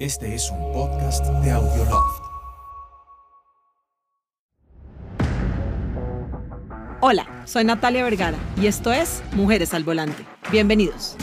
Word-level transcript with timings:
Este 0.00 0.34
es 0.34 0.50
un 0.50 0.72
podcast 0.72 1.26
de 1.26 1.50
Audioloft. 1.50 2.22
Hola, 7.02 7.42
soy 7.44 7.64
Natalia 7.64 8.02
Vergara 8.04 8.38
y 8.58 8.66
esto 8.66 8.94
es 8.94 9.22
Mujeres 9.32 9.74
al 9.74 9.84
Volante. 9.84 10.24
Bienvenidos. 10.50 11.18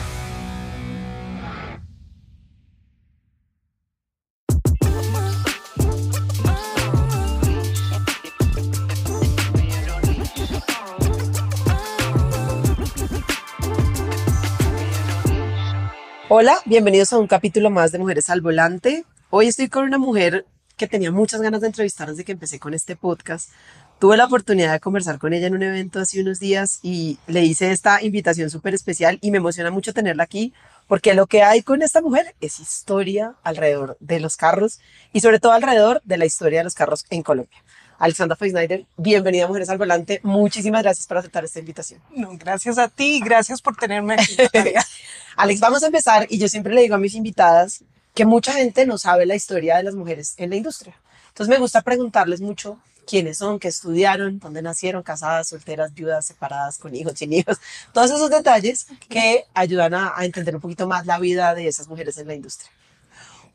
Hola, 16.40 16.62
bienvenidos 16.66 17.14
a 17.14 17.18
un 17.18 17.26
capítulo 17.26 17.72
más 17.72 17.92
de 17.92 17.98
Mujeres 17.98 18.30
al 18.30 18.42
Volante. 18.42 19.06
Hoy 19.32 19.48
estoy 19.48 19.70
con 19.70 19.86
una 19.86 19.98
mujer 19.98 20.46
que 20.78 20.86
tenía 20.86 21.12
muchas 21.12 21.42
ganas 21.42 21.62
de 21.62 21.68
entrevistar 21.68 22.12
desde 22.12 22.26
que 22.26 22.34
empecé 22.34 22.60
con 22.60 22.76
este 22.76 22.96
podcast. 22.96 23.50
Tuve 23.98 24.18
la 24.18 24.26
oportunidad 24.26 24.72
de 24.72 24.80
conversar 24.80 25.18
con 25.18 25.34
ella 25.34 25.48
en 25.48 25.56
un 25.56 25.64
evento 25.64 26.00
hace 26.00 26.22
unos 26.22 26.40
días 26.40 26.78
y 26.84 27.18
le 27.26 27.44
hice 27.44 27.72
esta 27.72 28.04
invitación 28.04 28.52
súper 28.52 28.76
especial 28.76 29.18
y 29.24 29.32
me 29.32 29.40
emociona 29.40 29.72
mucho 29.72 29.96
tenerla 29.96 30.22
aquí 30.22 30.54
porque 30.86 31.16
lo 31.16 31.26
que 31.26 31.42
hay 31.42 31.64
con 31.64 31.82
esta 31.82 32.02
mujer 32.04 32.36
es 32.40 32.60
historia 32.60 33.34
alrededor 33.42 33.98
de 34.00 34.20
los 34.20 34.38
carros 34.38 34.80
y 35.14 35.22
sobre 35.22 35.40
todo 35.40 35.54
alrededor 35.54 36.04
de 36.06 36.20
la 36.20 36.28
historia 36.28 36.60
de 36.60 36.66
los 36.66 36.76
carros 36.76 37.04
en 37.10 37.24
Colombia. 37.24 37.64
Alexandra 38.00 38.36
Feisneider, 38.36 38.86
bienvenida 38.96 39.46
a 39.46 39.48
Mujeres 39.48 39.70
al 39.70 39.80
Volante. 39.80 40.20
Muchísimas 40.22 40.84
gracias 40.84 41.08
por 41.08 41.18
aceptar 41.18 41.44
esta 41.44 41.60
invitación. 41.60 42.00
No, 42.12 42.38
gracias 42.38 42.78
a 42.78 42.90
ti 42.90 43.18
y 43.18 43.20
gracias 43.22 43.60
por 43.60 43.76
tenerme 43.76 44.14
aquí. 44.14 44.38
Alex, 45.36 45.60
vamos 45.60 45.82
a 45.82 45.88
empezar 45.88 46.28
y 46.30 46.38
yo 46.38 46.48
siempre 46.48 46.76
le 46.76 46.82
digo 46.82 46.94
a 46.94 47.00
mis 47.00 47.16
invitadas 47.16 47.84
que 48.14 48.26
mucha 48.26 48.54
gente 48.54 48.86
no 48.86 49.00
sabe 49.00 49.26
la 49.26 49.34
historia 49.34 49.78
de 49.78 49.84
las 49.84 49.96
mujeres 49.96 50.36
en 50.38 50.52
la 50.52 50.58
industria. 50.58 50.96
Entonces 51.30 51.50
me 51.50 51.60
gusta 51.60 51.82
preguntarles 51.82 52.40
mucho 52.40 52.80
quiénes 53.08 53.40
son, 53.40 53.58
qué 53.58 53.70
estudiaron, 53.70 54.38
dónde 54.38 54.62
nacieron, 54.62 55.02
casadas, 55.02 55.48
solteras, 55.48 55.94
viudas, 55.94 56.26
separadas, 56.26 56.78
con 56.78 56.94
hijos, 56.94 57.14
sin 57.16 57.34
hijos, 57.34 57.58
todos 57.94 58.12
esos 58.12 58.30
detalles 58.30 58.88
que 59.10 59.46
ayudan 59.56 59.96
a, 59.96 60.14
a 60.16 60.24
entender 60.24 60.54
un 60.54 60.62
poquito 60.62 60.88
más 60.88 61.08
la 61.08 61.18
vida 61.18 61.56
de 61.56 61.68
esas 61.68 61.88
mujeres 61.88 62.18
en 62.20 62.28
la 62.28 62.36
industria. 62.36 62.70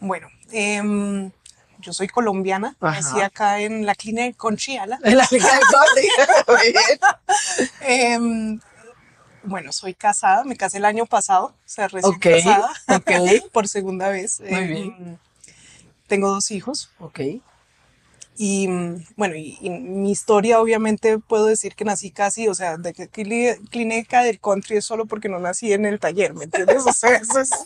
Bueno, 0.01 0.27
eh, 0.51 1.31
yo 1.83 1.93
soy 1.93 2.09
colombiana, 2.09 2.77
nací 2.81 3.21
acá 3.21 3.61
en 3.61 3.85
la 3.85 3.95
clínica 3.95 4.25
de 4.25 4.35
Conchiala. 4.35 4.99
En 5.03 5.19
la 5.19 5.29
Liga 5.31 5.49
de. 5.95 6.09
Muy 6.49 6.73
bien. 6.73 7.01
Em, 7.81 8.61
bueno, 9.45 9.73
soy 9.73 9.93
casada, 9.95 10.45
me 10.45 10.57
casé 10.57 10.79
el 10.79 10.85
año 10.85 11.05
pasado, 11.07 11.47
o 11.47 11.55
sea, 11.67 11.89
recién 11.89 12.19
casada, 12.19 12.71
ok. 12.89 13.11
por 13.53 13.69
segunda 13.69 14.09
vez. 14.09 14.41
Muy 14.41 14.55
Em, 14.55 14.69
bien. 14.69 15.19
Tengo 16.07 16.29
dos 16.29 16.51
hijos 16.51 16.91
Ok. 16.99 17.21
Y 18.37 18.67
bueno, 19.17 19.37
y, 19.37 19.59
y 19.61 19.71
mi 19.71 20.11
historia 20.11 20.61
obviamente 20.61 21.19
puedo 21.19 21.47
decir 21.47 21.75
que 21.75 21.85
nací 21.85 22.11
casi, 22.11 22.49
o 22.49 22.55
sea, 22.55 22.79
de 22.79 22.93
que 22.93 23.09
clínica 23.09 24.23
del 24.23 24.41
country 24.41 24.79
es 24.79 24.85
solo 24.85 25.07
porque 25.07 25.29
no 25.29 25.39
nací 25.39 25.73
en 25.73 25.85
el 25.85 26.01
taller, 26.01 26.35
¿me 26.35 26.45
entiendes? 26.45 26.83
O 26.87 26.93
sea, 26.93 27.17
eso 27.17 27.41
es... 27.41 27.51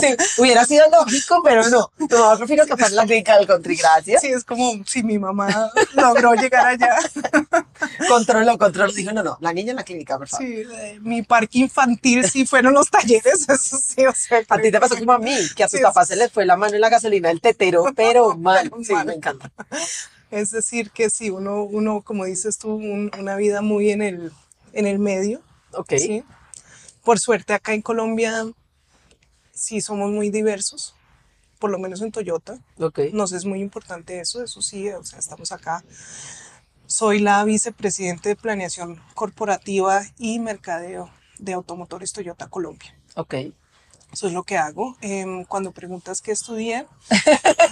Sí, 0.00 0.16
hubiera 0.38 0.64
sido 0.64 0.84
lógico, 0.90 1.40
pero 1.42 1.68
no. 1.68 1.90
No, 1.98 2.38
prefiero 2.38 2.66
que 2.66 2.76
fuera 2.76 2.90
la 2.90 3.04
clínica 3.04 3.36
del 3.36 3.46
country, 3.46 3.76
gracias. 3.76 4.20
Sí, 4.20 4.28
es 4.28 4.44
como 4.44 4.84
si 4.86 5.02
mi 5.02 5.18
mamá 5.18 5.70
logró 5.94 6.34
llegar 6.34 6.66
allá. 6.66 6.96
Controló, 8.08 8.58
controló. 8.58 8.92
Dijo, 8.92 9.12
no, 9.12 9.22
no, 9.22 9.38
la 9.40 9.52
niña 9.52 9.70
en 9.70 9.76
la 9.76 9.84
clínica, 9.84 10.18
por 10.18 10.28
favor. 10.28 10.46
Sí, 10.46 10.62
eh, 10.72 10.98
mi 11.00 11.22
parque 11.22 11.58
infantil 11.58 12.28
sí 12.28 12.46
fueron 12.46 12.74
los 12.74 12.90
talleres, 12.90 13.48
eso 13.48 13.78
sí, 13.78 14.06
o 14.06 14.12
sea. 14.14 14.42
A 14.48 14.58
ti 14.58 14.70
te 14.70 14.80
pasó 14.80 14.96
como 14.96 15.12
a 15.12 15.18
mí, 15.18 15.36
que 15.56 15.64
a 15.64 15.68
tus 15.68 15.78
Sí, 15.78 15.82
papás 15.84 16.08
se 16.08 16.16
les 16.16 16.32
fue 16.32 16.44
la 16.44 16.56
mano 16.56 16.74
en 16.74 16.80
la 16.80 16.88
gasolina 16.88 17.28
del 17.28 17.40
tetero, 17.40 17.84
pero 17.94 18.36
mal. 18.36 18.70
Sí, 18.82 18.94
me 19.06 19.14
encanta. 19.14 19.47
Es 20.30 20.50
decir, 20.50 20.90
que 20.90 21.08
sí, 21.08 21.30
uno, 21.30 21.62
uno 21.62 22.02
como 22.02 22.24
dices 22.26 22.58
tú, 22.58 22.74
un- 22.74 23.10
una 23.18 23.36
vida 23.36 23.62
muy 23.62 23.90
en 23.90 24.02
el, 24.02 24.30
en 24.74 24.86
el 24.86 24.98
medio, 24.98 25.40
Ok. 25.72 25.94
¿sí? 25.96 26.22
Por 27.02 27.18
suerte 27.18 27.54
acá 27.54 27.72
en 27.72 27.80
Colombia 27.82 28.44
sí 29.52 29.80
somos 29.80 30.10
muy 30.10 30.28
diversos, 30.30 30.94
por 31.58 31.70
lo 31.70 31.78
menos 31.78 32.02
en 32.02 32.12
Toyota. 32.12 32.58
Ok. 32.78 32.98
Nos 33.12 33.32
es 33.32 33.44
muy 33.46 33.60
importante 33.60 34.20
eso, 34.20 34.42
eso 34.44 34.60
sí, 34.60 34.90
o 34.90 35.02
sea, 35.02 35.18
estamos 35.18 35.50
acá. 35.52 35.82
Soy 36.86 37.18
la 37.20 37.42
vicepresidente 37.44 38.28
de 38.30 38.36
Planeación 38.36 39.00
Corporativa 39.14 40.02
y 40.18 40.38
Mercadeo 40.40 41.10
de 41.38 41.52
Automotores 41.54 42.12
Toyota 42.12 42.48
Colombia. 42.48 42.94
Ok. 43.14 43.34
Eso 44.12 44.26
es 44.28 44.32
lo 44.32 44.42
que 44.42 44.56
hago. 44.56 44.96
Em, 45.00 45.44
cuando 45.44 45.72
preguntas 45.72 46.20
qué 46.22 46.32
estudié, 46.32 46.86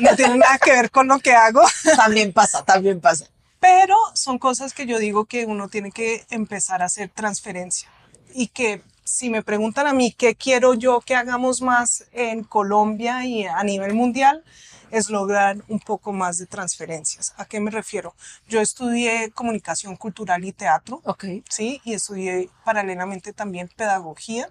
no 0.01 0.17
tiene 0.17 0.37
nada 0.37 0.59
que 0.59 0.73
ver 0.73 0.91
con 0.91 1.09
lo 1.09 1.19
que 1.19 1.33
hago, 1.33 1.63
También 1.97 2.33
pasa, 2.33 2.65
también 2.65 3.01
pasa. 3.01 3.27
pero 3.61 3.97
son 4.15 4.39
cosas 4.39 4.75
que 4.75 4.87
yo 4.87 4.99
digo 4.99 5.25
que 5.25 5.47
uno 5.47 5.69
tiene 5.69 5.91
que 5.91 6.25
empezar 6.31 6.83
a 6.83 6.87
hacer 6.87 7.09
transferencia. 7.09 7.89
Y 8.35 8.49
que 8.49 8.83
si 9.05 9.31
me 9.31 9.43
preguntan 9.43 9.87
a 9.87 9.93
mí 9.95 10.13
qué 10.13 10.35
quiero 10.35 10.75
yo 10.75 11.01
que 11.01 11.15
hagamos 11.15 11.63
más 11.63 12.05
en 12.13 12.45
Colombia 12.45 13.25
y 13.25 13.47
a 13.47 13.63
nivel 13.65 13.95
mundial, 13.95 14.45
es 14.91 15.11
lograr 15.11 15.57
un 15.69 15.81
poco 15.81 16.13
más 16.13 16.39
de 16.39 16.47
transferencias. 16.47 17.33
¿A 17.39 17.45
qué 17.45 17.61
me 17.61 17.71
refiero? 17.71 18.15
Yo 18.49 18.61
estudié 18.61 19.31
comunicación 19.31 19.97
cultural 19.97 20.45
y 20.45 20.53
teatro. 20.53 21.01
Ok. 21.05 21.25
¿sí? 21.49 21.81
Y 21.85 21.95
estudié 21.95 22.51
paralelamente 22.65 23.33
también 23.33 23.69
pedagogía 23.75 24.51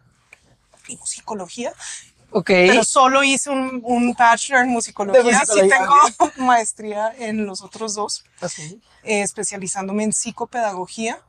musicología, 1.00 1.73
Ok. 2.31 2.47
pero 2.47 2.84
solo 2.84 3.23
hice 3.23 3.50
un, 3.50 3.81
un 3.84 4.13
bachelor 4.13 4.63
en 4.63 4.69
musicología. 4.69 5.23
Musicología, 5.23 5.78
Sí 5.78 5.79
tengo 5.79 5.94
maestría 6.46 7.13
en 7.18 7.46
los 7.46 7.62
otros 7.62 7.96
dos, 7.96 8.23
Ok. 8.41 8.59
eh, 8.59 9.22
especializándome 9.22 10.03
en 10.03 10.13
psicopedagogía 10.13 11.19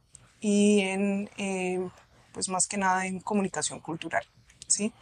y 0.40 0.80
en, 0.80 1.30
eh, 1.36 1.86
pues 2.32 2.48
más 2.48 2.66
que 2.66 2.76
nada 2.76 3.06
en 3.06 3.20
comunicación 3.20 3.80
cultural, 3.80 4.24
¿sí? 4.68 4.92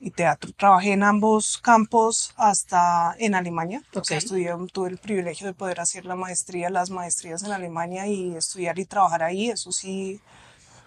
Y 0.00 0.10
teatro. 0.10 0.52
Trabajé 0.52 0.92
en 0.92 1.02
ambos 1.02 1.56
campos 1.58 2.34
hasta 2.36 3.14
en 3.18 3.34
Alemania. 3.34 3.82
O 3.94 4.04
sea, 4.04 4.18
Ok. 4.18 4.22
estudié, 4.24 4.50
tuve 4.72 4.90
el 4.90 4.98
privilegio 4.98 5.46
de 5.46 5.54
poder 5.54 5.80
hacer 5.80 6.04
la 6.04 6.14
maestría, 6.14 6.68
las 6.68 6.90
maestrías 6.90 7.42
en 7.42 7.52
Alemania 7.52 8.06
y 8.06 8.34
estudiar 8.36 8.78
y 8.78 8.84
trabajar 8.84 9.22
ahí. 9.22 9.48
Eso 9.50 9.72
sí, 9.72 10.20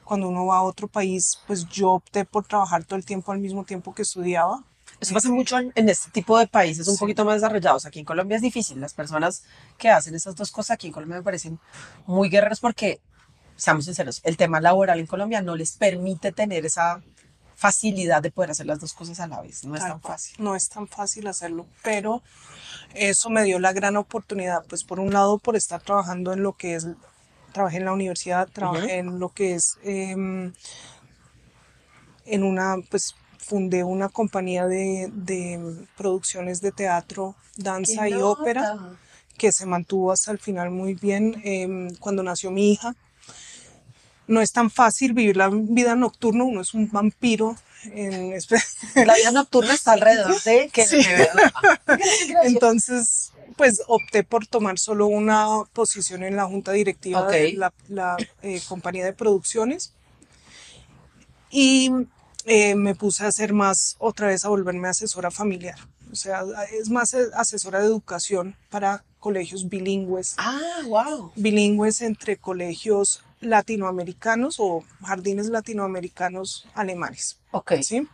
cuando 0.07 0.29
uno 0.29 0.45
va 0.45 0.57
a 0.57 0.63
otro 0.63 0.87
país, 0.87 1.39
pues 1.47 1.67
yo 1.69 1.91
opté 1.91 2.25
por 2.25 2.45
trabajar 2.45 2.83
todo 2.85 2.97
el 2.97 3.05
tiempo 3.05 3.31
al 3.31 3.39
mismo 3.39 3.63
tiempo 3.65 3.93
que 3.93 4.01
estudiaba. 4.03 4.63
Eso 4.99 5.13
pasa 5.13 5.29
mucho 5.29 5.59
en, 5.59 5.71
en 5.75 5.89
este 5.89 6.09
tipo 6.11 6.39
de 6.39 6.47
países 6.47 6.87
un 6.87 6.95
Sí. 6.95 6.99
poquito 6.99 7.23
más 7.25 7.35
desarrollados. 7.35 7.85
Aquí 7.85 7.99
en 7.99 8.05
Colombia 8.05 8.37
es 8.37 8.41
difícil. 8.41 8.79
Las 8.79 8.93
personas 8.93 9.43
que 9.77 9.89
hacen 9.89 10.15
esas 10.15 10.35
dos 10.35 10.49
cosas 10.51 10.71
aquí 10.71 10.87
en 10.87 10.93
Colombia 10.93 11.17
me 11.17 11.23
parecen 11.23 11.59
muy 12.07 12.29
guerreros 12.29 12.59
porque, 12.59 12.99
seamos 13.57 13.85
sinceros, 13.85 14.21
el 14.23 14.37
tema 14.37 14.59
laboral 14.61 14.99
en 14.99 15.05
Colombia 15.07 15.41
no 15.41 15.55
les 15.55 15.73
permite 15.73 16.31
tener 16.31 16.65
esa 16.65 17.01
facilidad 17.55 18.21
de 18.21 18.31
poder 18.31 18.51
hacer 18.51 18.65
las 18.67 18.79
dos 18.79 18.93
cosas 18.93 19.19
a 19.19 19.27
la 19.27 19.41
vez. 19.41 19.65
No 19.65 19.75
es 19.75 19.81
tan 19.81 19.99
fácil. 20.01 20.35
No 20.39 20.55
es 20.55 20.69
tan 20.69 20.87
fácil 20.87 21.27
hacerlo, 21.27 21.65
pero 21.83 22.21
eso 22.93 23.29
me 23.29 23.43
dio 23.43 23.59
la 23.59 23.73
gran 23.73 23.97
oportunidad, 23.97 24.63
pues 24.69 24.83
por 24.83 24.99
un 24.99 25.11
lado 25.11 25.37
por 25.39 25.55
estar 25.55 25.81
trabajando 25.81 26.33
en 26.33 26.43
lo 26.43 26.53
que 26.53 26.75
es, 26.75 26.87
trabajé 27.57 27.77
en 27.77 27.85
la 27.85 27.93
universidad, 27.93 28.47
trabajé 28.53 28.99
en 28.99 29.17
lo 29.17 29.29
que 29.29 29.55
es, 29.55 29.79
em, 29.81 30.53
en 32.27 32.43
una, 32.43 32.75
pues 32.91 33.15
fundé 33.39 33.83
una 33.83 34.09
compañía 34.09 34.67
de, 34.67 35.09
de 35.11 35.59
producciones 35.97 36.61
de 36.61 36.71
teatro, 36.71 37.35
danza 37.55 38.03
¡Qué 38.03 38.11
y 38.11 38.13
ópera 38.13 38.77
que 39.39 39.51
se 39.51 39.65
mantuvo 39.65 40.11
hasta 40.11 40.31
el 40.31 40.37
final 40.37 40.69
muy 40.69 40.93
bien 40.93 41.41
em, 41.43 41.95
cuando 41.95 42.21
nació 42.21 42.51
mi 42.51 42.73
hija. 42.73 42.95
No 44.27 44.39
es 44.41 44.51
tan 44.51 44.69
fácil 44.69 45.13
vivir 45.13 45.35
la 45.35 45.49
vida 45.49 45.95
nocturna, 45.95 46.43
uno 46.43 46.61
es 46.61 46.75
un 46.75 46.91
vampiro. 46.91 47.55
En, 47.85 48.33
La 49.03 49.15
vida 49.15 49.31
nocturna 49.31 49.73
está 49.73 49.93
alrededor 49.93 50.39
de 50.43 50.69
que 50.71 50.85
Sí. 50.85 51.01
Entonces, 52.43 53.31
pues 53.55 53.81
opté 53.87 54.23
por 54.23 54.45
tomar 54.47 54.77
solo 54.79 55.07
una 55.07 55.63
posición 55.73 56.23
en 56.23 56.35
la 56.35 56.45
junta 56.45 56.71
directiva 56.71 57.27
de 57.27 57.53
la, 57.53 57.73
la, 57.87 58.17
eh, 58.41 58.61
compañía 58.67 59.05
de 59.05 59.13
producciones 59.13 59.93
y 61.49 61.91
eh, 62.45 62.75
me 62.75 62.95
puse 62.95 63.23
a 63.23 63.27
hacer 63.27 63.53
más, 63.53 63.95
otra 63.99 64.27
vez 64.27 64.45
a 64.45 64.49
volverme 64.49 64.87
asesora 64.87 65.31
familiar. 65.31 65.77
O 66.11 66.15
sea, 66.15 66.43
es 66.71 66.89
más 66.89 67.13
eh, 67.13 67.27
asesora 67.33 67.79
de 67.79 67.85
educación 67.85 68.55
para 68.69 69.03
colegios 69.19 69.67
bilingües, 69.67 70.35
Ah, 70.37 70.81
wow. 70.85 71.31
bilingües 71.35 72.01
entre 72.01 72.37
colegios 72.37 73.23
latinoamericanos 73.41 74.55
o 74.59 74.83
jardines 75.03 75.47
latinoamericanos 75.47 76.67
alemanes. 76.73 77.37
Ok. 77.51 77.73
¿sí? 77.81 78.07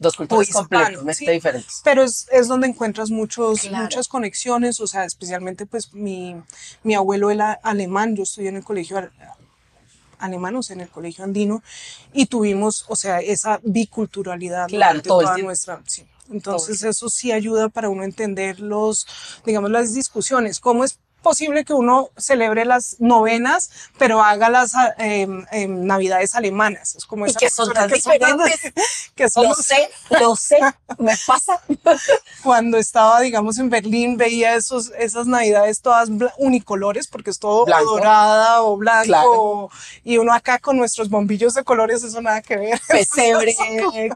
Dos 0.00 0.16
culturas 0.16 0.48
hispano, 0.48 0.68
completamente 0.68 1.14
sí. 1.14 1.30
diferentes. 1.30 1.80
Pero 1.84 2.02
es, 2.02 2.26
es 2.32 2.48
donde 2.48 2.66
encuentras 2.66 3.10
muchos, 3.10 3.60
Claro. 3.60 3.84
muchas 3.84 4.08
conexiones, 4.08 4.80
o 4.80 4.86
sea, 4.86 5.04
especialmente 5.04 5.66
pues 5.66 5.92
mi, 5.92 6.34
mi 6.82 6.94
abuelo 6.94 7.30
era 7.30 7.52
alemán, 7.62 8.16
yo 8.16 8.22
estudié 8.24 8.48
en 8.48 8.56
el 8.56 8.64
colegio 8.64 8.96
al- 8.98 9.12
alemán, 10.18 10.56
o 10.56 10.62
sea, 10.62 10.74
en 10.74 10.80
el 10.82 10.88
colegio 10.90 11.24
andino, 11.24 11.62
y 12.12 12.26
tuvimos, 12.26 12.84
o 12.88 12.96
sea, 12.96 13.20
esa 13.20 13.60
biculturalidad 13.62 14.68
Claro, 14.68 15.00
todo 15.02 15.20
toda 15.20 15.38
nuestra, 15.38 15.82
sí. 15.86 16.06
Entonces 16.30 16.84
eso 16.84 17.08
sí 17.08 17.32
ayuda 17.32 17.68
para 17.68 17.88
uno 17.88 18.04
entender 18.04 18.60
los, 18.60 19.04
digamos, 19.44 19.68
las 19.70 19.92
discusiones. 19.94 20.60
¿Cómo 20.60 20.84
es 20.84 20.96
posible 21.20 21.64
que 21.64 21.72
uno 21.72 22.10
celebre 22.16 22.64
las 22.64 22.96
novenas, 22.98 23.70
pero 23.98 24.22
haga 24.22 24.48
las 24.48 24.72
em, 24.98 25.44
em, 25.52 25.84
navidades 25.84 26.34
alemanas? 26.34 26.96
Es 26.96 27.06
como 27.06 27.26
Y 27.26 27.34
que 27.34 27.50
son 27.50 27.72
tan 27.72 27.90
diferentes. 27.90 28.60
que 29.14 29.28
son 29.28 29.44
Lo 29.48 29.54
sé, 29.54 29.90
lo 30.20 30.36
sé, 30.36 30.58
me 30.98 31.14
pasa. 31.26 31.60
cuando 32.42 32.78
estaba, 32.78 33.20
digamos, 33.20 33.58
en 33.58 33.70
Berlín, 33.70 34.16
veía 34.16 34.54
esos, 34.54 34.90
esas 34.98 35.26
navidades 35.26 35.80
todas 35.80 36.08
unicolores, 36.38 37.06
porque 37.06 37.30
es 37.30 37.38
todo 37.38 37.64
Blanco. 37.64 37.90
dorada 37.92 38.62
o 38.62 38.76
blanco, 38.76 39.06
Claro. 39.06 39.70
y 40.04 40.18
uno 40.18 40.32
acá 40.32 40.58
con 40.58 40.76
nuestros 40.76 41.08
bombillos 41.08 41.54
de 41.54 41.64
colores, 41.64 42.02
eso 42.02 42.20
nada 42.20 42.42
que 42.42 42.56
ver. 42.56 42.80
Pesebre 42.88 43.54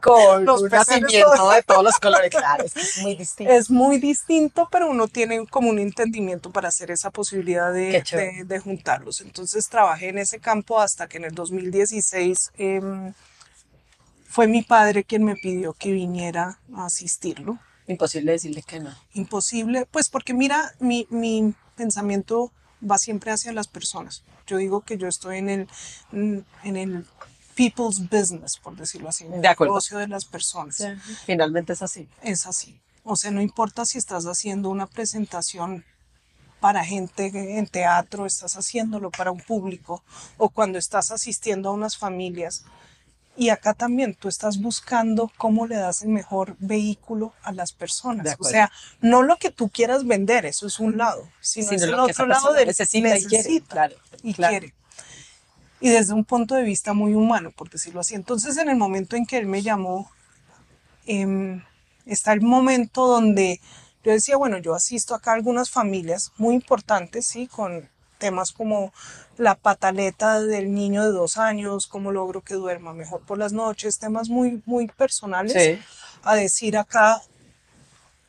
con 0.01 0.45
Los 0.45 0.61
un 0.63 0.69
nacimiento 0.69 1.49
de 1.49 1.63
todos 1.63 1.83
los 1.83 1.97
colores. 1.99 2.29
Claro, 2.31 2.63
es 2.65 2.73
que 2.73 2.81
es 2.81 2.97
muy 3.01 3.15
distinto. 3.15 3.53
Es 3.53 3.69
muy 3.69 3.97
distinto, 3.99 4.67
pero 4.71 4.89
uno 4.89 5.07
tiene 5.07 5.45
como 5.47 5.69
un 5.69 5.79
entendimiento 5.79 6.51
para 6.51 6.69
hacer 6.69 6.91
esa 6.95 7.11
posibilidad 7.11 7.71
de, 7.71 8.03
de- 8.11 8.43
de 8.45 8.59
juntarlos. 8.59 9.21
Entonces 9.21 9.69
trabajé 9.69 10.09
en 10.09 10.17
ese 10.17 10.39
campo 10.39 10.79
hasta 10.81 11.07
que 11.07 11.17
en 11.17 11.25
el 11.25 11.35
2016 11.35 12.51
em, 12.57 13.13
fue 14.27 14.47
mi 14.47 14.63
padre 14.63 15.03
quien 15.03 15.23
me 15.23 15.35
pidió 15.35 15.73
que 15.73 15.91
viniera 15.91 16.59
a 16.75 16.85
asistirlo. 16.85 17.59
Imposible 17.87 18.31
decirle 18.31 18.63
que 18.63 18.79
no. 18.79 18.91
imposible, 19.13 19.85
pues 19.91 20.09
porque 20.09 20.33
mira, 20.33 20.73
mi, 20.79 21.05
mi 21.11 21.53
pensamiento 21.75 22.51
va 22.81 22.97
siempre 22.97 23.31
hacia 23.31 23.53
las 23.53 23.67
personas. 23.67 24.23
Yo 24.47 24.57
digo 24.57 24.81
que 24.81 24.97
yo 24.97 25.07
estoy 25.07 25.37
en 25.37 25.49
el, 25.49 25.67
mm, 26.11 26.39
en 26.63 26.75
el 26.77 27.05
people's 27.55 28.09
business, 28.09 28.57
por 28.57 28.75
decirlo 28.75 29.09
así, 29.09 29.25
en 29.25 29.35
el 29.35 29.41
De 29.41 29.47
acuerdo. 29.47 29.73
negocio 29.73 29.97
de 29.99 30.07
las 30.07 30.25
personas. 30.25 30.83
Finalmente 31.25 31.73
es 31.73 31.81
así. 31.83 32.07
Es 32.23 32.45
así. 32.47 32.79
O 33.03 33.15
sea, 33.15 33.29
no 33.31 33.39
importa 33.41 33.85
si 33.85 33.97
estás 33.99 34.25
haciendo 34.25 34.69
una 34.69 34.87
presentación 34.87 35.85
para 36.65 36.83
gente 36.83 37.31
en 37.59 37.67
teatro, 37.67 38.25
estás 38.25 38.57
haciéndolo 38.57 39.11
para 39.11 39.29
un 39.29 39.39
público 39.39 40.03
o 40.35 40.49
cuando 40.49 40.79
estás 40.79 41.11
asistiendo 41.11 41.69
a 41.69 41.73
unas 41.73 41.95
familias. 41.95 42.65
Y 43.37 43.49
acá 43.49 43.75
también 43.75 44.15
tú 44.15 44.29
estás 44.29 44.59
buscando 44.59 45.31
cómo 45.37 45.67
le 45.67 45.75
das 45.75 46.01
el 46.01 46.09
mejor 46.09 46.55
vehículo 46.57 47.33
a 47.43 47.51
las 47.51 47.73
De 47.73 47.77
personas. 47.77 48.35
O 48.39 48.43
sea, 48.45 48.71
no 48.99 49.21
lo 49.21 49.37
que 49.37 49.51
tú 49.51 49.69
quieras 49.69 50.07
vender, 50.07 50.47
eso 50.47 50.65
es 50.65 50.79
un 50.79 50.97
lado, 50.97 51.29
sino, 51.39 51.67
Sino 51.67 51.77
es 51.77 51.83
el 51.83 51.91
lo 51.91 52.03
otro 52.05 52.25
lado 52.25 52.41
persona 52.41 52.57
del 52.57 52.67
necesita 52.69 53.15
y 53.19 53.25
quiere, 53.25 53.61
claro, 53.61 53.95
y 54.23 54.33
claro. 54.33 54.51
quiere. 54.51 54.73
Y 55.81 55.89
desde 55.89 56.13
un 56.13 56.25
punto 56.25 56.55
de 56.55 56.63
vista 56.63 56.93
muy 56.93 57.13
humano, 57.13 57.51
por 57.51 57.69
decirlo 57.69 57.99
así. 57.99 58.15
Entonces, 58.15 58.57
en 58.57 58.69
el 58.69 58.75
momento 58.75 59.15
en 59.15 59.27
que 59.27 59.37
él 59.37 59.45
me 59.45 59.61
llamó, 59.61 60.09
em, 61.05 61.61
está 62.07 62.33
el 62.33 62.41
momento 62.41 63.05
donde 63.05 63.61
yo 64.05 64.11
decía, 64.11 64.37
bueno, 64.37 64.59
yo 64.59 64.75
asisto 64.75 65.15
acá 65.15 65.31
a 65.31 65.33
algunas 65.33 65.71
familias 65.71 66.31
muy 66.37 66.53
importantes, 66.53 67.25
sí, 67.25 67.47
con 67.47 67.89
temas 68.19 68.51
como 68.51 68.93
la 69.37 69.55
pataleta 69.55 70.39
del 70.41 70.73
niño 70.73 71.03
de 71.03 71.09
dos 71.11 71.37
años, 71.37 71.87
cómo 71.87 72.11
logro 72.11 72.41
que 72.41 72.53
duerma 72.53 72.93
mejor 72.93 73.21
por 73.21 73.39
las 73.39 73.51
noches, 73.51 73.97
temas 73.97 74.29
muy, 74.29 74.61
muy 74.67 74.87
personales, 74.87 75.53
Sí. 75.53 75.79
a 76.23 76.35
decir 76.35 76.77
acá 76.77 77.21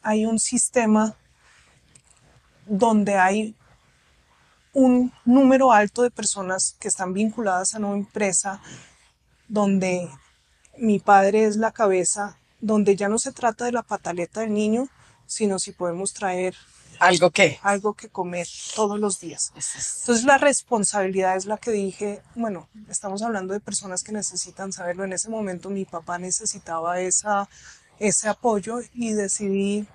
hay 0.02 0.25
un 0.25 0.38
sistema 0.38 1.14
donde 2.64 3.17
hay 3.17 3.55
un 4.72 5.12
número 5.26 5.72
alto 5.72 6.02
de 6.02 6.11
personas 6.11 6.75
que 6.81 6.88
están 6.88 7.12
vinculadas 7.12 7.75
a 7.75 7.79
una 7.79 7.93
empresa 7.93 8.61
donde 9.49 10.08
mi 10.79 11.00
padre 11.00 11.44
es 11.44 11.56
la 11.56 11.70
cabeza, 11.72 12.38
donde 12.61 12.96
ya 12.96 13.08
no 13.08 13.19
se 13.19 13.32
trata 13.32 13.67
de 13.67 13.72
la 13.72 13.82
pataleta 13.82 14.40
del 14.40 14.55
niño, 14.55 14.88
sino 15.26 15.58
si 15.58 15.73
podemos 15.73 16.12
traer 16.12 16.55
¿Algo 16.99 17.31
qué? 17.31 17.58
algo 17.62 17.93
que 17.93 18.08
comer 18.08 18.46
todos 18.75 18.99
los 18.99 19.20
días. 19.20 19.52
Es- 19.55 19.76
es- 19.76 19.99
Entonces 20.00 20.25
la 20.25 20.38
responsabilidad 20.38 21.37
es 21.37 21.44
la 21.44 21.58
que 21.58 21.70
dije, 21.70 22.23
bueno, 22.34 22.69
estamos 22.88 23.20
hablando 23.23 23.52
de 23.52 23.61
personas 23.61 24.02
que 24.02 24.12
necesitan 24.12 24.73
saberlo. 24.73 25.05
En 25.05 25.12
ese 25.12 25.28
momento 25.28 25.69
mi 25.69 25.84
papá 25.84 26.19
necesitaba 26.19 27.00
esa, 27.00 27.49
ese 27.99 28.28
apoyo 28.28 28.78
y 28.94 29.12
decidí, 29.12 29.87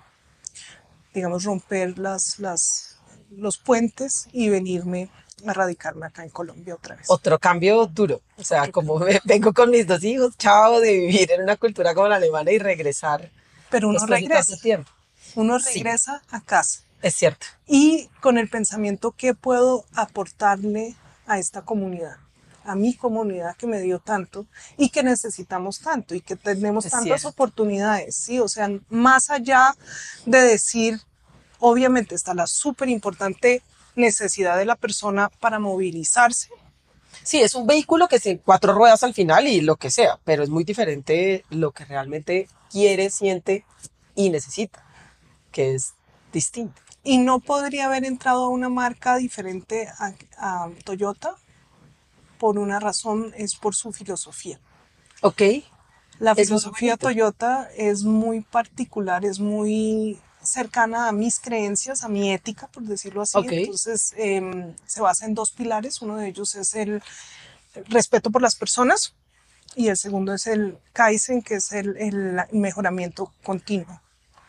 digamos, 1.14 1.44
romper 1.44 1.98
las, 1.98 2.38
las, 2.38 2.96
los 3.30 3.58
puentes 3.58 4.28
y 4.32 4.48
venirme 4.48 5.08
a 5.46 5.52
radicarme 5.52 6.06
acá 6.06 6.22
en 6.22 6.30
Colombia 6.30 6.74
otra 6.76 6.94
vez. 6.94 7.06
Otro 7.10 7.36
cambio 7.38 7.86
duro. 7.86 8.20
O 8.38 8.44
sea, 8.44 8.70
como 8.70 8.98
me- 9.00 9.20
vengo 9.24 9.52
con 9.52 9.70
mis 9.70 9.86
dos 9.88 10.04
hijos, 10.04 10.36
chao, 10.38 10.78
de 10.80 10.92
vivir 10.92 11.32
en 11.32 11.42
una 11.42 11.56
cultura 11.56 11.94
como 11.94 12.06
la 12.08 12.16
alemana 12.16 12.52
y 12.52 12.58
regresar. 12.58 13.28
Pero 13.70 13.88
uno 13.88 14.06
regresa, 14.06 14.56
tiempo. 14.58 14.88
Uno 15.34 15.58
Sí. 15.58 15.74
regresa 15.74 16.22
a 16.30 16.40
casa. 16.40 16.80
Es 17.02 17.14
cierto. 17.16 17.46
y 17.66 18.08
con 18.20 18.38
el 18.38 18.48
pensamiento 18.48 19.10
que 19.10 19.34
puedo 19.34 19.84
aportarle 19.94 20.94
a 21.26 21.38
esta 21.40 21.62
comunidad, 21.62 22.16
a 22.64 22.76
mi 22.76 22.94
comunidad 22.94 23.56
que 23.56 23.66
me 23.66 23.80
dio 23.80 23.98
tanto 23.98 24.46
y 24.76 24.90
que 24.90 25.02
necesitamos 25.02 25.80
tanto 25.80 26.14
y 26.14 26.20
que 26.20 26.36
tenemos 26.36 26.84
Es 26.84 26.92
tantas 26.92 27.22
cierto. 27.22 27.28
oportunidades, 27.30 28.14
¿sí? 28.14 28.38
O 28.38 28.46
sea, 28.46 28.70
más 28.88 29.30
allá 29.30 29.74
de 30.26 30.42
decir, 30.42 31.00
obviamente 31.58 32.14
está 32.14 32.34
la 32.34 32.46
súper 32.46 32.88
importante 32.88 33.62
necesidad 33.96 34.56
de 34.56 34.64
la 34.64 34.76
persona 34.76 35.28
para 35.40 35.58
movilizarse, 35.58 36.48
Sí, 37.24 37.40
es 37.40 37.54
un 37.54 37.66
vehículo 37.66 38.08
que 38.08 38.18
se 38.18 38.38
cuatro 38.38 38.72
ruedas 38.72 39.02
al 39.04 39.12
final 39.14 39.46
y 39.46 39.60
lo 39.60 39.76
que 39.76 39.90
sea, 39.90 40.18
pero 40.24 40.42
es 40.42 40.48
muy 40.48 40.64
diferente 40.64 41.44
lo 41.50 41.70
que 41.70 41.84
realmente 41.84 42.48
quiere, 42.70 43.10
siente 43.10 43.64
y 44.14 44.30
necesita, 44.30 44.82
que 45.52 45.74
es 45.74 45.94
distinto. 46.32 46.80
y 47.04 47.18
no 47.18 47.40
podría 47.40 47.86
haber 47.86 48.04
entrado 48.04 48.44
a 48.44 48.48
una 48.48 48.68
marca 48.68 49.16
diferente 49.16 49.88
a, 49.98 50.14
a 50.38 50.70
Toyota 50.84 51.36
por 52.38 52.58
una 52.58 52.80
razón, 52.80 53.32
es 53.36 53.54
por 53.54 53.74
su 53.76 53.92
filosofía. 53.92 54.58
Ok. 55.20 55.42
La 56.18 56.34
filosofía. 56.34 56.96
Toyota 56.96 57.70
es 57.76 58.02
muy 58.02 58.40
particular, 58.40 59.24
es 59.24 59.38
muy 59.38 60.18
cercana 60.42 61.08
a 61.08 61.12
mis 61.12 61.38
creencias, 61.38 62.02
a 62.02 62.08
mi 62.08 62.32
ética, 62.32 62.66
por 62.66 62.82
decirlo 62.82 63.22
así. 63.22 63.38
Ok. 63.38 63.52
Entonces, 63.52 64.12
em, 64.16 64.74
se 64.86 65.00
basa 65.00 65.26
en 65.26 65.34
dos 65.34 65.52
pilares. 65.52 66.02
Uno 66.02 66.16
de 66.16 66.28
ellos 66.28 66.54
es 66.56 66.74
el 66.74 67.00
respeto 67.86 68.30
por 68.30 68.42
las 68.42 68.56
personas 68.56 69.14
y 69.76 69.88
el 69.88 69.96
segundo 69.96 70.34
es 70.34 70.46
el 70.46 70.78
Kaizen, 70.92 71.42
que 71.42 71.54
es 71.54 71.72
el, 71.72 71.96
el 71.96 72.40
mejoramiento 72.52 73.32
continuo. 73.44 74.00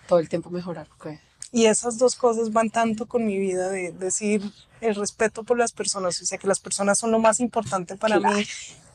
Todo 0.08 0.20
el 0.20 0.30
tiempo 0.30 0.50
mejorar. 0.50 0.88
ok. 0.98 1.08
Y 1.52 1.66
esas 1.66 1.98
dos 2.00 2.16
cosas 2.16 2.52
van 2.52 2.72
tanto 2.72 3.06
con 3.08 3.26
mi 3.26 3.38
vida 3.38 3.70
de 3.70 3.92
decir 3.92 4.42
el 4.82 4.96
respeto 4.96 5.44
por 5.44 5.58
las 5.58 5.72
personas, 5.72 6.20
o 6.22 6.26
sea, 6.26 6.38
que 6.40 6.48
las 6.48 6.60
personas 6.60 6.98
son 6.98 7.12
lo 7.12 7.20
más 7.20 7.40
importante 7.40 7.96
para 7.96 8.18
Claro. 8.18 8.36
mí 8.38 8.46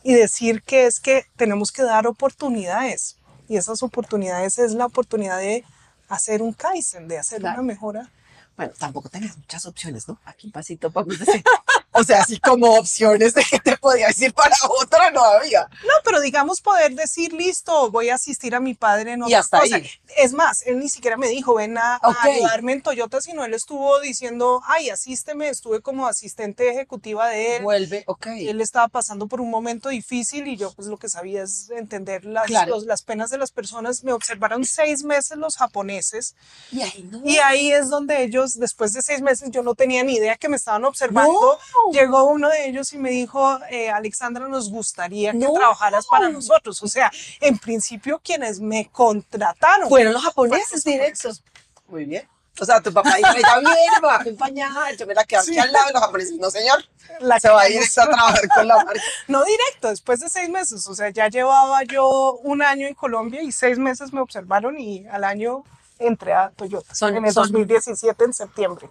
y 0.03 0.15
decir 0.15 0.63
que 0.63 0.87
es 0.87 0.99
que 1.01 1.27
tenemos 1.37 1.71
que 1.71 1.83
dar 1.83 2.07
oportunidades 2.09 3.17
y 3.49 3.57
esas 3.57 3.83
oportunidades 3.83 4.59
es 4.59 4.73
la 4.73 4.87
oportunidad 4.87 5.39
de 5.39 5.65
hacer 6.09 6.43
un 6.43 6.53
Kaizen, 6.53 7.07
de 7.09 7.19
hacer 7.19 7.41
Claro. 7.41 7.61
una 7.63 7.67
mejora. 7.75 8.11
Bueno, 8.57 8.73
tampoco 8.77 9.09
tenías 9.09 9.37
muchas 9.39 9.65
opciones, 9.67 10.09
¿no? 10.09 10.19
Aquí 10.25 10.49
un 10.49 10.53
pasito 10.53 10.91
decir. 11.19 11.45
O 11.93 12.05
sea, 12.05 12.21
así 12.21 12.39
como 12.39 12.75
opciones 12.75 13.35
de 13.35 13.43
que 13.45 13.59
te 13.59 13.77
podía 13.79 14.09
decir 14.09 14.33
para 14.35 14.55
otra 14.81 15.11
no 15.11 15.25
había. 15.25 15.63
No, 15.83 15.93
pero 16.05 16.21
digamos 16.21 16.61
poder 16.61 16.95
decir, 16.95 17.33
listo, 17.33 17.91
voy 17.91 18.11
a 18.11 18.15
asistir 18.17 18.55
a 18.55 18.61
mi 18.61 18.75
padre 18.75 19.13
en 19.13 19.21
Y 19.21 19.25
otra 19.25 19.39
hasta 19.41 19.61
cosa. 19.61 19.77
ahí. 19.77 19.91
Es 20.17 20.33
más, 20.33 20.63
él 20.67 20.79
ni 20.79 20.89
siquiera 20.91 21.17
me 21.17 21.29
dijo, 21.29 21.55
ven 21.55 21.79
a, 21.79 21.99
ayudarme 22.21 22.73
en 22.75 22.83
Toyota, 22.83 23.21
sino 23.21 23.45
él 23.45 23.55
estuvo 23.55 23.99
diciendo, 24.01 24.63
ay, 24.67 24.91
asísteme, 24.91 25.49
estuve 25.49 25.81
como 25.81 26.07
asistente 26.07 26.69
ejecutiva 26.71 27.29
de 27.29 27.57
él. 27.57 27.63
Vuelve, 27.63 28.05
ok. 28.07 28.27
él 28.27 28.61
estaba 28.61 28.89
pasando 28.89 29.27
por 29.27 29.41
un 29.41 29.51
momento 29.51 29.89
difícil 29.89 30.47
y 30.47 30.57
yo 30.57 30.73
pues 30.75 30.89
lo 30.89 30.99
que 30.99 31.09
sabía 31.09 31.43
es 31.43 31.71
entender 31.71 32.25
las, 32.27 32.47
Claro. 32.47 32.71
los- 32.75 32.85
las 32.85 33.03
penas 33.03 33.31
de 33.31 33.39
las 33.39 33.51
personas. 33.51 34.05
Me 34.05 34.13
observaron 34.13 34.65
seis 34.67 35.05
meses 35.05 35.37
los 35.39 35.57
japoneses 35.57 36.35
Y 36.71 36.83
ahí 36.83 37.09
no. 37.11 37.21
y 37.25 37.39
ahí 37.39 37.73
es 37.73 37.89
donde 37.89 38.23
ellos, 38.23 38.59
después 38.59 38.93
de 38.93 39.03
seis 39.03 39.23
meses, 39.23 39.51
yo 39.51 39.63
no 39.63 39.75
tenía 39.75 40.05
ni 40.05 40.15
idea 40.17 40.37
que 40.37 40.49
me 40.49 40.57
estaban 40.57 40.85
observando. 40.85 41.59
Llegó 41.93 42.25
uno 42.25 42.49
de 42.49 42.69
ellos 42.69 42.93
y 42.93 42.99
me 42.99 43.11
dijo, 43.11 43.59
eh, 43.71 43.91
Alexandra, 43.91 44.49
nos 44.49 44.71
gustaría 44.71 45.33
que 45.33 45.39
No. 45.39 45.53
trabajaras 45.53 46.07
para 46.07 46.29
nosotros. 46.29 46.83
O 46.83 46.89
sea, 46.89 47.11
en 47.41 47.59
principio 47.59 48.21
quienes 48.23 48.61
me 48.61 48.89
contrataron. 48.91 49.89
Fueron 49.89 50.13
los 50.13 50.23
japoneses 50.23 50.83
Fueron 50.83 50.85
los 50.85 50.85
directos. 50.85 51.45
Muy 51.89 52.05
bien. 52.05 52.29
O 52.61 52.65
sea, 52.65 52.81
tu 52.81 52.93
papá 52.93 53.15
dijo, 53.17 53.31
ella 53.37 53.59
viene, 53.61 53.77
me 54.01 54.07
va 54.09 54.17
a 54.17 54.21
acompañar, 54.21 54.97
yo 54.97 55.07
me 55.07 55.15
la 55.15 55.25
quedo 55.25 55.41
aquí 55.41 55.53
Sí. 55.53 55.59
al 55.61 55.71
lado 55.73 55.87
de 55.87 55.93
los 55.93 56.03
japoneses. 56.03 56.37
No, 56.39 56.51
señor. 56.51 56.85
La 57.21 57.39
Se 57.39 57.49
va 57.49 57.63
a 57.63 57.69
ir 57.71 57.81
a 57.81 58.05
trabajar 58.05 58.49
con 58.55 58.67
la 58.67 58.77
marca. 58.85 59.01
No 59.29 59.45
directo, 59.45 59.89
después 59.89 60.19
de 60.21 60.29
seis 60.29 60.49
meses. 60.51 60.87
O 60.89 60.95
sea, 60.95 61.11
ya 61.11 61.29
llevaba 61.29 61.83
yo 61.85 62.35
un 62.43 62.61
año 62.63 62.89
en 62.89 62.95
Colombia 62.95 63.43
y 63.43 63.53
seis 63.53 63.79
meses 63.79 64.13
me 64.13 64.21
observaron 64.21 64.79
y 64.79 65.07
al 65.07 65.23
año 65.23 65.63
entré 66.01 66.33
a 66.33 66.51
Toyota. 66.51 66.95
Son- 66.97 67.17
en 67.17 67.25
el 67.27 67.33
son- 67.33 67.45
2017, 67.45 68.25
en 68.25 68.35
septiembre. 68.35 68.91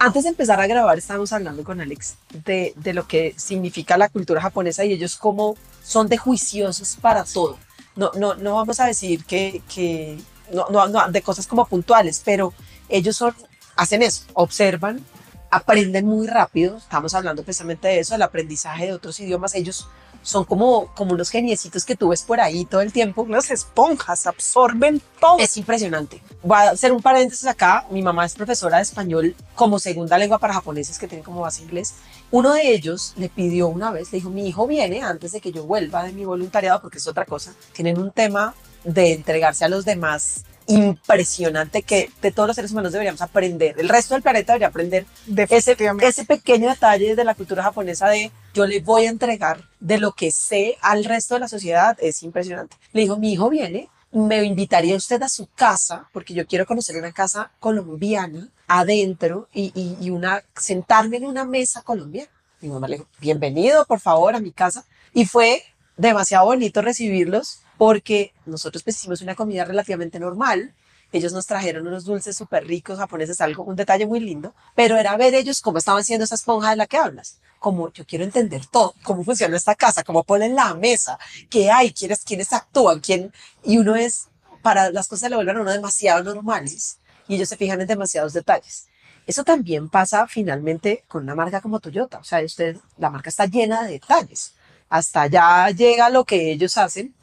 Antes 0.00 0.22
de 0.22 0.30
empezar 0.30 0.60
a 0.60 0.66
grabar, 0.66 0.96
estábamos 0.96 1.32
hablando 1.32 1.64
con 1.64 1.80
Alex 1.80 2.14
de, 2.44 2.72
de 2.76 2.94
lo 2.94 3.08
que 3.08 3.34
significa 3.36 3.98
la 3.98 4.08
cultura 4.08 4.40
japonesa 4.40 4.84
y 4.84 4.92
ellos 4.92 5.16
cómo 5.16 5.56
son 5.82 6.08
de 6.08 6.16
juiciosos 6.16 6.96
para 7.00 7.24
todo. 7.24 7.58
No, 7.96 8.12
no, 8.14 8.34
no 8.36 8.54
vamos 8.54 8.78
a 8.78 8.86
decir 8.86 9.24
que, 9.24 9.60
que 9.74 10.16
no, 10.52 10.68
no, 10.70 10.86
no, 10.86 11.10
de 11.10 11.20
cosas 11.20 11.48
como 11.48 11.66
puntuales, 11.66 12.22
pero 12.24 12.52
ellos 12.88 13.16
son, 13.16 13.34
hacen 13.74 14.02
eso, 14.02 14.22
observan, 14.34 15.04
aprenden 15.50 16.06
muy 16.06 16.28
rápido. 16.28 16.76
Estamos 16.76 17.14
hablando 17.14 17.42
precisamente 17.42 17.88
de 17.88 17.98
eso, 17.98 18.14
el 18.14 18.22
aprendizaje 18.22 18.86
de 18.86 18.92
otros 18.92 19.18
idiomas. 19.18 19.56
Ellos 19.56 19.88
son 20.22 20.44
como, 20.44 20.92
como 20.94 21.14
unos 21.14 21.30
geniecitos 21.30 21.84
que 21.84 21.96
tú 21.96 22.08
ves 22.08 22.22
por 22.22 22.40
ahí 22.40 22.64
todo 22.64 22.80
el 22.80 22.92
tiempo. 22.92 23.22
Unas 23.22 23.50
esponjas 23.50 24.26
absorben 24.26 25.00
todo. 25.20 25.38
Es 25.38 25.56
impresionante. 25.56 26.22
Voy 26.42 26.58
a 26.58 26.70
hacer 26.70 26.92
un 26.92 27.02
paréntesis 27.02 27.46
acá. 27.46 27.86
Mi 27.90 28.02
mamá 28.02 28.24
es 28.26 28.34
profesora 28.34 28.76
de 28.76 28.82
español 28.82 29.34
como 29.54 29.78
segunda 29.78 30.18
lengua 30.18 30.38
para 30.38 30.54
japoneses 30.54 30.98
que 30.98 31.08
tienen 31.08 31.24
como 31.24 31.40
base 31.40 31.62
inglés. 31.62 31.94
Uno 32.30 32.52
de 32.52 32.72
ellos 32.72 33.14
le 33.16 33.28
pidió 33.28 33.68
una 33.68 33.90
vez, 33.90 34.12
le 34.12 34.18
dijo, 34.18 34.30
mi 34.30 34.46
hijo 34.46 34.66
viene 34.66 35.02
antes 35.02 35.32
de 35.32 35.40
que 35.40 35.52
yo 35.52 35.64
vuelva 35.64 36.04
de 36.04 36.12
mi 36.12 36.24
voluntariado, 36.24 36.82
porque 36.82 36.98
es 36.98 37.06
otra 37.06 37.24
cosa. 37.24 37.54
Tienen 37.72 37.98
un 37.98 38.10
tema 38.10 38.54
de 38.84 39.14
entregarse 39.14 39.64
a 39.64 39.68
los 39.68 39.84
demás 39.84 40.44
impresionante 40.68 41.82
que 41.82 42.10
de 42.20 42.30
todos 42.30 42.46
los 42.46 42.54
seres 42.54 42.70
humanos 42.70 42.92
deberíamos 42.92 43.22
aprender. 43.22 43.74
El 43.78 43.88
resto 43.88 44.14
del 44.14 44.22
planeta 44.22 44.52
debería 44.52 44.68
aprender 44.68 45.06
ese, 45.48 45.76
ese 46.02 46.24
pequeño 46.24 46.68
detalle 46.68 47.16
de 47.16 47.24
la 47.24 47.34
cultura 47.34 47.62
japonesa 47.62 48.08
de 48.08 48.30
yo 48.54 48.66
le 48.66 48.80
voy 48.80 49.06
a 49.06 49.10
entregar 49.10 49.64
de 49.80 49.98
lo 49.98 50.12
que 50.12 50.30
sé 50.30 50.76
al 50.82 51.04
resto 51.04 51.34
de 51.34 51.40
la 51.40 51.48
sociedad. 51.48 51.96
Es 52.00 52.22
impresionante. 52.22 52.76
Le 52.92 53.02
dijo, 53.02 53.16
mi 53.16 53.32
hijo 53.32 53.48
viene, 53.48 53.88
me 54.12 54.42
invitaría 54.44 54.94
usted 54.94 55.22
a 55.22 55.28
su 55.28 55.46
casa, 55.46 56.08
porque 56.12 56.34
yo 56.34 56.46
quiero 56.46 56.66
conocer 56.66 56.96
una 56.96 57.12
casa 57.12 57.50
colombiana 57.60 58.48
adentro 58.66 59.48
y, 59.54 59.72
y, 59.74 59.96
y 60.04 60.10
una, 60.10 60.44
sentarme 60.54 61.16
en 61.16 61.24
una 61.24 61.46
mesa 61.46 61.82
colombiana. 61.82 62.30
Mi 62.60 62.68
mamá 62.68 62.88
le 62.88 62.96
dijo, 62.96 63.08
bienvenido, 63.20 63.86
por 63.86 64.00
favor, 64.00 64.34
a 64.34 64.40
mi 64.40 64.52
casa. 64.52 64.84
Y 65.14 65.24
fue 65.24 65.62
demasiado 65.96 66.44
bonito 66.44 66.82
recibirlos 66.82 67.62
porque 67.78 68.34
nosotros 68.44 68.82
pues 68.82 68.96
hicimos 68.96 69.22
una 69.22 69.36
comida 69.36 69.64
relativamente 69.64 70.18
normal. 70.18 70.74
Ellos 71.10 71.32
nos 71.32 71.46
trajeron 71.46 71.86
unos 71.86 72.04
dulces 72.04 72.36
súper 72.36 72.66
ricos 72.66 72.98
japoneses, 72.98 73.40
algo, 73.40 73.62
un 73.62 73.76
detalle 73.76 74.04
muy 74.04 74.20
lindo, 74.20 74.54
pero 74.74 74.96
era 74.98 75.16
ver 75.16 75.34
ellos 75.34 75.62
cómo 75.62 75.78
estaban 75.78 76.04
siendo 76.04 76.24
esa 76.24 76.34
esponja 76.34 76.70
de 76.70 76.76
la 76.76 76.86
que 76.86 76.98
hablas. 76.98 77.38
Como 77.58 77.90
yo 77.92 78.04
quiero 78.04 78.24
entender 78.24 78.66
todo, 78.66 78.94
cómo 79.04 79.24
funciona 79.24 79.56
esta 79.56 79.74
casa, 79.74 80.04
cómo 80.04 80.22
ponen 80.24 80.54
la 80.54 80.74
mesa, 80.74 81.18
qué 81.48 81.70
hay, 81.70 81.92
quiénes, 81.92 82.24
quiénes 82.24 82.52
actúan, 82.52 83.00
quién. 83.00 83.32
Y 83.64 83.78
uno 83.78 83.96
es, 83.96 84.28
para 84.60 84.90
las 84.90 85.08
cosas 85.08 85.30
le 85.30 85.36
vuelven 85.36 85.56
a 85.56 85.60
uno 85.62 85.70
demasiado 85.70 86.22
normales 86.22 86.98
y 87.26 87.36
ellos 87.36 87.48
se 87.48 87.56
fijan 87.56 87.80
en 87.80 87.86
demasiados 87.86 88.34
detalles. 88.34 88.88
Eso 89.26 89.44
también 89.44 89.88
pasa 89.88 90.26
finalmente 90.26 91.04
con 91.08 91.22
una 91.22 91.34
marca 91.34 91.60
como 91.60 91.80
Toyota. 91.80 92.18
O 92.18 92.24
sea, 92.24 92.42
usted, 92.44 92.76
la 92.98 93.10
marca 93.10 93.30
está 93.30 93.46
llena 93.46 93.84
de 93.84 93.92
detalles. 93.92 94.54
Hasta 94.88 95.22
allá 95.22 95.70
llega 95.70 96.10
lo 96.10 96.24
que 96.24 96.52
ellos 96.52 96.76
hacen 96.76 97.14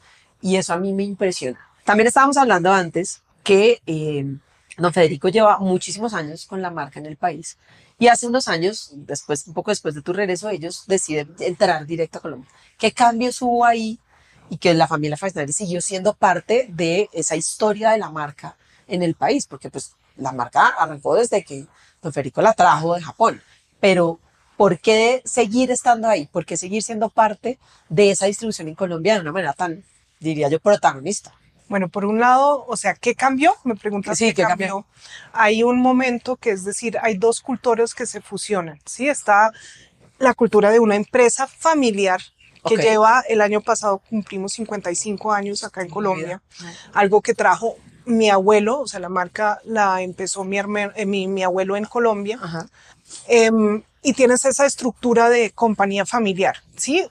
y 0.46 0.54
eso 0.54 0.74
a 0.74 0.76
mí 0.76 0.92
me 0.92 1.02
impresiona. 1.02 1.58
También 1.84 2.06
estábamos 2.06 2.36
hablando 2.36 2.72
antes 2.72 3.20
que 3.42 3.82
eh, 3.84 4.24
don 4.78 4.92
Federico 4.92 5.28
lleva 5.28 5.58
muchísimos 5.58 6.14
años 6.14 6.46
con 6.46 6.62
la 6.62 6.70
marca 6.70 7.00
en 7.00 7.06
el 7.06 7.16
país 7.16 7.58
y 7.98 8.06
hace 8.06 8.28
unos 8.28 8.46
años, 8.46 8.92
después, 8.94 9.48
un 9.48 9.54
poco 9.54 9.72
después 9.72 9.96
de 9.96 10.02
tu 10.02 10.12
regreso, 10.12 10.48
ellos 10.48 10.84
deciden 10.86 11.34
entrar 11.40 11.84
directo 11.84 12.18
a 12.18 12.22
Colombia. 12.22 12.48
¿Qué 12.78 12.92
cambios 12.92 13.42
hubo 13.42 13.64
ahí 13.64 13.98
y 14.48 14.58
que 14.58 14.72
la 14.74 14.86
familia 14.86 15.16
Faisnari 15.16 15.52
siguió 15.52 15.80
siendo 15.80 16.14
parte 16.14 16.68
de 16.70 17.08
esa 17.12 17.34
historia 17.34 17.90
de 17.90 17.98
la 17.98 18.10
marca 18.10 18.56
en 18.86 19.02
el 19.02 19.16
país? 19.16 19.48
Porque 19.48 19.68
pues 19.68 19.96
la 20.16 20.30
marca 20.30 20.68
arrancó 20.78 21.16
desde 21.16 21.44
que 21.44 21.66
don 22.00 22.12
Federico 22.12 22.40
la 22.40 22.52
trajo 22.52 22.94
de 22.94 23.02
Japón, 23.02 23.42
pero 23.80 24.20
¿por 24.56 24.78
qué 24.78 25.22
seguir 25.24 25.72
estando 25.72 26.06
ahí? 26.06 26.26
¿Por 26.26 26.46
qué 26.46 26.56
seguir 26.56 26.84
siendo 26.84 27.08
parte 27.08 27.58
de 27.88 28.12
esa 28.12 28.26
distribución 28.26 28.68
en 28.68 28.76
Colombia 28.76 29.14
de 29.14 29.22
una 29.22 29.32
manera 29.32 29.52
tan, 29.52 29.82
diría 30.28 30.48
yo, 30.48 30.60
protagonista? 30.60 31.32
Bueno, 31.68 31.88
por 31.88 32.04
un 32.04 32.20
lado, 32.20 32.64
o 32.68 32.76
sea, 32.76 32.94
¿qué 32.94 33.14
cambió? 33.14 33.54
Me 33.64 33.74
preguntas 33.74 34.16
Sí, 34.16 34.26
qué, 34.26 34.34
¿qué 34.34 34.42
cambió? 34.42 34.66
cambió? 34.68 34.86
Hay 35.32 35.62
un 35.62 35.80
momento 35.80 36.36
que 36.36 36.50
es 36.50 36.64
decir, 36.64 36.96
hay 37.02 37.16
dos 37.16 37.40
culturas 37.40 37.94
que 37.94 38.06
se 38.06 38.20
fusionan, 38.20 38.78
¿sí? 38.84 39.08
Está 39.08 39.52
la 40.18 40.34
cultura 40.34 40.70
de 40.70 40.78
una 40.78 40.94
empresa 40.94 41.46
familiar 41.46 42.20
que 42.68 42.76
lleva, 42.76 43.22
el 43.28 43.40
año 43.40 43.60
pasado 43.60 43.98
cumplimos 43.98 44.54
55 44.54 45.32
años 45.32 45.62
acá 45.62 45.82
en 45.82 45.88
Colombia, 45.88 46.42
algo 46.92 47.20
que 47.20 47.32
trajo 47.32 47.76
mi 48.06 48.28
abuelo, 48.28 48.80
o 48.80 48.88
sea, 48.88 49.00
la 49.00 49.08
marca 49.08 49.60
la 49.64 50.02
empezó 50.02 50.42
mi, 50.42 50.58
eh, 50.58 51.06
mi, 51.06 51.28
mi 51.28 51.42
abuelo 51.42 51.76
en 51.76 51.84
Colombia, 51.84 52.38
Ajá. 52.42 52.66
Em, 53.28 53.82
y 54.02 54.12
tienes 54.12 54.44
esa 54.44 54.66
estructura 54.66 55.28
de 55.28 55.50
compañía 55.50 56.06
familiar, 56.06 56.56
¿sí? 56.76 57.06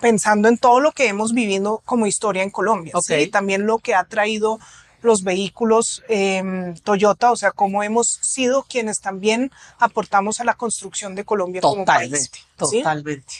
Pensando 0.00 0.48
en 0.48 0.58
todo 0.58 0.80
lo 0.80 0.92
que 0.92 1.08
hemos 1.08 1.32
vivido 1.32 1.82
como 1.84 2.06
historia 2.06 2.42
en 2.42 2.50
Colombia, 2.50 2.92
Ok. 2.94 3.04
¿sí? 3.04 3.14
Y 3.14 3.26
también 3.28 3.66
lo 3.66 3.78
que 3.78 3.94
ha 3.94 4.04
traído 4.04 4.58
los 5.02 5.22
vehículos 5.22 6.02
em, 6.08 6.74
Toyota, 6.78 7.30
o 7.30 7.36
sea, 7.36 7.52
cómo 7.52 7.82
hemos 7.82 8.08
sido 8.20 8.64
quienes 8.64 9.00
también 9.00 9.50
aportamos 9.78 10.40
a 10.40 10.44
la 10.44 10.54
construcción 10.54 11.14
de 11.14 11.24
Colombia 11.24 11.60
como 11.60 11.84
país. 11.84 12.10
Totalmente, 12.10 12.38
¿sí? 12.70 12.78
totalmente. 12.78 13.34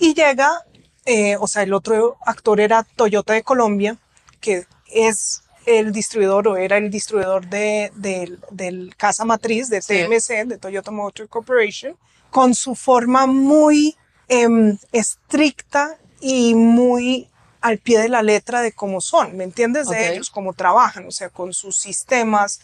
Y 0.00 0.14
llega, 0.14 0.64
eh, 1.04 1.36
o 1.38 1.46
sea, 1.46 1.62
el 1.62 1.72
otro 1.72 2.16
actor 2.26 2.60
era 2.60 2.82
Toyota 2.96 3.32
de 3.32 3.42
Colombia, 3.42 3.96
que 4.40 4.66
es 4.92 5.42
el 5.66 5.92
distribuidor 5.92 6.48
o 6.48 6.56
era 6.56 6.78
el 6.78 6.90
distribuidor 6.90 7.46
de, 7.48 7.92
del- 7.94 8.40
del 8.50 8.94
casa 8.96 9.24
matriz 9.24 9.68
de 9.68 9.82
Sí. 9.82 9.94
TMC, 10.04 10.46
de 10.46 10.58
Toyota 10.58 10.90
Motor 10.90 11.28
Corporation, 11.28 11.96
con 12.30 12.54
su 12.54 12.74
forma 12.74 13.26
muy 13.26 13.96
em, 14.28 14.78
estricta 14.92 15.96
y 16.20 16.54
muy 16.54 17.28
al 17.60 17.78
pie 17.78 17.98
de 17.98 18.08
la 18.08 18.22
letra 18.22 18.60
de 18.62 18.72
cómo 18.72 19.00
son, 19.00 19.36
¿me 19.36 19.44
entiendes? 19.44 19.88
De 19.88 20.12
ellos, 20.12 20.30
cómo 20.30 20.52
trabajan, 20.52 21.06
o 21.06 21.10
sea, 21.10 21.28
con 21.28 21.52
sus 21.52 21.76
sistemas, 21.76 22.60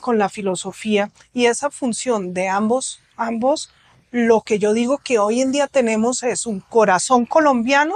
con 0.00 0.18
la 0.18 0.28
filosofía 0.28 1.10
y 1.32 1.46
esa 1.46 1.70
función 1.70 2.34
de 2.34 2.48
ambos, 2.48 3.00
ambos, 3.16 3.70
lo 4.10 4.42
que 4.42 4.58
yo 4.58 4.72
digo 4.72 4.98
que 4.98 5.18
hoy 5.18 5.40
en 5.40 5.52
día 5.52 5.66
tenemos 5.66 6.22
es 6.22 6.46
un 6.46 6.60
corazón 6.60 7.26
colombiano 7.26 7.94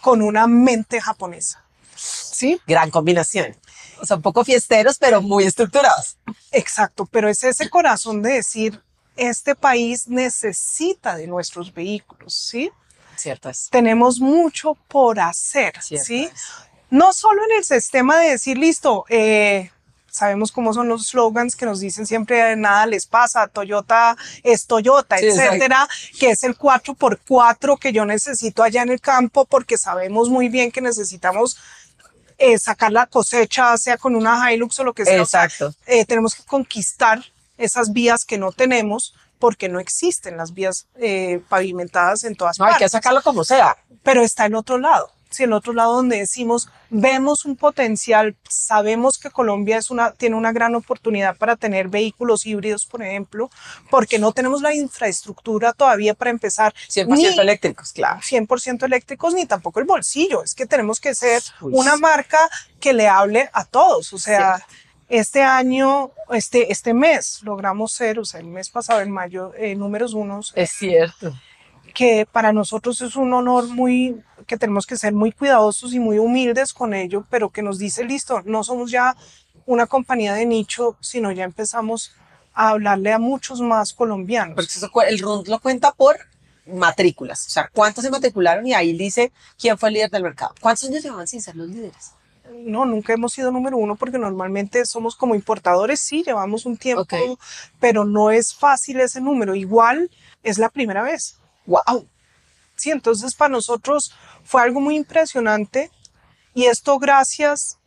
con 0.00 0.22
una 0.22 0.46
mente 0.46 1.00
japonesa. 1.00 1.64
¿Sí? 1.94 2.60
gran 2.66 2.90
combinación. 2.90 3.56
O 4.00 4.06
sea, 4.06 4.16
un 4.16 4.22
poco 4.22 4.44
fiesteros, 4.44 4.98
pero 4.98 5.22
muy 5.22 5.44
estructurados. 5.44 6.16
Exacto, 6.50 7.06
pero 7.06 7.28
es 7.28 7.44
ese 7.44 7.70
corazón 7.70 8.22
de 8.22 8.32
decir, 8.32 8.82
este 9.16 9.54
país 9.54 10.08
necesita 10.08 11.16
de 11.16 11.26
nuestros 11.26 11.72
vehículos, 11.72 12.34
¿sí? 12.34 12.70
Cierto 13.16 13.50
es. 13.50 13.68
Tenemos 13.70 14.20
mucho 14.20 14.74
por 14.88 15.20
hacer, 15.20 15.74
Cierto 15.80 16.06
¿sí? 16.06 16.30
es. 16.32 16.42
No 16.90 17.12
solo 17.12 17.42
en 17.44 17.58
el 17.58 17.64
sistema 17.64 18.18
de 18.18 18.30
decir, 18.30 18.58
listo, 18.58 19.04
eh, 19.08 19.70
sabemos 20.10 20.52
cómo 20.52 20.74
son 20.74 20.88
los 20.88 21.06
slogans 21.08 21.56
que 21.56 21.64
nos 21.64 21.80
dicen 21.80 22.06
siempre 22.06 22.54
nada 22.56 22.86
les 22.86 23.06
pasa, 23.06 23.48
Toyota 23.48 24.16
es 24.42 24.66
Toyota, 24.66 25.16
Sí, 25.16 25.26
etcétera, 25.26 25.88
que 26.20 26.30
es 26.30 26.44
el 26.44 26.56
4x4 26.56 27.78
que 27.78 27.92
yo 27.92 28.04
necesito 28.04 28.62
allá 28.62 28.82
en 28.82 28.90
el 28.90 29.00
campo 29.00 29.46
porque 29.46 29.78
sabemos 29.78 30.28
muy 30.28 30.48
bien 30.50 30.70
que 30.70 30.82
necesitamos 30.82 31.56
eh, 32.36 32.58
sacar 32.58 32.92
la 32.92 33.06
cosecha, 33.06 33.76
sea 33.78 33.96
con 33.96 34.14
una 34.14 34.52
Hilux 34.52 34.78
o 34.80 34.84
lo 34.84 34.92
que 34.92 35.04
sea. 35.04 35.22
O 35.22 35.26
sea, 35.26 35.44
Exacto. 35.44 35.74
eh, 35.86 36.04
tenemos 36.04 36.34
que 36.34 36.42
conquistar 36.44 37.22
esas 37.58 37.92
vías 37.92 38.24
que 38.24 38.38
no 38.38 38.52
tenemos 38.52 39.14
porque 39.38 39.68
no 39.68 39.80
existen 39.80 40.36
las 40.36 40.54
vías 40.54 40.86
eh, 40.94 41.42
pavimentadas 41.48 42.22
en 42.24 42.36
todas 42.36 42.58
No, 42.58 42.64
hay 42.64 42.72
que 42.72 42.74
partes 42.74 42.92
sacarlo 42.92 43.22
como 43.22 43.42
sea. 43.44 43.76
pero 44.02 44.22
está 44.22 44.46
el 44.46 44.54
otro 44.54 44.78
lado. 44.78 45.10
Sí, 45.32 45.44
el 45.44 45.54
otro 45.54 45.72
lado 45.72 45.94
donde 45.94 46.18
decimos, 46.18 46.68
vemos 46.90 47.46
un 47.46 47.56
potencial, 47.56 48.36
sabemos 48.48 49.16
que 49.18 49.30
Colombia 49.30 49.78
es 49.78 49.90
una, 49.90 50.12
tiene 50.12 50.36
una 50.36 50.52
gran 50.52 50.74
oportunidad 50.74 51.36
para 51.38 51.56
tener 51.56 51.88
vehículos 51.88 52.44
híbridos, 52.44 52.84
por 52.84 53.02
ejemplo, 53.02 53.50
porque 53.90 54.18
no 54.18 54.32
tenemos 54.32 54.60
la 54.60 54.74
infraestructura 54.74 55.72
todavía 55.72 56.12
para 56.12 56.30
empezar 56.30 56.74
100% 56.88 57.06
ni 57.16 57.24
eléctricos, 57.24 57.92
claro. 57.92 58.20
100% 58.20 58.84
eléctricos, 58.84 59.32
ni 59.32 59.46
tampoco 59.46 59.80
el 59.80 59.86
bolsillo. 59.86 60.42
Es 60.44 60.54
que 60.54 60.66
tenemos 60.66 61.00
que 61.00 61.14
ser 61.14 61.42
Uy, 61.62 61.72
una 61.74 61.96
marca 61.96 62.38
que 62.78 62.92
le 62.92 63.08
hable 63.08 63.48
a 63.54 63.64
todos. 63.64 64.12
O 64.12 64.18
sea, 64.18 64.64
este 65.12 65.42
año, 65.42 66.10
este, 66.30 66.72
este 66.72 66.94
mes, 66.94 67.40
logramos 67.42 67.92
ser, 67.92 68.18
o 68.18 68.24
sea, 68.24 68.40
el 68.40 68.46
mes 68.46 68.70
pasado, 68.70 69.02
en 69.02 69.10
mayo, 69.10 69.52
eh, 69.58 69.74
números 69.76 70.14
unos, 70.14 70.54
Es 70.56 70.70
cierto. 70.70 71.34
que 71.92 72.26
para 72.32 72.54
nosotros 72.54 73.02
es 73.02 73.14
un 73.14 73.34
honor 73.34 73.68
muy, 73.68 74.22
que 74.46 74.56
tenemos 74.56 74.86
que 74.86 74.96
ser 74.96 75.12
muy 75.12 75.30
cuidadosos 75.30 75.92
y 75.92 76.00
muy 76.00 76.18
humildes 76.18 76.72
con 76.72 76.94
ello, 76.94 77.26
pero 77.28 77.50
que 77.50 77.60
nos 77.60 77.78
dice, 77.78 78.04
listo, 78.04 78.40
no 78.46 78.64
somos 78.64 78.90
ya 78.90 79.14
una 79.66 79.86
compañía 79.86 80.32
de 80.32 80.46
nicho, 80.46 80.96
sino 81.00 81.30
ya 81.30 81.44
empezamos 81.44 82.12
a 82.54 82.70
hablarle 82.70 83.12
a 83.12 83.18
muchos 83.18 83.60
más 83.60 83.92
colombianos. 83.92 84.54
Porque 84.54 84.72
eso, 84.72 84.90
el 85.06 85.18
RUND 85.18 85.48
lo 85.48 85.60
cuenta 85.60 85.92
por 85.92 86.16
matrículas. 86.64 87.46
O 87.48 87.50
sea, 87.50 87.68
cuántos 87.70 88.02
se 88.02 88.10
matricularon 88.10 88.66
y 88.66 88.72
ahí 88.72 88.96
dice 88.96 89.30
quién 89.58 89.76
fue 89.76 89.90
el 89.90 89.94
líder 89.96 90.10
del 90.10 90.22
mercado. 90.22 90.54
¿Cuántos 90.58 90.88
años 90.88 91.02
llevaban 91.02 91.26
sin 91.26 91.42
ser 91.42 91.54
los 91.54 91.68
líderes? 91.68 92.12
No, 92.52 92.84
nunca 92.84 93.12
hemos 93.12 93.32
sido 93.32 93.50
número 93.50 93.76
uno 93.76 93.96
porque 93.96 94.18
normalmente 94.18 94.84
somos 94.86 95.16
como 95.16 95.34
importadores, 95.34 96.00
sí, 96.00 96.22
llevamos 96.22 96.66
un 96.66 96.76
tiempo, 96.76 97.38
pero 97.80 98.04
no 98.04 98.30
es 98.30 98.54
fácil 98.54 99.00
ese 99.00 99.20
número. 99.20 99.54
Igual 99.54 100.10
es 100.42 100.58
la 100.58 100.68
primera 100.68 101.02
vez. 101.02 101.38
¡Wow! 101.66 102.08
Sí, 102.76 102.90
entonces 102.90 103.34
para 103.34 103.50
nosotros 103.50 104.14
fue 104.44 104.62
algo 104.62 104.80
muy 104.80 104.96
impresionante 104.96 105.90
y 106.54 106.64
esto 106.64 106.98
gracias 106.98 107.78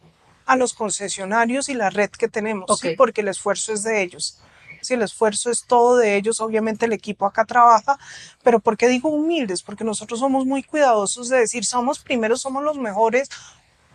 a 0.45 0.55
los 0.55 0.73
concesionarios 0.73 1.69
y 1.69 1.73
la 1.73 1.89
red 1.89 2.09
que 2.09 2.27
tenemos, 2.27 2.79
¿sí? 2.79 2.95
Porque 2.95 3.21
el 3.21 3.27
esfuerzo 3.27 3.73
es 3.73 3.83
de 3.83 4.01
ellos. 4.01 4.39
Sí, 4.81 4.93
el 4.93 5.01
esfuerzo 5.01 5.49
es 5.49 5.65
todo 5.65 5.97
de 5.97 6.15
ellos, 6.15 6.39
obviamente 6.39 6.85
el 6.85 6.93
equipo 6.93 7.25
acá 7.25 7.43
trabaja, 7.43 7.97
pero 8.43 8.59
¿por 8.59 8.77
qué 8.77 8.87
digo 8.87 9.09
humildes? 9.09 9.63
Porque 9.63 9.83
nosotros 9.83 10.19
somos 10.19 10.45
muy 10.45 10.61
cuidadosos 10.61 11.29
de 11.29 11.39
decir 11.39 11.65
somos 11.65 11.99
primeros, 11.99 12.41
somos 12.41 12.63
los 12.63 12.77
mejores. 12.77 13.29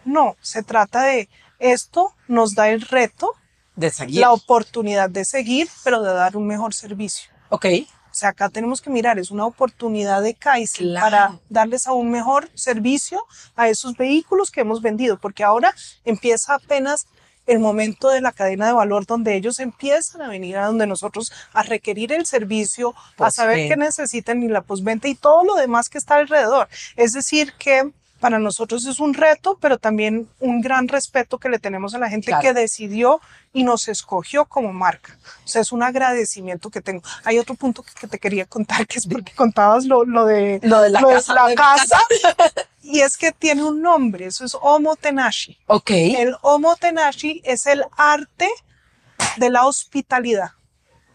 No, 0.05 0.37
se 0.41 0.63
trata 0.63 1.03
de 1.03 1.29
esto 1.59 2.15
nos 2.29 2.55
da 2.55 2.69
el 2.71 2.81
reto, 2.81 3.33
De 3.77 3.91
seguir. 3.91 4.21
la 4.21 4.33
oportunidad 4.33 5.11
de 5.11 5.25
seguir, 5.25 5.69
pero 5.85 6.03
de 6.03 6.13
dar 6.15 6.37
un 6.37 6.47
mejor 6.47 6.73
servicio. 6.75 7.31
Ok. 7.51 7.67
O 8.11 8.15
sea, 8.15 8.31
acá 8.31 8.49
tenemos 8.49 8.81
que 8.81 8.91
mirar, 8.91 9.19
es 9.21 9.31
una 9.31 9.47
oportunidad 9.47 10.21
de 10.23 10.35
Kaizen 10.35 10.89
Claro. 10.89 11.05
para 11.07 11.39
darles 11.49 11.87
aún 11.87 12.11
mejor 12.11 12.51
servicio 12.55 13.25
a 13.55 13.69
esos 13.69 13.97
vehículos 13.97 14.51
que 14.51 14.63
hemos 14.63 14.83
vendido, 14.83 15.19
porque 15.21 15.45
ahora 15.45 15.73
empieza 16.05 16.55
apenas 16.55 17.07
el 17.47 17.59
momento 17.59 18.09
de 18.09 18.21
la 18.21 18.33
cadena 18.33 18.67
de 18.67 18.73
valor 18.73 19.07
donde 19.07 19.35
ellos 19.37 19.61
empiezan 19.61 20.23
a 20.23 20.29
venir 20.29 20.57
a 20.57 20.67
donde 20.67 20.87
nosotros 20.87 21.33
a 21.53 21.63
requerir 21.63 22.13
el 22.13 22.27
servicio, 22.27 22.95
a 23.19 23.31
saber 23.31 23.69
qué 23.69 23.77
necesitan 23.77 24.43
y 24.43 24.49
la 24.49 24.63
postventa 24.63 25.09
y 25.09 25.15
todo 25.15 25.45
lo 25.45 25.55
demás 25.55 25.89
que 25.89 25.99
está 25.99 26.17
alrededor. 26.17 26.69
Es 26.97 27.13
decir, 27.13 27.53
que 27.59 27.91
para 28.21 28.39
nosotros 28.39 28.85
es 28.87 29.01
un 29.01 29.15
reto, 29.15 29.59
pero 29.61 29.79
también 29.79 30.29
un 30.41 30.61
gran 30.61 30.89
respeto 30.89 31.39
que 31.39 31.49
le 31.49 31.59
tenemos 31.59 31.95
a 31.95 31.99
la 31.99 32.09
gente 32.11 32.27
Claro. 32.27 32.43
que 32.43 32.53
decidió 32.55 33.21
y 33.53 33.65
nos 33.65 33.89
escogió 33.89 34.45
como 34.45 34.73
marca. 34.73 35.19
O 35.45 35.49
sea, 35.49 35.63
es 35.63 35.73
un 35.73 35.83
agradecimiento 35.83 36.71
que 36.71 36.81
tengo. 36.81 37.03
Hay 37.25 37.39
otro 37.39 37.55
punto 37.55 37.83
que, 37.83 37.91
que 37.99 38.07
te 38.07 38.19
quería 38.19 38.45
contar, 38.47 38.87
que 38.87 38.99
es 38.99 39.07
porque 39.07 39.33
contabas 39.35 39.87
lo, 39.87 40.05
lo 40.05 40.27
de, 40.27 40.61
Lo 40.63 40.81
de 40.83 40.91
la 40.91 41.01
casa, 41.01 41.35
de 41.45 41.49
mi 41.51 41.55
casa. 41.57 41.99
Y 42.83 43.01
es 43.01 43.17
que 43.17 43.33
tiene 43.33 43.63
un 43.65 43.83
nombre, 43.83 44.27
eso 44.27 44.45
es 44.45 44.57
Omotenashi. 44.61 45.59
Ok. 45.67 45.91
El 45.91 46.37
Omotenashi 46.43 47.41
es 47.45 47.67
el 47.67 47.85
arte 47.97 48.49
de 49.37 49.51
la 49.51 49.67
hospitalidad. 49.67 50.51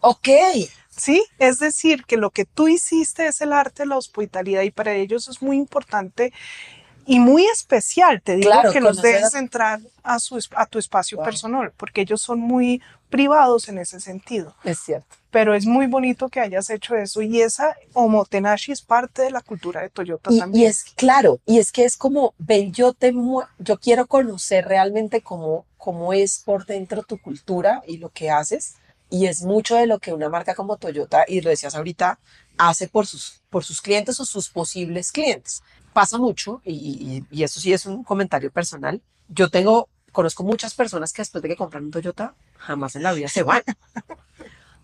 Ok. 0.01 0.27
¿Sí? 0.89 1.25
Es 1.39 1.59
decir, 1.59 2.05
que 2.05 2.15
lo 2.15 2.29
que 2.29 2.45
tú 2.45 2.67
hiciste 2.69 3.27
es 3.27 3.41
el 3.41 3.51
arte 3.51 3.83
de 3.83 3.88
la 3.89 3.97
hospitalidad 3.97 4.62
y 4.62 4.71
para 4.71 4.93
ellos 4.93 5.27
es 5.27 5.41
muy 5.41 5.57
importante 5.57 6.31
y 7.05 7.19
muy 7.19 7.45
especial, 7.45 8.21
te 8.21 8.35
digo, 8.35 8.50
Claro, 8.50 8.71
que 8.71 8.79
los 8.81 8.97
conocer 8.97 9.15
a- 9.15 9.17
dejes 9.19 9.33
entrar 9.35 9.79
a, 10.03 10.19
su, 10.19 10.38
es- 10.38 10.50
a 10.55 10.65
tu 10.65 10.79
espacio 10.79 11.17
Wow. 11.17 11.25
personal, 11.25 11.71
porque 11.77 12.01
ellos 12.01 12.21
son 12.21 12.39
muy 12.39 12.81
privados 13.09 13.69
en 13.69 13.77
ese 13.77 14.00
sentido. 14.00 14.55
Es 14.63 14.79
cierto. 14.79 15.07
Pero 15.31 15.53
es 15.53 15.65
muy 15.65 15.88
bonito 15.88 16.29
que 16.29 16.39
hayas 16.39 16.69
hecho 16.69 16.95
eso 16.95 17.21
y 17.21 17.41
esa 17.41 17.75
Omotenashi 17.93 18.71
es 18.71 18.81
parte 18.81 19.21
de 19.24 19.31
la 19.31 19.41
cultura 19.41 19.81
de 19.81 19.89
Toyota 19.89 20.31
Y, 20.31 20.39
también. 20.39 20.63
y 20.63 20.65
es 20.67 20.83
claro, 20.95 21.39
y 21.45 21.59
es 21.59 21.71
que 21.71 21.85
es 21.85 21.97
como, 21.97 22.33
ven, 22.38 22.71
yo 22.74 22.93
te 22.93 23.13
yo 23.59 23.79
quiero 23.79 24.07
conocer 24.07 24.65
realmente 24.67 25.21
cómo, 25.21 25.65
cómo 25.77 26.13
es 26.13 26.39
por 26.39 26.65
dentro 26.65 27.03
tu 27.03 27.19
cultura 27.21 27.83
y 27.88 27.97
lo 27.97 28.09
que 28.09 28.29
haces. 28.31 28.75
Y 29.09 29.27
es 29.27 29.43
mucho 29.43 29.75
de 29.75 29.85
lo 29.85 30.00
que 30.00 30.13
una 30.13 30.29
marca 30.29 30.55
como 30.55 30.77
Toyota, 30.77 31.25
y 31.27 31.41
lo 31.41 31.50
decías 31.51 31.75
ahorita, 31.75 32.17
hace 32.57 32.88
por 32.88 33.05
sus, 33.05 33.43
por 33.51 33.63
sus 33.63 33.81
clientes 33.81 34.19
o 34.19 34.25
sus 34.25 34.50
posibles 34.50 35.12
clientes. 35.12 35.62
Pasa 35.95 36.17
mucho, 36.17 36.61
y, 36.65 36.73
y, 36.73 37.25
y 37.31 37.43
eso 37.43 37.61
sí 37.61 37.71
es 37.71 37.85
un 37.85 38.03
comentario 38.03 38.51
personal. 38.51 39.01
Yo 39.29 39.49
tengo, 39.49 39.87
conozco 40.11 40.43
muchas 40.43 40.73
personas 40.73 41.13
que 41.13 41.21
después 41.21 41.41
de 41.41 41.47
que 41.47 41.55
compran 41.55 41.85
un 41.85 41.91
Toyota, 41.91 42.33
jamás 42.57 42.97
en 42.97 43.03
la 43.03 43.13
vida 43.13 43.29
se 43.29 43.43
van. 43.43 43.63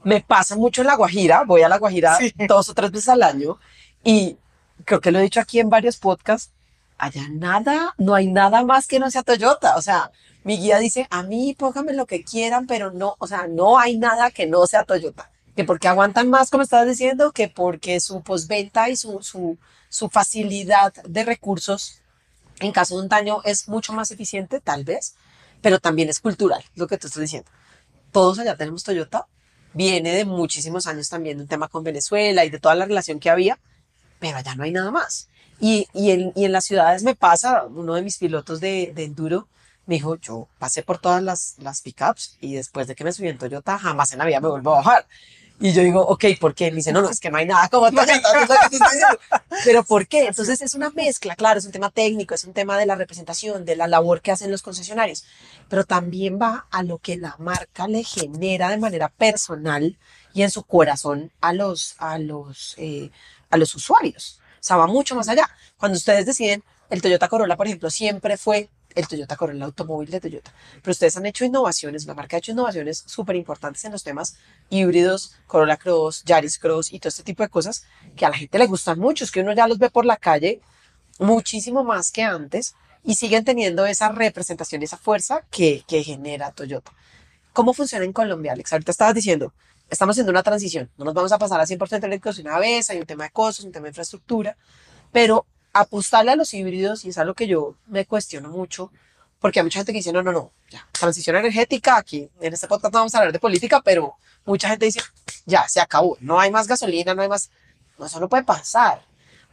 Me 0.06 0.22
pasa 0.22 0.56
mucho 0.56 0.80
en 0.82 0.88
La 0.88 0.96
Guajira, 0.96 1.44
voy 1.44 1.64
a 1.64 1.68
La 1.68 1.80
Guajira 1.80 2.16
Sí. 2.18 2.34
dos 2.48 2.70
o 2.70 2.74
tres 2.74 2.92
veces 2.92 3.10
al 3.10 3.24
año, 3.24 3.60
y 4.06 4.38
creo 4.86 5.02
que 5.02 5.12
lo 5.12 5.20
he 5.20 5.24
dicho 5.24 5.42
aquí 5.42 5.60
en 5.60 5.70
varios 5.70 5.98
podcasts, 5.98 6.54
allá 6.98 7.28
nada, 7.30 7.94
no 7.98 8.16
hay 8.16 8.28
nada 8.28 8.64
más 8.64 8.88
que 8.88 8.98
no 9.00 9.12
sea 9.12 9.24
Toyota. 9.24 9.76
O 9.76 9.82
sea, 9.82 10.12
mi 10.46 10.58
guía 10.58 10.80
dice, 10.80 11.08
a 11.10 11.24
mí 11.24 11.54
póngame 11.60 11.92
lo 11.92 12.06
que 12.06 12.24
quieran, 12.24 12.68
pero 12.68 12.92
no, 12.92 13.16
o 13.20 13.28
sea, 13.28 13.48
no 13.48 13.78
hay 13.80 13.98
nada 13.98 14.32
que 14.32 14.48
no 14.48 14.66
sea 14.66 14.86
Toyota. 14.86 15.30
Que 15.58 15.66
porque 15.66 15.90
aguantan 15.90 16.30
más, 16.30 16.50
como 16.50 16.64
estabas 16.64 16.88
diciendo, 16.88 17.34
que 17.34 17.50
porque 17.50 18.00
su 18.00 18.22
postventa 18.22 18.90
y 18.90 18.96
su, 18.96 19.22
su, 19.22 19.58
su 19.92 20.10
facilidad 20.10 20.94
de 21.04 21.26
recursos 21.26 22.02
en 22.62 22.72
caso 22.72 22.96
de 22.96 23.04
un 23.04 23.10
daño 23.10 23.42
es 23.44 23.68
mucho 23.68 23.92
más 23.92 24.10
eficiente, 24.12 24.62
tal 24.62 24.86
vez, 24.86 25.16
pero 25.62 25.80
también 25.80 26.10
es 26.10 26.20
cultural, 26.20 26.64
lo 26.76 26.88
que 26.88 26.98
tú 26.98 27.08
estás 27.08 27.22
diciendo. 27.22 27.50
Todos 28.12 28.40
allá 28.40 28.56
tenemos 28.56 28.84
Toyota, 28.84 29.28
viene 29.74 30.14
de 30.14 30.24
muchísimos 30.24 30.88
años 30.88 31.10
también 31.10 31.38
de 31.38 31.44
un 31.44 31.50
tema 31.50 31.68
con 31.68 31.84
Venezuela 31.84 32.46
y 32.46 32.50
de 32.50 32.60
toda 32.60 32.76
la 32.76 32.86
relación 32.86 33.20
que 33.20 33.30
había, 33.30 33.60
pero 34.20 34.38
allá 34.38 34.56
no 34.56 34.64
hay 34.64 34.72
nada 34.72 34.92
más. 34.92 35.28
Y, 35.60 35.88
y, 35.94 36.12
en, 36.12 36.32
y 36.36 36.46
en 36.46 36.54
las 36.54 36.66
ciudades 36.66 37.04
me 37.04 37.16
pasa, 37.16 37.66
uno 37.66 37.96
de 37.96 38.02
mis 38.02 38.18
pilotos 38.18 38.62
de, 38.62 38.94
de 38.96 39.04
enduro 39.04 39.48
me 39.88 39.96
dijo, 39.96 40.16
yo 40.18 40.48
pasé 40.58 40.84
por 40.84 41.00
todas 41.00 41.22
las, 41.22 41.56
las 41.58 41.82
pickups 41.82 42.38
y 42.40 42.54
después 42.54 42.88
de 42.88 42.96
que 42.96 43.04
me 43.04 43.12
subí 43.12 43.28
en 43.28 43.38
Toyota, 43.38 43.78
jamás 43.78 44.14
en 44.14 44.20
la 44.20 44.26
vida 44.26 44.40
me 44.40 44.48
vuelvo 44.48 44.74
a 44.74 44.78
bajar. 44.78 45.06
Y 45.62 45.74
yo 45.74 45.84
digo, 45.84 46.02
ok, 46.02 46.26
¿por 46.40 46.56
qué? 46.56 46.72
Me 46.72 46.78
dice, 46.78 46.92
no, 46.92 47.04
no, 47.04 47.10
es 47.10 47.20
que 47.20 47.30
no 47.30 47.38
hay 47.38 47.46
nada 47.46 47.70
como 47.70 47.88
diciendo. 47.92 49.20
Pero 49.64 49.84
¿por 49.84 50.08
qué? 50.08 50.26
Entonces 50.26 50.60
es 50.62 50.74
una 50.74 50.90
mezcla, 50.90 51.36
claro, 51.36 51.60
es 51.60 51.66
un 51.66 51.72
tema 51.72 51.92
técnico, 51.92 52.34
es 52.34 52.44
un 52.46 52.54
tema 52.54 52.80
de 52.80 52.88
la 52.88 52.96
representación, 52.96 53.64
de 53.64 53.76
la 53.76 53.88
labor 53.88 54.22
que 54.22 54.32
hacen 54.32 54.50
los 54.50 54.64
concesionarios, 54.64 55.24
pero 55.70 55.84
también 55.84 56.40
va 56.42 56.66
a 56.72 56.82
lo 56.82 56.98
que 56.98 57.16
la 57.16 57.36
marca 57.38 57.88
le 57.88 58.04
genera 58.04 58.70
de 58.70 58.78
manera 58.78 59.10
personal 59.10 60.00
y 60.34 60.42
en 60.42 60.50
su 60.50 60.64
corazón 60.64 61.32
a 61.42 61.54
los, 61.54 61.94
a 62.00 62.18
los, 62.18 62.74
eh, 62.80 63.12
a 63.52 63.58
los 63.58 63.76
usuarios. 63.76 64.40
O 64.56 64.64
sea, 64.64 64.78
va 64.78 64.88
mucho 64.88 65.16
más 65.16 65.30
allá. 65.30 65.48
Cuando 65.78 65.98
ustedes 65.98 66.26
deciden, 66.26 66.64
el 66.90 67.04
Toyota 67.04 67.28
Corolla, 67.28 67.56
por 67.56 67.68
ejemplo, 67.68 67.92
siempre 67.92 68.36
fue 68.36 68.70
el 68.96 69.08
Toyota 69.08 69.36
Corolla, 69.36 69.58
el 69.58 69.64
automóvil 69.64 70.10
de 70.10 70.20
Toyota. 70.20 70.54
Pero 70.82 70.92
ustedes 70.92 71.18
han 71.18 71.26
hecho 71.26 71.46
innovaciones, 71.46 72.06
la 72.06 72.14
marca 72.14 72.38
ha 72.38 72.40
hecho 72.40 72.52
innovaciones 72.52 73.04
súper 73.06 73.36
importantes 73.36 73.84
en 73.86 73.92
los 73.92 74.04
temas 74.04 74.36
híbridos, 74.70 75.36
Corolla 75.48 75.78
Cross, 75.78 76.24
Yaris 76.26 76.58
Cross 76.60 76.94
y 76.94 77.00
todo 77.00 77.10
este 77.10 77.24
tipo 77.24 77.44
de 77.44 77.50
cosas 77.50 77.86
que 78.16 78.26
a 78.26 78.30
la 78.30 78.38
gente 78.38 78.58
le 78.58 78.68
gustan 78.68 79.00
mucho. 79.00 79.24
Es 79.24 79.32
que 79.32 79.42
uno 79.42 79.54
ya 79.54 79.68
los 79.68 79.78
ve 79.78 79.90
por 79.90 80.06
la 80.06 80.18
calle 80.18 80.62
muchísimo 81.20 81.84
más 81.84 82.12
que 82.12 82.24
antes 82.24 82.76
y 83.04 83.16
siguen 83.16 83.44
teniendo 83.44 83.86
esa 83.86 84.10
representación 84.10 84.84
esa 84.84 84.98
fuerza 84.98 85.46
que, 85.50 85.84
que 85.88 86.04
genera 86.04 86.52
Toyota. 86.52 86.92
¿Cómo 87.54 87.74
funciona 87.74 88.06
en 88.06 88.14
Colombia, 88.14 88.54
Alex? 88.54 88.72
Ahorita 88.74 88.92
estabas 88.92 89.16
diciendo, 89.16 89.54
estamos 89.90 90.14
haciendo 90.14 90.32
una 90.32 90.44
transición, 90.44 90.90
no 90.98 91.06
nos 91.06 91.14
vamos 91.14 91.32
a 91.32 91.38
pasar 91.38 91.60
a 91.60 91.66
100% 91.66 92.04
eléctricos 92.06 92.40
una 92.40 92.58
vez, 92.60 92.90
hay 92.90 93.00
un 93.00 93.06
tema 93.06 93.26
de 93.26 93.32
costos, 93.32 93.66
un 93.66 93.72
tema 93.72 93.84
de 93.84 93.90
infraestructura, 93.90 94.56
pero 95.12 95.46
apostarle 95.74 96.32
a 96.32 96.36
los 96.36 96.54
híbridos, 96.54 97.06
y 97.06 97.10
es 97.10 97.18
algo 97.18 97.34
que 97.34 97.48
yo 97.48 97.76
me 97.88 98.06
cuestiono 98.06 98.50
mucho, 98.50 98.92
porque 99.40 99.60
hay 99.60 99.64
mucha 99.64 99.80
gente 99.80 99.92
que 99.92 100.00
dice, 100.00 100.14
no, 100.14 100.22
no, 100.22 100.32
no, 100.32 100.52
ya, 100.70 100.88
transición 100.92 101.36
energética, 101.36 101.98
aquí 101.98 102.30
en 102.40 102.54
este 102.54 102.68
podcast 102.68 102.94
no 102.94 103.00
vamos 103.00 103.16
a 103.16 103.20
hablar 103.20 103.34
de 103.34 103.40
política, 103.40 103.82
pero 103.84 104.16
mucha 104.46 104.70
gente 104.70 104.86
dice, 104.86 105.02
ya, 105.46 105.68
se 105.68 105.80
acabó, 105.80 106.18
no 106.20 106.40
hay 106.40 106.52
más 106.52 106.68
gasolina, 106.68 107.14
no 107.16 107.22
hay 107.22 107.30
más, 107.30 107.50
no, 107.98 108.06
eso 108.06 108.20
no 108.20 108.30
puede 108.30 108.44
pasar. 108.44 109.04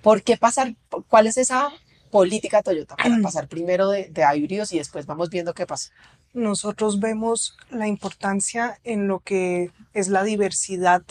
¿Por 0.02 0.22
qué 0.22 0.36
pasar? 0.36 0.74
¿Cuál 1.08 1.26
es 1.26 1.36
esa 1.36 1.70
política 2.10 2.62
Toyota 2.62 2.96
para 2.96 3.18
pasar 3.22 3.48
primero 3.48 3.88
de, 3.88 4.08
de 4.08 4.24
híbridos 4.36 4.72
y 4.72 4.78
después 4.78 5.06
vamos 5.06 5.30
viendo 5.30 5.54
qué 5.54 5.66
pasa? 5.66 5.90
Nosotros 6.34 7.00
vemos 7.00 7.56
la 7.70 7.88
importancia 7.88 8.78
en 8.84 9.08
lo 9.08 9.20
que 9.20 9.72
es 9.92 10.08
la 10.08 10.22
diversidad 10.22 11.02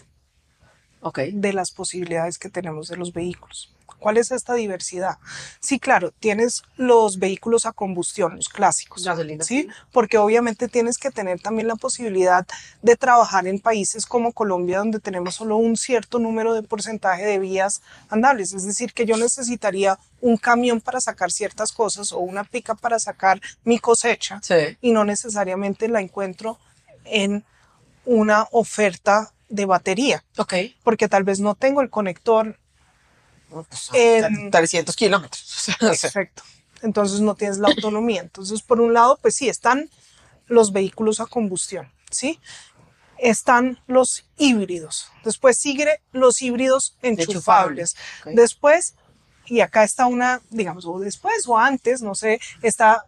de 1.15 1.53
las 1.53 1.71
posibilidades 1.71 2.37
que 2.37 2.49
tenemos 2.49 2.87
de 2.89 2.97
los 2.97 3.13
vehículos. 3.13 3.73
¿Cuál 3.99 4.17
es 4.17 4.31
esta 4.31 4.53
diversidad? 4.53 5.17
Sí, 5.59 5.79
claro, 5.79 6.11
tienes 6.11 6.61
los 6.75 7.17
vehículos 7.17 7.65
a 7.65 7.71
combustión, 7.71 8.35
los 8.35 8.47
clásicos. 8.49 9.03
Gasolina, 9.03 9.43
¿sí? 9.43 9.67
Porque 9.91 10.17
obviamente 10.17 10.67
tienes 10.67 10.97
que 10.97 11.09
tener 11.09 11.39
también 11.39 11.67
la 11.67 11.75
posibilidad 11.75 12.45
de 12.81 12.95
trabajar 12.95 13.47
en 13.47 13.59
países 13.59 14.05
como 14.05 14.33
Colombia, 14.33 14.79
donde 14.79 14.99
tenemos 14.99 15.35
solo 15.35 15.57
un 15.57 15.75
cierto 15.77 16.19
número 16.19 16.53
de 16.53 16.63
porcentaje 16.63 17.25
de 17.25 17.39
vías 17.39 17.81
andables. 18.09 18.53
Es 18.53 18.65
decir, 18.65 18.93
que 18.93 19.05
yo 19.05 19.17
necesitaría 19.17 19.97
un 20.21 20.37
camión 20.37 20.79
para 20.79 21.01
sacar 21.01 21.31
ciertas 21.31 21.71
cosas 21.71 22.11
o 22.11 22.19
una 22.19 22.43
pica 22.43 22.75
para 22.75 22.99
sacar 22.99 23.41
mi 23.63 23.79
cosecha 23.79 24.39
Sí. 24.43 24.77
y 24.81 24.91
no 24.91 25.05
necesariamente 25.05 25.87
la 25.87 26.01
encuentro 26.01 26.59
en 27.05 27.43
una 28.05 28.47
oferta 28.51 29.33
de 29.49 29.65
batería, 29.65 30.23
Ok. 30.37 30.53
porque 30.83 31.07
tal 31.07 31.23
vez 31.23 31.39
no 31.39 31.55
tengo 31.55 31.81
el 31.81 31.89
conector 31.89 32.57
En- 33.93 34.51
300 34.51 34.95
kilómetros. 34.95 35.43
O 35.81 35.93
sea, 35.93 36.09
Perfecto. 36.09 36.43
Entonces 36.81 37.21
no 37.21 37.35
tienes 37.35 37.57
la 37.57 37.69
autonomía. 37.69 38.21
Entonces, 38.21 38.61
por 38.61 38.79
un 38.79 38.93
lado, 38.93 39.17
pues 39.21 39.35
sí, 39.35 39.49
están 39.49 39.89
los 40.47 40.71
vehículos 40.71 41.19
a 41.19 41.25
combustión, 41.25 41.91
¿sí? 42.11 42.39
Están 43.17 43.79
los 43.87 44.25
híbridos. 44.37 45.09
Después 45.23 45.57
sigue 45.57 46.01
los 46.11 46.41
híbridos 46.41 46.95
enchufables. 47.01 47.95
Después, 48.25 48.93
y 49.47 49.61
acá 49.61 49.83
está 49.83 50.05
una, 50.05 50.41
digamos, 50.51 50.85
o 50.85 50.99
después 50.99 51.47
o 51.47 51.57
antes, 51.57 52.01
no 52.03 52.13
sé, 52.13 52.39
está 52.61 53.05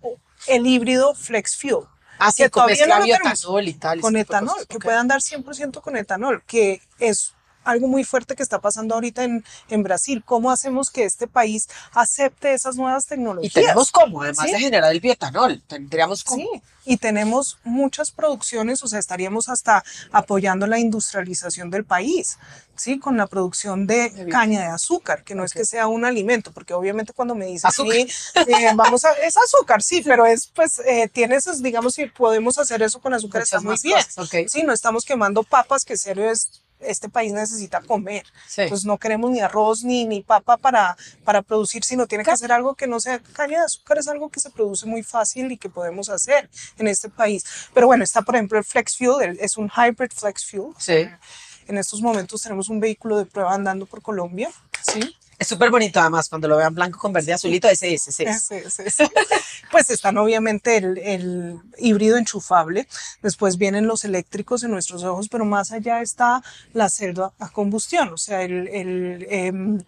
el 0.47 0.65
híbrido 0.65 1.13
Flex 1.13 1.55
Fuel. 1.57 1.85
Así 2.17 2.43
que 2.43 2.49
con 2.49 2.63
todavía 2.63 2.87
no 2.87 2.99
lo 2.99 3.05
tenemos. 3.05 3.45
y 3.67 3.73
tal. 3.73 4.01
con 4.01 4.17
etanol, 4.17 4.67
que 4.67 4.77
Ok. 4.77 4.83
puede 4.83 4.97
andar 4.97 5.21
100% 5.21 5.79
con 5.81 5.95
etanol, 5.95 6.43
que 6.45 6.81
es 6.97 7.33
algo 7.63 7.87
muy 7.87 8.03
fuerte 8.03 8.35
que 8.35 8.43
está 8.43 8.59
pasando 8.59 8.95
ahorita 8.95 9.23
en, 9.23 9.43
en 9.69 9.83
Brasil. 9.83 10.23
¿Cómo 10.25 10.51
hacemos 10.51 10.89
que 10.89 11.03
este 11.05 11.27
país 11.27 11.67
acepte 11.93 12.53
esas 12.53 12.75
nuevas 12.75 13.05
Y 13.05 13.09
tecnologías? 13.09 13.53
tenemos 13.53 13.91
cómo, 13.91 14.21
además 14.23 14.45
Sí. 14.47 14.53
de 14.53 14.59
generar 14.59 14.91
el 14.91 14.99
bioetanol, 14.99 15.61
tendríamos 15.67 16.23
cómo. 16.23 16.41
Sí, 16.43 16.61
y 16.85 16.97
tenemos 16.97 17.59
muchas 17.63 18.11
producciones, 18.11 18.81
o 18.83 18.87
sea, 18.87 18.99
estaríamos 18.99 19.49
hasta 19.49 19.83
apoyando 20.11 20.65
la 20.65 20.79
industrialización 20.79 21.69
del 21.69 21.85
país, 21.85 22.37
¿sí? 22.75 22.97
Con 22.99 23.17
la 23.17 23.27
producción 23.27 23.85
de 23.85 24.27
caña 24.31 24.61
de 24.61 24.67
azúcar, 24.67 25.23
que 25.23 25.35
no 25.35 25.43
es 25.43 25.51
Ok. 25.51 25.57
que 25.57 25.65
sea 25.65 25.87
un 25.87 26.05
alimento, 26.05 26.51
porque 26.51 26.73
obviamente 26.73 27.13
cuando 27.13 27.35
me 27.35 27.45
dicen, 27.45 27.69
sí, 27.71 28.07
eh, 28.35 28.71
vamos 28.75 29.05
a, 29.05 29.11
es 29.13 29.35
azúcar, 29.37 29.83
sí, 29.83 30.01
pero 30.03 30.25
es, 30.25 30.47
pues, 30.47 30.79
eh, 30.79 31.09
tiene 31.13 31.35
esos, 31.35 31.61
digamos, 31.61 31.93
si 31.95 32.05
podemos 32.07 32.57
hacer 32.57 32.81
eso 32.81 32.99
con 32.99 33.13
azúcar, 33.13 33.43
está 33.43 33.57
Muchas 33.57 33.63
muy 33.65 33.73
más 33.73 33.81
bien. 33.83 33.95
cosas, 33.97 34.17
ok. 34.17 34.49
Sí, 34.49 34.63
no 34.63 34.73
estamos 34.73 35.05
quemando 35.05 35.43
papas, 35.43 35.85
que 35.85 35.97
serio 35.97 36.29
es, 36.31 36.63
este 36.79 37.09
país 37.09 37.33
necesita 37.33 37.81
comer. 37.81 38.25
Sí. 38.47 38.63
Pues 38.69 38.85
no 38.85 38.97
queremos 38.97 39.31
ni 39.31 39.39
arroz 39.39 39.83
ni, 39.83 40.05
ni 40.05 40.21
papa 40.21 40.57
para, 40.57 40.95
para 41.23 41.41
producir, 41.41 41.83
sino 41.83 42.07
tiene 42.07 42.23
que 42.23 42.35
ser 42.37 42.51
algo 42.51 42.75
que 42.75 42.87
no 42.87 42.99
sea 42.99 43.19
caña 43.19 43.59
de 43.59 43.65
azúcar, 43.65 43.97
es 43.97 44.07
algo 44.07 44.29
que 44.29 44.39
se 44.39 44.49
produce 44.49 44.85
muy 44.85 45.03
fácil 45.03 45.51
y 45.51 45.57
que 45.57 45.69
podemos 45.69 46.09
hacer 46.09 46.49
en 46.77 46.87
este 46.87 47.09
país. 47.09 47.43
Pero 47.73 47.87
bueno, 47.87 48.03
está 48.03 48.21
por 48.21 48.35
ejemplo 48.35 48.57
el 48.57 48.63
Flex 48.63 48.97
Fuel, 48.97 49.29
el- 49.31 49.39
es 49.39 49.57
un 49.57 49.69
hybrid 49.69 50.11
Flex 50.13 50.45
Fuel. 50.49 50.73
Sí. 50.77 51.07
En 51.67 51.77
estos 51.77 52.01
momentos 52.01 52.41
tenemos 52.41 52.69
un 52.69 52.79
vehículo 52.79 53.17
de 53.17 53.25
prueba 53.25 53.53
andando 53.53 53.85
por 53.85 54.01
Colombia. 54.01 54.49
Sí. 54.81 55.15
Es 55.39 55.47
súper 55.47 55.71
bonito 55.71 56.01
además 56.01 56.27
cuando 56.27 56.49
lo 56.49 56.57
vean 56.57 56.75
blanco 56.75 56.99
con 56.99 57.13
verde 57.13 57.31
azulito, 57.31 57.69
ese 57.69 57.93
es, 57.93 58.09
ese 58.09 58.25
es. 58.25 58.97
Pues 59.71 59.89
están 59.89 60.17
obviamente 60.17 60.75
el, 60.77 60.97
el 60.97 61.59
híbrido 61.77 62.17
enchufable, 62.17 62.87
después 63.21 63.57
vienen 63.57 63.87
los 63.87 64.03
eléctricos 64.03 64.63
en 64.63 64.71
nuestros 64.71 65.03
ojos, 65.03 65.29
pero 65.29 65.45
más 65.45 65.71
allá 65.71 66.01
está 66.01 66.43
la 66.73 66.89
celda 66.89 67.31
a 67.39 67.49
combustión, 67.49 68.09
o 68.09 68.17
sea, 68.17 68.41
el, 68.41 68.67
el, 68.67 69.27
em, 69.29 69.81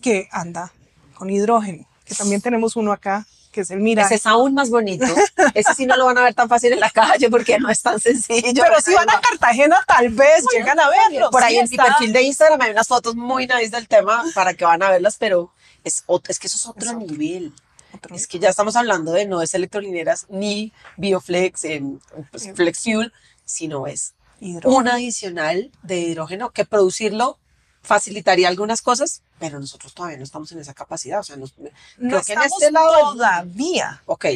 que 0.00 0.28
anda 0.30 0.72
con 1.14 1.28
hidrógeno, 1.28 1.86
que 2.04 2.14
también 2.14 2.40
tenemos 2.40 2.76
uno 2.76 2.92
acá, 2.92 3.26
que 3.56 3.62
es 3.62 3.70
el 3.70 3.80
Mirai. 3.80 4.04
Ese 4.04 4.16
es 4.16 4.26
aún 4.26 4.52
más 4.54 4.68
bonito. 4.70 5.06
Ese 5.54 5.74
sí 5.74 5.86
no 5.86 5.96
lo 5.96 6.04
van 6.04 6.18
a 6.18 6.22
ver 6.24 6.34
tan 6.34 6.46
fácil 6.48 6.74
en 6.74 6.80
la 6.80 6.90
calle 6.90 7.30
porque 7.30 7.58
no 7.58 7.70
es 7.70 7.80
tan 7.80 7.98
sencillo. 7.98 8.62
Pero 8.62 8.80
si 8.82 8.92
van 8.94 9.08
a 9.08 9.18
Cartagena, 9.20 9.82
tal 9.86 10.10
vez 10.10 10.44
llegan 10.54 10.78
a 10.78 10.88
verlo. 10.90 11.30
Por 11.30 11.42
ahí 11.42 11.54
sí 11.54 11.58
en 11.60 11.68
mi 11.70 11.76
está. 11.76 11.84
perfil 11.84 12.12
de 12.12 12.22
Instagram 12.22 12.60
hay 12.60 12.70
unas 12.72 12.86
fotos 12.86 13.16
muy 13.16 13.46
nice 13.46 13.70
del 13.70 13.88
tema 13.88 14.22
para 14.34 14.52
que 14.52 14.66
van 14.66 14.82
a 14.82 14.90
verlas, 14.90 15.16
pero 15.18 15.50
es, 15.84 16.04
ot- 16.06 16.28
es 16.28 16.38
que 16.38 16.46
eso 16.48 16.56
es 16.58 16.66
otro 16.66 16.84
Es 16.90 16.94
otro. 16.94 17.06
nivel. 17.06 17.52
Otro 17.94 18.14
Es 18.14 18.26
que 18.26 18.38
ya 18.38 18.50
estamos 18.50 18.76
hablando 18.76 19.12
de 19.12 19.24
no 19.26 19.40
es 19.40 19.54
electrolineras 19.54 20.26
ni 20.28 20.72
Bioflex, 20.98 21.64
en, 21.64 21.98
pues, 22.30 22.50
Flex 22.54 22.82
Fuel, 22.82 23.12
sino 23.46 23.86
es 23.86 24.12
Hidrógeno. 24.38 24.76
un 24.76 24.88
adicional 24.88 25.70
de 25.82 25.98
hidrógeno 26.00 26.50
que 26.50 26.66
producirlo 26.66 27.38
facilitaría 27.82 28.48
algunas 28.48 28.82
cosas, 28.82 29.22
pero 29.38 29.58
nosotros 29.60 29.94
todavía 29.94 30.16
no 30.18 30.24
estamos 30.24 30.50
en 30.52 30.58
esa 30.60 30.74
capacidad. 30.74 31.20
O 31.20 31.22
sea, 31.22 31.36
nos, 31.36 31.54
No 31.58 31.68
creo 31.98 32.22
que 32.22 32.32
en 32.32 32.38
estamos 32.42 32.52
este 32.62 32.70
lado. 32.72 33.12
todavía. 33.12 34.02
Ok. 34.06 34.26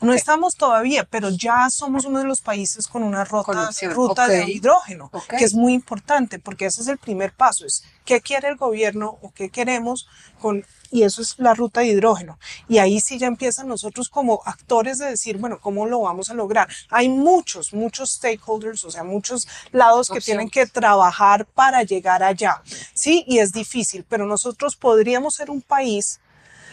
No 0.00 0.12
estamos 0.12 0.54
todavía, 0.54 1.04
pero 1.04 1.30
ya 1.30 1.68
somos 1.70 2.04
uno 2.04 2.20
de 2.20 2.24
los 2.24 2.40
países 2.40 2.88
con 2.88 3.02
una 3.02 3.24
ruta, 3.24 3.70
ruta 3.92 4.28
de 4.28 4.50
hidrógeno, 4.50 5.10
que 5.28 5.44
es 5.44 5.54
muy 5.54 5.74
importante 5.74 6.38
porque 6.38 6.66
ese 6.66 6.82
es 6.82 6.88
el 6.88 6.98
primer 6.98 7.32
paso, 7.32 7.66
es 7.66 7.84
qué 8.04 8.20
quiere 8.20 8.48
el 8.48 8.56
gobierno 8.56 9.18
o 9.22 9.32
qué 9.32 9.50
queremos 9.50 10.08
con 10.40 10.64
y 10.90 11.04
eso 11.04 11.22
es 11.22 11.38
la 11.38 11.54
ruta 11.54 11.80
de 11.80 11.88
hidrógeno. 11.88 12.38
Y 12.68 12.78
ahí 12.78 13.00
sí 13.00 13.18
ya 13.18 13.26
empiezan 13.26 13.68
nosotros 13.68 14.08
como 14.08 14.42
actores 14.44 14.98
de 14.98 15.06
decir, 15.06 15.38
bueno, 15.38 15.60
¿cómo 15.60 15.86
lo 15.86 16.00
vamos 16.00 16.30
a 16.30 16.34
lograr? 16.34 16.68
Hay 16.90 17.08
muchos, 17.08 17.72
muchos 17.72 18.10
stakeholders, 18.10 18.84
o 18.84 18.90
sea, 18.90 19.04
muchos 19.04 19.46
lados 19.70 20.08
que 20.08 20.20
tienen 20.20 20.50
que 20.50 20.66
trabajar 20.66 21.46
para 21.46 21.82
llegar 21.84 22.22
allá. 22.22 22.62
Sí, 22.92 23.24
y 23.26 23.38
es 23.38 23.52
difícil, 23.52 24.04
pero 24.08 24.26
nosotros 24.26 24.76
podríamos 24.76 25.34
ser 25.34 25.50
un 25.50 25.62
país 25.62 26.19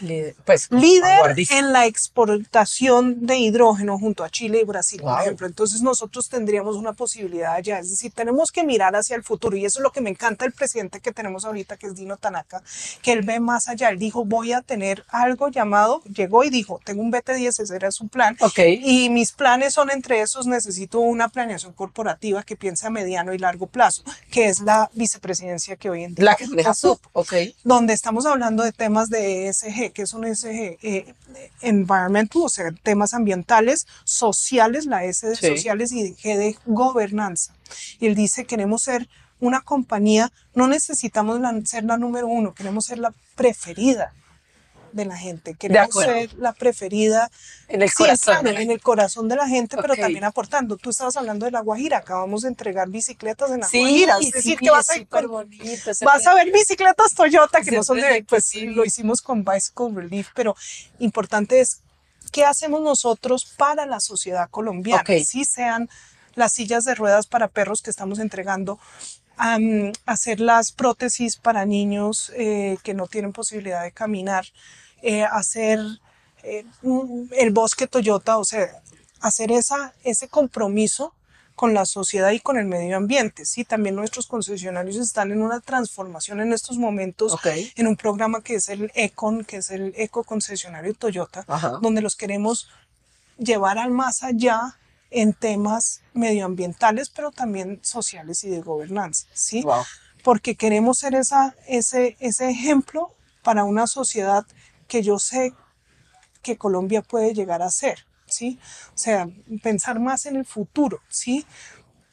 Líder- 0.00 0.34
Pues, 0.44 0.68
líder 0.70 1.36
en 1.50 1.72
la 1.72 1.86
exportación 1.86 3.26
de 3.26 3.38
hidrógeno 3.38 3.98
junto 3.98 4.24
a 4.24 4.30
Chile 4.30 4.60
y 4.62 4.64
Brasil, 4.64 5.00
por 5.02 5.20
ejemplo. 5.20 5.46
Entonces 5.46 5.82
nosotros 5.82 6.28
tendríamos 6.28 6.76
una 6.76 6.92
posibilidad 6.92 7.54
allá. 7.54 7.78
Es 7.78 7.90
decir, 7.90 8.12
tenemos 8.14 8.50
que 8.50 8.64
mirar 8.64 8.94
hacia 8.96 9.16
el 9.16 9.22
futuro 9.24 9.56
y 9.56 9.64
eso 9.64 9.78
es 9.80 9.82
lo 9.82 9.92
que 9.92 10.00
me 10.00 10.10
encanta 10.10 10.44
del 10.44 10.52
presidente 10.52 11.00
que 11.00 11.12
tenemos 11.12 11.44
ahorita, 11.44 11.76
que 11.76 11.86
es 11.88 11.94
Dino 11.94 12.16
Tanaka, 12.16 12.62
que 13.02 13.12
él 13.12 13.22
ve 13.22 13.40
más 13.40 13.68
allá. 13.68 13.88
Él 13.90 13.98
dijo, 13.98 14.24
voy 14.24 14.52
a 14.52 14.62
tener 14.62 15.04
algo 15.08 15.48
llamado, 15.48 16.02
llegó 16.04 16.44
y 16.44 16.50
dijo, 16.50 16.80
tengo 16.84 17.02
un 17.02 17.12
BT10, 17.12 17.60
ese 17.62 17.74
era 17.76 17.90
su 17.90 18.08
plan. 18.08 18.36
Ok. 18.40 18.58
Y 18.82 19.10
mis 19.10 19.32
planes 19.32 19.74
son 19.74 19.90
entre 19.90 20.20
esos, 20.20 20.46
necesito 20.46 21.00
una 21.00 21.28
planeación 21.28 21.72
corporativa 21.72 22.42
que 22.42 22.56
piense 22.56 22.86
a 22.86 22.90
mediano 22.90 23.32
y 23.34 23.38
largo 23.38 23.66
plazo, 23.66 24.02
que 24.30 24.48
es 24.48 24.60
la 24.60 24.90
vicepresidencia 24.94 25.76
que 25.76 25.90
hoy 25.90 26.04
en 26.04 26.14
día 26.14 26.24
La 26.24 26.34
que 26.36 26.46
maneja 26.46 26.70
ocupo 26.70 26.94
SUP. 26.94 27.00
Ok. 27.12 27.32
donde 27.64 27.92
estamos 27.92 28.26
hablando 28.26 28.62
de 28.62 28.72
temas 28.72 29.08
de 29.10 29.48
ESG, 29.48 29.87
que 29.92 30.02
es 30.02 30.12
un 30.14 30.24
ESG 30.24 30.78
eh, 30.82 31.14
environmental, 31.60 32.42
o 32.44 32.48
sea, 32.48 32.70
temas 32.82 33.14
ambientales, 33.14 33.86
sociales, 34.04 34.86
la 34.86 35.04
S 35.04 35.26
de 35.28 35.36
Sí. 35.36 35.46
sociales 35.46 35.92
y 35.92 36.14
G 36.14 36.36
de 36.36 36.56
gobernanza. 36.66 37.54
Y 38.00 38.06
él 38.06 38.14
dice, 38.14 38.44
queremos 38.44 38.82
ser 38.82 39.08
una 39.40 39.60
compañía, 39.60 40.32
no 40.54 40.66
necesitamos 40.68 41.40
la- 41.40 41.60
ser 41.64 41.84
la 41.84 41.96
número 41.96 42.26
uno, 42.26 42.54
queremos 42.54 42.86
ser 42.86 42.98
la 42.98 43.12
preferida 43.36 44.12
de 44.92 45.04
la 45.04 45.16
gente, 45.16 45.54
queremos 45.54 45.94
ser 45.94 46.32
la 46.34 46.52
preferida 46.52 47.30
En 47.68 47.82
el 47.82 47.88
Sí, 47.90 47.96
corazón. 47.96 48.42
claro, 48.42 48.58
en 48.58 48.70
el 48.70 48.80
corazón 48.80 49.28
de 49.28 49.36
la 49.36 49.46
gente, 49.48 49.76
pero 49.80 49.94
también 49.96 50.24
aportando. 50.24 50.76
Tú 50.76 50.90
estabas 50.90 51.16
hablando 51.16 51.44
de 51.46 51.52
La 51.52 51.60
Guajira, 51.60 51.98
acabamos 51.98 52.42
de 52.42 52.48
entregar 52.48 52.88
bicicletas 52.88 53.50
en 53.50 53.60
La 53.60 53.68
Sí, 53.68 53.80
Guajira, 53.80 54.18
es 54.18 54.24
sí, 54.26 54.30
decir, 54.32 54.58
que 54.58 54.70
vas 54.70 54.88
a 54.90 54.96
ir 54.96 55.06
con- 55.06 55.26
bonito 55.28 55.90
Vas 56.02 56.26
a 56.26 56.34
ver 56.34 56.50
bicicletas 56.52 57.14
Toyota 57.14 57.60
que 57.60 57.70
no 57.72 57.82
son 57.82 57.98
de, 58.00 58.24
pues 58.28 58.44
sí. 58.46 58.66
lo 58.66 58.84
hicimos 58.84 59.20
con 59.20 59.44
Bicycle 59.44 59.90
Relief, 59.94 60.28
pero 60.34 60.56
importante 60.98 61.60
es 61.60 61.80
qué 62.32 62.44
hacemos 62.44 62.80
nosotros 62.82 63.44
para 63.56 63.86
la 63.86 64.00
sociedad 64.00 64.48
colombiana, 64.50 65.02
Ok. 65.02 65.24
si 65.24 65.44
sean 65.44 65.88
las 66.34 66.52
sillas 66.52 66.84
de 66.84 66.94
ruedas 66.94 67.26
para 67.26 67.48
perros 67.48 67.82
que 67.82 67.90
estamos 67.90 68.18
entregando, 68.18 68.78
hacer 70.06 70.40
las 70.40 70.72
prótesis 70.72 71.36
para 71.36 71.64
niños 71.64 72.32
eh, 72.36 72.78
que 72.82 72.94
no 72.94 73.06
tienen 73.06 73.32
posibilidad 73.32 73.82
de 73.82 73.92
caminar, 73.92 74.46
eh, 75.02 75.22
hacer 75.22 75.78
eh, 76.42 76.64
el 77.32 77.50
bosque 77.52 77.86
Toyota, 77.86 78.38
o 78.38 78.44
sea, 78.44 78.82
hacer 79.20 79.52
esa, 79.52 79.94
ese 80.02 80.28
compromiso 80.28 81.14
con 81.54 81.74
la 81.74 81.86
sociedad 81.86 82.30
y 82.30 82.40
con 82.40 82.56
el 82.56 82.66
medio 82.66 82.96
ambiente. 82.96 83.44
Sí, 83.44 83.64
también 83.64 83.96
nuestros 83.96 84.28
concesionarios 84.28 84.96
están 84.96 85.32
en 85.32 85.42
una 85.42 85.60
transformación 85.60 86.40
en 86.40 86.52
estos 86.52 86.78
momentos 86.78 87.36
en 87.44 87.86
un 87.88 87.96
programa 87.96 88.42
que 88.42 88.56
es 88.56 88.68
el 88.68 88.92
ECON, 88.94 89.44
que 89.44 89.56
es 89.56 89.70
el 89.70 89.92
Eco 89.96 90.22
Concesionario 90.22 90.94
Toyota, 90.94 91.44
Ajá. 91.48 91.78
donde 91.82 92.00
los 92.00 92.14
queremos 92.14 92.68
llevar 93.38 93.78
al 93.78 93.90
más 93.90 94.22
allá 94.22 94.78
en 95.10 95.32
temas 95.32 96.02
medioambientales, 96.12 97.10
pero 97.10 97.30
también 97.30 97.80
sociales 97.82 98.44
y 98.44 98.50
de 98.50 98.60
gobernanza, 98.60 99.26
¿sí? 99.32 99.62
Wow. 99.62 99.82
Porque 100.22 100.54
queremos 100.56 100.98
ser 100.98 101.14
esa, 101.14 101.54
ese, 101.66 102.16
ese 102.20 102.50
ejemplo 102.50 103.14
para 103.42 103.64
una 103.64 103.86
sociedad 103.86 104.44
que 104.86 105.02
yo 105.02 105.18
sé 105.18 105.54
que 106.42 106.56
Colombia 106.56 107.02
puede 107.02 107.34
llegar 107.34 107.62
a 107.62 107.70
ser, 107.70 108.04
¿sí? 108.26 108.58
O 108.94 108.98
sea, 108.98 109.28
pensar 109.62 109.98
más 110.00 110.26
en 110.26 110.36
el 110.36 110.44
futuro, 110.44 111.00
¿sí? 111.08 111.46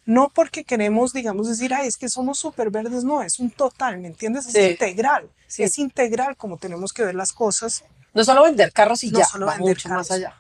No 0.06 0.30
porque 0.30 0.64
queremos, 0.64 1.14
digamos, 1.14 1.48
decir, 1.48 1.74
ay, 1.74 1.88
es 1.88 1.98
que 1.98 2.10
somos 2.10 2.38
súper 2.38 2.70
verdes, 2.70 3.04
no, 3.04 3.24
es 3.24 3.40
un 3.40 3.50
total, 3.50 3.98
¿me 4.00 4.08
entiendes? 4.08 4.46
Es 4.46 4.54
Sí. 4.54 4.60
integral, 4.72 5.30
Sí. 5.48 5.64
es 5.64 5.78
integral 5.80 6.38
como 6.38 6.58
tenemos 6.58 6.94
que 6.94 7.04
ver 7.04 7.16
las 7.16 7.34
cosas 7.34 7.84
No 8.14 8.24
solo 8.24 8.44
vender 8.44 8.72
carros 8.72 9.04
y 9.04 9.12
No 9.12 9.20
ya, 9.20 9.26
solo 9.26 9.46
va 9.48 9.54
vender 9.56 9.76
mucho 9.76 9.90
carros. 9.90 10.10
más 10.10 10.18
allá. 10.18 10.38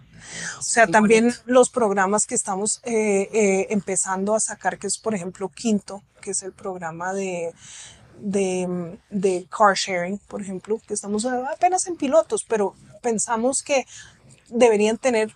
O 0.60 0.62
sea, 0.62 0.88
también 0.88 1.26
bonito. 1.26 1.44
los 1.46 1.70
programas 1.70 2.26
que 2.26 2.36
estamos 2.36 2.82
eh, 2.84 3.30
eh, 3.34 3.68
empezando 3.70 4.36
a 4.36 4.40
sacar, 4.40 4.78
que 4.78 4.88
es 4.88 4.98
por 4.98 5.16
ejemplo 5.16 5.50
Quinto, 5.50 6.04
que 6.22 6.32
es 6.32 6.44
el 6.44 6.52
programa 6.52 7.14
de, 7.14 7.54
de, 8.20 8.98
de 9.10 9.48
car 9.50 9.76
sharing, 9.76 10.18
por 10.20 10.42
ejemplo, 10.42 10.80
que 10.88 10.94
estamos 10.94 11.26
apenas 11.26 11.88
en 11.88 11.96
pilotos, 11.96 12.44
pero 12.44 12.76
pensamos 13.02 13.64
que 13.64 13.86
deberían 14.50 14.98
tener 14.98 15.34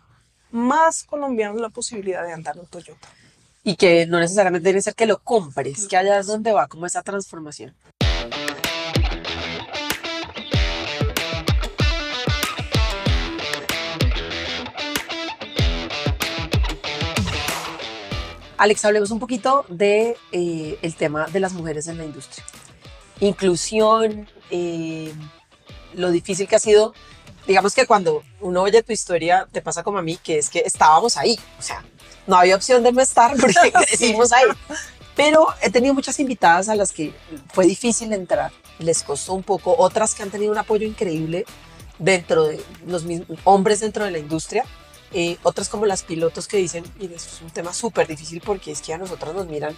más 0.52 1.04
colombianos 1.04 1.62
la 1.62 1.70
posibilidad 1.70 2.26
de 2.26 2.34
andar 2.34 2.58
en 2.58 2.66
Toyota. 2.66 3.08
Y 3.64 3.76
que 3.76 4.08
no 4.08 4.20
necesariamente 4.20 4.64
tiene 4.64 4.80
que 4.80 4.84
ser 4.84 4.96
que 4.96 5.06
lo 5.06 5.20
compres, 5.20 5.88
que 5.88 5.98
allá 5.98 6.20
es 6.20 6.28
donde 6.28 6.52
va 6.52 6.68
como 6.68 6.86
esa 6.86 7.04
transformación. 7.04 7.76
Alex, 18.60 18.84
hablemos 18.84 19.10
un 19.12 19.20
poquito 19.20 19.66
de 19.70 20.18
eh, 20.34 20.78
el 20.82 20.94
tema 20.94 21.28
de 21.28 21.40
las 21.40 21.54
mujeres 21.54 21.88
en 21.88 21.98
la 21.98 22.04
industria. 22.04 22.44
Inclusión, 23.22 24.28
eh, 24.52 25.14
lo 25.94 26.12
difícil 26.12 26.46
que 26.46 26.58
ha 26.58 26.60
sido, 26.60 26.94
digamos 27.48 27.74
que 27.74 27.88
cuando 27.88 28.22
uno 28.42 28.62
oye 28.64 28.84
tu 28.84 28.92
historia, 28.92 29.48
te 29.50 29.62
pasa 29.62 29.82
como 29.82 29.98
a 29.98 30.02
mí, 30.02 30.18
que 30.18 30.40
es 30.40 30.50
que 30.50 30.60
estábamos 30.66 31.16
ahí, 31.16 31.40
o 31.58 31.62
sea, 31.62 31.86
no 32.28 32.36
había 32.36 32.58
opción 32.58 32.84
de 32.84 32.92
no 32.92 33.00
estar 33.00 33.34
porque 33.38 33.72
crecimos 33.88 34.34
ahí. 34.34 34.50
Pero 35.16 35.48
he 35.62 35.70
tenido 35.70 35.94
muchas 35.94 36.20
invitadas 36.20 36.68
a 36.68 36.76
las 36.76 36.92
que 36.92 37.14
fue 37.54 37.66
difícil 37.66 38.12
entrar, 38.12 38.52
les 38.78 39.04
costó 39.04 39.36
un 39.36 39.44
poco, 39.44 39.74
otras 39.78 40.14
que 40.14 40.24
han 40.24 40.32
tenido 40.32 40.52
un 40.52 40.58
apoyo 40.58 40.86
increíble 40.86 41.46
dentro 41.98 42.44
de 42.44 42.62
los 42.86 43.06
mismos 43.06 43.40
hombres 43.46 43.80
dentro 43.80 44.04
de 44.04 44.12
la 44.12 44.20
industria, 44.20 44.66
eh, 45.14 45.38
otras 45.44 45.70
como 45.70 45.86
las 45.86 46.04
pilotos 46.04 46.48
que 46.48 46.58
dicen, 46.58 46.84
mire, 47.00 47.16
eso 47.16 47.30
es 47.30 47.42
un 47.42 47.50
tema 47.50 47.74
súper 47.74 48.08
difícil 48.08 48.42
porque 48.46 48.72
es 48.72 48.82
que 48.82 48.94
a 48.94 48.98
nosotras 48.98 49.34
nos 49.34 49.48
miran 49.48 49.76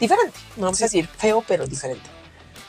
diferente, 0.00 0.38
no 0.56 0.64
vamos 0.64 0.80
a 0.80 0.84
decir 0.84 1.06
feo, 1.06 1.44
pero 1.46 1.66
diferente. 1.66 2.08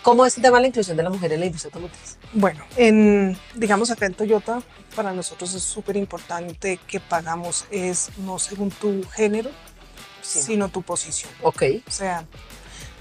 ¿Cómo 0.04 0.26
es 0.26 0.36
el 0.36 0.42
tema 0.44 0.58
de 0.58 0.62
la 0.64 0.68
inclusión 0.68 0.98
de 0.98 1.04
la 1.04 1.10
mujer 1.12 1.32
en 1.34 1.40
la 1.42 1.46
industria 1.46 1.70
automotriz? 1.70 2.18
Bueno, 2.34 2.64
en, 2.76 3.38
digamos 3.56 3.92
acá 3.92 4.08
en 4.08 4.16
Toyota, 4.16 4.62
para 4.96 5.14
nosotros 5.14 5.54
es 5.54 5.62
súper 5.62 5.96
importante 5.96 6.80
que 6.88 7.00
pagamos 7.00 7.66
es 7.70 8.10
no 8.18 8.40
según 8.40 8.72
tu 8.72 9.04
género, 9.10 9.52
Sí. 10.24 10.42
sino 10.42 10.70
tu 10.70 10.82
posición. 10.84 11.32
Ok, 11.42 11.64
O 11.88 11.92
sea, 11.92 12.26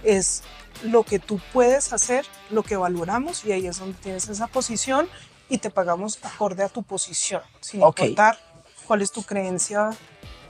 es 0.04 0.42
lo 0.82 1.02
que 1.04 1.18
tú 1.18 1.40
puedes 1.52 1.92
hacer, 1.92 2.24
lo 2.50 2.62
que 2.62 2.76
valoramos 2.76 3.44
y 3.44 3.52
ahí 3.52 3.66
es 3.66 3.78
donde 3.78 3.98
tienes 3.98 4.28
esa 4.28 4.46
posición 4.46 5.08
y 5.48 5.58
te 5.58 5.68
pagamos 5.70 6.18
acorde 6.22 6.62
a 6.64 6.68
tu 6.68 6.82
posición, 6.82 7.42
sin 7.60 7.82
Ok. 7.82 8.00
importar 8.00 8.38
cuál 8.90 9.02
es 9.02 9.12
tu 9.12 9.22
creencia 9.22 9.90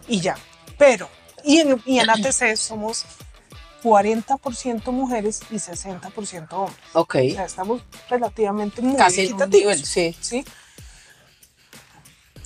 y 0.08 0.18
ya. 0.22 0.34
Pero, 0.78 1.10
y 1.44 1.58
en, 1.58 1.78
y 1.84 1.98
en 1.98 2.08
ATC 2.08 2.56
somos 2.56 3.04
40% 3.84 4.90
mujeres 4.92 5.42
y 5.50 5.56
60% 5.56 6.48
hombres. 6.52 6.78
ok. 6.94 7.16
O 7.16 7.34
sea, 7.34 7.44
estamos 7.44 7.82
relativamente 8.08 8.80
muy 8.80 8.96
Casi 8.96 9.20
equitativos. 9.26 9.76
sí. 9.80 10.16
¿sí? 10.22 10.42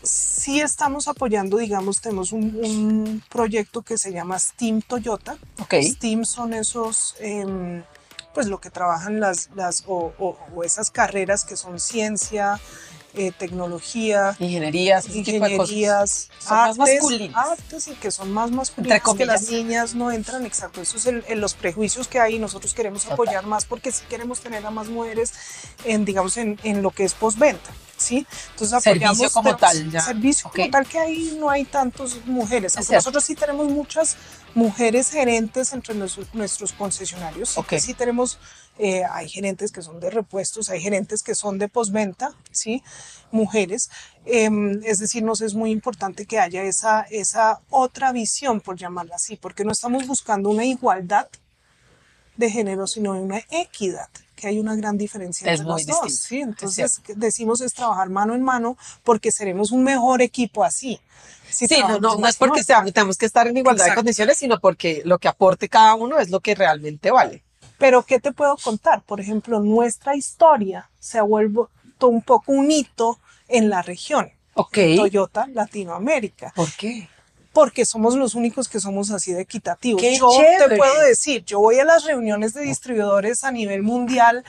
Sí 0.02 0.60
estamos 0.60 1.06
apoyando, 1.06 1.58
digamos, 1.58 2.00
tenemos 2.00 2.32
un, 2.32 2.56
un 2.64 3.22
proyecto 3.30 3.82
que 3.82 3.96
se 3.96 4.12
llama 4.12 4.36
STEAM 4.40 4.82
Toyota. 4.82 5.38
Ok. 5.60 5.74
STEAM 5.80 6.24
son 6.24 6.54
esos, 6.54 7.14
em, 7.20 7.84
pues 8.34 8.48
lo 8.48 8.60
que 8.60 8.68
trabajan 8.68 9.20
las, 9.20 9.48
las 9.54 9.84
o, 9.86 10.12
o- 10.18 10.36
o 10.56 10.64
esas 10.64 10.90
carreras 10.90 11.44
que 11.44 11.56
son 11.56 11.78
ciencia, 11.78 12.58
eh, 13.14 13.32
tecnología, 13.36 14.36
Ingenierías, 14.38 15.08
ingenierías, 15.08 16.28
artes, 16.46 17.00
artes 17.34 17.88
y 17.88 17.92
que 17.94 18.10
son 18.10 18.32
más 18.32 18.50
masculinas 18.50 19.00
que 19.16 19.24
las 19.26 19.48
niñas 19.50 19.94
no 19.94 20.10
entran, 20.10 20.44
exacto. 20.46 20.80
Eso 20.80 20.96
es 20.96 21.06
el- 21.06 21.24
el- 21.28 21.40
los 21.40 21.54
prejuicios 21.54 22.08
que 22.08 22.18
hay 22.20 22.36
y 22.36 22.38
nosotros 22.38 22.74
queremos 22.74 23.02
Total. 23.02 23.14
apoyar 23.14 23.46
más 23.46 23.64
porque 23.64 23.92
sí 23.92 24.04
queremos 24.08 24.40
tener 24.40 24.64
a 24.66 24.70
más 24.70 24.88
mujeres 24.88 25.32
en, 25.84 26.04
digamos, 26.04 26.36
en, 26.36 26.58
en 26.64 26.82
lo 26.82 26.90
que 26.90 27.04
es 27.04 27.14
postventa. 27.14 27.70
¿Sí? 27.96 28.26
Entonces 28.50 28.82
Servicio 28.82 29.08
apoyamos 29.08 29.32
como 29.32 29.56
tenemos- 29.56 29.60
tal, 29.60 29.90
ya. 29.92 30.00
Servicio 30.02 30.48
Ok. 30.48 30.56
como 30.56 30.70
tal 30.70 30.86
que 30.86 30.98
ahí 30.98 31.36
no 31.38 31.48
hay 31.48 31.64
tantas 31.64 32.16
mujeres. 32.26 32.74
Nosotros 32.90 33.24
sí 33.24 33.36
tenemos 33.36 33.68
muchas 33.70 34.16
mujeres 34.54 35.10
gerentes 35.10 35.72
entre 35.72 35.94
nuestros, 35.94 36.26
nuestros 36.34 36.72
concesionarios. 36.72 37.50
Sí, 37.50 37.60
Ok. 37.60 37.66
que 37.68 37.80
sí 37.80 37.94
tenemos, 37.94 38.38
eh, 38.78 39.04
hay 39.08 39.28
gerentes 39.28 39.70
que 39.70 39.82
son 39.82 40.00
de 40.00 40.10
repuestos, 40.10 40.68
hay 40.68 40.80
gerentes 40.80 41.22
que 41.22 41.34
son 41.34 41.58
de 41.58 41.68
postventa, 41.68 42.34
¿sí? 42.50 42.82
Mujeres. 43.30 43.88
Em, 44.26 44.80
es 44.84 44.98
decir, 44.98 45.22
nos 45.22 45.40
es 45.40 45.54
muy 45.54 45.70
importante 45.70 46.26
que 46.26 46.38
haya 46.40 46.62
esa, 46.62 47.02
esa 47.02 47.60
otra 47.70 48.12
visión, 48.12 48.60
por 48.60 48.76
llamarla 48.76 49.16
así, 49.16 49.36
porque 49.36 49.64
no 49.64 49.72
estamos 49.72 50.06
buscando 50.06 50.50
una 50.50 50.64
igualdad 50.64 51.28
de 52.36 52.50
género, 52.50 52.88
sino 52.88 53.12
una 53.12 53.42
equidad, 53.50 54.08
que 54.34 54.48
hay 54.48 54.58
una 54.58 54.74
gran 54.74 54.98
diferencia 54.98 55.52
Es 55.52 55.60
entre 55.60 55.70
los 55.72 55.86
dos. 55.86 56.02
distinto, 56.04 56.68
¿sí? 56.68 56.82
es 56.82 56.98
Entonces, 56.98 57.16
decimos 57.16 57.60
es 57.60 57.74
trabajar 57.74 58.10
mano 58.10 58.34
en 58.34 58.42
mano 58.42 58.76
porque 59.04 59.30
seremos 59.30 59.70
un 59.70 59.84
mejor 59.84 60.20
equipo 60.20 60.64
así. 60.64 61.00
Si 61.48 61.68
Sí, 61.68 61.76
no, 61.80 62.00
no, 62.00 62.16
no 62.16 62.26
es 62.26 62.36
porque 62.36 62.64
tenemos 62.64 63.16
que 63.16 63.26
estar 63.26 63.46
en 63.46 63.56
igualdad 63.56 63.84
de 63.84 63.90
Exacto. 63.90 64.00
condiciones, 64.00 64.38
sino 64.38 64.58
porque 64.58 65.02
lo 65.04 65.18
que 65.20 65.28
aporte 65.28 65.68
cada 65.68 65.94
uno 65.94 66.18
es 66.18 66.30
lo 66.30 66.40
que 66.40 66.56
realmente 66.56 67.12
vale. 67.12 67.43
Pero, 67.84 68.02
¿qué 68.02 68.18
te 68.18 68.32
puedo 68.32 68.56
contar? 68.56 69.02
Por 69.02 69.20
ejemplo, 69.20 69.60
nuestra 69.60 70.16
historia 70.16 70.88
se 70.98 71.18
ha 71.18 71.22
vuelto 71.22 71.68
un 72.00 72.22
poco 72.22 72.52
un 72.52 72.70
hito 72.70 73.18
en 73.46 73.68
la 73.68 73.82
región. 73.82 74.32
Ok. 74.54 74.78
Toyota 74.96 75.46
Latinoamérica, 75.48 76.50
¿Por 76.56 76.72
qué? 76.72 77.10
porque 77.52 77.84
somos 77.84 78.14
los 78.16 78.34
únicos 78.34 78.70
que 78.70 78.80
somos 78.80 79.10
así 79.10 79.34
de 79.34 79.42
equitativos. 79.42 80.00
¡Qué 80.00 80.16
yo 80.16 80.30
chévere! 80.30 80.66
te 80.70 80.76
puedo 80.78 80.98
decir, 81.02 81.44
yo 81.44 81.60
voy 81.60 81.78
a 81.78 81.84
las 81.84 82.04
reuniones 82.04 82.54
de 82.54 82.62
distribuidores 82.62 83.44
a 83.44 83.52
nivel 83.52 83.82
mundial 83.82 84.44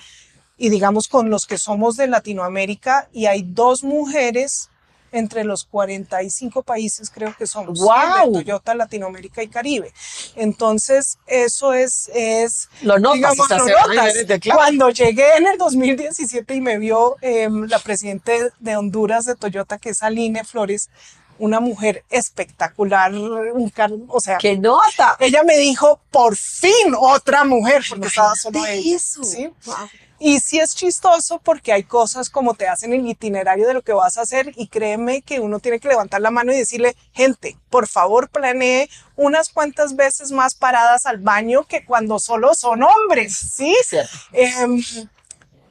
y 0.55 0.69
digamos 0.69 1.09
con 1.09 1.29
los 1.29 1.45
que 1.45 1.57
somos 1.57 1.97
de 1.97 2.07
Latinoamérica 2.07 3.09
y 3.11 3.25
hay 3.25 3.41
dos 3.41 3.83
mujeres 3.83 4.69
entre 5.11 5.43
los 5.43 5.63
45 5.65 6.63
países 6.63 7.09
creo 7.09 7.35
que 7.37 7.47
somos. 7.47 7.79
¡Guau! 7.79 8.31
de 8.33 8.43
Toyota 8.43 8.75
Latinoamérica 8.75 9.41
y 9.43 9.47
Caribe. 9.47 9.93
Entonces, 10.35 11.17
eso 11.27 11.73
es, 11.73 12.09
es 12.13 12.69
Lo 12.81 12.99
notas, 12.99 13.33
digamos, 13.33 13.49
lo 13.49 13.57
notas. 13.89 14.13
de. 14.27 14.39
Cuando 14.53 14.89
llegué 14.89 15.37
en 15.37 15.47
el 15.47 15.57
2017 15.57 16.55
y 16.55 16.61
me 16.61 16.77
vio 16.77 17.15
em, 17.21 17.65
la 17.67 17.79
presidenta 17.79 18.31
de 18.59 18.75
Honduras 18.77 19.25
de 19.25 19.35
Toyota, 19.35 19.77
que 19.77 19.89
es 19.89 20.03
Aline 20.03 20.43
Flores, 20.43 20.89
una 21.37 21.59
mujer 21.59 22.03
espectacular, 22.09 23.13
un 23.13 23.69
car- 23.69 23.91
o 24.07 24.19
sea, 24.21 24.37
¡Qué 24.37 24.57
nota! 24.57 25.17
ella 25.19 25.43
me 25.43 25.57
dijo, 25.57 25.99
por 26.11 26.35
fin 26.35 26.93
otra 26.97 27.43
mujer, 27.43 27.83
porque 27.89 28.07
estaba 28.07 28.35
solo 28.35 28.65
ella. 28.65 28.95
eso. 28.95 29.23
¿sí? 29.23 29.49
Wow. 29.65 29.75
Y 30.19 30.39
sí 30.39 30.59
es 30.59 30.75
chistoso 30.75 31.39
porque 31.43 31.73
hay 31.73 31.83
cosas 31.83 32.29
como 32.29 32.53
te 32.53 32.67
hacen 32.67 32.93
el 32.93 33.05
itinerario 33.05 33.67
de 33.67 33.73
lo 33.73 33.81
que 33.81 33.93
vas 33.93 34.17
a 34.17 34.21
hacer 34.21 34.51
y 34.55 34.67
créeme 34.67 35.21
que 35.21 35.39
uno 35.39 35.59
tiene 35.59 35.79
que 35.79 35.89
levantar 35.89 36.21
la 36.21 36.31
mano 36.31 36.53
y 36.53 36.57
decirle, 36.57 36.95
gente, 37.11 37.57
por 37.69 37.87
favor 37.87 38.29
planee 38.29 38.89
unas 39.17 39.49
cuantas 39.49 39.95
veces 39.95 40.31
más 40.31 40.55
paradas 40.55 41.05
al 41.05 41.17
baño 41.17 41.65
que 41.65 41.83
cuando 41.83 42.19
solo 42.19 42.53
son 42.53 42.83
hombres, 42.83 43.35
¿sí? 43.35 43.75
Cierto. 43.83 44.17
Em, 44.31 44.81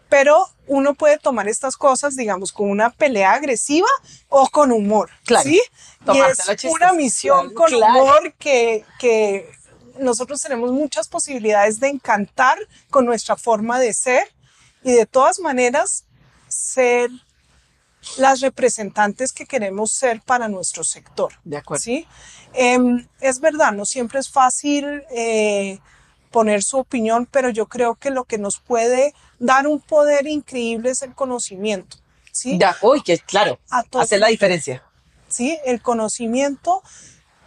pero 0.08 0.48
uno 0.66 0.94
puede 0.94 1.18
tomar 1.18 1.48
estas 1.48 1.76
cosas, 1.76 2.14
digamos, 2.14 2.52
con 2.52 2.70
una 2.70 2.90
pelea 2.90 3.32
agresiva 3.32 3.88
o 4.28 4.48
con 4.48 4.72
humor, 4.72 5.10
Claro. 5.24 5.48
¿sí? 5.48 5.60
Y 6.12 6.20
es 6.20 6.64
una 6.64 6.92
misión 6.92 7.52
con 7.54 7.68
claro. 7.68 7.92
humor 8.00 8.34
que, 8.38 8.84
que 8.98 9.50
nosotros 9.98 10.40
tenemos 10.40 10.70
muchas 10.72 11.08
posibilidades 11.08 11.80
de 11.80 11.88
encantar 11.88 12.58
con 12.90 13.06
nuestra 13.06 13.36
forma 13.36 13.78
de 13.78 13.94
ser 13.94 14.33
y 14.84 14.92
de 14.92 15.06
todas 15.06 15.40
maneras 15.40 16.04
ser 16.46 17.10
las 18.18 18.40
representantes 18.40 19.32
que 19.32 19.46
queremos 19.46 19.90
ser 19.90 20.20
para 20.20 20.46
nuestro 20.46 20.84
sector. 20.84 21.32
De 21.42 21.56
acuerdo. 21.56 21.82
¿sí? 21.82 22.06
Em, 22.52 23.08
es 23.20 23.40
verdad, 23.40 23.72
no 23.72 23.86
siempre 23.86 24.20
es 24.20 24.30
fácil 24.30 25.02
eh, 25.10 25.80
poner 26.30 26.62
su 26.62 26.78
opinión, 26.78 27.26
pero 27.26 27.48
yo 27.48 27.66
creo 27.66 27.94
que 27.94 28.10
lo 28.10 28.24
que 28.24 28.38
nos 28.38 28.60
puede 28.60 29.14
dar 29.38 29.66
un 29.66 29.80
poder 29.80 30.26
increíble 30.26 30.90
es 30.90 31.02
el 31.02 31.14
conocimiento. 31.14 31.96
¿sí? 32.30 32.58
Ya, 32.58 32.76
uy, 32.82 33.02
que 33.02 33.18
claro, 33.18 33.58
hace 33.70 34.18
la 34.18 34.28
diferencia. 34.28 34.84
¿sí? 35.28 35.58
El 35.64 35.80
conocimiento 35.80 36.82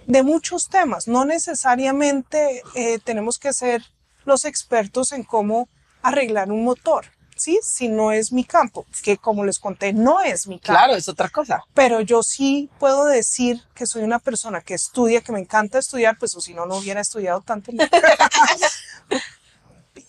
de 0.08 0.24
muchos 0.24 0.70
temas. 0.70 1.08
No 1.08 1.26
necesariamente 1.26 2.64
eh, 2.74 3.00
tenemos 3.04 3.38
que 3.38 3.54
ser 3.54 3.84
los 4.26 4.44
expertos 4.44 5.12
en 5.12 5.24
cómo 5.24 5.70
arreglar 6.02 6.52
un 6.52 6.64
motor, 6.64 7.06
¿sí? 7.38 7.60
Si 7.64 7.88
no 7.88 8.12
es 8.12 8.32
mi 8.32 8.44
campo, 8.44 8.86
que 9.04 9.18
como 9.18 9.44
les 9.44 9.60
conté, 9.60 9.94
no 9.94 10.22
es 10.22 10.48
mi 10.48 10.60
campo. 10.60 10.80
Claro, 10.80 10.96
es 10.96 11.08
otra 11.08 11.30
cosa. 11.30 11.64
Pero 11.74 12.02
yo 12.02 12.24
sí 12.24 12.70
puedo 12.80 13.06
decir 13.06 13.62
que 13.74 13.86
soy 13.86 14.04
una 14.04 14.20
persona 14.20 14.62
que 14.62 14.74
estudia, 14.74 15.22
que 15.22 15.32
me 15.32 15.40
encanta 15.40 15.80
estudiar, 15.80 16.18
pues 16.18 16.36
o 16.36 16.42
si 16.42 16.54
no, 16.54 16.66
no 16.66 16.78
hubiera 16.78 17.02
estudiado 17.02 17.42
tanto. 17.42 17.72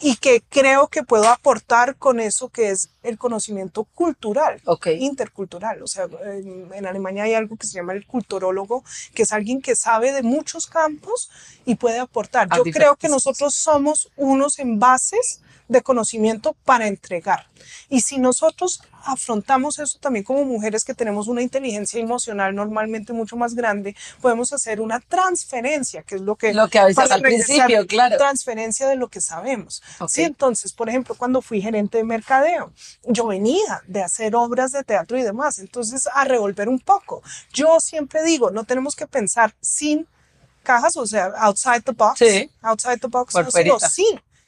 y 0.00 0.16
que 0.16 0.42
creo 0.48 0.88
que 0.88 1.02
puedo 1.02 1.28
aportar 1.28 1.96
con 1.96 2.20
eso 2.20 2.48
que 2.48 2.70
es 2.70 2.90
el 3.02 3.18
conocimiento 3.18 3.84
cultural, 3.84 4.60
Ok. 4.64 4.88
intercultural. 4.98 5.82
O 5.82 5.86
sea, 5.86 6.06
en, 6.24 6.68
en 6.72 6.86
Alemania 6.86 7.24
hay 7.24 7.34
algo 7.34 7.56
que 7.56 7.66
se 7.66 7.74
llama 7.74 7.94
el 7.94 8.06
culturólogo, 8.06 8.84
que 9.14 9.22
es 9.22 9.32
alguien 9.32 9.60
que 9.60 9.74
sabe 9.74 10.12
de 10.12 10.22
muchos 10.22 10.66
campos 10.66 11.30
y 11.64 11.74
puede 11.74 11.98
aportar. 11.98 12.48
A 12.50 12.56
Yo 12.56 12.64
creo 12.64 12.96
que 12.96 13.08
nosotros 13.08 13.54
somos 13.54 14.10
unos 14.16 14.58
envases 14.58 15.40
de 15.68 15.82
conocimiento 15.82 16.54
para 16.64 16.86
entregar. 16.86 17.46
Y 17.88 18.00
si 18.00 18.18
nosotros 18.18 18.80
afrontamos 19.08 19.78
eso 19.78 19.98
también 19.98 20.24
como 20.24 20.44
mujeres 20.44 20.84
que 20.84 20.94
tenemos 20.94 21.28
una 21.28 21.42
inteligencia 21.42 22.00
emocional 22.00 22.54
normalmente 22.54 23.12
mucho 23.12 23.36
más 23.36 23.54
grande, 23.54 23.96
podemos 24.20 24.52
hacer 24.52 24.80
una 24.80 25.00
transferencia, 25.00 26.02
que 26.02 26.16
es 26.16 26.20
lo 26.20 26.36
que... 26.36 26.52
Lo 26.52 26.68
que 26.68 26.78
habéis 26.78 26.96
para 26.96 27.14
al 27.14 27.22
regresar, 27.22 27.66
principio, 27.66 27.86
claro. 27.86 28.16
Transferencia 28.18 28.86
de 28.86 28.96
lo 28.96 29.08
que 29.08 29.20
sabemos. 29.20 29.82
Ok. 29.98 30.08
Sí, 30.08 30.22
entonces, 30.22 30.72
por 30.72 30.88
ejemplo, 30.88 31.14
cuando 31.14 31.40
fui 31.42 31.60
gerente 31.60 31.98
de 31.98 32.04
mercadeo, 32.04 32.72
yo 33.04 33.26
venía 33.26 33.82
de 33.86 34.02
hacer 34.02 34.36
obras 34.36 34.72
de 34.72 34.84
teatro 34.84 35.18
y 35.18 35.22
demás, 35.22 35.58
entonces 35.58 36.08
a 36.12 36.24
revolver 36.24 36.68
un 36.68 36.78
poco. 36.78 37.22
Yo 37.52 37.80
siempre 37.80 38.22
digo, 38.22 38.50
no 38.50 38.64
tenemos 38.64 38.94
que 38.94 39.06
pensar 39.06 39.54
sin 39.60 40.06
cajas, 40.62 40.96
o 40.96 41.06
sea, 41.06 41.32
outside 41.38 41.82
the 41.82 41.92
box, 41.92 42.18
Sí. 42.18 42.50
outside 42.62 42.98
the 42.98 43.08
box, 43.08 43.34
no, 43.34 43.40
sino 43.40 43.50
fuerita. 43.50 43.88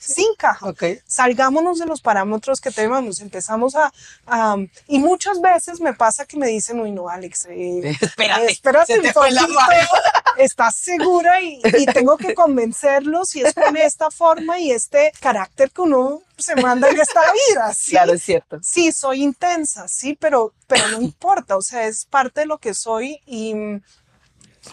Sin. 0.01 0.15
sí 0.17 0.27
encaja. 0.33 0.67
Ok. 0.69 0.83
Salgámonos 1.07 1.79
de 1.79 1.87
los 1.87 2.01
parámetros 2.01 2.61
que 2.61 2.71
tenemos, 2.71 3.21
empezamos 3.21 3.77
a, 3.77 3.93
a- 4.27 4.57
y 4.89 4.99
muchas 4.99 5.41
veces 5.41 5.81
me 5.81 5.93
pasa 5.95 6.25
que 6.25 6.37
me 6.37 6.49
dicen, 6.49 6.81
uy 6.81 6.91
no, 6.91 7.09
Alex, 7.09 7.47
eh, 7.51 7.97
Espérate, 8.01 8.47
espérate 8.51 8.95
se 8.97 9.01
te 9.03 9.13
fue 9.13 9.31
la 9.31 9.47
estás 10.39 10.75
segura 10.77 11.41
y, 11.43 11.61
y 11.79 11.87
tengo 11.87 12.17
que 12.17 12.35
convencerlos 12.35 13.37
y 13.37 13.43
es 13.43 13.53
con 13.53 13.77
esta 13.77 14.11
forma 14.11 14.59
y 14.59 14.71
este 14.71 15.13
carácter 15.21 15.71
que 15.71 15.83
uno 15.83 16.23
se 16.39 16.57
manda 16.57 16.89
en 16.89 16.99
esta 16.99 17.21
vida, 17.49 17.75
¿sí? 17.75 17.91
Claro, 17.91 18.15
es 18.15 18.23
cierto. 18.23 18.59
Sí, 18.63 18.91
soy 18.93 19.23
intensa, 19.23 19.87
sí, 19.89 20.17
pero, 20.19 20.55
pero 20.67 20.89
no 20.89 21.03
importa, 21.03 21.57
o 21.59 21.63
sea, 21.63 21.87
es 21.87 22.07
parte 22.07 22.41
de 22.41 22.47
lo 22.47 22.57
que 22.59 22.73
soy 22.75 23.21
y... 23.27 23.55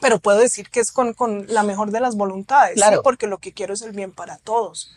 Pero 0.02 0.20
puedo 0.20 0.38
decir 0.40 0.70
que 0.70 0.80
es 0.82 0.92
con, 0.92 1.13
con 1.13 1.46
la 1.48 1.63
mejor 1.63 1.92
de 1.92 2.00
las 2.02 2.16
voluntades, 2.16 2.74
¿sí? 2.76 2.82
Claro. 2.82 3.02
porque 3.04 3.26
lo 3.28 3.38
que 3.38 3.54
quiero 3.54 3.74
es 3.74 3.82
el 3.82 3.92
bien 3.94 4.12
para 4.12 4.38
todos, 4.38 4.96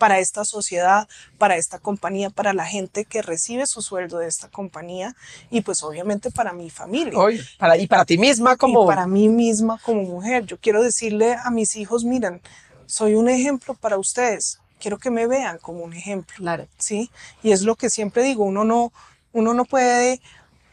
para 0.00 0.18
esta 0.18 0.46
sociedad, 0.46 1.06
para 1.36 1.56
esta 1.56 1.78
compañía, 1.78 2.30
para 2.30 2.54
la 2.54 2.64
gente 2.64 3.04
que 3.04 3.20
recibe 3.20 3.66
su 3.66 3.82
sueldo 3.82 4.16
de 4.16 4.28
esta 4.28 4.48
compañía 4.48 5.14
y 5.50 5.60
pues 5.60 5.82
obviamente 5.82 6.30
para 6.30 6.54
mi 6.54 6.70
familia. 6.70 7.18
Oye, 7.18 7.42
para, 7.58 7.76
y 7.76 7.86
para 7.86 8.06
ti 8.06 8.16
misma 8.16 8.56
como... 8.56 8.84
Y 8.84 8.86
para 8.86 9.06
mí 9.06 9.28
misma 9.28 9.78
como 9.84 10.02
mujer, 10.02 10.46
yo 10.46 10.56
quiero 10.58 10.82
decirle 10.82 11.34
a 11.34 11.50
mis 11.50 11.76
hijos, 11.76 12.06
miren, 12.06 12.40
soy 12.86 13.14
un 13.14 13.28
ejemplo 13.28 13.74
para 13.74 13.98
ustedes, 13.98 14.58
quiero 14.80 14.96
que 14.98 15.10
me 15.10 15.26
vean 15.26 15.58
como 15.58 15.84
un 15.84 15.92
ejemplo. 15.92 16.34
Claro. 16.38 16.66
¿sí? 16.78 17.10
Y 17.42 17.52
es 17.52 17.60
lo 17.60 17.76
que 17.76 17.90
siempre 17.90 18.22
digo, 18.22 18.44
uno 18.44 18.64
no, 18.64 18.94
uno 19.34 19.52
no 19.52 19.66
puede 19.66 20.22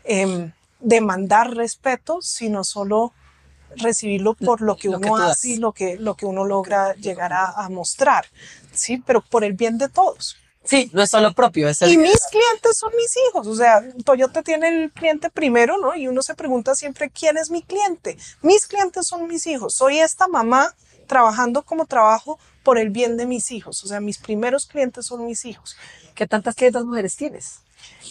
em, 0.06 0.54
demandar 0.80 1.54
respeto, 1.54 2.22
sino 2.22 2.64
solo 2.64 3.12
recibirlo 3.76 4.34
por 4.34 4.62
lo 4.62 4.76
que 4.76 4.90
Lo 4.90 4.98
uno 4.98 5.18
hace 5.18 5.50
y 5.50 5.58
lo 5.58 5.72
que, 5.72 5.98
lo 5.98 6.16
que 6.16 6.26
uno 6.26 6.46
logra 6.46 6.94
llegar 6.96 7.34
a, 7.34 7.52
a 7.52 7.70
mostrar, 7.70 8.26
¿sí? 8.78 9.04
Pero 9.06 9.22
por 9.22 9.44
el 9.44 9.54
bien 9.54 9.78
de 9.78 9.90
todos. 9.90 10.38
Sí, 10.64 10.90
no 10.94 11.02
es 11.02 11.10
solo 11.10 11.34
propio, 11.34 11.70
es 11.70 11.82
el... 11.82 11.94
Y 11.94 11.98
mis 11.98 12.20
clientes 12.30 12.78
son 12.78 12.92
mis 12.98 13.16
hijos, 13.30 13.48
o 13.48 13.56
sea, 13.56 13.82
Toyota 14.04 14.44
tiene 14.44 14.68
el 14.68 14.92
cliente 14.92 15.30
primero, 15.30 15.78
¿no? 15.78 15.96
Y 15.96 16.10
uno 16.10 16.22
se 16.22 16.36
pregunta 16.36 16.76
siempre, 16.76 17.10
¿quién 17.10 17.38
es 17.38 17.50
mi 17.50 17.62
cliente? 17.64 18.18
Mis 18.42 18.68
clientes 18.68 19.08
son 19.08 19.28
mis 19.28 19.48
hijos, 19.48 19.74
soy 19.76 20.00
esta 20.00 20.28
mamá 20.28 20.76
trabajando 21.08 21.64
como 21.64 21.86
trabajo 21.86 22.38
por 22.64 22.78
el 22.78 22.90
bien 22.90 23.16
de 23.16 23.26
mis 23.26 23.50
hijos, 23.52 23.82
o 23.86 23.88
sea, 23.88 24.02
mis 24.02 24.18
primeros 24.18 24.66
clientes 24.66 25.06
son 25.06 25.26
mis 25.26 25.46
hijos. 25.46 25.78
¿Qué 26.16 26.28
tantas 26.28 26.54
clientas 26.56 26.84
mujeres 26.84 27.16
tienes? 27.16 27.60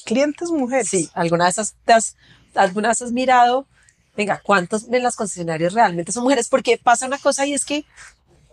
Clientes 0.07 0.49
mujeres. 0.51 0.89
Sí, 0.89 1.11
¿alguna 1.13 1.45
vez 1.45 1.59
has, 1.59 1.75
te 1.85 1.93
has- 1.93 2.17
alguna 2.55 2.89
vez 2.89 3.03
has 3.03 3.13
mirado, 3.13 3.67
venga, 4.17 4.41
cuántos 4.43 4.89
de 4.89 5.01
las 5.01 5.15
concesionarias 5.15 5.75
realmente 5.75 6.11
son 6.11 6.23
mujeres? 6.23 6.49
Porque 6.49 6.79
pasa 6.83 7.05
una 7.07 7.19
cosa 7.19 7.45
y 7.45 7.53
es 7.53 7.67
que 7.67 7.85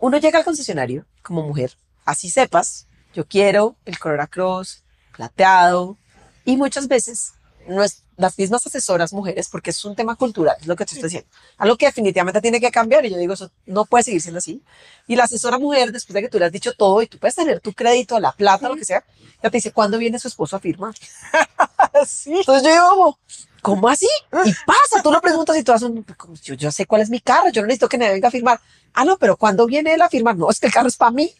uno 0.01 0.17
llega 0.17 0.39
al 0.39 0.45
concesionario 0.45 1.05
como 1.21 1.43
mujer, 1.43 1.77
así 2.05 2.29
sepas, 2.29 2.87
yo 3.13 3.27
quiero 3.27 3.75
el 3.85 3.99
Corolla 3.99 4.27
Cross 4.27 4.83
plateado 5.15 5.97
y 6.45 6.57
muchas 6.57 6.87
veces 6.87 7.33
no 7.67 7.83
es, 7.83 8.03
las 8.17 8.37
mismas 8.37 8.65
asesoras 8.65 9.13
mujeres, 9.13 9.49
porque 9.49 9.71
es 9.71 9.85
un 9.85 9.95
tema 9.95 10.15
cultural, 10.15 10.55
es 10.59 10.67
lo 10.67 10.75
que 10.75 10.85
te 10.85 10.93
estoy 10.93 11.09
diciendo, 11.09 11.29
algo 11.57 11.77
que 11.77 11.85
definitivamente 11.85 12.41
tiene 12.41 12.59
que 12.59 12.71
cambiar 12.71 13.05
y 13.05 13.09
yo 13.09 13.17
digo, 13.17 13.33
eso 13.33 13.51
no 13.65 13.85
puede 13.85 14.03
seguir 14.03 14.21
siendo 14.21 14.37
así. 14.37 14.61
Y 15.07 15.15
la 15.15 15.23
asesora 15.23 15.57
mujer, 15.57 15.91
después 15.91 16.13
de 16.13 16.21
que 16.21 16.29
tú 16.29 16.37
le 16.39 16.45
has 16.45 16.51
dicho 16.51 16.73
todo 16.73 17.01
y 17.01 17.07
tú 17.07 17.17
puedes 17.17 17.35
tener 17.35 17.59
tu 17.59 17.73
crédito, 17.73 18.19
la 18.19 18.31
plata, 18.31 18.69
lo 18.69 18.75
que 18.75 18.85
sea, 18.85 19.03
ya 19.41 19.49
te 19.49 19.57
dice, 19.57 19.71
¿cuándo 19.71 19.97
viene 19.97 20.19
su 20.19 20.27
esposo 20.27 20.55
a 20.55 20.59
firmar? 20.59 20.93
sí. 22.07 22.33
Entonces 22.37 22.63
yo 22.63 22.69
digo, 22.69 22.89
como, 22.89 23.17
¿cómo 23.61 23.89
así? 23.89 24.07
Y 24.45 24.53
pasa, 24.65 25.01
tú 25.01 25.11
lo 25.11 25.21
preguntas 25.21 25.57
y 25.57 25.63
tú 25.63 25.71
haces 25.71 25.89
un, 25.89 26.05
yo, 26.43 26.53
yo 26.53 26.71
sé 26.71 26.85
cuál 26.85 27.01
es 27.01 27.09
mi 27.09 27.19
carro, 27.19 27.49
yo 27.49 27.61
no 27.61 27.67
necesito 27.67 27.89
que 27.89 27.97
me 27.97 28.09
venga 28.09 28.27
a 28.27 28.31
firmar. 28.31 28.59
Ah, 28.93 29.05
no, 29.05 29.17
pero 29.17 29.37
¿cuándo 29.37 29.65
viene 29.65 29.93
él 29.93 30.01
a 30.01 30.09
firmar? 30.09 30.37
No, 30.37 30.49
es 30.49 30.59
que 30.59 30.67
el 30.67 30.73
carro 30.73 30.87
es 30.87 30.97
para 30.97 31.11
mí. 31.11 31.33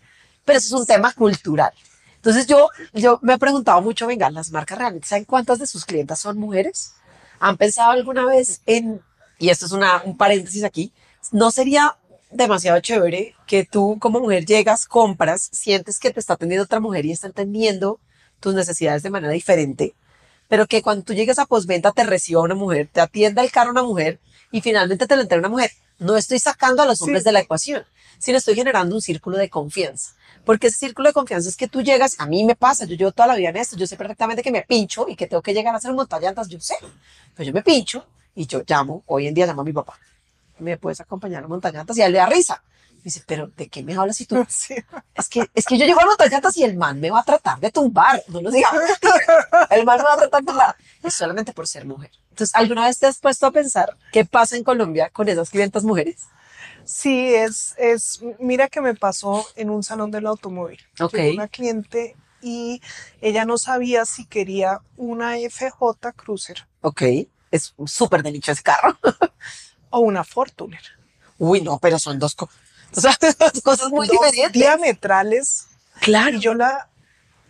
Pero 0.46 0.60
eso 0.60 0.76
es 0.76 0.82
un 0.82 0.86
tema 0.86 1.14
cultural. 1.14 1.72
Entonces 2.16 2.48
yo, 2.48 2.70
yo 2.94 3.20
me 3.22 3.34
he 3.34 3.38
preguntado 3.38 3.82
mucho, 3.82 4.08
venga, 4.08 4.30
las 4.30 4.52
marcas 4.52 4.78
realmente, 4.78 5.08
¿saben 5.08 5.26
cuántas 5.26 5.60
de 5.60 5.68
sus 5.68 5.86
clientas 5.86 6.20
son 6.20 6.38
mujeres? 6.38 6.94
¿Han 7.40 7.58
pensado 7.58 7.92
alguna 7.92 8.26
vez 8.26 8.62
en, 8.66 9.02
y 9.40 9.50
esto 9.50 9.66
es 9.66 9.74
una, 9.74 10.02
un 10.06 10.16
paréntesis 10.18 10.64
aquí, 10.64 10.94
no 11.32 11.52
sería 11.52 11.98
demasiado 12.32 12.80
chévere 12.80 13.36
que 13.46 13.66
tú 13.66 13.98
como 14.00 14.20
mujer 14.20 14.46
llegas, 14.46 14.86
compras, 14.86 15.50
sientes 15.52 16.00
que 16.00 16.12
te 16.12 16.20
está 16.20 16.34
atendiendo 16.34 16.64
otra 16.64 16.80
mujer 16.80 17.06
y 17.06 17.12
está 17.12 17.28
entendiendo 17.28 18.00
tus 18.40 18.54
necesidades 18.54 19.04
de 19.04 19.10
manera 19.10 19.34
diferente, 19.34 19.94
pero 20.48 20.66
que 20.66 20.82
cuando 20.82 21.04
tú 21.04 21.14
llegues 21.14 21.40
a 21.40 21.46
postventa 21.46 21.92
te 21.92 22.04
reciba 22.06 22.42
una 22.42 22.56
mujer, 22.56 22.90
te 22.92 23.02
atienda 23.02 23.42
el 23.44 23.52
carro 23.52 23.72
una 23.72 23.84
mujer 23.84 24.20
y 24.52 24.62
finalmente 24.62 25.08
te 25.08 25.16
lo 25.16 25.22
entrega 25.22 25.40
una 25.40 25.50
mujer. 25.50 25.72
No 26.00 26.16
estoy 26.18 26.40
sacando 26.40 26.82
a 26.84 26.86
los 26.86 26.98
Sí. 27.00 27.04
hombres 27.06 27.24
de 27.24 27.32
la 27.32 27.40
ecuación, 27.42 27.84
sino 28.18 28.38
estoy 28.38 28.56
generando 28.56 28.96
un 28.96 29.02
círculo 29.02 29.38
de 29.38 29.50
confianza. 29.50 30.14
Porque 30.46 30.68
ese 30.68 30.78
círculo 30.78 31.10
de 31.10 31.14
confianza 31.14 31.48
es 31.48 31.56
que 31.56 31.68
tú 31.68 31.82
llegas, 31.82 32.16
a 32.20 32.26
mí 32.26 32.44
me 32.44 32.56
pasa, 32.56 32.86
yo 32.86 32.96
llevo 32.96 33.12
toda 33.12 33.28
la 33.28 33.36
vida 33.36 33.50
en 33.50 33.58
esto, 33.58 33.78
yo 33.78 33.88
sé 33.88 33.96
perfectamente 33.96 34.44
que 34.44 34.52
me 34.52 34.64
pincho 34.64 35.06
y 35.08 35.16
que 35.16 35.28
tengo 35.28 35.42
que 35.42 35.54
llegar 35.54 35.74
a 35.74 35.78
hacer 35.78 35.92
un 35.92 35.98
montallantas, 35.98 36.50
yo 36.50 36.60
sé, 36.60 36.76
pero 37.36 37.48
yo 37.48 37.54
me 37.54 37.64
pincho 37.64 38.06
y 38.36 38.46
yo 38.46 38.62
llamo, 38.68 39.04
hoy 39.06 39.28
en 39.28 39.34
día 39.34 39.46
llamo 39.46 39.62
a 39.62 39.66
mi 39.66 39.74
papá, 39.74 39.98
me 40.60 40.78
puedes 40.78 41.00
acompañar 41.00 41.44
a 41.44 41.48
montañantas 41.48 41.98
y 41.98 42.02
a 42.02 42.08
él 42.08 42.14
le 42.14 42.20
da 42.20 42.26
risa. 42.26 42.62
Me 42.98 43.10
dice, 43.10 43.22
pero 43.28 43.48
¿de 43.48 43.68
qué 43.68 43.84
me 43.84 43.96
hablas 43.96 44.16
si 44.16 44.26
tú? 44.26 44.46
Sí. 44.50 44.76
Es 45.14 45.28
que, 45.28 45.50
es 45.54 45.66
que 45.66 45.78
yo 45.78 45.86
llego 45.86 46.00
a 46.00 46.06
montañantas 46.06 46.56
y 46.56 46.64
el 46.64 46.78
man 46.78 47.02
me 47.02 47.12
va 47.12 47.20
a 47.20 47.24
tratar 47.24 47.60
de 47.60 47.70
tumbar, 47.70 48.24
no 48.30 48.42
lo 48.42 48.50
mentira. 48.50 48.70
El 49.72 49.84
man 49.84 49.98
me 49.98 50.04
va 50.04 50.14
a 50.14 50.18
tratar 50.18 50.42
de 50.42 50.48
tumbar. 50.48 50.76
Es 51.04 51.14
solamente 51.14 51.52
por 51.52 51.68
ser 51.68 51.86
mujer. 51.86 52.12
Entonces, 52.30 52.56
¿alguna 52.56 52.86
vez 52.86 52.98
te 53.00 53.08
has 53.08 53.20
puesto 53.20 53.46
a 53.46 53.52
pensar 53.52 53.98
qué 54.14 54.24
pasa 54.24 54.56
en 54.56 54.64
Colombia 54.64 55.10
con 55.10 55.28
esas 55.28 55.50
clientas 55.50 55.84
mujeres? 55.84 56.28
Sí, 56.86 57.34
es, 57.34 57.76
es, 57.78 58.22
mira 58.40 58.68
que 58.68 58.82
me 58.82 58.94
pasó 58.96 59.46
en 59.56 59.70
un 59.70 59.84
salón 59.84 60.12
del 60.12 60.26
automóvil. 60.28 60.80
Ok. 61.00 61.14
Llegó 61.14 61.34
una 61.36 61.48
cliente 61.48 62.16
y 62.42 62.82
ella 63.22 63.46
no 63.46 63.58
sabía 63.58 64.06
si 64.06 64.26
quería 64.26 64.82
una 64.98 65.36
FJ 65.38 66.12
Cruiser 66.16 66.68
Ok, 66.82 67.02
es 67.52 67.74
súper 67.86 68.22
de 68.24 68.32
nicho 68.34 68.52
ese 68.52 68.64
carro. 68.64 68.98
o 69.90 70.00
una 70.00 70.24
Fortuner. 70.24 70.82
Uy, 71.38 71.62
no, 71.62 71.80
pero 71.80 72.00
son 72.00 72.20
dos, 72.20 72.36
co- 72.36 72.50
o 72.96 73.00
sea, 73.02 73.18
dos 73.40 73.62
cosas 73.64 73.90
muy 73.90 74.08
Dos 74.08 74.18
diferentes. 74.20 74.52
diametrales. 74.54 75.68
Claro. 76.02 76.36
Y 76.38 76.40
yo 76.42 76.54
la, 76.54 76.90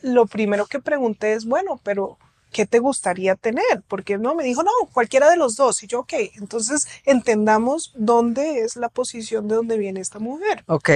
lo 0.02 0.26
primero 0.28 0.68
que 0.68 0.80
pregunté 0.80 1.34
es, 1.34 1.46
bueno, 1.46 1.80
pero 1.84 2.18
¿qué 2.54 2.66
te 2.66 2.80
gustaría 2.80 3.36
tener? 3.36 3.84
Porque 3.90 4.18
no, 4.18 4.36
me 4.36 4.46
dijo, 4.46 4.64
no, 4.64 4.72
cualquiera 4.94 5.30
de 5.30 5.36
los 5.36 5.58
dos. 5.58 5.84
Y 5.84 5.88
yo, 5.88 6.00
ok, 6.02 6.14
entonces 6.36 6.88
entendamos 7.04 7.92
dónde 7.96 8.62
es 8.62 8.78
la 8.78 8.88
posición 8.88 9.50
de 9.50 9.56
donde 9.56 9.78
viene 9.78 10.00
esta 10.00 10.20
mujer. 10.20 10.64
Ok. 10.68 10.90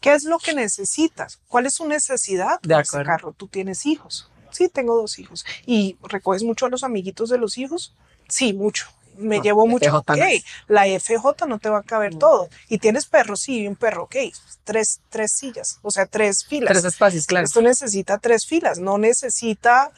¿Qué 0.00 0.12
es 0.14 0.24
lo 0.24 0.38
que 0.38 0.52
necesitas? 0.52 1.40
¿Cuál 1.48 1.66
es 1.66 1.74
su 1.74 1.86
necesidad? 1.88 2.60
De 2.60 2.74
ese 2.74 2.80
acuerdo. 2.96 3.06
carro. 3.06 3.32
¿Tú 3.32 3.48
tienes 3.48 3.86
hijos? 3.86 4.30
Sí, 4.50 4.68
tengo 4.68 4.94
dos 4.96 5.18
hijos. 5.18 5.44
¿Y 5.64 5.96
recoges 6.02 6.42
mucho 6.42 6.66
a 6.66 6.68
los 6.68 6.84
amiguitos 6.84 7.30
de 7.30 7.38
los 7.38 7.56
hijos? 7.58 7.94
Sí, 8.28 8.52
mucho. 8.52 8.86
Me 9.16 9.38
No, 9.38 9.42
llevo 9.42 9.66
mucho. 9.66 9.86
FJ 9.90 9.96
Ok, 10.12 10.18
no 10.18 10.74
la 10.74 10.84
FJ 11.00 11.46
no 11.48 11.58
te 11.58 11.70
va 11.70 11.78
a 11.78 11.82
caber 11.82 12.16
todo. 12.16 12.48
¿Y 12.68 12.78
tienes 12.78 13.06
perros? 13.06 13.40
Sí, 13.40 13.66
un 13.66 13.74
perro. 13.74 14.04
Ok, 14.04 14.16
tres, 14.64 15.00
tres 15.08 15.32
sillas, 15.32 15.78
o 15.82 15.90
sea, 15.90 16.04
tres 16.06 16.44
filas. 16.44 16.70
Tres 16.70 16.84
espacios, 16.84 17.26
claro. 17.26 17.46
Esto 17.46 17.62
necesita 17.62 18.18
tres 18.18 18.44
filas, 18.46 18.78
no 18.78 18.98
necesita 18.98 19.90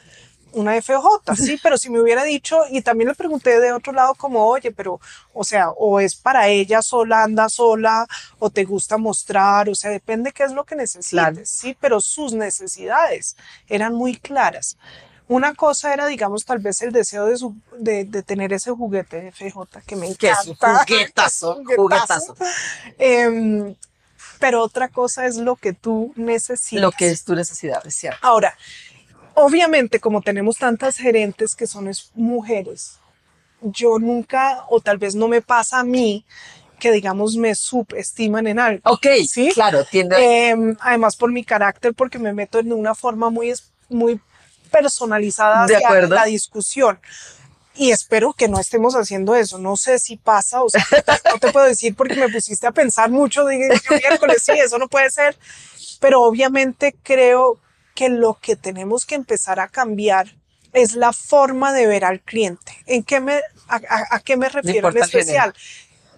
una 0.58 0.74
FJ, 0.80 1.34
sí, 1.36 1.58
pero 1.62 1.78
si 1.78 1.90
me 1.90 2.00
hubiera 2.00 2.24
dicho, 2.24 2.60
y 2.70 2.82
también 2.82 3.08
le 3.08 3.14
pregunté 3.14 3.58
de 3.60 3.72
otro 3.72 3.92
lado 3.92 4.14
como, 4.14 4.46
oye, 4.46 4.70
pero, 4.72 5.00
o 5.32 5.44
sea, 5.44 5.70
o 5.70 6.00
es 6.00 6.14
para 6.16 6.48
ella 6.48 6.82
sola, 6.82 7.22
anda 7.24 7.48
sola, 7.48 8.06
o 8.38 8.50
te 8.50 8.64
gusta 8.64 8.98
mostrar, 8.98 9.68
o 9.68 9.74
sea, 9.74 9.90
depende 9.90 10.32
qué 10.32 10.44
es 10.44 10.52
lo 10.52 10.64
que 10.64 10.76
necesites, 10.76 11.10
Claro. 11.10 11.40
sí, 11.44 11.76
pero 11.80 12.00
sus 12.00 12.32
necesidades 12.32 13.36
eran 13.68 13.94
muy 13.94 14.16
claras. 14.16 14.76
Una 15.30 15.54
cosa 15.54 15.92
era, 15.92 16.06
digamos, 16.06 16.46
tal 16.46 16.58
vez 16.58 16.80
el 16.80 16.90
deseo 16.90 17.26
de, 17.26 17.36
su- 17.36 17.54
de, 17.78 18.04
de 18.06 18.22
tener 18.22 18.52
ese 18.54 18.70
juguete 18.70 19.20
de 19.20 19.28
FJ 19.32 19.82
que 19.86 19.94
me 19.94 20.06
Que 20.16 20.28
encanta. 20.30 20.40
es 20.42 20.46
un 20.48 20.56
juguetazo, 20.56 21.62
juguetazo. 21.76 22.34
Em, 22.98 23.74
pero 24.38 24.62
otra 24.62 24.88
cosa 24.88 25.26
es 25.26 25.36
lo 25.36 25.56
que 25.56 25.72
tú 25.72 26.12
necesitas. 26.16 26.80
Lo 26.82 26.92
que 26.92 27.10
es 27.10 27.24
tu 27.24 27.34
necesidad, 27.34 27.84
es 27.86 27.94
cierto. 27.96 28.18
Ahora, 28.22 28.56
obviamente, 29.38 30.00
como 30.00 30.20
tenemos 30.22 30.56
tantas 30.58 30.96
gerentes 30.96 31.54
que 31.54 31.66
son 31.66 31.88
es- 31.88 32.10
mujeres, 32.14 32.98
yo 33.62 33.98
nunca, 33.98 34.64
o 34.68 34.80
tal 34.80 34.98
vez 34.98 35.14
no 35.14 35.28
me 35.28 35.42
pasa 35.42 35.80
a 35.80 35.84
mí, 35.84 36.24
que 36.78 36.92
digamos 36.92 37.36
me 37.36 37.54
subestiman 37.56 38.46
en 38.46 38.58
algo. 38.60 38.80
Ok, 38.84 39.06
¿Sí? 39.28 39.50
claro, 39.52 39.84
tiende. 39.84 40.48
Em, 40.50 40.76
además, 40.80 41.16
por 41.16 41.32
mi 41.32 41.42
carácter, 41.44 41.92
porque 41.94 42.18
me 42.20 42.32
meto 42.32 42.60
en 42.60 42.72
una 42.72 42.94
forma 42.94 43.30
muy, 43.30 43.52
muy 43.88 44.20
personalizada 44.70 45.66
De 45.66 45.74
hacia 45.76 45.88
acuerdo. 45.88 46.14
la 46.14 46.24
discusión. 46.26 47.00
Y 47.74 47.90
espero 47.90 48.32
que 48.32 48.48
no 48.48 48.58
estemos 48.60 48.94
haciendo 48.94 49.34
eso. 49.34 49.58
No 49.58 49.76
sé 49.76 49.98
si 49.98 50.16
pasa, 50.16 50.62
o 50.62 50.68
sea, 50.68 50.84
no 51.32 51.38
te 51.38 51.50
puedo 51.52 51.66
decir 51.66 51.94
porque 51.96 52.16
me 52.16 52.28
pusiste 52.28 52.66
a 52.66 52.72
pensar 52.72 53.10
mucho. 53.10 53.46
Dije, 53.46 53.68
yo 53.88 53.96
miércoles, 53.96 54.42
sí, 54.44 54.52
eso 54.52 54.78
no 54.78 54.88
puede 54.88 55.10
ser. 55.10 55.36
Pero 56.00 56.22
obviamente 56.22 56.94
creo 57.02 57.58
que 57.98 58.08
lo 58.08 58.34
que 58.40 58.54
tenemos 58.54 59.04
que 59.06 59.16
empezar 59.16 59.58
a 59.58 59.66
cambiar 59.66 60.36
es 60.72 60.94
la 60.94 61.12
forma 61.12 61.72
de 61.72 61.88
ver 61.88 62.04
al 62.04 62.20
cliente. 62.20 62.72
¿En 62.86 63.02
qué 63.02 63.18
me, 63.20 63.38
a, 63.66 63.76
a- 63.76 64.06
a 64.16 64.20
qué 64.20 64.36
me 64.36 64.48
refiero 64.48 64.88
en 64.90 64.98
especial? 64.98 65.52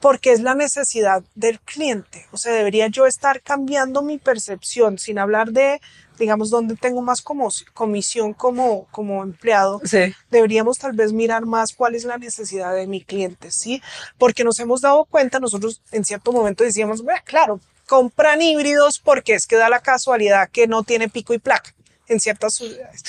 porque 0.00 0.32
es 0.32 0.40
la 0.40 0.54
necesidad 0.54 1.22
del 1.34 1.58
cliente. 1.60 2.26
O 2.32 2.36
sea, 2.38 2.52
debería 2.54 2.86
yo 2.88 3.06
estar 3.06 3.40
cambiando 3.42 4.00
mi 4.02 4.16
percepción 4.18 4.98
sin 4.98 5.18
hablar 5.18 5.52
de, 5.52 5.78
digamos, 6.18 6.48
donde 6.50 6.74
tengo 6.76 7.02
más 7.02 7.20
como 7.22 7.48
comisión 7.74 8.32
como, 8.34 8.86
como 8.90 9.22
empleado. 9.22 9.80
Sí. 9.84 10.14
Deberíamos 10.30 10.78
tal 10.78 10.92
vez 10.92 11.12
mirar 11.12 11.44
más 11.44 11.74
cuál 11.74 11.94
es 11.94 12.04
la 12.04 12.16
necesidad 12.18 12.74
de 12.74 12.86
mi 12.86 13.02
cliente, 13.02 13.50
¿sí? 13.50 13.82
Porque 14.18 14.42
nos 14.44 14.58
hemos 14.60 14.80
dado 14.80 15.04
cuenta, 15.04 15.38
nosotros 15.38 15.82
en 15.92 16.04
cierto 16.04 16.32
momento 16.32 16.64
decíamos, 16.64 17.02
"Bueno, 17.02 17.20
claro, 17.24 17.60
compran 17.90 18.40
híbridos 18.40 19.00
porque 19.00 19.34
es 19.34 19.48
que 19.48 19.56
da 19.56 19.68
la 19.68 19.80
casualidad 19.80 20.48
que 20.48 20.68
no 20.68 20.84
tiene 20.84 21.08
pico 21.08 21.34
y 21.34 21.38
placa 21.40 21.74
en 22.06 22.20
ciertas 22.20 22.54
ciudades. 22.54 23.02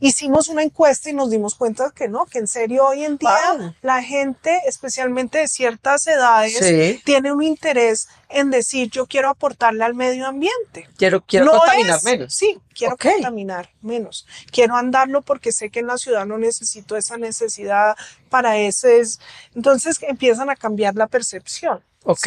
Hicimos 0.00 0.48
una 0.48 0.62
encuesta 0.62 1.08
y 1.08 1.14
nos 1.14 1.30
dimos 1.30 1.54
cuenta 1.54 1.90
que 1.96 2.08
no, 2.08 2.26
que 2.26 2.38
en 2.38 2.46
serio 2.46 2.84
hoy 2.86 3.04
en 3.04 3.16
día 3.16 3.34
Wow. 3.56 3.74
la 3.80 4.02
gente, 4.02 4.60
especialmente 4.66 5.38
de 5.38 5.48
ciertas 5.48 6.06
edades, 6.06 6.58
Sí. 6.58 7.00
tiene 7.06 7.32
un 7.32 7.42
interés 7.42 8.06
en 8.28 8.50
decir 8.50 8.90
yo 8.90 9.06
quiero 9.06 9.30
aportarle 9.30 9.82
al 9.82 9.94
medio 9.94 10.26
ambiente. 10.26 10.86
Quiero, 10.98 11.22
quiero 11.24 11.46
No 11.46 11.52
contaminar 11.52 11.96
es- 11.96 12.04
menos. 12.04 12.34
Sí, 12.34 12.60
quiero 12.74 12.94
Ok. 12.94 13.06
contaminar 13.14 13.70
menos. 13.80 14.26
Quiero 14.52 14.76
andarlo 14.76 15.22
porque 15.22 15.52
sé 15.52 15.70
que 15.70 15.80
en 15.80 15.86
la 15.86 15.96
ciudad 15.96 16.26
no 16.26 16.36
necesito 16.36 16.96
esa 16.98 17.16
necesidad 17.16 17.96
para 18.28 18.58
ese. 18.58 19.00
es- 19.00 19.18
Entonces 19.56 19.96
empiezan 20.02 20.50
a 20.50 20.54
cambiar 20.54 20.94
la 20.96 21.06
percepción. 21.06 21.82
Ok. 22.04 22.26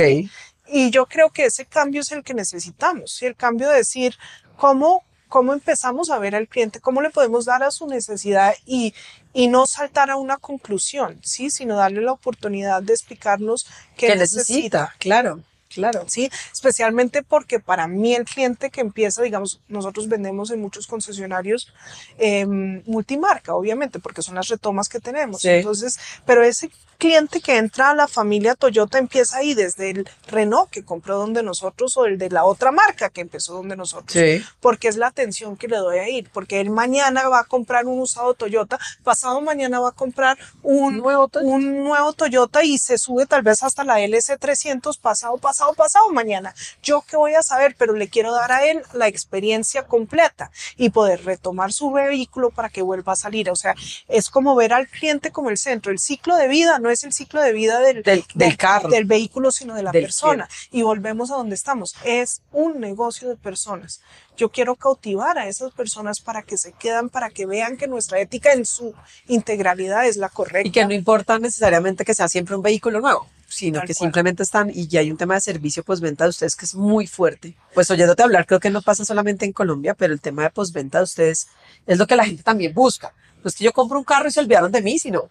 Y 0.72 0.90
yo 0.90 1.06
creo 1.06 1.30
que 1.30 1.46
ese 1.46 1.66
cambio 1.66 2.02
es 2.02 2.12
el 2.12 2.24
que 2.24 2.34
necesitamos. 2.34 3.12
¿sí? 3.12 3.26
El 3.26 3.36
cambio 3.36 3.70
de 3.70 3.78
decir 3.78 4.16
cómo, 4.58 5.04
cómo 5.28 5.54
empezamos 5.54 6.10
a 6.10 6.20
ver 6.20 6.36
al 6.36 6.48
cliente, 6.48 6.80
cómo 6.80 7.02
le 7.02 7.10
podemos 7.10 7.46
dar 7.46 7.64
a 7.64 7.72
su 7.72 7.88
necesidad 7.88 8.54
y, 8.66 8.94
y 9.34 9.48
no 9.48 9.66
saltar 9.66 10.10
a 10.10 10.16
una 10.16 10.38
conclusión, 10.38 11.20
¿sí? 11.24 11.50
sino 11.50 11.76
darle 11.76 12.02
la 12.02 12.14
oportunidad 12.14 12.82
de 12.82 12.94
explicarnos 12.94 13.68
qué, 13.98 14.08
¿Qué 14.08 14.16
necesita. 14.16 14.52
necesita? 14.52 14.96
Claro, 14.98 15.42
claro. 15.74 16.06
Sí, 16.08 16.30
especialmente 16.52 17.24
porque 17.24 17.60
para 17.60 17.88
mí 17.88 18.16
el 18.16 18.26
cliente 18.26 18.70
que 18.70 18.82
empieza, 18.82 19.22
digamos, 19.22 19.62
nosotros 19.68 20.08
vendemos 20.08 20.52
en 20.52 20.62
muchos 20.62 20.88
concesionarios 20.88 21.74
eh, 22.18 22.46
multimarca, 22.46 23.56
obviamente, 23.56 24.00
porque 24.00 24.22
son 24.22 24.36
las 24.36 24.48
retomas 24.48 24.90
que 24.90 25.00
tenemos. 25.00 25.42
Sí. 25.42 25.50
Entonces, 25.50 26.00
pero 26.26 26.44
ese 26.44 26.70
cliente 27.02 27.42
que 27.42 27.58
entra 27.58 27.90
a 27.90 27.96
la 27.96 28.08
familia 28.08 28.54
Toyota 28.54 29.00
empieza 29.00 29.38
ahí 29.38 29.56
desde 29.56 29.90
el 29.90 30.10
Renault 30.28 30.70
que 30.70 30.86
compró 30.86 31.18
donde 31.18 31.42
nosotros 31.42 31.98
o 31.98 32.06
el 32.06 32.20
de 32.20 32.30
la 32.30 32.46
otra 32.46 32.72
marca 32.72 33.10
que 33.10 33.22
empezó 33.22 33.56
donde 33.56 33.76
nosotros. 33.76 34.12
Sí. 34.14 34.44
Porque 34.60 34.88
es 34.88 34.98
la 34.98 35.08
atención 35.08 35.58
que 35.58 35.68
le 35.68 35.78
doy 35.78 35.98
a 35.98 36.08
ir, 36.08 36.30
porque 36.32 36.62
él 36.62 36.70
mañana 36.70 37.28
va 37.28 37.40
a 37.40 37.44
comprar 37.46 37.88
un 37.88 38.00
usado 38.00 38.36
Toyota, 38.36 38.78
pasado 39.04 39.42
mañana 39.42 39.80
va 39.80 39.90
a 39.90 39.94
comprar 39.94 40.38
un 40.62 40.98
Nuevo 40.98 41.28
Toyota. 41.28 41.56
un 41.56 41.84
nuevo 41.84 42.14
Toyota 42.14 42.64
y 42.64 42.78
se 42.78 43.00
sube 43.00 43.26
tal 43.26 43.42
vez 43.42 43.64
hasta 43.64 43.84
la 43.84 44.00
LC300 44.00 45.00
pasado, 45.00 45.40
pasado, 45.62 45.74
pasado 45.76 46.10
mañana. 46.12 46.54
Yo 46.82 47.04
qué 47.08 47.18
voy 47.18 47.36
a 47.36 47.44
saber, 47.44 47.76
pero 47.78 47.94
le 47.94 48.10
quiero 48.10 48.32
dar 48.34 48.52
a 48.52 48.66
él 48.66 48.82
la 48.94 49.08
experiencia 49.08 49.84
completa 49.84 50.52
y 50.78 50.90
poder 50.90 51.24
retomar 51.26 51.72
su 51.74 51.92
vehículo 51.92 52.50
para 52.50 52.70
que 52.70 52.82
vuelva 52.82 53.14
a 53.14 53.16
salir. 53.16 53.50
O 53.50 53.56
sea, 53.56 53.76
es 54.08 54.30
como 54.30 54.56
ver 54.56 54.74
al 54.74 54.88
cliente 54.88 55.32
como 55.32 55.50
el 55.50 55.58
centro. 55.58 55.92
El 55.92 56.00
ciclo 56.00 56.36
de 56.36 56.48
vida 56.48 56.80
no 56.80 56.90
es 56.90 57.04
el 57.04 57.14
ciclo 57.14 57.42
de 57.42 57.54
vida 57.54 57.80
del, 57.80 58.04
Del- 58.04 58.26
del 58.34 58.58
carro. 58.58 58.90
del 58.90 59.06
vehículo, 59.06 59.52
sino 59.52 59.76
de 59.76 59.84
la 59.84 59.92
persona. 59.92 60.48
Y 60.72 60.82
volvemos 60.82 61.32
a 61.32 61.36
donde 61.36 61.56
estamos. 61.56 61.96
Es 62.04 62.42
un 62.52 62.80
negocio 62.80 63.30
de 63.30 63.36
personas. 63.36 64.02
Yo 64.38 64.50
quiero 64.50 64.76
cautivar 64.76 65.38
a 65.38 65.48
esas 65.48 65.72
personas 65.74 66.20
para 66.20 66.42
que 66.42 66.58
se 66.58 66.72
quedan, 66.72 67.10
para 67.10 67.30
que 67.30 67.46
vean 67.46 67.78
que 67.78 67.88
nuestra 67.88 68.20
ética 68.20 68.54
en 68.54 68.66
su 68.66 68.94
integralidad 69.28 70.06
es 70.08 70.18
la 70.18 70.30
correcta. 70.30 70.68
Y 70.68 70.72
que 70.72 70.86
no 70.86 70.94
importa 70.94 71.38
necesariamente 71.38 72.06
que 72.06 72.16
sea 72.16 72.28
siempre 72.28 72.56
un 72.56 72.62
vehículo 72.62 73.02
nuevo, 73.02 73.28
sino 73.52 73.80
Tal 73.80 73.88
que 73.88 73.94
cual. 73.94 74.08
simplemente 74.08 74.44
están, 74.44 74.72
y 74.74 74.88
ya 74.88 75.02
hay 75.02 75.12
un 75.12 75.18
tema 75.18 75.36
de 75.36 75.42
servicio 75.42 75.84
postventa 75.84 76.24
de 76.24 76.30
ustedes 76.30 76.56
que 76.56 76.66
es 76.66 76.74
muy 76.74 77.06
fuerte. 77.08 77.56
Pues 77.74 77.92
oyéndote 77.92 78.24
hablar, 78.24 78.46
creo 78.46 78.60
que 78.60 78.70
no 78.70 78.82
pasa 78.82 79.06
solamente 79.06 79.46
en 79.46 79.52
Colombia, 79.54 79.94
pero 79.94 80.14
el 80.14 80.22
tema 80.22 80.44
de 80.44 80.50
postventa 80.50 81.00
de 81.00 81.04
ustedes 81.04 81.48
es 81.86 81.98
lo 81.98 82.08
que 82.08 82.16
la 82.16 82.26
gente 82.26 82.44
también 82.44 82.74
busca. 82.74 83.14
No 83.44 83.50
es 83.50 83.56
que 83.56 83.64
yo 83.64 83.74
compro 83.74 83.98
un 83.98 84.04
carro 84.06 84.28
y 84.28 84.32
se 84.32 84.40
olvidaron 84.40 84.72
de 84.72 84.82
mí, 84.82 84.98
sino, 85.00 85.30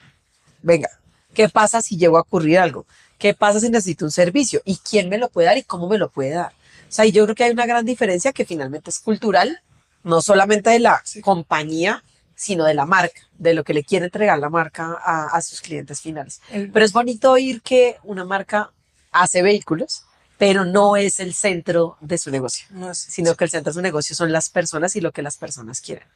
venga, 0.62 0.90
¿qué 1.34 1.48
pasa 1.48 1.80
si 1.80 1.96
llego 1.96 2.18
a 2.18 2.22
ocurrir 2.22 2.58
algo? 2.58 2.86
¿Qué 3.18 3.34
pasa 3.34 3.60
si 3.60 3.70
necesito 3.70 4.04
un 4.04 4.10
servicio? 4.10 4.62
¿Y 4.64 4.76
quién 4.76 5.08
me 5.08 5.18
lo 5.18 5.28
puede 5.28 5.46
dar 5.46 5.58
y 5.58 5.62
cómo 5.62 5.88
me 5.88 5.98
lo 5.98 6.10
puede 6.10 6.30
dar? 6.30 6.52
O 6.88 6.92
sea, 6.92 7.04
yo 7.04 7.24
creo 7.24 7.34
que 7.34 7.44
hay 7.44 7.50
una 7.52 7.66
gran 7.66 7.84
diferencia 7.84 8.32
que 8.32 8.44
finalmente 8.44 8.90
es 8.90 8.98
cultural, 8.98 9.60
no 10.02 10.22
solamente 10.22 10.70
de 10.70 10.80
la 10.80 11.02
compañía, 11.22 12.02
sino 12.40 12.64
de 12.64 12.72
la 12.72 12.86
marca, 12.86 13.20
de 13.36 13.52
lo 13.52 13.64
que 13.64 13.74
le 13.74 13.84
quiere 13.84 14.06
entregar 14.06 14.38
la 14.38 14.48
marca 14.48 14.96
a, 15.04 15.26
a 15.26 15.42
sus 15.42 15.60
clientes 15.60 16.00
finales. 16.00 16.40
Pero 16.48 16.82
es 16.86 16.92
bonito 16.94 17.30
oír 17.32 17.60
que 17.60 17.98
una 18.02 18.24
marca 18.24 18.70
hace 19.12 19.42
vehículos, 19.42 20.04
pero 20.38 20.64
no 20.64 20.96
es 20.96 21.20
el 21.20 21.34
centro 21.34 21.98
de 22.00 22.16
su 22.16 22.30
negocio, 22.30 22.66
no 22.70 22.94
sino 22.94 23.34
que 23.34 23.44
el 23.44 23.50
centro 23.50 23.72
de 23.72 23.74
su 23.74 23.82
negocio 23.82 24.16
son 24.16 24.32
las 24.32 24.48
personas 24.48 24.96
y 24.96 25.02
lo 25.02 25.12
que 25.12 25.20
las 25.20 25.36
personas 25.36 25.82
quieren. 25.82 26.06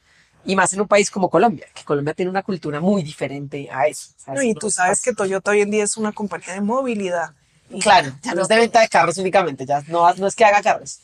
Y 0.45 0.55
más 0.55 0.73
en 0.73 0.81
un 0.81 0.87
país 0.87 1.11
como 1.11 1.29
Colombia, 1.29 1.67
que 1.75 1.83
Colombia 1.83 2.15
tiene 2.15 2.31
una 2.31 2.41
cultura 2.41 2.79
muy 2.79 3.03
diferente 3.03 3.69
a 3.71 3.85
eso. 3.85 4.09
No, 4.25 4.41
y 4.41 4.55
tú 4.55 4.67
es 4.67 4.75
sabes 4.75 5.01
que. 5.01 5.13
Toyota 5.13 5.51
hoy 5.51 5.61
en 5.61 5.69
día 5.69 5.83
es 5.83 5.95
una 5.95 6.11
compañía 6.11 6.55
de 6.55 6.61
movilidad. 6.61 7.33
Claro, 7.81 8.11
ya 8.23 8.33
no 8.33 8.41
es 8.41 8.47
de 8.47 8.55
venta 8.55 8.81
de 8.81 8.87
carros 8.87 9.19
únicamente, 9.19 9.63
ya 9.63 9.83
no, 9.87 10.11
no 10.15 10.25
es 10.25 10.33
que 10.33 10.43
haga 10.43 10.63
carros. 10.63 11.01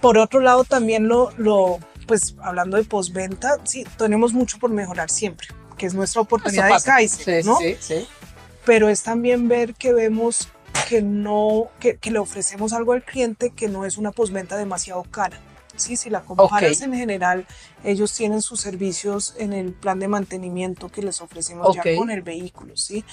Por 0.00 0.18
otro 0.18 0.40
lado, 0.40 0.64
también 0.64 1.08
lo, 1.08 1.32
lo 1.36 1.78
pues 2.06 2.36
hablando 2.42 2.76
de 2.76 2.84
postventa, 2.84 3.58
sí, 3.64 3.84
tenemos 3.96 4.32
mucho 4.32 4.58
por 4.58 4.70
mejorar 4.70 5.10
siempre, 5.10 5.48
que 5.76 5.86
es 5.86 5.94
nuestra 5.94 6.22
oportunidad 6.22 6.74
de. 6.74 6.82
Kaiser, 6.82 7.42
Sí, 7.42 7.48
¿no? 7.48 7.56
sí, 7.58 7.76
sí. 7.80 8.08
Pero 8.64 8.88
es 8.88 9.02
también 9.02 9.48
ver 9.48 9.74
que 9.74 9.92
vemos 9.92 10.48
que 10.88 11.02
no, 11.02 11.68
que, 11.80 11.96
que 11.96 12.10
le 12.10 12.18
ofrecemos 12.18 12.72
algo 12.72 12.92
al 12.92 13.02
cliente 13.02 13.50
que 13.50 13.68
no 13.68 13.84
es 13.84 13.98
una 13.98 14.10
postventa 14.12 14.56
demasiado 14.56 15.02
cara. 15.04 15.38
Sí, 15.78 15.96
si 15.96 16.10
la 16.10 16.20
comparas 16.22 16.76
Ok. 16.78 16.82
en 16.82 16.94
general, 16.94 17.46
ellos 17.84 18.12
tienen 18.12 18.42
sus 18.42 18.60
servicios 18.60 19.34
en 19.38 19.52
el 19.52 19.72
plan 19.72 19.98
de 20.00 20.08
mantenimiento 20.08 20.90
que 20.90 21.02
les 21.02 21.20
ofrecemos 21.20 21.68
Ok. 21.68 21.76
ya 21.76 21.96
con 21.96 22.10
el 22.10 22.22
vehículo, 22.22 22.76
¿sí? 22.76 23.04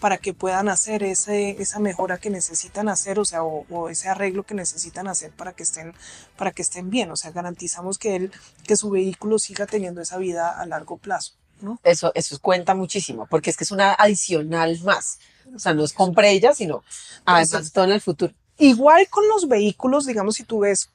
Para 0.00 0.18
que 0.18 0.32
puedan 0.32 0.68
hacer 0.68 1.02
ese, 1.02 1.60
esa 1.60 1.80
mejora 1.80 2.18
que 2.18 2.30
necesitan 2.30 2.88
hacer, 2.88 3.18
o 3.18 3.24
sea, 3.24 3.42
o, 3.42 3.66
o 3.68 3.88
ese 3.88 4.08
arreglo 4.08 4.44
que 4.44 4.54
necesitan 4.54 5.08
hacer 5.08 5.32
para 5.32 5.52
que 5.52 5.64
estén, 5.64 5.92
para 6.36 6.52
que 6.52 6.62
estén 6.62 6.90
bien. 6.90 7.10
O 7.10 7.16
sea, 7.16 7.32
garantizamos 7.32 7.98
que 7.98 8.16
él, 8.16 8.32
que 8.64 8.76
su 8.76 8.90
vehículo 8.90 9.38
siga 9.38 9.66
teniendo 9.66 10.00
esa 10.00 10.16
vida 10.18 10.48
a 10.50 10.64
largo 10.66 10.96
plazo, 10.98 11.32
¿no? 11.60 11.80
Eso, 11.82 12.12
eso 12.14 12.38
cuenta 12.40 12.74
muchísimo, 12.74 13.26
porque 13.28 13.50
es 13.50 13.56
que 13.56 13.64
es 13.64 13.72
una 13.72 13.94
adicional 13.94 14.80
más. 14.84 15.18
O 15.54 15.58
sea, 15.58 15.74
no 15.74 15.82
es 15.84 15.92
compre 15.92 16.30
ella, 16.30 16.54
sino 16.54 16.84
además 17.24 17.64
de 17.64 17.70
todo 17.70 17.84
en 17.84 17.92
el 17.92 18.00
futuro. 18.00 18.32
Igual 18.58 19.08
con 19.08 19.26
los 19.28 19.48
vehículos, 19.48 20.06
digamos, 20.06 20.36
si 20.36 20.44
tú 20.44 20.60
ves 20.60 20.88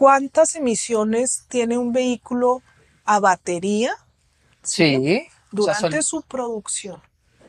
cuántas 0.00 0.54
emisiones 0.54 1.44
tiene 1.50 1.76
un 1.76 1.92
vehículo 1.92 2.62
a 3.04 3.20
batería 3.20 3.94
Sí. 4.62 4.96
O 5.52 5.62
sea, 5.62 5.74
durante 5.74 6.02
su 6.02 6.22
producción, 6.22 7.02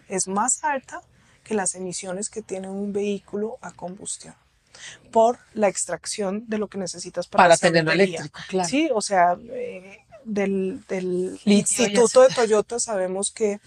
es 0.09 0.27
más 0.27 0.61
alta 0.65 1.01
que 1.45 1.53
las 1.53 1.75
emisiones 1.75 2.29
que 2.29 2.41
tiene 2.41 2.69
un 2.69 2.91
vehículo 2.91 3.57
a 3.61 3.71
combustión 3.71 4.35
por 5.11 5.39
la 5.53 5.69
extracción 5.69 6.43
de 6.49 6.57
lo 6.57 6.67
que 6.67 6.77
necesitas 6.77 7.27
para, 7.27 7.45
para 7.45 7.57
tenerlo 7.57 7.91
eléctrico, 7.93 8.39
claro. 8.49 8.67
Sí, 8.67 8.89
o 8.93 9.01
sea, 9.01 9.37
eh, 9.49 9.99
del, 10.25 10.83
Instituto 11.45 12.21
de 12.21 12.35
Toyota 12.35 12.79
sabemos 12.79 13.31
que 13.31 13.61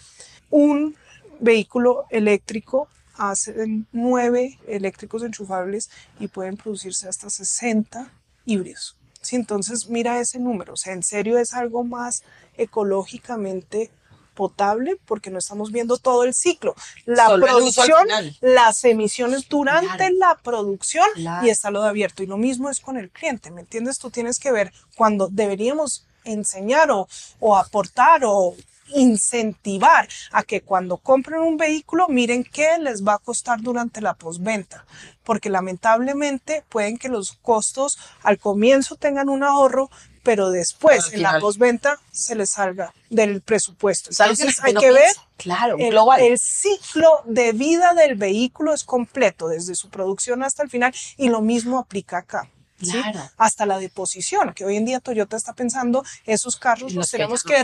un 0.51 0.95
vehículo 1.39 2.05
eléctrico 2.11 2.87
hace 3.15 3.55
nueve 3.91 4.59
eléctricos 4.67 5.23
enchufables 5.23 5.89
y 6.19 6.27
pueden 6.27 6.55
producirse 6.55 7.07
hasta 7.07 7.31
60 7.31 8.11
híbridos. 8.45 8.95
Sí, 9.21 9.35
entonces 9.35 9.89
mira 9.89 10.19
ese 10.19 10.37
número, 10.39 10.73
o 10.73 10.77
sea, 10.77 10.93
en 10.93 11.01
serio 11.01 11.39
es 11.39 11.53
algo 11.53 11.83
más 11.83 12.23
ecológicamente 12.57 13.89
potable 14.35 14.97
porque 15.05 15.29
no 15.31 15.39
estamos 15.39 15.71
viendo 15.71 15.97
todo 15.97 16.23
el 16.25 16.33
ciclo. 16.33 16.75
La 17.05 17.27
Solo 17.27 17.45
producción, 17.45 18.07
las 18.41 18.83
emisiones 18.83 19.47
durante 19.47 19.87
Claro. 19.97 20.15
la 20.19 20.37
producción 20.43 21.05
Claro. 21.15 21.47
y 21.47 21.49
está 21.49 21.71
lo 21.71 21.81
de 21.81 21.87
abierto. 21.89 22.21
Y 22.21 22.27
lo 22.27 22.37
mismo 22.37 22.69
es 22.69 22.81
con 22.81 22.97
el 22.97 23.09
cliente, 23.09 23.49
¿me 23.49 23.61
entiendes? 23.61 23.97
Tú 23.97 24.09
tienes 24.11 24.37
que 24.37 24.51
ver 24.51 24.73
cuando 24.97 25.29
deberíamos 25.31 26.05
enseñar 26.25 26.91
o, 26.91 27.07
o 27.39 27.55
aportar 27.55 28.23
o 28.25 28.55
incentivar 28.93 30.07
a 30.31 30.43
que 30.43 30.61
cuando 30.61 30.97
compren 30.97 31.41
un 31.41 31.57
vehículo 31.57 32.07
miren 32.07 32.43
qué 32.43 32.77
les 32.79 33.03
va 33.03 33.15
a 33.15 33.19
costar 33.19 33.61
durante 33.61 34.01
la 34.01 34.13
postventa, 34.13 34.85
porque 35.23 35.49
lamentablemente 35.49 36.63
pueden 36.69 36.97
que 36.97 37.09
los 37.09 37.33
costos 37.41 37.97
al 38.23 38.37
comienzo 38.37 38.95
tengan 38.95 39.29
un 39.29 39.43
ahorro, 39.43 39.89
pero 40.23 40.49
después 40.49 41.13
en 41.13 41.21
la 41.21 41.29
final. 41.29 41.41
postventa 41.41 41.99
se 42.11 42.33
les 42.35 42.49
salga 42.49 42.93
del 43.11 43.41
presupuesto. 43.41 44.09
Que 44.09 44.15
Entonces 44.23 44.59
hay 44.63 44.73
no 44.73 44.81
que 44.81 44.91
ver. 44.91 45.11
Claro, 45.37 45.75
el, 45.77 45.91
global. 45.91 46.19
el 46.21 46.39
ciclo 46.39 47.21
de 47.25 47.51
vida 47.53 47.93
del 47.93 48.15
vehículo 48.15 48.73
es 48.73 48.83
completo, 48.83 49.47
desde 49.49 49.75
su 49.75 49.89
producción 49.89 50.41
hasta 50.43 50.63
el 50.63 50.69
final, 50.69 50.93
y 51.17 51.29
lo 51.29 51.41
mismo 51.41 51.77
aplica 51.77 52.17
acá. 52.19 52.49
¿sí? 52.81 52.91
Claro. 52.91 53.21
hasta 53.37 53.65
la 53.65 53.77
deposición, 53.77 54.53
que 54.53 54.65
hoy 54.65 54.75
en 54.75 54.83
día 54.85 54.99
Toyota 54.99 55.37
está 55.37 55.53
pensando 55.53 56.03
esos 56.25 56.57
carros 56.57 56.91
los 56.91 56.95
los 56.95 57.11
que 57.11 57.17
tenemos 57.17 57.43
ya- 57.43 57.49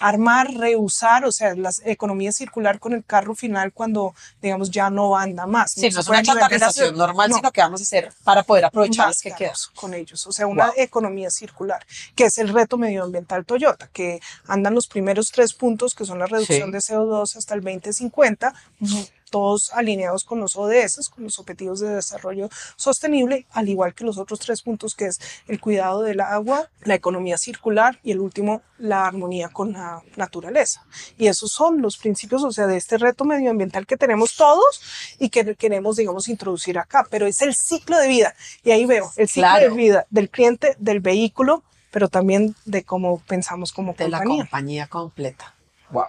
rearmar, 0.00 0.52
reusar, 0.54 1.24
o 1.24 1.32
sea, 1.32 1.54
la 1.54 1.70
economía 1.84 2.32
circular 2.32 2.78
con 2.78 2.92
el 2.92 3.04
carro 3.04 3.34
final 3.34 3.72
cuando, 3.72 4.14
digamos, 4.42 4.70
ya 4.70 4.90
no 4.90 5.16
anda 5.16 5.46
más. 5.46 5.72
Sí, 5.72 5.82
no 5.90 5.92
se 5.92 6.00
es 6.00 6.08
una 6.08 6.22
chatarrización 6.22 6.96
normal, 6.96 7.30
no, 7.30 7.36
sino 7.36 7.52
que 7.52 7.60
vamos 7.60 7.80
a 7.80 7.82
hacer 7.84 8.12
para 8.24 8.42
poder 8.42 8.64
aprovechar 8.66 9.06
más 9.06 9.16
las 9.16 9.22
que 9.22 9.32
quedan. 9.32 9.54
con 9.74 9.94
ellos, 9.94 10.26
o 10.26 10.32
sea, 10.32 10.46
una 10.46 10.66
Wow. 10.66 10.74
economía 10.76 11.30
circular, 11.30 11.84
que 12.14 12.24
es 12.24 12.38
el 12.38 12.48
reto 12.48 12.78
medioambiental 12.78 13.44
Toyota, 13.44 13.88
que 13.92 14.20
andan 14.46 14.74
los 14.74 14.86
primeros 14.86 15.30
tres 15.30 15.52
puntos, 15.54 15.94
que 15.94 16.04
son 16.04 16.18
la 16.18 16.26
reducción 16.26 16.68
Sí. 16.68 16.72
de 16.72 16.78
CO2 16.80 17.36
hasta 17.36 17.54
el 17.54 17.60
2050, 17.62 18.52
mm, 18.80 19.00
todos 19.30 19.72
alineados 19.72 20.24
con 20.24 20.40
los 20.40 20.56
ODS, 20.56 21.08
con 21.08 21.24
los 21.24 21.38
Objetivos 21.38 21.80
de 21.80 21.88
Desarrollo 21.88 22.48
Sostenible, 22.76 23.46
al 23.52 23.68
igual 23.68 23.94
que 23.94 24.04
los 24.04 24.18
otros 24.18 24.40
tres 24.40 24.62
puntos, 24.62 24.94
que 24.94 25.06
es 25.06 25.20
el 25.46 25.60
cuidado 25.60 26.02
del 26.02 26.20
agua, 26.20 26.68
la 26.82 26.94
economía 26.94 27.38
circular 27.38 27.98
y 28.02 28.12
el 28.12 28.20
último, 28.20 28.62
la 28.78 29.06
armonía 29.06 29.48
con 29.48 29.72
la 29.72 30.02
naturaleza. 30.16 30.84
Y 31.16 31.26
esos 31.26 31.50
son 31.52 31.82
los 31.82 31.96
principios, 31.96 32.44
o 32.44 32.52
sea, 32.52 32.66
de 32.66 32.76
este 32.76 32.98
reto 32.98 33.24
medioambiental 33.24 33.86
que 33.86 33.96
tenemos 33.96 34.36
todos 34.36 34.80
y 35.18 35.28
que 35.30 35.54
queremos, 35.56 35.96
digamos, 35.96 36.28
introducir 36.28 36.78
acá, 36.78 37.06
pero 37.10 37.26
es 37.26 37.42
el 37.42 37.54
ciclo 37.54 37.98
de 37.98 38.08
vida. 38.08 38.34
Y 38.64 38.70
ahí 38.70 38.86
veo 38.86 39.10
el 39.16 39.28
ciclo 39.28 39.48
Claro. 39.48 39.70
de 39.70 39.76
vida 39.76 40.06
del 40.10 40.30
cliente, 40.30 40.76
del 40.78 41.00
vehículo, 41.00 41.62
pero 41.90 42.08
también 42.08 42.54
de 42.64 42.84
cómo 42.84 43.20
pensamos 43.26 43.72
como 43.72 43.94
De 43.94 44.08
la 44.08 44.18
compañía. 44.18 44.44
compañía 44.44 44.86
completa. 44.86 45.54
Wow. 45.90 46.04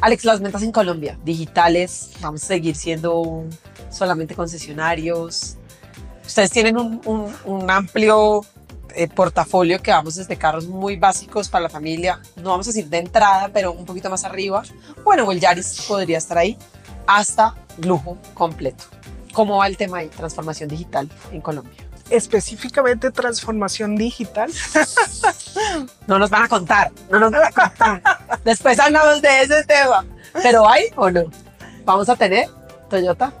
Alex, 0.00 0.24
las 0.24 0.40
ventas 0.40 0.62
en 0.62 0.72
Colombia, 0.72 1.18
digitales, 1.24 2.12
vamos 2.20 2.42
a 2.42 2.46
seguir 2.46 2.74
siendo 2.74 3.44
solamente 3.90 4.34
concesionarios. 4.34 5.56
Ustedes 6.24 6.50
tienen 6.50 6.76
un, 6.78 7.70
amplio 7.70 8.40
eh, 8.94 9.08
portafolio 9.08 9.82
que 9.82 9.90
vamos 9.90 10.14
desde 10.14 10.36
carros 10.36 10.66
muy 10.66 10.96
básicos 10.96 11.50
para 11.50 11.64
la 11.64 11.68
familia, 11.68 12.20
no 12.36 12.50
vamos 12.50 12.66
a 12.66 12.70
decir 12.70 12.88
de 12.88 12.98
entrada, 12.98 13.50
pero 13.52 13.72
un 13.72 13.84
poquito 13.84 14.08
más 14.08 14.24
arriba. 14.24 14.62
Bueno, 15.04 15.30
el 15.30 15.38
Yaris 15.38 15.82
podría 15.86 16.16
estar 16.16 16.38
ahí, 16.38 16.56
hasta 17.06 17.54
lujo 17.76 18.16
completo. 18.32 18.84
¿Cómo 19.34 19.58
va 19.58 19.66
el 19.66 19.76
tema 19.76 20.00
de 20.00 20.08
transformación 20.08 20.70
digital 20.70 21.10
en 21.30 21.42
Colombia? 21.42 21.89
Específicamente 22.10 23.10
transformación 23.10 23.96
digital. 23.96 24.50
No 26.06 26.18
nos 26.18 26.30
van 26.30 26.44
a 26.44 26.48
contar, 26.48 26.90
no 27.10 27.18
nos 27.18 27.30
van 27.32 27.44
a 27.44 27.50
contar. 27.50 28.02
Después 28.44 28.78
hablamos 28.78 29.20
de 29.22 29.42
ese 29.42 29.64
tema. 29.64 30.04
¿Pero 30.42 30.68
hay 30.68 30.84
o 30.96 31.10
no? 31.10 31.24
¿Vamos 31.84 32.08
a 32.08 32.16
tener 32.16 32.48
Toyota 32.88 33.32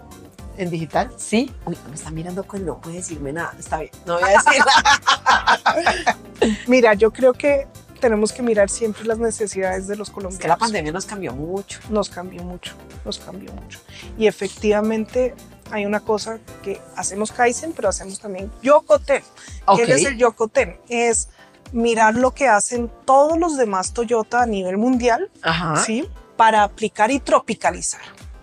en 0.56 0.70
digital? 0.70 1.10
Sí. 1.16 1.52
Uy, 1.64 1.76
me 1.88 1.94
está 1.94 2.10
mirando 2.10 2.44
con 2.44 2.64
no 2.64 2.80
puede 2.80 2.96
decirme 2.96 3.32
nada. 3.32 3.54
Está 3.58 3.78
bien, 3.78 3.90
no 4.06 4.14
voy 4.20 4.24
a 4.24 4.32
decir 4.42 4.62
nada. 4.64 6.16
Mira, 6.66 6.94
yo 6.94 7.12
creo 7.12 7.32
que 7.32 7.66
tenemos 8.00 8.32
que 8.32 8.42
mirar 8.42 8.68
siempre 8.70 9.04
las 9.04 9.18
necesidades 9.18 9.86
de 9.86 9.96
los 9.96 10.08
Es 10.08 10.14
colombianos. 10.14 10.42
que 10.42 10.48
la 10.48 10.56
pandemia 10.56 10.92
nos 10.92 11.06
cambió 11.06 11.32
mucho. 11.32 11.80
nos 11.90 12.08
cambió 12.10 12.42
mucho, 12.42 12.74
nos 13.04 13.18
cambió 13.18 13.52
mucho. 13.52 13.78
Y 14.18 14.26
efectivamente 14.26 15.34
hay 15.70 15.86
una 15.86 16.00
cosa 16.00 16.38
que 16.62 16.80
hacemos 16.96 17.32
Kaizen, 17.32 17.72
pero 17.72 17.88
hacemos 17.88 18.20
también 18.20 18.50
Yokoten. 18.62 19.22
Ok. 19.66 19.80
¿Qué 19.84 19.92
es 19.92 20.04
el 20.04 20.16
Yokoten? 20.16 20.76
Es 20.88 21.28
mirar 21.72 22.14
lo 22.14 22.32
que 22.32 22.48
hacen 22.48 22.90
todos 23.04 23.38
los 23.38 23.56
demás 23.56 23.92
Toyota 23.92 24.42
a 24.42 24.46
nivel 24.46 24.76
mundial, 24.76 25.30
Ajá. 25.42 25.76
¿sí? 25.76 26.08
Para 26.36 26.62
aplicar 26.62 27.10
y 27.10 27.20
tropicalizar. 27.20 28.00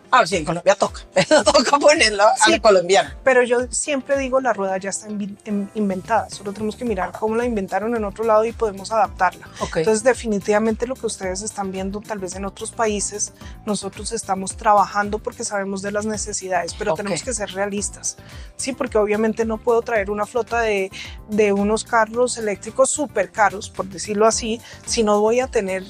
Ah, 0.09 0.25
sí, 0.25 0.37
en 0.37 0.45
Colombia 0.45 0.75
toca. 0.75 1.01
Toca 1.43 1.79
ponerlo 1.79 2.23
Sí. 2.45 2.51
la 2.51 2.59
colombiana. 2.59 3.15
Pero 3.23 3.43
yo 3.43 3.67
siempre 3.69 4.17
digo, 4.17 4.39
la 4.39 4.53
rueda 4.53 4.77
ya 4.77 4.89
está 4.89 5.07
invi- 5.09 5.37
in- 5.45 5.69
inventada, 5.75 6.29
solo 6.29 6.53
tenemos 6.53 6.75
que 6.77 6.85
mirar 6.85 7.11
cómo 7.11 7.35
la 7.35 7.45
inventaron 7.45 7.95
en 7.95 8.05
otro 8.05 8.23
lado 8.23 8.45
y 8.45 8.53
podemos 8.53 8.91
adaptarla. 8.91 9.47
Ok. 9.59 9.77
Entonces, 9.77 10.03
definitivamente 10.03 10.87
lo 10.87 10.95
que 10.95 11.05
ustedes 11.05 11.41
están 11.41 11.71
viendo 11.71 11.99
tal 11.99 12.19
vez 12.19 12.35
en 12.35 12.45
otros 12.45 12.71
países, 12.71 13.33
nosotros 13.65 14.11
estamos 14.13 14.55
trabajando 14.55 15.19
porque 15.19 15.43
sabemos 15.43 15.81
de 15.81 15.91
las 15.91 16.05
necesidades, 16.05 16.73
pero 16.73 16.93
Ok. 16.93 16.97
tenemos 16.99 17.23
que 17.23 17.33
ser 17.33 17.51
realistas, 17.51 18.15
¿sí? 18.55 18.73
Porque 18.73 18.97
obviamente 18.97 19.43
no 19.45 19.57
puedo 19.57 19.81
traer 19.81 20.09
una 20.09 20.25
flota 20.25 20.61
de, 20.61 20.89
de 21.29 21.51
unos 21.53 21.83
carros 21.83 22.37
eléctricos 22.37 22.89
súper 22.89 23.31
caros, 23.31 23.69
por 23.69 23.85
decirlo 23.87 24.25
así, 24.25 24.61
si 24.85 25.03
no 25.03 25.19
voy 25.19 25.41
a 25.41 25.47
tener 25.47 25.83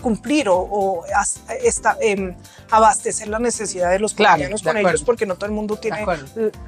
cumplir 0.00 0.48
o, 0.48 1.04
esta, 1.62 1.96
em, 2.00 2.34
abastecer 2.70 3.28
la 3.28 3.38
necesidad 3.38 3.90
de 3.90 3.98
los 3.98 4.14
colombianos 4.14 4.62
con 4.62 4.76
ellos, 4.76 5.02
porque 5.02 5.26
no 5.26 5.36
todo 5.36 5.46
el 5.46 5.52
mundo 5.52 5.76
tiene 5.76 6.04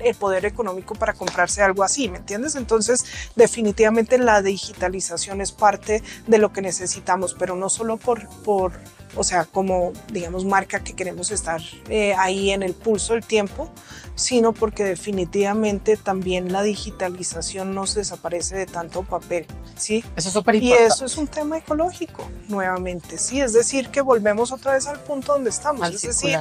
el 0.01 0.15
poder 0.15 0.45
económico 0.45 0.95
para 0.95 1.13
comprarse 1.13 1.63
algo 1.63 1.83
así, 1.83 2.09
¿me 2.09 2.19
entiendes? 2.19 2.55
Entonces, 2.55 3.05
definitivamente 3.35 4.19
la 4.19 4.43
digitalización 4.43 5.41
es 5.41 5.53
parte 5.53 6.03
de 6.27 6.39
lo 6.39 6.53
que 6.53 6.63
necesitamos, 6.63 7.35
pero 7.39 7.57
no 7.57 7.69
solo 7.69 7.97
por, 7.97 8.29
por 8.45 8.73
o 9.17 9.25
sea, 9.25 9.45
como, 9.45 9.93
digamos, 10.13 10.45
marca 10.45 10.81
que 10.85 10.95
queremos 10.95 11.31
estar 11.31 11.61
eh, 11.89 12.15
ahí 12.15 12.51
en 12.51 12.63
el 12.63 12.75
pulso 12.75 13.15
del 13.15 13.25
tiempo, 13.25 13.71
sino 14.15 14.53
porque 14.53 14.83
definitivamente 14.85 15.97
también 15.97 16.53
la 16.53 16.63
digitalización 16.63 17.75
nos 17.75 17.95
desaparece 17.95 18.57
de 18.57 18.67
tanto 18.67 19.03
papel, 19.05 19.47
¿sí? 19.77 20.05
Eso 20.17 20.29
es 20.29 20.33
súper 20.35 20.57
Y 20.57 20.59
importante. 20.59 20.87
eso 20.93 21.05
es 21.07 21.17
un 21.17 21.29
tema 21.29 21.59
ecológico, 21.59 22.29
nuevamente, 22.49 23.17
¿sí? 23.19 23.41
Es 23.41 23.53
decir, 23.53 23.91
que 23.91 24.01
volvemos 24.01 24.51
otra 24.53 24.73
vez 24.73 24.87
al 24.89 24.99
punto 25.01 25.33
donde 25.35 25.51
estamos, 25.51 25.83
Al 25.83 25.95
es 25.95 26.03
decir. 26.03 26.39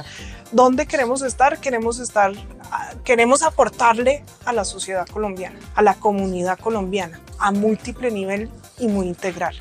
¿Dónde 0.50 0.86
queremos 0.86 1.22
estar? 1.22 1.60
Queremos 1.60 1.98
estar, 2.00 2.32
ah, 2.72 2.94
queremos 3.04 3.42
aportarle 3.42 4.24
a 4.44 4.52
la 4.52 4.64
sociedad 4.64 5.06
colombiana, 5.06 5.58
a 5.74 5.82
la 5.82 5.94
comunidad 5.94 6.58
colombiana, 6.58 7.20
a 7.38 7.52
múltiple 7.52 8.10
nivel 8.10 8.50
y 8.78 8.88
muy 8.88 9.06
integral, 9.06 9.54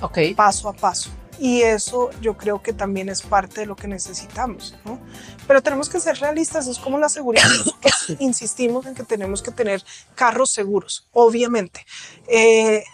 Ok. 0.00 0.18
paso 0.36 0.68
a 0.68 0.72
paso. 0.74 1.10
Y 1.38 1.62
eso 1.62 2.10
yo 2.20 2.36
creo 2.36 2.62
que 2.62 2.72
también 2.72 3.08
es 3.08 3.22
parte 3.22 3.60
de 3.62 3.66
lo 3.66 3.76
que 3.76 3.88
necesitamos, 3.88 4.74
¿no? 4.84 4.98
Pero 5.46 5.62
tenemos 5.62 5.88
que 5.88 6.00
ser 6.00 6.16
realistas, 6.18 6.66
es 6.66 6.78
como 6.78 6.98
la 6.98 7.08
seguridad. 7.08 7.48
Insistimos 8.18 8.86
en 8.86 8.94
que 8.94 9.02
tenemos 9.02 9.42
que 9.42 9.50
tener 9.50 9.82
carros 10.14 10.50
seguros, 10.50 11.06
obviamente. 11.12 11.84
Eh, 12.28 12.84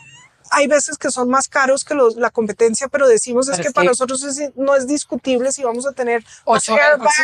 hay 0.53 0.67
veces 0.67 0.99
que 0.99 1.13
son 1.13 1.29
más 1.29 1.47
caros 1.47 1.85
que 1.85 1.95
los- 1.95 2.17
la 2.17 2.31
competencia, 2.31 2.89
pero 2.89 3.07
decimos 3.07 3.49
es 3.49 3.59
que 3.59 3.71
para 3.73 3.85
nosotros 3.91 4.25
es- 4.25 4.51
no 4.57 4.75
es 4.75 4.89
discutible 4.89 5.53
si 5.53 5.63
vamos 5.63 5.87
a 5.87 5.93
tener 5.93 6.25
Ocho 6.45 6.75
airbags, 6.91 7.19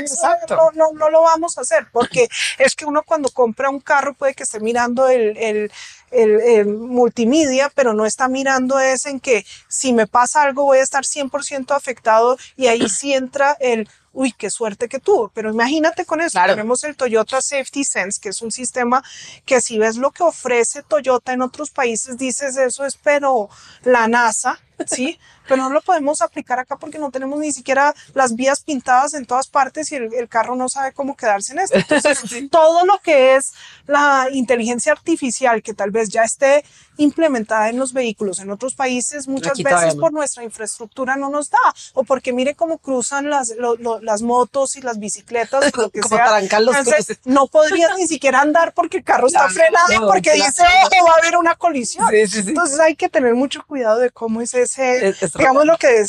no, 0.57 0.71
no, 0.93 0.93
no 0.97 1.11
lo 1.11 1.23
vamos 1.23 1.59
a 1.59 1.63
hacer, 1.63 1.89
porque 1.93 2.29
es 2.59 2.77
que 2.77 2.85
uno 2.85 3.03
cuando 3.03 3.29
compra 3.31 3.69
un 3.69 3.81
carro 3.81 4.15
puede 4.15 4.35
que 4.35 4.45
esté 4.45 4.61
mirando 4.61 5.09
el, 5.09 5.37
el, 5.39 5.73
el- 6.11 6.41
el 6.41 6.67
multimedia, 6.67 7.71
pero 7.75 7.93
no 7.95 8.07
está 8.07 8.29
mirando 8.29 8.79
es 8.79 9.07
en 9.07 9.21
que 9.21 9.45
si 9.69 9.93
me 9.93 10.07
pasa 10.07 10.43
algo 10.43 10.65
voy 10.65 10.79
a 10.79 10.83
estar 10.83 11.05
100% 11.05 11.75
afectado 11.75 12.37
y 12.57 12.67
ahí 12.69 12.89
sí 12.89 13.13
entra 13.13 13.57
el, 13.61 13.89
uy, 14.13 14.33
qué 14.33 14.49
suerte 14.51 14.89
que 14.89 14.99
tuvo. 14.99 15.31
Pero 15.35 15.51
imagínate 15.51 16.05
con 16.05 16.21
eso, 16.21 16.33
Claro. 16.33 16.55
tenemos 16.55 16.85
el 16.85 16.97
Toyota 16.97 17.41
Safety 17.43 17.85
Sense, 17.85 18.19
que 18.21 18.31
es 18.31 18.41
un 18.43 18.51
sistema 18.53 19.03
que 19.45 19.61
si 19.61 19.79
ves 19.79 19.97
lo 19.97 20.11
que 20.11 20.23
ofrece 20.23 20.83
Toyota 20.83 21.33
en 21.33 21.43
otros 21.43 21.71
países, 21.71 22.17
dices 22.17 22.57
eso 22.57 22.85
es, 22.87 22.97
pero 22.97 23.49
la 23.83 24.09
NASA, 24.09 24.59
¿sí? 24.87 25.19
Pero 25.49 25.63
no 25.63 25.71
lo 25.71 25.81
podemos 25.81 26.23
aplicar 26.23 26.59
acá 26.59 26.77
porque 26.77 26.99
no 26.99 27.11
tenemos 27.11 27.39
ni 27.39 27.53
siquiera 27.53 27.95
las 28.15 28.35
vías 28.35 28.63
pintadas 28.63 29.15
en 29.15 29.27
todas 29.27 29.49
partes 29.49 29.91
y 29.93 29.97
el, 29.97 30.15
el 30.15 30.29
carro 30.29 30.57
no 30.57 30.69
sabe 30.69 30.93
cómo 30.93 31.17
quedarse 31.17 31.53
en 31.53 31.61
esto. 31.61 31.77
Entonces, 31.77 32.19
todo 32.51 32.85
lo 32.85 32.99
que 32.99 33.37
es 33.37 33.53
la 33.87 34.29
inteligencia 34.33 34.93
artificial 34.93 35.63
que 35.63 35.75
tal 35.75 35.91
vez 35.91 36.09
ya 36.09 36.23
esté 36.23 36.65
implementada 36.99 37.69
en 37.69 37.79
los 37.79 37.93
vehículos 37.93 38.39
en 38.41 38.51
otros 38.51 38.75
países, 38.75 39.29
muchas 39.29 39.53
Aquí 39.53 39.63
veces 39.65 39.95
por 40.01 40.13
nuestra 40.13 40.43
infraestructura 40.45 41.17
no 41.17 41.31
nos 41.31 41.51
da, 41.51 41.59
o 41.95 42.05
porque 42.05 42.33
mire 42.33 42.55
cómo 42.55 42.79
cruzan 42.79 43.31
las, 43.31 43.51
lo- 43.57 43.77
lo- 43.77 44.01
las 44.01 44.23
motos 44.23 44.77
y 44.77 44.83
las 44.83 44.99
bicicletas, 44.99 45.77
lo 45.77 45.91
que 45.91 46.01
Como 46.01 46.17
sea. 46.17 46.25
Entonces, 46.41 47.19
no 47.25 47.47
podrías 47.47 47.97
ni 47.99 48.07
siquiera 48.07 48.41
andar 48.41 48.73
porque 48.75 48.99
el 48.99 49.05
carro 49.05 49.27
está 49.27 49.49
frenado, 49.51 50.07
porque 50.09 50.33
claro. 50.33 50.45
dice, 50.47 50.63
ojo, 50.63 51.07
va 51.07 51.13
a 51.13 51.19
haber 51.21 51.37
una 51.37 51.55
colisión. 51.55 52.09
Sí, 52.11 52.27
sí, 52.27 52.43
sí. 52.43 52.49
Entonces 52.51 52.79
hay 52.81 52.97
que 52.97 53.09
tener 53.09 53.35
mucho 53.35 53.65
cuidado 53.67 53.99
de 53.99 54.11
cómo 54.11 54.41
es 54.41 54.55
ese, 54.55 55.09
Es- 55.09 55.23
es 55.23 55.33
digamos 55.33 55.65
real. 55.65 55.67
lo 55.69 55.79
que. 55.79 56.05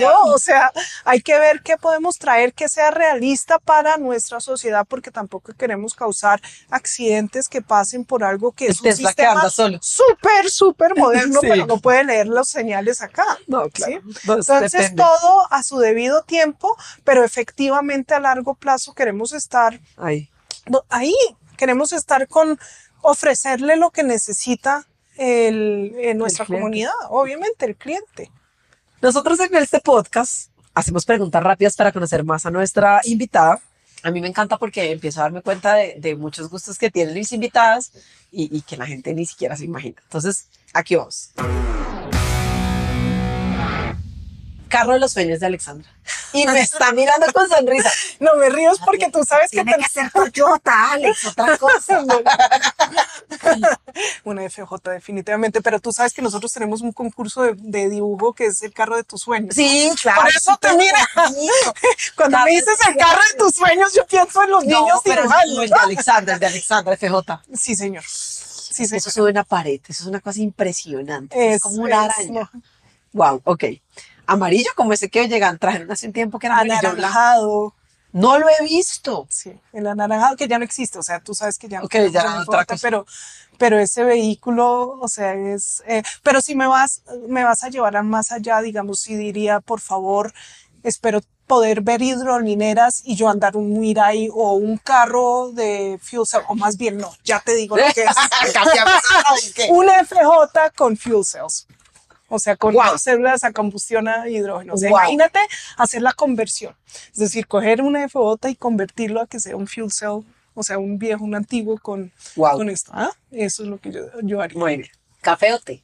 ¿no? 0.00 0.32
O 0.34 0.38
sea, 0.38 0.72
hay 1.04 1.20
que 1.20 1.38
ver 1.38 1.62
qué 1.62 1.76
podemos 1.76 2.18
traer 2.18 2.52
que 2.52 2.68
sea 2.68 2.90
realista 2.90 3.58
para 3.58 3.96
nuestra 3.96 4.40
sociedad, 4.40 4.84
porque 4.88 5.10
tampoco 5.10 5.52
queremos 5.56 5.94
causar 5.94 6.40
accidentes 6.70 7.48
que 7.48 7.62
pasen 7.62 8.04
por 8.04 8.24
algo 8.24 8.52
que 8.52 8.66
es 8.66 8.80
un 8.80 8.92
sistema 8.92 9.32
anda 9.32 9.50
solo. 9.50 9.78
Súper, 10.10 10.50
súper 10.50 10.96
moderno, 10.96 11.40
Sí. 11.42 11.46
pero 11.48 11.66
no 11.66 11.78
puede 11.78 12.04
leer 12.04 12.26
las 12.28 12.48
señales 12.48 13.02
acá. 13.02 13.24
No, 13.46 13.68
claro. 13.70 14.00
Entonces 14.28 14.72
depende. 14.72 15.02
todo 15.02 15.46
a 15.52 15.62
su 15.62 15.78
debido 15.78 16.22
tiempo, 16.22 16.76
pero 17.04 17.24
efectivamente 17.24 18.14
a 18.14 18.20
largo 18.20 18.54
plazo 18.54 18.94
queremos 18.94 19.32
estar 19.32 19.80
Ahí. 19.96 20.30
no, 20.66 20.82
ahí 20.88 21.14
queremos 21.56 21.92
estar 21.92 22.26
con 22.28 22.58
ofrecerle 23.02 23.76
lo 23.76 23.90
que 23.90 24.02
necesita 24.02 24.86
el, 25.16 25.94
nuestra 26.16 26.46
comunidad, 26.46 26.92
obviamente 27.10 27.66
el 27.66 27.76
cliente. 27.76 28.30
Nosotros 29.02 29.38
en 29.40 29.54
este 29.56 29.80
podcast 29.80 30.50
hacemos 30.74 31.04
preguntas 31.04 31.42
rápidas 31.42 31.76
para 31.76 31.92
conocer 31.92 32.24
más 32.24 32.46
a 32.46 32.50
nuestra 32.50 33.00
invitada. 33.04 33.60
A 34.02 34.10
mí 34.10 34.20
me 34.20 34.28
encanta 34.28 34.56
porque 34.56 34.92
empiezo 34.92 35.20
a 35.20 35.24
darme 35.24 35.42
cuenta 35.42 35.74
de, 35.74 36.16
muchos 36.16 36.48
gustos 36.48 36.78
que 36.78 36.90
tienen 36.90 37.14
mis 37.14 37.32
invitadas 37.32 37.92
y, 38.30 38.56
y 38.56 38.62
que 38.62 38.76
la 38.76 38.86
gente 38.86 39.12
ni 39.14 39.26
siquiera 39.26 39.56
se 39.56 39.64
imagina. 39.64 40.00
Entonces, 40.02 40.46
aquí 40.72 40.96
vamos. 40.96 41.32
Carro 44.70 44.94
de 44.94 45.00
los 45.00 45.12
sueños 45.12 45.40
de 45.40 45.46
Alexandra. 45.46 45.90
Y 46.32 46.46
me 46.46 46.60
está 46.60 46.92
mirando 46.94 47.26
con 47.32 47.48
sonrisa. 47.48 47.90
No 48.20 48.36
me 48.36 48.48
río 48.48 48.70
porque 48.84 49.10
tú 49.10 49.22
sabes 49.24 49.50
que 49.50 49.62
Tiene 49.62 49.76
que 49.76 49.88
ser 49.88 50.10
Toyota, 50.10 50.92
Alex, 50.92 51.26
otra 51.26 51.58
cosa. 51.58 52.02
una 54.24 54.48
FJ 54.48 54.90
definitivamente, 54.90 55.60
pero 55.60 55.80
tú 55.80 55.92
sabes 55.92 56.12
que 56.12 56.22
nosotros 56.22 56.52
tenemos 56.52 56.80
un 56.80 56.92
concurso 56.92 57.42
de, 57.42 57.54
de 57.56 57.90
dibujo 57.90 58.32
que 58.32 58.46
es 58.46 58.62
el 58.62 58.72
carro 58.72 58.96
de 58.96 59.04
tus 59.04 59.20
sueños. 59.20 59.54
Sí, 59.54 59.90
claro. 60.00 60.22
Por 60.22 60.30
eso 60.30 60.56
te 60.60 60.74
mira. 60.76 60.98
Cuando 62.16 62.36
Claro, 62.36 62.44
me 62.44 62.50
dices 62.52 62.78
el 62.88 62.96
carro 62.96 63.20
de 63.32 63.38
tus 63.38 63.54
sueños, 63.54 63.92
yo 63.94 64.06
pienso 64.06 64.42
en 64.42 64.50
los 64.50 64.64
No, 64.64 64.80
niños 64.80 65.00
el 65.04 65.68
de 65.68 65.74
Alexandra, 65.74 66.34
el 66.34 66.40
de 66.40 66.46
Alexandra 66.46 66.96
FJ. 66.96 67.42
Sí, 67.54 67.74
señor. 67.74 68.04
Sí, 68.06 68.86
señor. 68.86 68.98
Eso 68.98 69.10
sube 69.10 69.30
una 69.30 69.44
pared, 69.44 69.80
eso 69.88 70.04
es 70.04 70.08
una 70.08 70.20
cosa 70.20 70.40
impresionante. 70.40 71.54
Es, 71.54 71.62
como 71.62 71.82
una 71.82 72.06
es, 72.06 72.12
araña. 72.14 72.50
Wow, 73.12 73.42
ok. 73.44 73.64
Amarillo 74.30 74.70
como 74.76 74.92
ese 74.92 75.08
que 75.10 75.28
llegan, 75.28 75.58
trajeron 75.58 75.90
hace 75.90 76.06
un 76.06 76.12
tiempo 76.12 76.38
que 76.38 76.46
era. 76.46 76.58
Anaranjado. 76.58 77.74
No 78.12 78.38
lo 78.38 78.48
he 78.48 78.64
visto. 78.64 79.26
Sí, 79.30 79.52
el 79.72 79.86
anaranjado 79.86 80.36
que 80.36 80.48
ya 80.48 80.58
no 80.58 80.64
existe, 80.64 80.98
o 80.98 81.02
sea, 81.02 81.20
tú 81.20 81.34
sabes 81.34 81.58
que 81.58 81.68
ya 81.68 81.78
no 81.78 81.84
Ok, 81.84 81.92
tenemos 81.92 82.12
ya 82.12 82.22
FJ, 82.22 82.46
cosa. 82.46 82.76
pero 82.82 83.06
pero 83.58 83.78
ese 83.78 84.04
vehículo, 84.04 84.98
o 85.00 85.08
sea, 85.08 85.34
es 85.34 85.82
eh, 85.86 86.02
pero 86.22 86.40
si 86.40 86.54
me 86.54 86.66
vas 86.66 87.02
me 87.28 87.44
vas 87.44 87.62
a 87.62 87.68
llevar 87.68 87.96
a 87.96 88.02
más 88.02 88.32
allá, 88.32 88.60
digamos, 88.62 89.00
si 89.00 89.14
diría, 89.16 89.60
por 89.60 89.80
favor, 89.80 90.32
espero 90.82 91.20
poder 91.46 91.80
ver 91.80 92.00
hidrolineras 92.00 93.02
y 93.04 93.16
yo 93.16 93.28
andar 93.28 93.56
un 93.56 93.80
Mirai 93.80 94.28
o 94.32 94.54
un 94.54 94.76
carro 94.78 95.50
de 95.52 95.98
fuel 96.00 96.24
cell, 96.26 96.42
o 96.48 96.54
más 96.54 96.76
bien 96.76 96.96
no, 96.98 97.12
ya 97.24 97.40
te 97.40 97.54
digo 97.54 97.76
lo 97.76 97.82
que 97.92 98.04
es. 98.04 98.16
Un 99.70 99.86
FJ 99.88 100.70
con 100.76 100.96
fuel 100.96 101.24
cells. 101.24 101.66
O 102.30 102.38
sea, 102.38 102.56
con 102.56 102.72
Wow. 102.74 102.96
células 102.96 103.44
a 103.44 103.52
combustión 103.52 104.08
a 104.08 104.28
hidrógeno. 104.28 104.72
O 104.74 104.76
sea, 104.78 104.88
Wow. 104.88 105.00
imagínate 105.00 105.40
hacer 105.76 106.00
la 106.00 106.12
conversión. 106.14 106.74
Es 107.12 107.18
decir, 107.18 107.46
coger 107.46 107.82
una 107.82 108.04
FJ 108.08 108.48
y 108.50 108.54
convertirlo 108.56 109.20
a 109.20 109.26
que 109.26 109.38
sea 109.40 109.56
un 109.56 109.66
fuel 109.66 109.90
cell, 109.92 110.20
o 110.54 110.62
sea, 110.62 110.78
un 110.78 110.98
viejo, 110.98 111.24
un 111.24 111.34
antiguo 111.34 111.76
con, 111.78 112.10
Wow. 112.36 112.52
con 112.58 112.70
esto. 112.70 112.92
¿ah? 112.94 113.10
Eso 113.30 113.64
es 113.64 113.68
lo 113.68 113.78
que 113.78 113.92
yo, 113.92 114.02
yo 114.22 114.40
haría. 114.40 114.58
Muy 114.58 114.76
bien. 114.78 114.90
¿Café 115.20 115.52
o 115.52 115.58
té? 115.58 115.82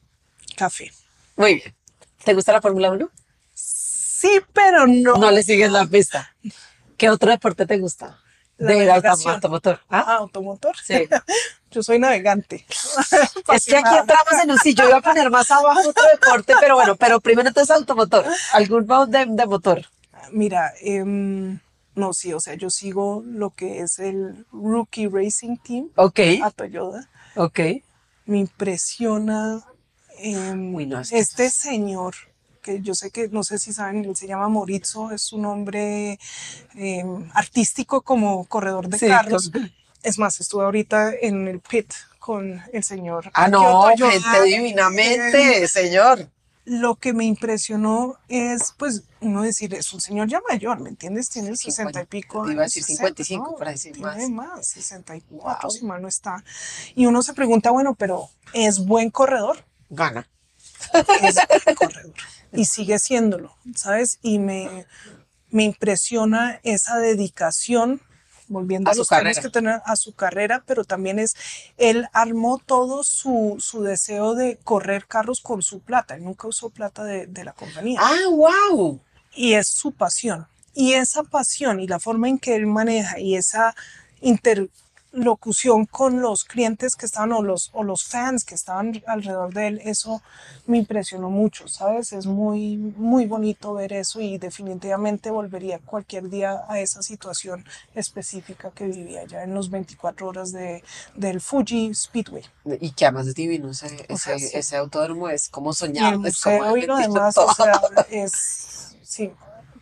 Café. 0.56 0.90
Muy 1.36 1.56
bien. 1.56 1.74
¿Te 2.24 2.32
gusta 2.32 2.52
la 2.52 2.62
Fórmula 2.62 2.90
1? 2.92 3.10
Sí, 3.52 4.40
pero 4.52 4.86
no. 4.86 5.16
No 5.16 5.30
le 5.30 5.42
sigues 5.42 5.70
la 5.70 5.84
pista. 5.86 6.34
¿Qué 6.96 7.10
otro 7.10 7.30
deporte 7.30 7.66
te 7.66 7.76
gusta? 7.78 8.18
La 8.56 8.72
De 8.72 8.90
automotor. 8.90 9.80
¿Ah? 9.90 10.04
Ah, 10.06 10.16
automotor. 10.16 10.74
Sí. 10.82 10.94
yo 11.76 11.82
soy 11.82 11.98
navegante. 11.98 12.64
Es 13.54 13.66
que 13.66 13.76
aquí 13.76 13.94
entramos 13.96 14.42
en 14.42 14.50
un 14.50 14.58
sí, 14.58 14.74
yo 14.74 14.88
iba 14.88 14.96
a 14.98 15.02
poner 15.02 15.30
más 15.30 15.50
abajo 15.50 15.88
otro 15.88 16.02
deporte, 16.12 16.54
pero 16.58 16.74
bueno, 16.76 16.96
pero 16.96 17.20
primero 17.20 17.48
entonces 17.48 17.74
automotor. 17.76 18.24
¿Algún 18.52 18.86
mouse 18.86 19.10
de, 19.10 19.26
de 19.28 19.46
motor? 19.46 19.84
Mira, 20.32 20.72
em, 20.80 21.60
no, 21.94 22.12
sí, 22.12 22.32
o 22.32 22.40
sea, 22.40 22.54
yo 22.54 22.70
sigo 22.70 23.22
lo 23.24 23.50
que 23.50 23.80
es 23.80 23.98
el 23.98 24.46
Rookie 24.52 25.06
Racing 25.08 25.56
Team 25.58 25.90
Ok, 25.96 26.18
a 26.42 26.50
Toyota. 26.50 27.08
ok. 27.36 27.60
me 28.24 28.38
impresiona 28.38 29.62
em, 30.18 30.74
Uy, 30.74 30.86
no, 30.86 31.00
es 31.00 31.10
que 31.10 31.18
este 31.18 31.50
señor 31.50 32.14
que 32.62 32.80
yo 32.82 32.94
sé 32.94 33.10
que 33.12 33.28
no 33.28 33.44
sé 33.44 33.58
si 33.58 33.72
saben 33.72 34.04
él 34.04 34.16
se 34.16 34.26
llama 34.26 34.48
Moritzo 34.48 35.12
es 35.12 35.32
un 35.32 35.46
hombre 35.46 36.18
em, 36.74 37.30
artístico 37.34 38.00
como 38.02 38.44
corredor 38.46 38.88
de 38.88 38.98
Sí, 38.98 39.06
carros 39.06 39.50
con- 39.50 39.70
es 40.06 40.18
más 40.18 40.40
estuve 40.40 40.64
ahorita 40.64 41.12
en 41.20 41.48
el 41.48 41.60
pit 41.60 41.92
con 42.18 42.62
el 42.72 42.82
señor 42.84 43.30
Ah, 43.34 43.48
no, 43.48 43.82
Toyoda. 43.90 44.10
gente 44.12 44.42
divinamente, 44.44 45.68
señor. 45.68 46.28
lo 46.64 46.96
que 46.96 47.12
me 47.12 47.24
impresionó 47.24 48.18
es 48.28 48.72
pues 48.76 49.02
uno 49.20 49.42
decir 49.42 49.72
es 49.74 49.92
un 49.92 50.00
señor 50.00 50.26
ya 50.28 50.40
mayor 50.48 50.80
¿me 50.80 50.88
entiendes? 50.90 51.28
tiene 51.30 51.56
Sí, 51.56 51.70
60 51.70 52.02
y 52.02 52.06
pico 52.06 52.50
iba 52.50 52.62
a 52.62 52.64
decir 52.64 52.82
60, 52.82 53.22
55, 53.24 53.50
¿no? 53.52 53.56
para 53.56 53.70
decir 53.72 53.92
tiene 53.92 54.28
más. 54.28 54.56
más 54.56 54.66
64 54.68 55.58
Wow. 55.68 55.70
si 55.70 55.84
mal 55.84 56.02
no 56.02 56.08
está 56.08 56.42
y 56.96 57.06
uno 57.06 57.22
se 57.22 57.34
pregunta 57.34 57.70
bueno 57.70 57.94
pero 57.94 58.28
¿es 58.52 58.84
buen 58.84 59.10
corredor? 59.10 59.64
Gana. 59.90 60.28
es 61.22 61.36
un 61.68 61.74
corredor 61.76 62.14
y 62.52 62.64
sigue 62.64 62.98
siéndolo, 62.98 63.54
¿sabes? 63.74 64.18
Y 64.22 64.38
me, 64.38 64.86
me 65.50 65.64
impresiona 65.64 66.58
esa 66.62 66.96
dedicación, 66.98 68.00
volviendo 68.48 68.88
A 68.88 68.92
a, 68.92 68.94
su 68.94 68.98
los 69.00 69.08
carrera. 69.08 69.42
que 69.42 69.50
tener 69.50 69.80
a 69.84 69.96
su 69.96 70.14
carrera, 70.14 70.62
pero 70.66 70.84
también 70.84 71.18
es, 71.18 71.34
él 71.76 72.08
armó 72.12 72.58
todo 72.64 73.04
su, 73.04 73.56
su 73.58 73.82
deseo 73.82 74.34
de 74.34 74.58
correr 74.64 75.06
carros 75.06 75.40
con 75.40 75.62
su 75.62 75.80
plata, 75.80 76.14
él 76.14 76.24
nunca 76.24 76.48
usó 76.48 76.70
plata 76.70 77.04
de, 77.04 77.26
de 77.26 77.44
la 77.44 77.52
compañía 77.52 78.00
Ah, 78.02 78.28
wow. 78.30 79.00
y 79.34 79.54
es 79.54 79.68
su 79.68 79.92
pasión. 79.92 80.46
Y 80.74 80.92
esa 80.94 81.22
pasión 81.22 81.80
y 81.80 81.86
la 81.86 81.98
forma 82.00 82.28
en 82.28 82.38
que 82.38 82.54
él 82.54 82.66
maneja 82.66 83.18
y 83.18 83.36
esa 83.36 83.74
interlocución 85.16 85.86
con 85.86 86.20
los 86.20 86.44
clientes 86.44 86.94
que 86.96 87.06
estaban 87.06 87.32
o 87.32 87.42
los, 87.42 87.70
o 87.72 87.82
los 87.82 88.04
fans 88.04 88.44
que 88.44 88.54
estaban 88.54 89.02
alrededor 89.06 89.52
de 89.54 89.66
él, 89.68 89.80
eso 89.84 90.22
me 90.66 90.78
impresionó 90.78 91.30
mucho, 91.30 91.68
¿sabes? 91.68 92.12
Es 92.12 92.26
muy, 92.26 92.76
muy 92.76 93.26
bonito 93.26 93.74
ver 93.74 93.92
eso 93.92 94.20
y 94.20 94.38
definitivamente 94.38 95.30
volvería 95.30 95.78
cualquier 95.78 96.28
día 96.28 96.64
a 96.68 96.80
esa 96.80 97.02
situación 97.02 97.64
específica 97.94 98.70
que 98.72 98.86
vivía 98.86 99.24
ya 99.24 99.42
en 99.42 99.54
los 99.54 99.70
24 99.70 100.28
horas 100.28 100.52
de, 100.52 100.82
del 101.14 101.40
Fuji 101.40 101.94
Speedway. 101.94 102.44
Y 102.80 102.92
que 102.92 103.06
además 103.06 103.28
es 103.28 103.34
divino, 103.34 103.70
ese, 103.70 104.06
O 104.08 104.16
sea, 104.16 104.34
ese, 104.34 104.38
sí. 104.38 104.58
ese 104.58 104.76
autódromo 104.76 105.28
es 105.28 105.48
como 105.48 105.72
Y 105.92 106.06
el 106.06 106.18
soñado. 106.18 106.26
es 106.26 106.38
como 106.40 106.76
y 106.76 106.82
lo 106.82 106.96
demás, 106.98 107.34
todo. 107.34 107.46
o 107.46 107.52
sea, 107.52 107.80
es, 108.10 108.96
sí, 109.02 109.32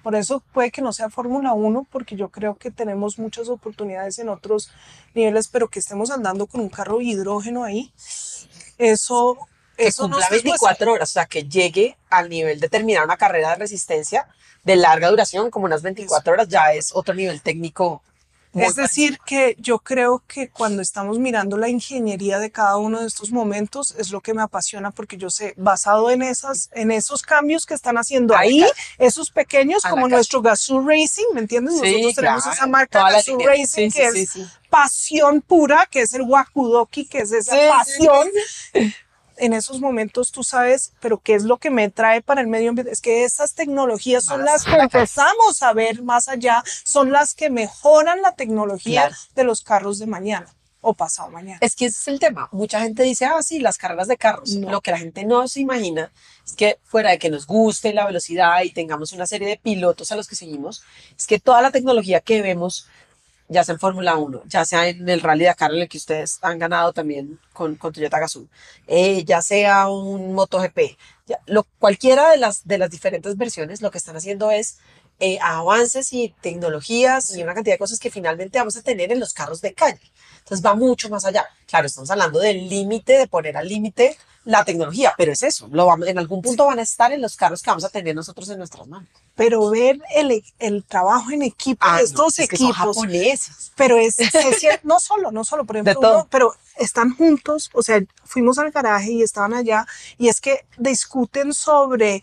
por 0.05 0.14
eso 0.14 0.42
puede 0.52 0.70
que 0.70 0.82
no 0.82 0.92
sea 0.92 1.09
Fórmula 1.09 1.55
1, 1.55 1.86
porque 1.90 2.14
yo 2.14 2.28
creo 2.28 2.57
que 2.57 2.70
tenemos 2.70 3.18
muchas 3.18 3.48
oportunidades 3.48 4.18
en 4.18 4.28
otros 4.28 4.70
niveles, 5.14 5.48
pero 5.48 5.68
que 5.68 5.78
estemos 5.78 6.11
andando 6.11 6.46
con 6.46 6.61
un 6.61 6.68
carro 6.68 7.00
hidrógeno 7.00 7.64
ahí, 7.64 7.90
eso, 8.76 9.38
que 9.78 9.86
eso 9.86 10.02
cumpla 10.02 10.20
se 10.20 10.28
puede 10.28 10.42
24 10.42 10.92
horas, 10.92 11.11
o 11.11 11.12
sea, 11.14 11.24
que 11.24 11.44
llegue 11.44 11.96
al 12.11 12.28
nivel 12.28 12.61
de 12.61 12.68
terminar 12.68 13.02
una 13.02 13.16
carrera 13.16 13.48
de 13.50 13.57
resistencia 13.57 14.28
de 14.62 14.76
larga 14.76 15.09
duración, 15.09 15.50
como 15.50 15.64
unas 15.64 15.80
24 15.80 16.34
horas, 16.34 16.48
ya 16.48 16.74
es 16.74 16.94
otro 16.94 17.14
nivel 17.14 17.40
técnico. 17.40 18.02
Muy 18.55 18.64
Es 18.64 18.76
decir, 18.76 19.18
que 19.26 19.57
yo 19.59 19.78
creo 19.80 20.22
que 20.26 20.48
cuando 20.48 20.80
estamos 20.80 21.18
mirando 21.18 21.59
la 21.59 21.68
ingeniería 21.68 22.38
de 22.38 22.50
cada 22.50 22.78
uno 22.78 23.00
de 23.00 23.07
estos 23.07 23.30
momentos 23.30 23.94
es 23.98 24.11
lo 24.11 24.20
que 24.20 24.32
me 24.32 24.42
apasiona 24.42 24.90
porque 24.90 25.16
yo 25.16 25.28
sé, 25.28 25.55
basado 25.57 26.11
en 26.11 26.22
esas, 26.22 26.70
en 26.72 26.90
esos 26.90 27.22
cambios 27.22 27.66
que 27.66 27.74
están 27.74 27.98
haciendo 27.98 28.36
ahí, 28.36 28.64
esos 28.98 29.30
pequeños 29.30 29.84
A 29.84 29.90
como 29.90 30.09
nuestro 30.09 30.40
Gazoo 30.40 30.80
Racing, 30.80 31.34
¿me 31.34 31.40
entiendes? 31.40 31.80
Sí, 31.80 31.92
Nosotros 31.92 32.14
tenemos 32.14 32.46
esa 32.46 32.66
marca 32.66 33.00
toda 33.00 33.12
Gazoo. 33.12 33.38
Racing 33.38 33.90
Sí, 33.90 33.90
que 33.90 34.11
sí, 34.12 34.40
es 34.40 34.46
pasión 34.70 35.40
pura, 35.40 35.86
que 35.90 36.02
es 36.02 36.14
el 36.14 36.22
Wakudoki, 36.22 37.07
que 37.07 37.18
es 37.18 37.32
esa 37.32 37.57
pasión. 37.68 38.28
En 39.37 39.53
esos 39.53 39.80
momentos 39.80 40.30
tú 40.32 40.43
sabes, 40.45 40.93
pero 41.01 41.18
qué 41.18 41.35
es 41.35 41.45
lo 41.45 41.59
que 41.59 41.70
me 41.70 41.91
trae 41.91 42.22
para 42.22 42.41
el 42.41 42.47
medio 42.47 42.70
ambiente, 42.70 42.93
es 42.93 43.01
que 43.01 43.24
esas 43.24 43.55
tecnologías 43.55 44.24
son 44.24 44.43
Más 44.45 44.51
las 44.51 44.64
que 44.64 44.80
empezamos 44.80 45.62
a 45.62 45.72
ver 45.72 46.03
más 46.03 46.28
allá, 46.28 46.62
son 46.85 47.12
las 47.12 47.35
que 47.35 47.51
mejoran 47.51 48.22
la 48.22 48.35
tecnología 48.35 49.09
Claro. 49.09 49.16
de 49.35 49.45
los 49.45 49.62
carros 49.62 49.99
de 49.99 50.07
mañana 50.07 50.47
o 50.87 50.93
pasado 50.93 51.30
mañana. 51.30 51.59
Es 51.62 51.74
que 51.74 51.87
ese 51.87 51.99
es 51.99 52.09
el 52.09 52.20
tema. 52.20 52.49
Mucha 52.53 52.80
gente 52.80 53.03
dice, 53.03 53.24
ah, 53.24 53.43
sí, 53.43 53.59
las 53.59 53.78
carreras 53.78 54.07
de 54.07 54.18
carros. 54.18 54.51
No. 54.57 54.70
Lo 54.70 54.80
que 54.82 54.91
la 54.91 54.99
gente 54.99 55.24
no 55.24 55.49
se 55.49 55.61
imagina 55.61 56.12
es 56.47 56.53
que 56.53 56.78
fuera 56.85 57.11
de 57.11 57.18
que 57.18 57.30
nos 57.30 57.47
guste 57.47 57.95
la 57.95 58.05
velocidad 58.07 58.61
y 58.62 58.70
tengamos 58.70 59.12
una 59.12 59.26
serie 59.26 59.49
de 59.49 59.57
pilotos 59.57 60.12
a 60.12 60.16
los 60.16 60.28
que 60.28 60.37
seguimos, 60.37 60.82
es 61.18 61.26
que 61.26 61.41
toda 61.41 61.62
la 61.62 61.70
tecnología 61.70 62.20
que 62.20 62.43
vemos, 62.43 62.87
ya 63.55 63.64
sea 63.64 63.74
en 63.74 63.78
Fórmula 63.78 64.16
1, 64.16 64.42
ya 64.46 64.64
sea 64.64 64.88
en 64.88 65.09
el 65.09 65.20
Rally 65.20 65.44
Dakar, 65.44 65.72
en 65.72 65.82
el 65.82 65.88
que 65.88 65.98
ustedes 65.98 66.38
han 66.42 66.59
ganado 66.59 66.92
también 66.92 67.38
con, 67.52 67.76
con 67.76 67.92
Toyota 67.92 68.18
Gazoo, 68.18 68.48
eh, 68.86 69.24
ya 69.24 69.40
sea 69.40 69.88
un 69.88 70.34
MotoGP, 70.34 70.96
cualquiera 71.78 72.30
de 72.30 72.36
las, 72.36 72.66
de 72.66 72.78
las 72.78 72.90
diferentes 72.90 73.36
versiones, 73.36 73.80
lo 73.80 73.90
que 73.90 73.98
están 73.98 74.16
haciendo 74.16 74.50
es 74.50 74.78
eh, 75.20 75.38
avances 75.40 76.12
y 76.12 76.34
tecnologías 76.40 77.34
y 77.36 77.42
una 77.42 77.54
cantidad 77.54 77.74
de 77.74 77.78
cosas 77.78 77.98
que 77.98 78.10
finalmente 78.10 78.58
vamos 78.58 78.76
a 78.76 78.82
tener 78.82 79.12
en 79.12 79.20
los 79.20 79.32
carros 79.32 79.60
de 79.60 79.72
calle. 79.74 80.00
Entonces 80.38 80.64
va 80.64 80.74
mucho 80.74 81.08
más 81.08 81.24
allá. 81.24 81.46
Claro, 81.66 81.86
estamos 81.86 82.10
hablando 82.10 82.38
del 82.38 82.68
límite, 82.68 83.16
de 83.18 83.26
poner 83.28 83.56
al 83.56 83.68
límite 83.68 84.18
la 84.44 84.62
tecnología, 84.62 85.14
pero 85.16 85.32
es 85.32 85.42
eso. 85.42 85.68
Lo 85.72 85.86
vamos, 85.86 86.06
en 86.06 86.18
algún 86.18 86.42
punto 86.42 86.66
van 86.66 86.78
a 86.78 86.82
estar 86.82 87.10
en 87.12 87.22
los 87.22 87.34
carros 87.34 87.62
que 87.62 87.70
vamos 87.70 87.84
a 87.84 87.88
tener 87.88 88.14
nosotros 88.14 88.50
en 88.50 88.58
nuestras 88.58 88.86
manos. 88.86 89.08
Pero 89.34 89.70
ver 89.70 89.98
el, 90.14 90.44
el 90.58 90.84
trabajo 90.84 91.30
en 91.30 91.40
equipo 91.42 91.78
Ah, 91.80 91.96
de 91.96 92.02
no, 92.02 92.04
estos 92.08 92.38
es 92.38 92.52
equipos, 92.52 92.76
japoneses. 92.76 93.72
pero 93.74 93.96
es, 93.96 94.18
es 94.20 94.34
no 94.82 95.00
solo, 95.00 95.30
no 95.32 95.44
solo, 95.44 95.64
por 95.64 95.76
ejemplo, 95.76 95.98
uno- 95.98 96.28
pero 96.30 96.54
están 96.76 97.16
juntos, 97.16 97.70
o 97.72 97.82
sea, 97.82 98.02
fuimos 98.24 98.58
al 98.58 98.70
garaje 98.70 99.12
y 99.12 99.22
estaban 99.22 99.54
allá, 99.54 99.86
y 100.18 100.28
es 100.28 100.42
que 100.42 100.66
discuten 100.76 101.54
sobre 101.54 102.22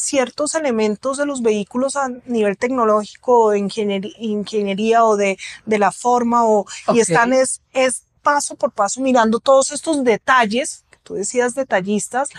ciertos 0.00 0.54
elementos 0.54 1.18
de 1.18 1.26
los 1.26 1.42
vehículos 1.42 1.96
a 1.96 2.08
nivel 2.26 2.56
tecnológico, 2.56 3.50
de 3.50 3.58
ingenier- 3.58 4.14
ingeniería 4.18 5.04
o 5.04 5.16
de, 5.16 5.38
de 5.66 5.78
la 5.78 5.92
forma, 5.92 6.44
o, 6.44 6.66
y 6.94 7.00
están 7.00 7.32
es, 7.32 7.60
es 7.72 8.04
paso 8.22 8.54
por 8.56 8.72
paso 8.72 9.00
mirando 9.00 9.40
todos 9.40 9.72
estos 9.72 10.04
detalles, 10.04 10.84
que 10.90 10.98
tú 11.02 11.14
decías 11.14 11.54
detallistas, 11.54 12.30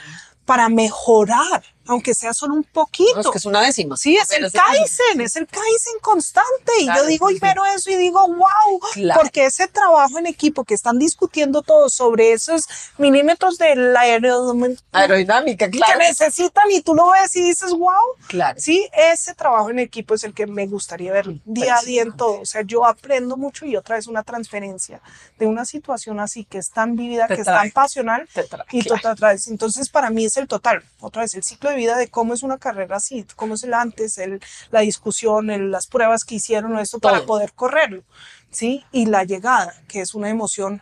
para 0.45 0.70
mejorar, 0.70 1.64
aunque 1.91 2.13
sea 2.15 2.33
solo 2.33 2.53
un 2.55 2.63
poquito. 2.63 3.13
No, 3.15 3.21
es 3.21 3.27
que 3.29 3.37
es 3.37 3.45
una 3.45 3.61
décima. 3.61 3.97
Sí, 3.97 4.15
es 4.17 4.31
el. 4.31 4.51
Kaizen, 4.51 5.21
es 5.21 5.35
el 5.35 5.47
Kaizen 5.47 5.99
constante. 6.01 6.71
Y 6.79 6.85
Claro, 6.85 7.03
yo 7.03 7.07
digo, 7.07 7.29
y 7.29 7.39
veo 7.39 7.65
eso 7.75 7.89
y 7.91 7.95
digo, 7.95 8.27
wow, 8.27 8.79
Claro. 8.93 9.19
porque 9.21 9.45
ese 9.45 9.67
trabajo 9.67 10.17
en 10.19 10.27
equipo 10.27 10.63
que 10.63 10.73
están 10.73 10.97
discutiendo 10.99 11.61
todos 11.61 11.93
sobre 11.93 12.31
esos 12.33 12.65
milímetros 12.97 13.57
de 13.57 13.75
la 13.75 14.01
aerodinámica 14.01 14.81
Aerodinámica, 14.91 15.69
que 15.69 15.77
claro. 15.77 15.99
necesitan 15.99 16.69
y 16.71 16.81
tú 16.81 16.93
lo 16.95 17.11
ves 17.11 17.35
y 17.35 17.43
dices, 17.43 17.71
wow. 17.71 17.91
Claro. 18.27 18.59
Sí, 18.59 18.87
ese 18.93 19.33
trabajo 19.33 19.69
en 19.69 19.79
equipo 19.79 20.13
es 20.15 20.23
el 20.23 20.33
que 20.33 20.47
me 20.47 20.67
gustaría 20.67 21.11
ver 21.11 21.25
día 21.45 21.75
a 21.77 21.81
día 21.81 22.01
en 22.03 22.15
todo. 22.15 22.41
O 22.41 22.45
sea, 22.45 22.61
yo 22.61 22.85
aprendo 22.85 23.37
mucho 23.37 23.65
y 23.65 23.75
otra 23.75 23.95
vez 23.95 24.07
una 24.07 24.23
transferencia 24.23 25.01
de 25.37 25.45
una 25.47 25.65
situación 25.65 26.19
así 26.19 26.45
que 26.45 26.57
es 26.59 26.69
tan 26.71 26.95
vívida, 26.95 27.27
Te 27.27 27.35
que 27.35 27.41
es 27.41 27.45
trae. 27.47 27.59
tan 27.63 27.71
pasional 27.71 28.27
Te 28.33 28.43
trae, 28.43 28.65
y 28.71 28.81
claro. 28.81 28.95
tú 28.95 29.01
te 29.01 29.07
atraes. 29.09 29.47
Entonces, 29.47 29.89
para 29.89 30.09
mí 30.09 30.25
es 30.25 30.37
el 30.37 30.47
total. 30.47 30.83
Otra 30.99 31.23
vez, 31.23 31.33
el 31.35 31.43
ciclo 31.43 31.69
de 31.69 31.75
vida 31.75 31.80
de 31.97 32.07
cómo 32.09 32.34
es 32.34 32.43
una 32.43 32.57
carrera 32.57 32.97
así, 32.97 33.25
cómo 33.36 33.55
es 33.55 33.63
el 33.63 33.73
antes, 33.73 34.17
el, 34.17 34.41
la 34.71 34.82
discusión, 34.82 35.49
el- 35.49 35.71
las 35.71 35.88
pruebas 35.88 36.23
que 36.23 36.36
hicieron, 36.36 36.77
esto 36.79 36.99
para 36.99 37.17
Todo. 37.17 37.27
poder 37.27 37.53
correrlo. 37.53 38.03
¿Sí? 38.49 38.84
Y 38.91 39.05
la 39.05 39.23
llegada, 39.23 39.73
que 39.88 40.01
es 40.01 40.13
una 40.13 40.29
emoción 40.29 40.82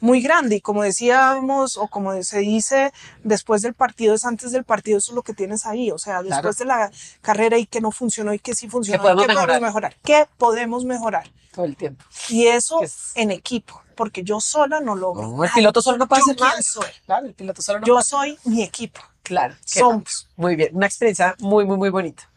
muy 0.00 0.20
grande 0.20 0.56
y 0.56 0.60
como 0.60 0.82
decíamos 0.82 1.78
o 1.78 1.88
como 1.88 2.20
se 2.22 2.40
dice 2.40 2.92
después 3.22 3.62
del 3.62 3.72
partido 3.72 4.14
es 4.14 4.26
antes 4.26 4.52
del 4.52 4.64
partido 4.64 4.98
eso 4.98 5.12
es 5.12 5.16
lo 5.16 5.22
que 5.22 5.32
tienes 5.32 5.64
ahí 5.64 5.90
o 5.90 5.96
sea 5.98 6.22
después 6.22 6.58
de 6.58 6.66
la 6.66 6.90
carrera 7.22 7.56
y 7.56 7.64
que 7.64 7.80
no 7.80 7.90
funcionó 7.90 8.34
y 8.34 8.38
que 8.38 8.54
sí 8.54 8.68
funcionó 8.68 9.00
podemos 9.02 9.22
y 9.24 9.26
que 9.28 9.28
mejorar? 9.32 9.46
podemos 9.48 9.68
mejorar 9.68 9.96
qué 10.04 10.28
podemos 10.36 10.84
mejorar 10.84 11.30
Todo 11.54 11.64
el 11.64 11.74
tiempo. 11.76 12.04
y 12.28 12.48
eso 12.48 12.82
es- 12.82 13.12
en 13.14 13.30
equipo 13.30 13.80
porque 13.94 14.22
yo 14.24 14.40
sola 14.40 14.80
no 14.80 14.94
logro 14.94 15.22
No, 15.28 15.44
el 15.44 15.50
piloto 15.54 15.80
solo 15.80 15.96
no 15.96 16.06
puede 16.06 16.20
hacer 16.22 16.38
nada. 16.38 16.60
Claro, 17.06 17.26
el 17.26 17.32
piloto 17.34 17.62
solo 17.62 17.80
no 17.80 17.86
yo 17.86 17.94
puede 17.94 18.04
soy 18.04 18.38
mi 18.44 18.62
equipo 18.62 19.00
Claro. 19.24 19.56
somos 19.64 20.28
Muy 20.36 20.54
bien, 20.54 20.70
una 20.76 20.86
experiencia 20.86 21.34
muy, 21.40 21.64
muy, 21.64 21.76
muy 21.76 21.90
bonita. 21.90 22.30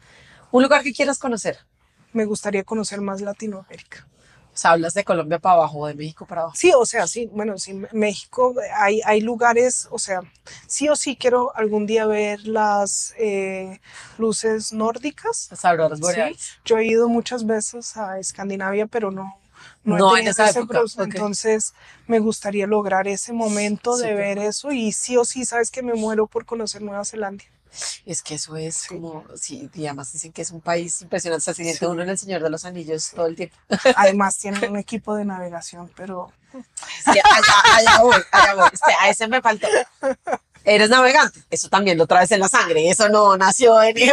Un 0.50 0.62
lugar 0.64 0.82
que 0.82 0.92
quieras 0.92 1.18
conocer. 1.20 1.58
me 2.12 2.24
gustaría 2.24 2.64
conocer 2.64 3.00
más 3.02 3.20
Latinoamérica 3.20 4.06
O 4.54 4.56
sea, 4.60 4.72
hablas 4.72 4.94
de 4.94 5.04
Colombia 5.04 5.38
para 5.38 5.56
abajo 5.56 5.78
o 5.80 5.86
de 5.86 5.94
México 5.94 6.26
para 6.26 6.40
abajo. 6.40 6.56
Sí, 6.56 6.72
o 6.74 6.84
sea, 6.86 7.06
sí, 7.06 7.26
bueno, 7.30 7.58
sí, 7.58 7.74
México, 7.92 8.54
hay, 8.76 9.00
hay 9.04 9.20
lugares, 9.20 9.86
o 9.90 9.98
sea, 9.98 10.20
sí 10.66 10.88
o 10.88 10.96
sí 10.96 11.14
quiero 11.16 11.54
algún 11.54 11.86
día 11.86 12.06
ver 12.06 12.40
las 12.46 13.14
eh, 13.18 13.78
luces 14.16 14.72
nórdicas. 14.72 15.48
Las 15.50 15.64
auroras 15.64 15.98
Sí, 15.98 16.02
boreales. 16.02 16.58
yo 16.64 16.78
he 16.78 16.86
ido 16.86 17.08
muchas 17.08 17.44
veces 17.46 17.96
a 17.96 18.18
Escandinavia, 18.18 18.86
pero 18.86 19.10
no, 19.12 19.38
no, 19.84 19.96
he 19.96 19.98
No 19.98 20.10
en 20.10 20.14
tenido 20.16 20.30
esa 20.32 20.48
ese 20.48 20.60
época. 20.60 20.80
Entonces, 20.98 21.74
me 22.06 22.18
gustaría 22.18 22.66
lograr 22.66 23.08
ese 23.08 23.32
momento 23.32 23.96
de 23.96 24.14
ver 24.14 24.38
eso 24.38 24.70
y 24.72 24.92
sí 24.92 25.16
o 25.16 25.24
sí, 25.24 25.44
sabes 25.44 25.70
que 25.70 25.82
me 25.82 25.94
muero 25.94 26.26
por 26.26 26.44
conocer 26.46 26.82
Nueva 26.82 27.04
Zelanda. 27.04 27.44
Es 28.06 28.22
que 28.22 28.34
eso 28.34 28.56
es 28.56 28.86
como, 28.86 29.24
sí, 29.36 29.70
y 29.74 29.86
además 29.86 30.10
dicen 30.12 30.32
que 30.32 30.42
es 30.42 30.50
un 30.50 30.60
país 30.60 31.02
impresionante. 31.02 31.44
Se 31.44 31.54
siente 31.54 31.86
uno 31.86 32.02
en 32.02 32.08
el 32.08 32.18
Señor 32.18 32.42
de 32.42 32.50
los 32.50 32.64
Anillos 32.64 33.10
todo 33.14 33.26
el 33.26 33.36
tiempo. 33.36 33.56
Además, 33.96 34.38
tienen 34.38 34.70
un 34.70 34.78
equipo 34.78 35.14
de 35.14 35.24
navegación, 35.26 35.90
pero 35.94 36.32
que 37.04 37.20
allá, 37.20 37.76
allá 37.76 38.00
voy, 38.02 38.16
allá 38.32 38.54
voy. 38.54 38.70
A 39.00 39.10
ese 39.10 39.28
me 39.28 39.42
faltó. 39.42 39.68
Eres 40.64 40.90
navegante. 40.90 41.40
Eso 41.50 41.68
también 41.68 41.98
lo 41.98 42.06
traes 42.06 42.30
en 42.32 42.40
la 42.40 42.48
sangre. 42.48 42.88
Eso 42.90 43.08
no 43.08 43.36
nació 43.36 43.80
en. 43.82 43.96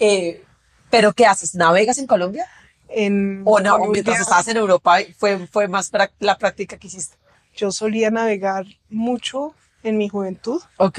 Eh, 0.00 0.44
Pero 0.90 1.12
¿qué 1.12 1.26
haces? 1.26 1.56
¿Navegas 1.56 1.98
en 1.98 2.06
Colombia? 2.06 2.46
En 2.88 3.42
¿O 3.44 3.60
no? 3.60 3.72
Colombia- 3.72 3.92
Mientras 3.92 4.20
estabas 4.20 4.48
en 4.48 4.56
Europa 4.56 4.98
fue, 5.16 5.46
fue 5.46 5.68
más 5.68 5.90
la 6.20 6.38
práctica 6.38 6.76
que 6.78 6.86
hiciste. 6.86 7.16
yo 7.56 7.70
solía 7.72 8.10
navegar 8.10 8.66
mucho 8.88 9.54
en 9.82 9.98
mi 9.98 10.08
juventud. 10.08 10.60
Ok. 10.78 10.98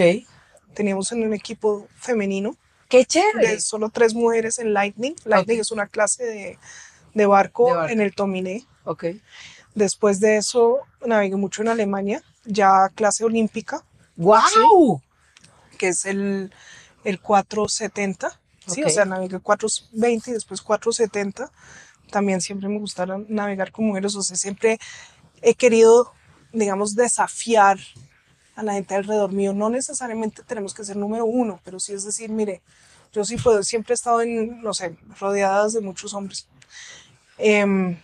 Teníamos 0.74 1.12
en 1.12 1.24
un 1.26 1.34
equipo 1.34 1.88
femenino 1.96 2.56
Qué 2.88 3.00
de 3.00 3.06
chévere. 3.06 3.60
solo 3.60 3.90
tres 3.90 4.14
mujeres 4.14 4.60
en 4.60 4.74
Lightning. 4.74 5.16
Lightning 5.26 5.60
es 5.60 5.72
una 5.72 5.88
clase 5.88 6.24
de, 6.26 6.60
de 7.14 7.26
barco, 7.26 7.68
De 7.68 7.74
barco. 7.76 7.94
en 7.94 8.02
el 8.02 8.14
Tominé. 8.16 8.66
Ok. 8.86 9.06
Después 9.76 10.20
de 10.20 10.38
eso 10.38 10.80
navegué 11.06 11.36
mucho 11.36 11.62
en 11.62 11.68
Alemania, 11.70 12.24
ya 12.46 12.90
clase 12.96 13.24
olímpica, 13.24 13.86
¡Wow! 14.16 15.02
que 15.78 15.90
es 15.90 16.06
el, 16.06 16.52
el 17.04 17.20
470. 17.22 18.39
Sí, 18.70 18.84
o 18.84 18.90
sea, 18.90 19.06
navegué 19.06 19.40
420 19.40 20.32
y 20.32 20.34
después 20.34 20.62
470. 20.62 21.52
También 22.12 22.42
siempre 22.42 22.68
me 22.70 22.80
gustaron 22.80 23.26
navegar 23.30 23.72
con 23.72 23.86
mujeres, 23.86 24.16
o 24.16 24.22
sea, 24.22 24.36
siempre 24.36 24.80
he 25.42 25.54
querido, 25.54 26.12
digamos, 26.52 26.96
desafiar 26.96 27.78
a 28.56 28.64
la 28.64 28.74
gente 28.74 28.96
alrededor 28.96 29.32
mío. 29.32 29.54
No 29.54 29.70
necesariamente 29.70 30.44
tenemos 30.44 30.74
que 30.74 30.84
ser 30.84 30.98
número 30.98 31.26
uno, 31.26 31.60
pero 31.64 31.80
sí 31.80 31.94
es 31.94 32.04
decir, 32.04 32.30
mire, 32.30 32.62
yo 33.14 33.24
sí 33.24 33.38
puedo, 33.38 33.64
siempre 33.64 33.94
he 33.94 33.96
estado 33.96 34.22
en, 34.22 34.62
no 34.62 34.74
sé, 34.74 34.98
rodeadas 35.20 35.74
de 35.74 35.82
muchos 35.82 36.14
hombres. 36.14 36.48
Em, 37.38 37.98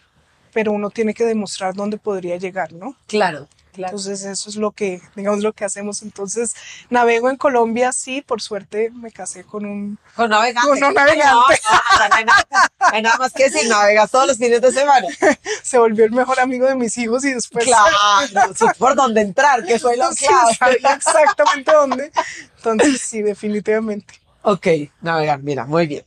pero 0.53 0.71
uno 0.71 0.89
tiene 0.89 1.13
que 1.13 1.25
demostrar 1.25 1.73
dónde 1.73 1.97
podría 1.97 2.37
llegar, 2.37 2.71
¿no? 2.71 2.95
Claro, 3.07 3.47
claro. 3.75 3.91
Entonces 3.91 4.23
eso 4.23 4.49
es 4.49 4.55
lo 4.55 4.71
que, 4.71 5.01
digamos, 5.15 5.41
lo 5.41 5.53
que 5.53 5.65
hacemos. 5.65 6.01
Entonces 6.01 6.55
navego 6.89 7.29
en 7.29 7.37
Colombia, 7.37 7.91
sí, 7.91 8.21
por 8.21 8.41
suerte 8.41 8.91
me 8.91 9.11
casé 9.11 9.43
con 9.43 9.65
un... 9.65 9.99
Con 10.15 10.29
navegante. 10.29 10.67
Con 10.67 10.83
un 10.83 10.93
navegante. 10.93 11.25
No, 11.25 11.41
no, 11.41 12.09
no 12.09 12.15
hay, 12.15 12.25
nada, 12.25 12.45
no 12.79 12.87
hay 12.91 13.01
nada 13.01 13.17
más 13.17 13.33
que 13.33 13.49
decir, 13.49 13.69
navegas 13.69 14.09
todos 14.09 14.27
los 14.27 14.37
fines 14.37 14.61
de 14.61 14.71
semana. 14.71 15.07
Se 15.63 15.77
volvió 15.77 16.05
el 16.05 16.11
mejor 16.11 16.39
amigo 16.39 16.67
de 16.67 16.75
mis 16.75 16.97
hijos 16.97 17.25
y 17.25 17.33
después... 17.33 17.65
Claro, 17.65 18.53
por 18.79 18.95
dónde 18.95 19.21
entrar, 19.21 19.65
que 19.65 19.79
fue 19.79 19.97
lo 19.97 20.11
sabía 20.13 20.93
exactamente 20.95 21.71
dónde. 21.71 22.11
Entonces 22.57 23.01
sí, 23.01 23.21
definitivamente. 23.21 24.21
Ok, 24.41 24.67
navegar, 25.01 25.41
mira, 25.41 25.65
muy 25.65 25.87
bien. 25.87 26.05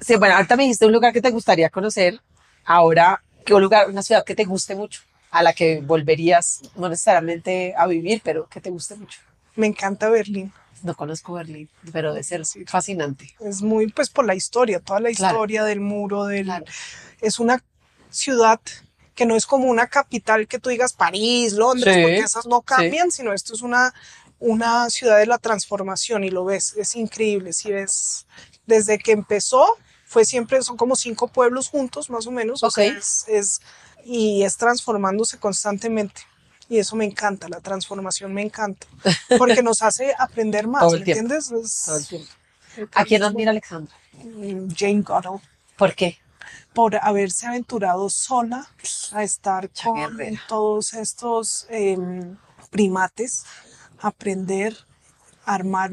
Sí, 0.00 0.16
bueno, 0.16 0.34
ahorita 0.34 0.56
me 0.56 0.64
dijiste 0.64 0.86
un 0.86 0.92
lugar 0.92 1.12
que 1.12 1.20
te 1.20 1.30
gustaría 1.30 1.70
conocer. 1.70 2.20
Ahora, 2.64 3.22
¿qué 3.44 3.54
lugar, 3.54 3.88
una 3.88 4.02
ciudad 4.02 4.24
que 4.24 4.34
te 4.34 4.44
guste 4.44 4.74
mucho? 4.74 5.02
A 5.32 5.42
la 5.42 5.52
que 5.54 5.80
volverías, 5.80 6.60
no 6.76 6.88
necesariamente 6.88 7.74
a 7.76 7.86
vivir, 7.88 8.20
pero 8.22 8.46
que 8.48 8.60
te 8.60 8.70
guste 8.70 8.94
mucho. 8.96 9.18
Me 9.56 9.66
encanta 9.66 10.08
Berlín. 10.08 10.52
No 10.82 10.94
conozco 10.94 11.32
Berlín, 11.34 11.68
pero 11.92 12.12
debe 12.12 12.22
ser 12.24 12.42
fascinante. 12.66 13.34
Es 13.40 13.62
muy, 13.62 13.86
pues 13.90 14.10
por 14.10 14.24
la 14.26 14.34
historia, 14.34 14.78
toda 14.80 15.00
la 15.00 15.10
Claro. 15.10 15.36
historia 15.36 15.64
del 15.64 15.80
muro, 15.80 16.24
del... 16.26 16.44
Claro. 16.44 16.64
Es 17.20 17.38
una 17.40 17.64
ciudad 18.10 18.60
que 19.14 19.26
no 19.26 19.36
es 19.36 19.46
como 19.46 19.66
una 19.68 19.86
capital 19.86 20.46
que 20.48 20.58
tú 20.58 20.70
digas 20.70 20.92
París, 20.92 21.52
Londres, 21.54 21.94
Sí, 21.96 22.02
porque 22.02 22.18
esas 22.20 22.46
no 22.46 22.58
sí. 22.58 22.64
cambian, 22.66 23.10
sino 23.10 23.32
esto 23.32 23.54
es 23.54 23.62
una, 23.62 23.94
una 24.38 24.90
ciudad 24.90 25.18
de 25.18 25.26
la 25.26 25.38
transformación 25.38 26.24
y 26.24 26.30
lo 26.30 26.44
ves, 26.44 26.74
es 26.76 26.94
increíble, 26.96 27.52
si 27.52 27.70
ves, 27.72 28.26
desde 28.66 28.98
que 28.98 29.12
empezó, 29.12 29.64
fue 30.04 30.24
siempre, 30.24 30.62
son 30.62 30.76
como 30.76 30.96
cinco 30.96 31.28
pueblos 31.28 31.68
juntos 31.68 32.10
más 32.10 32.26
o 32.26 32.30
menos, 32.30 32.62
o 32.62 32.70
sea, 32.70 32.84
es- 33.28 33.60
y 34.04 34.42
es 34.42 34.56
transformándose 34.56 35.38
constantemente. 35.38 36.22
Y 36.68 36.78
eso 36.78 36.96
me 36.96 37.04
encanta, 37.04 37.48
la 37.48 37.60
transformación 37.60 38.32
me 38.32 38.42
encanta, 38.42 38.86
porque 39.36 39.62
nos 39.62 39.82
hace 39.82 40.14
aprender 40.18 40.66
más, 40.66 40.80
Todo 40.84 40.94
el 40.94 41.00
¿me 41.00 41.04
tiempo. 41.04 41.34
entiendes? 41.34 41.52
Es- 41.52 41.82
Todo 41.84 41.96
el 41.98 42.06
tiempo. 42.06 42.28
¿A 42.94 43.04
quién 43.04 43.22
admira 43.22 43.50
Alexandra? 43.50 43.94
Jane 44.74 45.02
Goodall 45.02 45.40
¿Por 45.76 45.94
qué? 45.94 46.18
por 46.74 46.96
haberse 46.96 47.46
aventurado 47.46 48.08
sola 48.08 48.66
a 49.12 49.22
estar 49.22 49.64
Mucha 49.64 49.84
con 49.84 50.16
guerrera. 50.16 50.40
todos 50.48 50.94
estos 50.94 51.66
em, 51.68 52.36
primates, 52.70 53.44
aprender, 54.00 54.74
armar, 55.44 55.90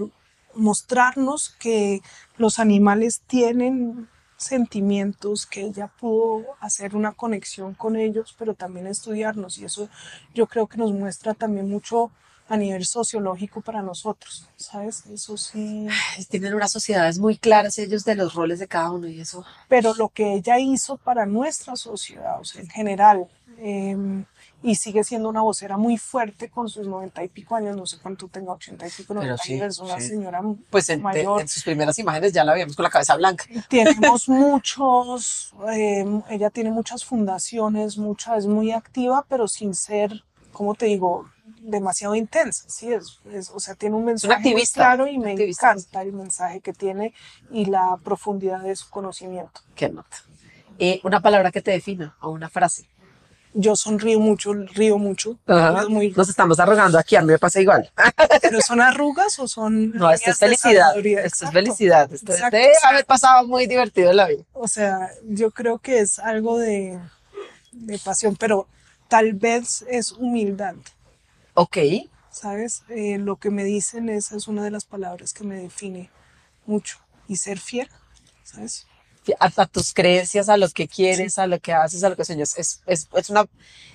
mostrarnos 0.55 1.49
que 1.59 2.01
los 2.37 2.59
animales 2.59 3.21
tienen 3.27 4.07
sentimientos, 4.39 5.45
que 5.45 5.61
ella 5.61 5.87
pudo 5.99 6.45
hacer 6.61 6.95
una 6.95 7.11
conexión 7.11 7.73
con 7.73 7.95
ellos, 7.95 8.35
pero 8.39 8.53
también 8.53 8.87
estudiarnos 8.87 9.57
y 9.57 9.65
eso 9.65 9.89
yo 10.33 10.47
creo 10.47 10.67
que 10.67 10.77
nos 10.77 10.91
muestra 10.91 11.33
también 11.33 11.69
mucho 11.69 12.11
a 12.47 12.57
nivel 12.57 12.83
sociológico 12.85 13.61
para 13.61 13.83
nosotros, 13.83 14.49
¿sabes? 14.55 15.05
Eso 15.05 15.37
sí. 15.37 15.87
Tienen 16.29 16.55
unas 16.55 16.71
sociedades 16.71 17.19
muy 17.19 17.37
claras 17.37 17.77
ellos 17.77 18.03
de 18.05 18.15
los 18.15 18.33
roles 18.33 18.57
de 18.57 18.67
cada 18.67 18.91
uno 18.91 19.07
y 19.07 19.21
eso. 19.21 19.45
pero 19.67 19.93
lo 19.93 20.09
que 20.09 20.33
ella 20.33 20.57
hizo 20.57 20.97
para 20.97 21.27
nuestra 21.27 21.75
sociedad, 21.75 22.39
o 22.39 22.43
sea, 22.43 22.61
en 22.61 22.69
general, 22.69 23.27
eh, 23.59 23.95
y 24.61 24.75
sigue 24.75 25.03
siendo 25.03 25.29
una 25.29 25.41
vocera 25.41 25.77
muy 25.77 25.97
fuerte 25.97 26.49
con 26.49 26.67
sus 26.67 26.85
noventa 26.87 27.23
y 27.23 27.29
pico 27.29 27.55
años, 27.55 27.77
no 27.77 27.85
sé 27.85 27.97
cuánto 28.01 28.27
tenga, 28.27 28.51
ochenta 28.51 28.85
y 28.87 28.89
pico, 28.89 29.13
noventa 29.13 29.37
sí, 29.43 29.55
y 29.55 29.61
es 29.61 29.79
una 29.79 29.99
sí. 29.99 30.07
señora 30.09 30.41
Pues 30.69 30.89
en, 30.89 31.01
mayor. 31.01 31.41
en 31.41 31.47
sus 31.47 31.63
primeras 31.63 31.97
imágenes 31.99 32.33
ya 32.33 32.43
la 32.43 32.53
vimos 32.53 32.75
con 32.75 32.83
la 32.83 32.89
cabeza 32.89 33.15
blanca. 33.15 33.45
Tenemos 33.69 34.27
muchos, 34.27 35.53
eh, 35.73 36.05
ella 36.29 36.49
tiene 36.49 36.71
muchas 36.71 37.05
fundaciones, 37.05 37.97
mucha, 37.97 38.35
es 38.37 38.45
muy 38.47 38.71
activa, 38.71 39.25
pero 39.29 39.47
sin 39.47 39.73
ser 39.73 40.23
¿cómo 40.51 40.75
te 40.75 40.87
digo? 40.87 41.29
demasiado 41.61 42.15
intensa, 42.15 42.63
sí, 42.69 42.91
es, 42.91 43.19
es- 43.31 43.49
o 43.49 43.59
sea, 43.59 43.75
tiene 43.75 43.95
un 43.95 44.05
mensaje 44.05 44.33
muy 44.33 44.49
activista, 44.49 44.81
claro 44.81 45.07
y 45.07 45.17
me 45.17 45.31
activista. 45.31 45.71
encanta 45.71 46.01
el 46.01 46.13
mensaje 46.13 46.61
que 46.61 46.73
tiene 46.73 47.13
y 47.51 47.65
la 47.65 47.97
profundidad 48.03 48.61
de 48.61 48.75
su 48.75 48.89
conocimiento. 48.89 49.61
Qué 49.75 49.89
nota. 49.89 50.17
Eh, 50.77 51.01
una 51.03 51.21
palabra 51.21 51.51
que 51.51 51.61
te 51.61 51.71
defina 51.71 52.15
o 52.21 52.29
una 52.29 52.49
frase. 52.49 52.87
Yo 53.53 53.75
sonrío 53.75 54.19
mucho, 54.19 54.53
río 54.53 54.99
mucho, 54.99 55.39
es 55.47 55.89
muy, 55.89 56.11
Nos 56.11 56.29
estamos 56.29 56.59
arrogando 56.59 56.99
aquí, 56.99 57.15
a 57.15 57.21
mí 57.21 57.27
me 57.31 57.39
pasa 57.39 57.59
igual. 57.59 57.91
pero 58.41 58.61
son 58.61 58.79
arrugas 58.79 59.39
o 59.39 59.47
son 59.47 59.91
No, 59.91 60.11
esto 60.11 60.29
es 60.29 60.37
felicidad. 60.37 60.95
Esto 60.95 61.45
es 61.45 61.51
felicidad. 61.51 62.13
Esto 62.13 62.33
haber 62.83 63.05
pasado 63.05 63.47
muy 63.47 63.65
divertido 63.65 64.13
la 64.13 64.27
vida. 64.27 64.43
O 64.53 64.67
sea, 64.67 65.09
yo 65.23 65.49
creo 65.49 65.79
que 65.79 65.99
es 65.99 66.19
algo 66.19 66.59
de, 66.59 66.99
de 67.71 67.97
pasión, 67.99 68.35
pero 68.35 68.67
tal 69.07 69.33
vez 69.33 69.83
es 69.89 70.11
humildad, 70.11 70.75
Ok. 71.55 71.77
¿sabes? 72.31 72.83
Eh, 72.89 73.17
lo 73.17 73.35
que 73.37 73.49
me 73.49 73.63
dicen, 73.63 74.07
esa 74.09 74.37
es 74.37 74.47
una 74.47 74.63
de 74.63 74.71
las 74.71 74.85
palabras 74.85 75.33
que 75.33 75.43
me 75.43 75.59
define 75.59 76.09
mucho. 76.65 76.97
Y 77.27 77.35
ser 77.37 77.59
fiel, 77.59 77.89
¿sabes? 78.43 78.87
A, 79.39 79.51
a 79.61 79.65
tus 79.67 79.93
creencias, 79.93 80.49
a 80.49 80.57
lo 80.57 80.69
que 80.69 80.87
quieres, 80.87 81.37
a 81.39 81.47
lo 81.47 81.59
que 81.59 81.73
haces, 81.73 82.03
a 82.03 82.09
lo 82.09 82.15
que 82.15 82.25
sueñas. 82.25 82.57
Es, 82.57 82.81
es, 82.85 83.07
es, 83.13 83.29
una, 83.29 83.45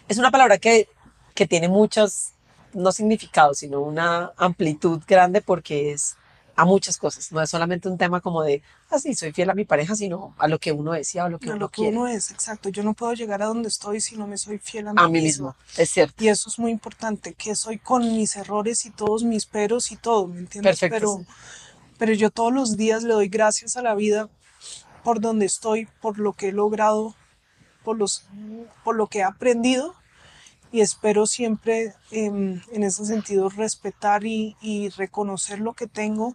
es 0.09 0.19
una 0.19 0.31
palabra 0.31 0.59
que, 0.59 0.89
que 1.35 1.47
tiene 1.47 1.69
muchos, 1.69 2.33
no 2.73 2.93
significados, 2.93 3.59
sino 3.59 3.81
una 3.81 4.33
amplitud 4.37 5.01
grande 5.07 5.41
porque 5.43 5.93
es 5.93 6.17
a 6.57 6.65
muchas 6.65 6.99
cosas. 6.99 7.33
No 7.33 7.41
es 7.43 7.51
solamente 7.51 7.89
un 7.89 7.99
tema 7.99 8.21
como 8.21 8.43
de, 8.43 8.63
así 8.91 9.15
soy 9.15 9.33
fiel 9.33 9.51
a 9.51 9.55
mi 9.55 9.65
pareja, 9.65 9.97
sino 9.97 10.35
a 10.39 10.47
lo 10.47 10.59
que 10.59 10.71
uno 10.73 10.93
decía 10.93 11.25
o 11.25 11.29
lo 11.29 11.39
que 11.41 11.51
A 11.51 11.55
uno 11.55 11.61
lo 11.61 11.69
que 11.69 11.83
quiere. 11.83 11.97
uno 11.97 12.07
es, 12.07 12.31
exacto. 12.31 12.69
Yo 12.69 12.83
no 12.85 12.95
puedo 12.95 13.13
llegar 13.15 13.43
a 13.43 13.47
donde 13.47 13.69
estoy 13.69 14.01
si 14.01 14.17
no 14.17 14.27
me 14.27 14.39
soy 14.39 14.59
fiel 14.59 14.89
a 14.89 14.93
mí, 14.95 15.01
a 15.03 15.09
mí 15.09 15.21
mismo. 15.21 15.57
Es 15.77 15.91
cierto. 15.91 16.23
Y 16.23 16.29
eso 16.29 16.49
es 16.49 16.59
muy 16.59 16.71
importante, 16.71 17.35
que 17.35 17.57
soy 17.57 17.79
con 17.79 18.03
mis 18.15 18.37
errores 18.37 18.87
y 18.87 18.91
todos 18.91 19.25
mis 19.25 19.47
peros 19.47 19.91
y 19.91 19.97
todo, 19.97 20.29
¿me 20.29 20.39
entiendes? 20.39 20.79
Perfecto, 20.79 20.95
Pero, 20.95 21.19
sí. 21.19 21.27
pero 21.99 22.13
yo 22.13 22.31
todos 22.31 22.53
los 22.53 22.77
días 22.77 23.03
le 23.03 23.15
doy 23.15 23.29
gracias 23.29 23.77
a 23.77 23.83
la 23.83 23.95
vida 23.97 24.29
por 25.05 25.21
donde 25.21 25.47
estoy, 25.47 25.87
por 26.01 26.19
lo 26.19 26.33
que 26.33 26.49
he 26.49 26.53
logrado, 26.53 27.15
por, 27.85 27.97
los, 27.97 28.25
por 28.83 28.97
lo 28.97 29.07
que 29.07 29.21
he 29.21 29.23
aprendido 29.23 29.95
y 30.73 30.81
espero 30.81 31.27
siempre 31.27 31.95
em, 32.11 32.61
en 32.73 32.83
ese 32.83 33.05
sentido 33.05 33.49
respetar 33.49 34.25
y, 34.25 34.57
y 34.61 34.89
reconocer 34.89 35.61
lo 35.61 35.75
que 35.75 35.87
tengo 35.87 36.35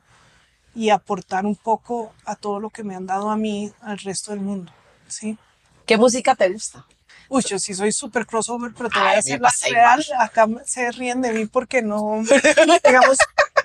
y 0.76 0.92
aportar 0.92 1.46
un 1.46 1.56
poco 1.56 2.14
a 2.26 2.36
todo 2.36 2.60
lo 2.60 2.70
que 2.70 2.84
me 2.84 2.96
han 2.96 3.08
dado 3.08 3.30
a 3.32 3.36
mí, 3.36 3.74
al 3.82 3.98
resto 3.98 4.32
del 4.32 4.40
mundo, 4.40 4.72
¿sí? 5.08 5.38
¿Qué 5.86 5.98
música 5.98 6.36
te 6.36 6.48
gusta? 6.50 6.86
Uy, 7.28 7.44
yo 7.48 7.60
sí 7.60 7.74
soy 7.74 7.92
súper 7.92 8.26
crossover, 8.26 8.72
pero 8.76 8.90
te 8.90 9.00
voy 9.00 9.10
a 9.10 9.16
decir 9.16 9.40
la 9.40 9.52
real. 9.70 10.04
Acá 10.20 10.48
se 10.66 10.92
ríen 10.92 11.22
de 11.22 11.32
mí 11.32 11.46
porque 11.46 11.82
no, 11.82 12.24
digamos, 12.86 13.18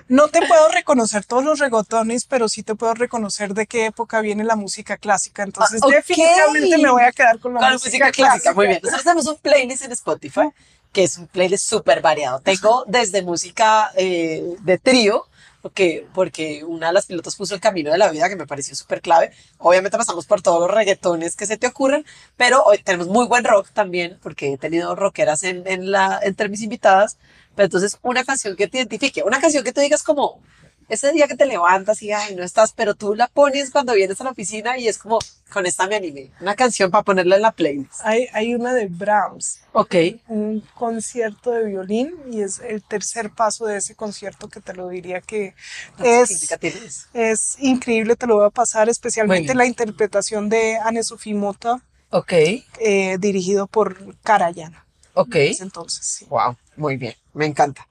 no 0.09 0.29
te 0.29 0.41
puedo 0.47 0.69
reconocer 0.69 1.25
todos 1.25 1.45
los 1.45 1.59
regotones, 1.59 2.27
pero 2.27 2.49
sí 2.49 2.63
te 2.63 2.75
puedo 2.75 2.95
reconocer 2.95 3.55
de 3.55 3.67
qué 3.67 3.87
época 3.87 4.21
viene 4.21 4.45
la 4.45 4.57
música 4.57 4.97
clásica. 4.99 5.43
Entonces, 5.43 5.81
Ah, 5.83 5.87
ok. 5.87 5.93
definitivamente 5.95 6.79
me 6.79 6.91
voy 6.91 7.03
a 7.03 7.13
quedar 7.13 7.39
con 7.41 7.55
la, 7.55 7.61
Con 7.61 7.69
la 7.71 7.75
música, 7.75 8.11
clásica. 8.13 8.53
Muy 8.55 8.67
bien. 8.67 8.81
Nosotros 8.83 9.05
tenemos 9.05 9.27
un 9.27 9.37
playlist 9.39 9.85
en 9.85 9.93
Spotify 9.93 10.49
que 10.93 11.03
es 11.05 11.19
un 11.19 11.27
playlist 11.27 11.67
súper 11.69 12.01
variado. 12.03 12.39
Tengo 12.41 12.85
desde 12.87 13.23
música 13.23 13.91
eh, 13.97 14.45
de 14.63 14.79
trío, 14.79 15.27
porque, 15.61 16.07
porque 16.15 16.63
una 16.63 16.89
de 16.89 16.93
las 16.93 17.07
pilotos 17.07 17.35
puso 17.35 17.55
el 17.55 17.61
camino 17.61 17.91
de 17.91 17.99
la 17.99 18.11
vida 18.11 18.29
que 18.29 18.37
me 18.37 18.47
pareció 18.47 18.77
súper 18.77 19.01
clave. 19.01 19.33
Obviamente 19.59 19.99
pasamos 19.99 20.27
por 20.27 20.41
todos 20.41 20.61
los 20.61 20.71
reggaetones 20.71 21.35
que 21.35 21.47
se 21.47 21.57
te 21.57 21.67
ocurren, 21.67 22.05
pero 22.37 22.63
hoy 22.63 22.79
tenemos 22.79 23.09
muy 23.09 23.27
buen 23.27 23.43
rock 23.45 23.71
también, 23.73 24.21
porque 24.23 24.53
he 24.53 24.59
tenido 24.59 24.95
rockeras 24.95 25.43
en, 25.43 25.67
en 25.67 25.91
la, 25.91 26.21
entre 26.23 26.49
mis 26.49 26.63
invitadas. 26.63 27.17
Pero 27.55 27.67
entonces, 27.67 27.99
una 28.03 28.25
canción 28.25 28.57
que 28.57 28.69
te 28.69 28.79
identifique, 28.79 29.23
una 29.23 29.41
canción 29.41 29.65
que 29.65 29.73
tú 29.73 29.81
digas 29.81 30.03
como, 30.03 30.41
ese 30.89 31.13
día 31.13 31.27
que 31.27 31.37
te 31.37 31.47
levantas 31.47 32.03
y 32.03 32.13
ay, 32.13 32.35
no 32.35 32.43
estás, 32.43 32.73
pero 32.73 32.95
tú 32.95 33.15
la 33.15 33.29
pones 33.29 33.71
cuando 33.71 33.95
vienes 33.95 34.21
a 34.21 34.25
la 34.25 34.31
oficina 34.31 34.77
y 34.77 34.89
es 34.89 34.99
como, 34.99 35.19
con 35.51 35.65
esta 35.67 35.87
me 35.87 35.97
animé. 35.97 36.31
Una 36.41 36.55
canción 36.55 36.91
para 36.91 37.05
ponerla 37.05 37.37
en 37.37 37.43
la 37.43 37.53
playlist. 37.53 38.01
Hay, 38.03 38.29
hay 38.33 38.55
una 38.55 38.75
de 38.75 38.87
Brahms, 38.87 39.61
Ok. 39.73 39.95
un 40.29 40.61
concierto 40.75 41.53
de 41.53 41.65
violín, 41.65 42.15
y 42.31 42.43
es 42.43 42.59
el 42.59 42.83
tercer 42.83 43.31
paso 43.31 43.67
de 43.67 43.79
ese 43.79 43.95
concierto 43.95 44.49
que 44.49 44.61
te 44.61 44.75
lo 44.75 44.89
diría 44.89 45.21
que 45.21 45.55
¿Qué 45.97 46.21
es? 46.21 47.09
Es 47.15 47.57
increíble, 47.61 48.17
te 48.17 48.27
lo 48.27 48.37
voy 48.37 48.47
a 48.47 48.51
pasar, 48.51 48.89
especialmente 48.89 49.55
la 49.55 49.67
interpretación 49.67 50.49
de 50.49 50.77
Anne 50.77 51.03
Sofie 51.03 51.35
Mota, 51.35 51.81
Ok, 52.11 52.33
eh, 52.33 53.17
dirigido 53.19 53.67
por 53.67 54.17
Karajan. 54.23 54.77
Ok. 55.15 55.37
Entonces, 55.61 56.05
sí. 56.07 56.27
Wow, 56.29 56.57
muy 56.77 56.97
bien, 56.97 57.15
me 57.33 57.47
encanta. 57.47 57.89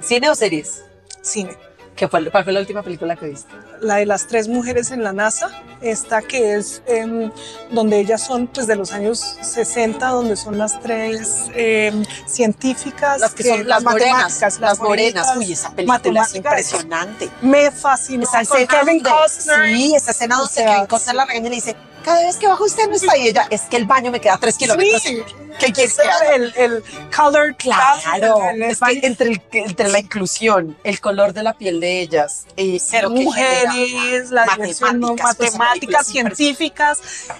¿Cine 0.00 0.28
o 0.28 0.34
series? 0.34 0.82
Cine. 1.22 1.69
¿Qué 2.00 2.08
fue, 2.08 2.30
¿Cuál 2.30 2.44
fue 2.44 2.54
la 2.54 2.60
última 2.60 2.82
película 2.82 3.14
que 3.14 3.26
viste? 3.26 3.52
La 3.82 3.96
de 3.96 4.06
las 4.06 4.26
tres 4.26 4.48
mujeres 4.48 4.90
en 4.90 5.04
la 5.04 5.12
NASA, 5.12 5.50
esta 5.82 6.22
que 6.22 6.54
es 6.54 6.82
em, 6.86 7.30
donde 7.70 8.00
ellas 8.00 8.24
son 8.24 8.46
pues, 8.46 8.66
de 8.66 8.74
los 8.74 8.92
años 8.92 9.18
60, 9.42 10.08
donde 10.08 10.34
son 10.36 10.56
las 10.56 10.80
tres 10.80 11.50
em, 11.54 12.02
científicas. 12.26 13.20
Las 13.20 13.34
que 13.34 13.42
son 13.44 13.68
las 13.68 13.82
morenas, 13.84 14.14
matemáticas, 14.14 14.60
las 14.60 14.78
morenas. 14.78 15.26
bonitas, 15.34 15.36
Uy, 15.36 15.52
esa 15.52 15.70
película 15.74 16.22
es 16.22 16.34
impresionante. 16.34 17.28
Me 17.42 17.70
fascinó. 17.70 18.22
Esa 18.22 18.44
con 18.46 18.58
escena 18.62 18.80
Kevin 18.80 19.00
Costner. 19.00 19.66
Sí, 19.76 19.94
esa 19.94 20.10
escena 20.12 20.36
O 20.36 20.38
donde 20.38 20.54
sea, 20.54 20.72
Kevin 20.72 20.86
Costner 20.86 21.16
la 21.16 21.26
regaña 21.26 21.46
y 21.48 21.50
le 21.50 21.56
dice, 21.56 21.76
cada 22.02 22.22
vez 22.22 22.36
que 22.36 22.48
bajo 22.48 22.64
usted 22.64 22.88
no 22.88 22.94
está 22.94 23.14
y 23.18 23.28
ella, 23.28 23.46
es 23.50 23.60
que 23.62 23.76
el 23.76 23.84
baño 23.84 24.10
me 24.10 24.20
queda 24.20 24.38
tres 24.38 24.56
kilómetros. 24.56 25.02
Sí. 25.02 25.22
¿Qué 25.58 25.72
quieres 25.72 25.96
que 25.98 26.34
el, 26.34 26.54
el 26.56 26.84
color 27.14 27.54
Claro, 27.56 28.40
el 28.54 28.62
es 28.62 28.80
que 28.80 29.00
entre, 29.06 29.28
el- 29.32 29.42
entre 29.52 29.88
la 29.88 29.98
inclusión, 29.98 30.78
el 30.84 31.00
color 31.00 31.34
de 31.34 31.42
la 31.42 31.52
piel 31.54 31.80
de 31.80 31.89
ellas, 31.90 32.46
eh, 32.56 32.78
genera, 32.78 33.08
mujeres, 33.08 34.30
la 34.30 34.44
diversión, 34.44 35.00
¿no? 35.00 35.08
matemáticas, 35.08 35.36
pues, 35.36 35.58
matemáticas, 35.58 36.06
es 36.06 36.12
científicas, 36.12 36.98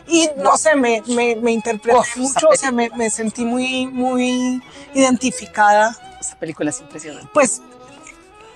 y 0.08 0.28
no 0.36 0.56
sé, 0.56 0.74
me, 0.74 1.02
me, 1.06 1.36
me 1.36 1.52
interpreté 1.52 1.98
mucho, 2.16 2.48
o 2.48 2.56
sea, 2.56 2.72
me, 2.72 2.90
me 2.96 3.10
sentí 3.10 3.44
muy, 3.44 3.86
muy 3.86 4.60
identificada. 4.94 5.96
Esa 6.20 6.38
película 6.38 6.70
es 6.70 6.80
impresionante. 6.80 7.28
Pues 7.32 7.62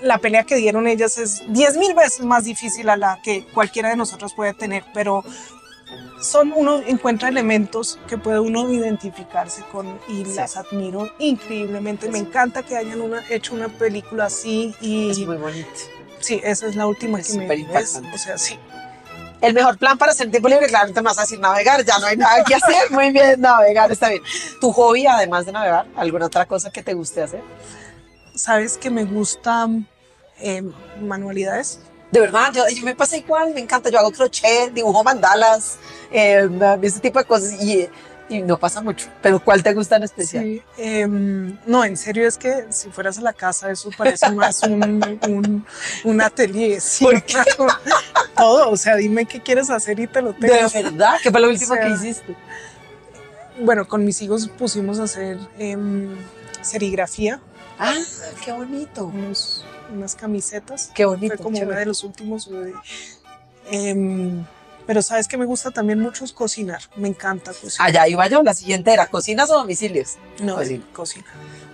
la 0.03 0.19
pelea 0.19 0.45
que 0.45 0.57
dieron 0.57 0.87
ellas 0.87 1.17
es 1.19 1.43
diez 1.49 1.77
mil 1.77 1.95
veces 1.95 2.21
más 2.21 2.45
difícil 2.45 2.91
a 2.91 2.97
la 2.97 3.21
que 3.23 3.47
cualquiera 3.55 3.89
de 3.89 3.97
nosotros 3.97 4.35
puede 4.35 4.53
tener, 4.53 4.85
pero 4.93 5.25
son 6.21 6.53
uno 6.55 6.81
encuentra 6.87 7.29
elementos 7.29 7.99
que 8.09 8.17
puede 8.19 8.41
uno 8.41 8.71
identificarse 8.73 9.63
con 9.71 9.99
y 10.09 10.25
Sí. 10.25 10.35
las 10.35 10.57
admiro 10.57 11.11
increíblemente. 11.19 12.09
Me 12.09 12.19
encanta 12.19 12.63
que 12.63 12.77
hayan 12.77 13.01
una, 13.01 13.23
hecho 13.29 13.55
una 13.55 13.69
película 13.69 14.27
así 14.27 14.75
y 14.81 15.11
Es 15.11 15.19
muy 15.21 15.37
bonito. 15.37 15.69
Sí, 16.21 16.41
esa 16.43 16.67
es 16.67 16.77
la 16.77 16.87
última 16.87 17.21
Es 17.21 17.33
que 17.33 17.39
me 17.39 17.65
ves. 17.65 18.01
O 18.13 18.19
sea, 18.19 18.39
sí. 18.39 18.59
El 19.43 19.53
mejor 19.53 19.77
plan 19.77 19.99
para 19.99 20.13
hacer 20.13 20.31
tiempo 20.31 20.49
libre, 20.49 20.69
claro, 20.69 20.91
te 20.91 21.01
vas 21.03 21.19
a 21.19 21.23
decir 21.23 21.39
navegar, 21.39 21.85
ya 21.85 21.99
no 21.99 22.07
hay 22.07 22.17
nada 22.17 22.43
que 22.45 22.55
hacer. 22.55 22.91
Muy 22.91 23.11
bien, 23.13 23.41
navegar 23.43 23.93
está 23.93 24.09
bien. 24.09 24.23
¿Tu 24.59 24.73
hobby, 24.73 25.07
además 25.07 25.45
de 25.45 25.53
navegar, 25.53 25.87
alguna 25.97 26.27
otra 26.27 26.47
cosa 26.47 26.71
que 26.71 26.83
te 26.83 26.95
guste 26.95 27.23
hacer? 27.23 27.43
Sabes 28.35 28.79
que 28.79 28.89
me 28.89 29.05
gustan 29.05 29.87
eh, 30.41 30.63
manualidades. 31.01 31.81
De 32.15 32.21
verdad, 32.21 32.53
yo, 32.55 32.63
yo 32.69 32.85
me 32.85 32.95
pasa 32.95 33.17
igual, 33.17 33.53
me 33.53 33.61
encanta. 33.61 33.91
Yo 33.91 33.99
hago 33.99 34.13
crochet, 34.13 34.73
dibujo 34.73 35.03
mandalas, 35.03 35.79
eh, 36.13 36.49
ese 36.81 37.01
tipo 37.01 37.19
de 37.19 37.25
cosas 37.25 37.61
y, 37.61 37.89
y 38.29 38.41
no 38.41 38.57
pasa 38.57 38.81
mucho. 38.81 39.09
Pero 39.21 39.43
¿cuál 39.43 39.65
te 39.65 39.75
gusta 39.75 39.97
en 39.97 40.05
especial? 40.05 40.45
Sí. 40.45 40.63
Em, 40.79 41.59
no, 41.67 41.85
en 41.85 41.97
serio 41.97 42.29
es 42.29 42.39
que 42.39 42.67
si 42.71 42.89
fueras 42.91 43.19
a 43.19 43.21
la 43.23 43.33
casa 43.33 43.69
eso 43.69 43.91
parece 43.99 44.31
más 44.31 44.63
un, 44.63 45.19
un, 45.29 45.67
un 46.05 46.21
atelier. 46.21 46.81
Sí, 46.81 47.05
Todo, 48.37 48.71
o 48.71 48.77
sea, 48.77 48.95
dime 48.95 49.27
qué 49.27 49.41
quieres 49.41 49.69
hacer 49.69 49.99
y 49.99 50.07
te 50.07 50.23
lo 50.23 50.35
tengo. 50.35 50.55
De 50.55 50.83
verdad, 50.85 51.17
¿qué 51.21 51.33
fue 51.33 51.41
lo 51.41 51.49
último 51.51 51.73
O 51.73 51.77
sea, 51.77 51.85
que 51.85 51.95
hiciste? 51.95 52.37
Bueno, 53.59 53.89
con 53.89 54.05
mis 54.05 54.23
hijos 54.23 54.47
pusimos 54.57 55.01
a 55.01 55.03
hacer 55.05 55.37
em, 55.59 56.15
serigrafía, 56.63 57.41
Ah, 57.77 57.97
qué 58.45 58.53
bonito. 58.53 59.07
unos, 59.07 59.65
unas 59.95 60.15
camisetas. 60.15 60.91
Qué 60.95 61.05
bonito. 61.05 61.37
Fue 61.37 61.45
como 61.45 61.57
chévere. 61.57 61.71
una 61.73 61.81
de 61.81 61.87
los 61.87 62.05
últimos. 62.05 62.49
eh, 62.49 62.73
em, 63.71 64.45
pero 64.87 65.01
sabes 65.01 65.27
que 65.29 65.39
me 65.39 65.47
gusta 65.47 65.71
también 65.71 65.99
mucho 66.01 66.25
cocinar. 66.35 66.83
Me 66.97 67.09
encanta 67.09 67.53
cocinar. 67.53 67.89
Allá 67.89 68.07
iba 68.09 68.27
yo, 68.29 68.43
la 68.43 68.53
siguiente 68.55 68.93
era 68.93 69.07
cocinas 69.07 69.51
o 69.51 69.55
domicilios. 69.55 70.17
no, 70.41 70.57
cocina. 70.57 70.85
cocina. 70.93 71.27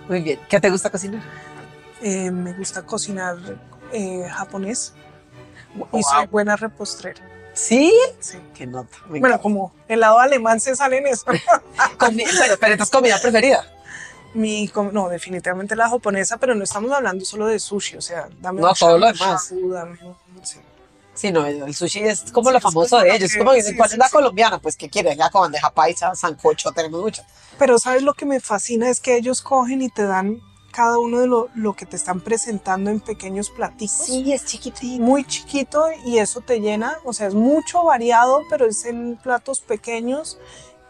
Muy 0.07 0.21
bien. 0.21 0.39
¿Qué 0.49 0.59
te 0.59 0.69
gusta 0.69 0.89
cocinar? 0.89 1.21
Eh, 2.01 2.31
me 2.31 2.53
gusta 2.53 2.81
cocinar 2.83 3.37
eh, 3.91 4.27
japonés. 4.31 4.93
y 5.93 6.03
soy 6.03 6.27
buena 6.27 6.55
repostrera. 6.55 7.21
¿Sí? 7.53 7.93
Sí. 8.19 8.37
Qué 8.53 8.65
nota. 8.65 8.95
Bueno, 9.09 9.41
como 9.41 9.73
helado 9.89 10.19
alemán 10.19 10.59
se 10.61 10.75
sale 10.75 10.99
en 10.99 11.07
eso. 11.07 11.25
Pero, 11.99 12.57
pero 12.59 12.73
esta 12.73 12.83
es 12.83 12.89
comida 12.89 13.19
preferida. 13.21 13.63
Mi, 14.33 14.71
no, 14.93 15.09
definitivamente 15.09 15.75
la 15.75 15.89
japonesa, 15.89 16.37
pero 16.37 16.55
no 16.55 16.63
estamos 16.63 16.91
hablando 16.91 17.25
solo 17.25 17.47
de 17.47 17.59
sushi, 17.59 17.97
o 17.97 18.01
sea, 18.01 18.29
dame 18.39 18.61
No, 18.61 18.69
un 18.69 18.75
todo 18.75 18.97
lo 18.97 19.07
demás. 19.07 19.51
dame- 19.53 19.99
sí. 20.43 20.59
Sí, 21.13 21.31
no, 21.31 21.45
el 21.45 21.75
sushi 21.75 21.99
es 21.99 22.31
como 22.31 22.49
Sí, 22.49 22.53
lo 22.53 22.61
famoso 22.61 22.89
como 22.91 23.01
de 23.03 23.09
lo 23.09 23.13
ellos. 23.15 23.25
Es 23.29 23.33
que- 23.33 23.39
como 23.39 23.51
dicen, 23.53 23.71
sí, 23.73 23.77
¿cuál 23.77 23.89
sí, 23.89 23.95
es 23.95 23.99
la 23.99 24.05
sí. 24.07 24.11
colombiana? 24.13 24.59
Pues, 24.59 24.77
¿qué 24.77 24.89
quieren? 24.89 25.17
Ya 25.17 25.29
con 25.29 25.41
bandeja 25.41 25.69
paisa, 25.71 26.15
sancocho, 26.15 26.71
tenemos 26.71 27.01
mucho. 27.01 27.21
Pero 27.59 27.77
sabes 27.77 28.01
lo 28.03 28.13
que 28.13 28.25
me 28.25 28.39
fascina 28.39 28.89
es 28.89 29.01
que 29.01 29.17
ellos 29.17 29.41
cogen 29.41 29.81
y 29.81 29.89
te 29.89 30.03
dan 30.03 30.41
cada 30.71 30.97
uno 30.99 31.19
de 31.19 31.27
lo, 31.27 31.49
lo 31.53 31.73
que 31.75 31.85
te 31.85 31.97
están 31.97 32.21
presentando 32.21 32.89
en 32.89 33.01
pequeños 33.01 33.49
platicos. 33.49 34.07
es 34.09 34.45
chiquitito. 34.45 35.03
Muy 35.03 35.25
chiquito 35.25 35.87
y 36.05 36.17
eso 36.19 36.39
te 36.39 36.61
llena, 36.61 36.97
o 37.03 37.11
sea, 37.11 37.27
es 37.27 37.33
mucho 37.33 37.83
variado, 37.83 38.43
pero 38.49 38.65
es 38.65 38.85
en 38.85 39.17
platos 39.21 39.59
pequeños 39.59 40.37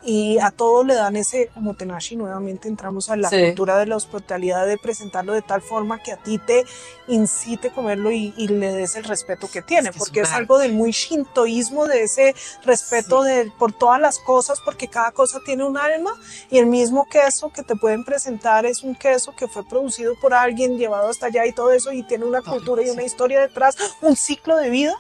y 0.04 0.40
a 0.40 0.52
todo 0.52 0.84
le 0.84 0.96
dan 0.96 1.16
ese 1.16 1.50
como 1.54 1.74
tenashi. 1.76 2.16
Nuevamente 2.16 2.68
entramos 2.68 3.10
a 3.10 3.16
la 3.16 3.30
Sí. 3.30 3.40
cultura 3.46 3.78
de 3.78 3.86
la 3.86 3.96
hospitalidad 3.96 4.66
de 4.66 4.78
presentarlo 4.78 5.34
de 5.34 5.42
tal 5.42 5.62
forma 5.62 6.02
que 6.02 6.12
a 6.12 6.18
ti 6.18 6.38
te 6.40 6.66
incite 7.08 7.68
a 7.70 7.74
comerlo 7.74 8.12
y, 8.12 8.34
y 8.38 8.48
le 8.48 8.72
des 8.74 8.96
el 8.96 9.04
respeto 9.04 9.50
que 9.52 9.62
tiene, 9.62 9.90
Es 9.90 9.96
que 9.96 9.98
es 9.98 10.06
porque 10.06 10.20
es 10.22 10.28
una- 10.30 10.38
algo 10.38 10.58
del 10.58 10.74
muy 10.74 10.92
shintoísmo, 10.92 11.88
de 11.88 12.04
ese 12.04 12.36
respeto 12.64 13.24
de, 13.24 13.52
por 13.60 13.74
todas 13.74 14.00
las 14.00 14.20
cosas, 14.20 14.60
porque 14.64 14.88
cada 14.88 15.12
cosa 15.12 15.40
tiene 15.46 15.64
un 15.66 15.78
alma 15.78 16.12
y 16.50 16.58
el 16.58 16.66
mismo 16.68 17.08
queso 17.10 17.50
que 17.52 17.64
te 17.64 17.76
pueden 17.76 18.04
presentar 18.06 18.66
es 18.66 18.84
un 18.84 18.96
queso 18.96 19.34
que 19.36 19.48
fue 19.48 19.64
producido 19.68 20.16
por 20.22 20.34
alguien, 20.34 20.78
llevado 20.78 21.10
hasta 21.10 21.28
allá 21.28 21.46
y 21.46 21.54
todo 21.54 21.72
eso, 21.72 21.92
y 21.92 22.04
tiene 22.04 22.26
una 22.26 22.42
cultura 22.42 22.82
y 22.82 22.86
sí. 22.86 22.92
una 22.92 23.04
historia 23.04 23.40
detrás, 23.42 23.76
un 24.02 24.16
ciclo 24.16 24.56
de 24.58 24.70
vida, 24.70 24.96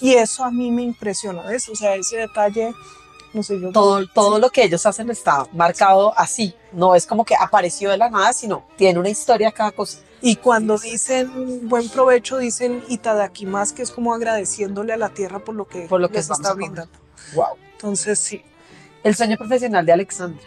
y 0.00 0.14
eso 0.14 0.44
a 0.44 0.50
mí 0.50 0.70
me 0.70 0.82
impresiona, 0.82 1.42
¿ves? 1.42 1.68
O 1.68 1.74
sea, 1.74 1.94
ese 1.94 2.16
detalle, 2.18 2.72
no 3.36 3.42
sé, 3.44 3.60
yo... 3.60 3.70
Todo, 3.70 4.04
todo 4.08 4.36
Sí. 4.36 4.40
lo 4.40 4.50
que 4.50 4.64
ellos 4.64 4.84
hacen 4.86 5.10
está 5.10 5.46
marcado 5.52 6.12
así. 6.18 6.54
No 6.72 6.94
es 6.94 7.06
como 7.06 7.24
que 7.24 7.36
apareció 7.36 7.90
de 7.90 7.98
la 7.98 8.10
nada, 8.10 8.32
sino 8.32 8.66
tiene 8.76 8.98
una 8.98 9.10
historia 9.10 9.52
cada 9.52 9.70
cosa. 9.70 9.98
Y 10.22 10.36
cuando 10.36 10.78
dicen 10.78 11.68
buen 11.68 11.88
provecho, 11.88 12.38
dicen 12.38 12.82
itadakimasu, 12.88 13.74
que 13.74 13.82
es 13.82 13.90
como 13.92 14.12
agradeciéndole 14.14 14.92
a 14.92 14.96
la 14.96 15.10
tierra 15.10 15.38
por 15.38 15.54
lo 15.54 15.66
que, 15.68 15.82
Por 15.82 16.00
lo 16.00 16.08
que 16.08 16.16
les 16.16 16.30
está 16.30 16.54
brindando. 16.54 16.90
Wow. 17.34 17.56
Entonces, 17.72 18.18
sí. 18.18 18.42
El 19.04 19.14
sueño 19.14 19.36
profesional 19.36 19.84
de 19.86 19.92
Alexandra. 19.92 20.42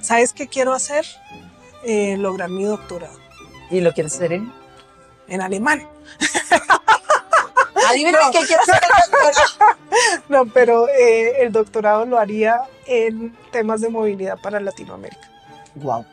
¿Sabes 0.00 0.32
qué 0.32 0.48
quiero 0.48 0.72
hacer? 0.74 1.06
Eh, 1.84 2.16
lograr 2.16 2.48
mi 2.48 2.62
doctorado 2.64 3.18
¿Y 3.70 3.80
lo 3.80 3.92
quieres 3.92 4.14
hacer 4.14 4.32
en? 4.34 4.52
en 5.28 5.40
alemán. 5.40 5.88
Adivina 7.88 8.18
qué 8.32 8.38
quieres 8.38 8.68
hacer 8.68 8.80
No, 10.28 10.46
pero 10.46 10.88
eh, 10.88 11.42
el 11.42 11.52
doctorado 11.52 12.04
lo 12.04 12.18
haría 12.18 12.62
en 12.86 13.36
temas 13.50 13.80
de 13.80 13.88
movilidad 13.88 14.38
para 14.40 14.60
Latinoamérica. 14.60 15.30
Wow. 15.76 16.04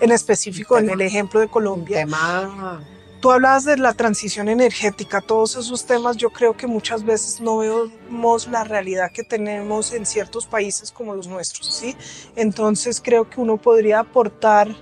En 0.00 0.12
específico, 0.12 0.78
en 0.78 0.90
el 0.90 1.00
ejemplo 1.00 1.40
de 1.40 1.48
Colombia. 1.48 1.98
tema. 1.98 2.80
Tú 3.20 3.30
hablabas 3.30 3.66
de 3.66 3.76
la 3.76 3.92
transición 3.92 4.48
energética, 4.48 5.20
todos 5.20 5.54
esos 5.54 5.84
temas 5.84 6.16
yo 6.16 6.30
creo 6.30 6.56
que 6.56 6.66
muchas 6.66 7.04
veces 7.04 7.38
no 7.38 7.58
vemos 7.58 8.48
la 8.48 8.64
realidad 8.64 9.12
que 9.12 9.22
tenemos 9.22 9.92
en 9.92 10.06
ciertos 10.06 10.46
países 10.46 10.90
como 10.90 11.14
los 11.14 11.26
nuestros, 11.26 11.70
¿sí? 11.70 11.94
Entonces 12.34 12.98
creo 13.04 13.28
que 13.28 13.42
uno 13.42 13.58
podría 13.58 13.98
aportar 14.00 14.74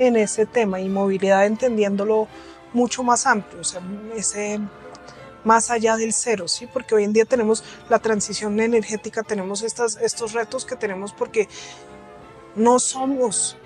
en 0.00 0.16
ese 0.16 0.44
tema 0.44 0.80
y 0.80 0.88
movilidad 0.88 1.46
entendiéndolo 1.46 2.26
mucho 2.72 3.04
más 3.04 3.28
amplio, 3.28 3.60
o 3.60 3.64
sea, 3.64 3.80
ese 4.16 4.58
más 5.44 5.70
allá 5.70 5.96
del 5.96 6.12
cero, 6.12 6.48
¿sí? 6.48 6.66
Porque 6.66 6.94
hoy 6.94 7.04
en 7.04 7.12
día 7.12 7.24
tenemos 7.24 7.62
la 7.88 7.98
transición 7.98 8.58
energética, 8.60 9.22
tenemos 9.22 9.62
estas, 9.62 9.96
estos 9.96 10.32
retos 10.32 10.64
que 10.64 10.76
tenemos 10.76 11.12
porque 11.12 11.48
no 12.56 12.78
somos 12.78 13.56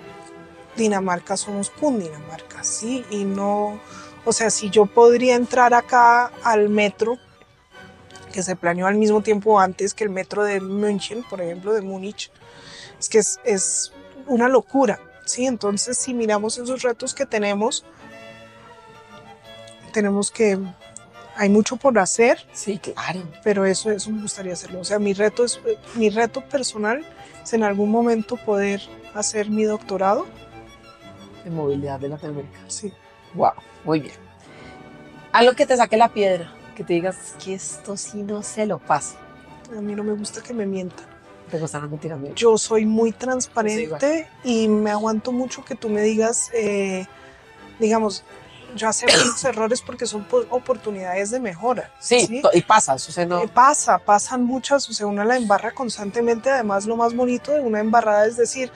Dinamarca, 0.75 1.35
somos 1.35 1.69
Cundinamarca, 1.69 2.63
¿sí? 2.63 3.05
Y 3.09 3.23
no, 3.23 3.79
o 4.25 4.33
sea, 4.33 4.49
si 4.49 4.69
yo 4.69 4.85
podría 4.85 5.35
entrar 5.35 5.73
acá 5.73 6.31
al 6.43 6.69
metro, 6.69 7.17
que 8.31 8.43
se 8.43 8.55
planeó 8.55 8.87
al 8.87 8.95
mismo 8.95 9.21
tiempo 9.21 9.59
antes 9.59 9.93
que 9.93 10.03
el 10.03 10.09
metro 10.09 10.43
de 10.43 10.61
München, 10.61 11.23
por 11.29 11.41
ejemplo, 11.41 11.73
de 11.73 11.81
Múnich, 11.81 12.31
es 12.99 13.09
que 13.09 13.17
es, 13.17 13.39
es 13.43 13.91
una 14.27 14.47
locura, 14.47 14.99
¿sí? 15.25 15.45
Entonces, 15.45 15.97
si 15.97 16.13
miramos 16.13 16.57
esos 16.57 16.81
retos 16.83 17.13
que 17.13 17.25
tenemos, 17.25 17.83
tenemos 19.91 20.31
que, 20.31 20.59
hay 21.39 21.49
mucho 21.49 21.77
por 21.77 21.97
hacer, 21.97 22.45
Sí, 22.53 22.77
claro. 22.79 23.21
pero 23.43 23.65
eso, 23.65 23.89
eso 23.91 24.11
me 24.11 24.21
gustaría 24.21 24.53
hacerlo. 24.53 24.81
O 24.81 24.83
sea, 24.83 24.99
mi 24.99 25.13
reto, 25.13 25.45
es, 25.45 25.59
mi 25.95 26.09
reto 26.09 26.41
personal 26.41 27.05
es 27.41 27.53
en 27.53 27.63
algún 27.63 27.89
momento 27.89 28.35
poder 28.35 28.81
hacer 29.13 29.49
mi 29.49 29.63
doctorado, 29.63 30.27
De 31.45 31.49
movilidad 31.49 31.99
de 31.99 32.09
Latinoamérica. 32.09 32.59
sí. 32.67 32.91
Wow. 33.33 33.51
Muy 33.85 33.99
bien. 34.01 34.15
Algo 35.31 35.53
que 35.53 35.65
te 35.65 35.77
saque 35.77 35.95
la 35.97 36.09
piedra. 36.09 36.51
Que 36.75 36.83
te 36.83 36.93
digas 36.93 37.35
que 37.43 37.53
esto 37.53 37.95
sí 37.95 38.21
no 38.23 38.41
se 38.43 38.65
lo 38.65 38.79
pasa. 38.79 39.15
A 39.77 39.81
mí 39.81 39.93
no 39.95 40.03
me 40.03 40.13
gusta 40.13 40.41
que 40.41 40.53
me 40.53 40.65
mientan. 40.65 41.05
Te 41.51 41.57
gustan 41.59 41.81
las 41.83 41.91
mentiras. 41.91 42.19
Yo 42.35 42.57
soy 42.57 42.85
muy 42.85 43.11
Sí, 43.11 43.17
transparente 43.19 44.27
y 44.43 44.67
me 44.67 44.91
aguanto 44.91 45.31
mucho 45.31 45.63
que 45.63 45.75
tú 45.75 45.89
me 45.89 46.01
digas, 46.01 46.49
eh, 46.53 47.05
digamos, 47.79 48.23
yo 48.75 48.87
acepto 48.87 49.17
los 49.25 49.43
errores 49.43 49.81
porque 49.81 50.05
son 50.05 50.23
po- 50.23 50.45
oportunidades 50.49 51.31
de 51.31 51.39
mejora. 51.39 51.91
Sí, 51.99 52.41
y 52.53 52.61
pasa. 52.61 52.95
Eso 52.95 53.11
se 53.11 53.25
no. 53.25 53.39
Eh, 53.43 53.47
pasa, 53.47 53.97
pasan 53.99 54.43
muchas, 54.43 54.87
o 54.89 54.93
sea, 54.93 55.07
una 55.07 55.25
la 55.25 55.35
embarra 55.37 55.71
constantemente. 55.71 56.49
Además, 56.49 56.85
lo 56.85 56.95
más 56.95 57.15
bonito 57.15 57.51
de 57.51 57.59
una 57.61 57.79
embarrada 57.79 58.25
es 58.25 58.37
decir, 58.37 58.71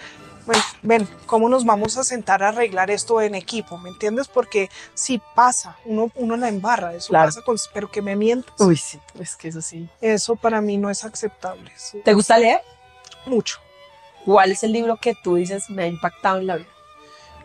bueno, 0.45 0.61
ven, 0.81 1.07
¿cómo 1.25 1.47
nos 1.47 1.63
vamos 1.63 1.97
a 1.97 2.03
sentar 2.03 2.43
a 2.43 2.49
arreglar 2.49 2.91
esto 2.91 3.21
en 3.21 3.33
equipo? 3.33 3.77
¿Me 3.77 3.89
entiendes? 3.89 4.27
Porque 4.27 4.69
sí 4.93 5.21
pasa, 5.35 5.77
uno, 5.85 6.11
uno 6.15 6.35
la 6.35 6.49
embarra, 6.49 6.93
eso 6.93 7.09
Claro. 7.09 7.27
pasa, 7.29 7.41
con, 7.43 7.55
pero 7.73 7.89
que 7.89 8.01
me 8.01 8.15
mientas. 8.17 8.53
Uy, 8.59 8.75
sí. 8.75 8.99
Es 9.19 9.37
que 9.37 9.47
eso 9.47 9.61
sí. 9.61 9.87
Eso 10.01 10.35
para 10.35 10.59
mí 10.59 10.77
no 10.77 10.89
es 10.89 11.05
aceptable. 11.05 11.71
¿Te 12.03 12.13
gusta 12.13 12.37
leer? 12.37 12.61
mucho. 13.25 13.57
¿Cuál 14.25 14.51
es 14.51 14.63
el 14.63 14.73
libro 14.73 14.97
que 14.97 15.15
tú 15.15 15.35
dices 15.35 15.69
me 15.69 15.83
ha 15.83 15.87
impactado 15.87 16.39
en 16.39 16.47
la 16.47 16.55
vida? 16.57 16.67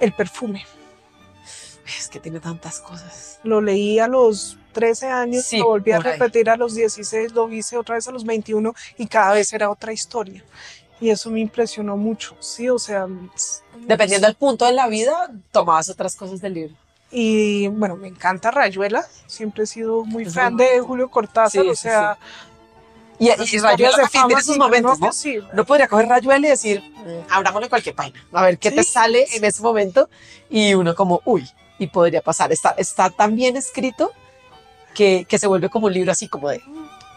El 0.00 0.12
perfume. 0.12 0.66
Es 1.98 2.08
que 2.08 2.20
tiene 2.20 2.40
tantas 2.40 2.80
cosas. 2.80 3.38
Lo 3.44 3.60
leí 3.60 3.98
a 3.98 4.08
los 4.08 4.58
13 4.72 5.06
años, 5.06 5.44
Sí, 5.44 5.58
lo 5.58 5.66
volví 5.68 5.92
a 5.92 5.96
por 5.98 6.08
ahí. 6.08 6.12
repetir 6.18 6.50
a 6.50 6.56
los 6.56 6.74
16, 6.74 7.32
lo 7.32 7.50
hice 7.52 7.76
otra 7.76 7.94
vez 7.94 8.06
a 8.08 8.12
los 8.12 8.24
21 8.24 8.74
y 8.98 9.06
cada 9.06 9.32
vez 9.34 9.52
era 9.52 9.70
otra 9.70 9.92
historia. 9.92 10.44
Y 11.00 11.10
eso 11.10 11.30
me 11.30 11.40
impresionó 11.40 11.96
mucho, 11.96 12.36
sí, 12.40 12.68
o 12.68 12.78
sea... 12.78 13.06
Dependiendo 13.86 14.26
del 14.26 14.34
punto 14.36 14.64
de 14.64 14.72
la 14.72 14.88
vida, 14.88 15.30
tomabas 15.52 15.88
otras 15.88 16.16
cosas 16.16 16.40
del 16.40 16.54
libro. 16.54 16.74
Y 17.10 17.68
bueno, 17.68 17.96
me 17.96 18.08
encanta 18.08 18.50
Rayuela, 18.50 19.06
siempre 19.26 19.62
he 19.64 19.66
sido 19.66 20.04
muy 20.04 20.24
Es 20.24 20.34
fan 20.34 20.56
de 20.56 20.80
Julio 20.80 21.08
Cortázar, 21.08 21.62
Sí, 21.62 21.68
o 21.68 21.74
sí, 21.74 21.82
sea... 21.82 22.18
Y, 23.20 23.28
las 23.28 23.40
y 23.52 23.56
historias 23.56 23.92
Rayuela 23.96 24.08
tiene 24.28 24.42
sus 24.42 24.54
sí, 24.54 24.58
momentos, 24.60 25.00
no, 25.00 25.06
¿no? 25.06 25.12
Sí, 25.12 25.38
podría 25.66 25.88
coger 25.88 26.06
Rayuela 26.06 26.46
y 26.46 26.50
decir, 26.50 26.80
"Mm, 26.82 27.32
abrámosle 27.32 27.68
cualquier 27.68 27.94
página, 27.96 28.20
a 28.32 28.42
ver 28.44 28.58
qué 28.58 28.70
te 28.70 28.84
Sí. 28.84 28.92
sale 28.92 29.26
en 29.32 29.44
ese 29.44 29.60
momento. 29.62 30.08
Y 30.50 30.74
uno 30.74 30.94
como, 30.94 31.20
uy, 31.24 31.48
y 31.78 31.86
podría 31.88 32.20
pasar. 32.22 32.52
Está, 32.52 32.70
está 32.78 33.10
tan 33.10 33.36
bien 33.36 33.56
escrito 33.56 34.12
que, 34.94 35.26
que 35.28 35.38
se 35.38 35.46
vuelve 35.46 35.68
como 35.68 35.86
un 35.86 35.92
libro 35.92 36.10
así 36.12 36.28
como 36.28 36.48
de, 36.48 36.62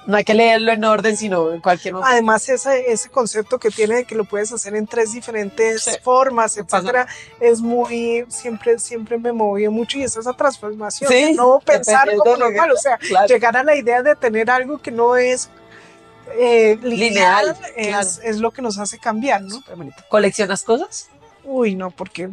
no 0.07 0.17
hay 0.17 0.23
que 0.23 0.33
leerlo 0.33 0.71
en 0.71 0.83
orden, 0.83 1.15
sino 1.15 1.51
en 1.53 1.61
cualquier 1.61 1.93
momento. 1.93 2.11
Además, 2.11 2.47
ese, 2.49 2.91
ese 2.91 3.09
concepto 3.09 3.59
que 3.59 3.69
tiene 3.69 3.95
de 3.97 4.05
que 4.05 4.15
lo 4.15 4.25
puedes 4.25 4.51
hacer 4.51 4.75
en 4.75 4.87
tres 4.87 5.13
diferentes 5.13 5.83
Sí. 5.83 5.91
formas, 6.03 6.57
etcétera, 6.57 7.07
es 7.39 7.61
muy, 7.61 8.25
siempre, 8.27 8.79
siempre 8.79 9.17
me 9.19 9.31
movió 9.31 9.71
mucho 9.71 9.99
y 9.99 10.03
es 10.03 10.15
esa 10.17 10.33
transformación. 10.33 11.11
Sí, 11.11 11.33
no 11.33 11.59
pensar 11.63 12.09
como 12.17 12.35
normal, 12.37 12.71
o 12.71 12.77
sea, 12.77 12.97
Claro. 12.97 13.27
llegar 13.27 13.55
a 13.57 13.63
la 13.63 13.75
idea 13.75 14.01
de 14.01 14.15
tener 14.15 14.49
algo 14.49 14.79
que 14.79 14.91
no 14.91 15.15
es 15.17 15.49
eh, 16.37 16.77
lineal, 16.81 17.47
Lineal, 17.47 17.57
es, 17.75 17.87
claro. 17.87 18.09
es 18.29 18.37
lo 18.37 18.51
que 18.51 18.61
nos 18.61 18.77
hace 18.79 18.97
cambiar, 18.97 19.41
¿no? 19.41 19.61
¿Coleccionas 20.09 20.63
cosas? 20.63 21.09
Uy, 21.43 21.75
no, 21.75 21.91
porque 21.91 22.23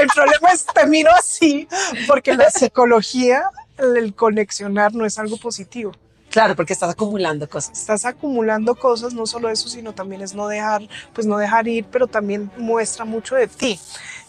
el 0.00 0.08
problema 0.14 0.52
es 0.52 0.64
termino 0.66 1.10
así, 1.10 1.68
porque 2.06 2.34
la 2.34 2.50
psicología, 2.50 3.44
el 3.76 4.14
coleccionar 4.14 4.94
no 4.94 5.04
es 5.04 5.18
algo 5.18 5.36
positivo. 5.36 5.92
Claro, 6.30 6.54
porque 6.54 6.72
estás 6.72 6.90
acumulando 6.90 7.48
cosas. 7.48 7.78
estás 7.78 8.04
acumulando 8.04 8.74
cosas, 8.74 9.14
no 9.14 9.26
solo 9.26 9.48
eso, 9.48 9.68
sino 9.68 9.94
también 9.94 10.20
es 10.20 10.34
no 10.34 10.46
dejar, 10.46 10.82
pues 11.14 11.26
no 11.26 11.38
dejar 11.38 11.66
ir, 11.68 11.86
pero 11.90 12.06
también 12.06 12.50
muestra 12.58 13.04
mucho 13.04 13.34
de 13.34 13.48
ti. 13.48 13.80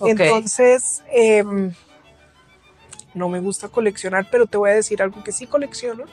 Entonces, 0.01 1.03
em, 1.11 1.73
no 3.13 3.27
me 3.27 3.39
gusta 3.39 3.67
coleccionar, 3.67 4.27
pero 4.31 4.45
te 4.45 4.57
voy 4.57 4.69
a 4.71 4.75
decir 4.75 5.01
algo 5.01 5.23
que 5.23 5.31
sí 5.31 5.45
colecciono 5.45 6.05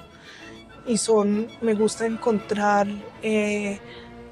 y 0.87 0.99
son, 0.99 1.49
me 1.61 1.75
gusta 1.75 2.07
encontrar 2.07 2.89
eh, 3.23 3.79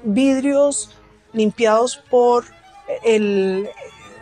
vidrios 0.03 0.91
limpiados 1.35 1.97
por 2.09 2.45
el, 3.03 3.69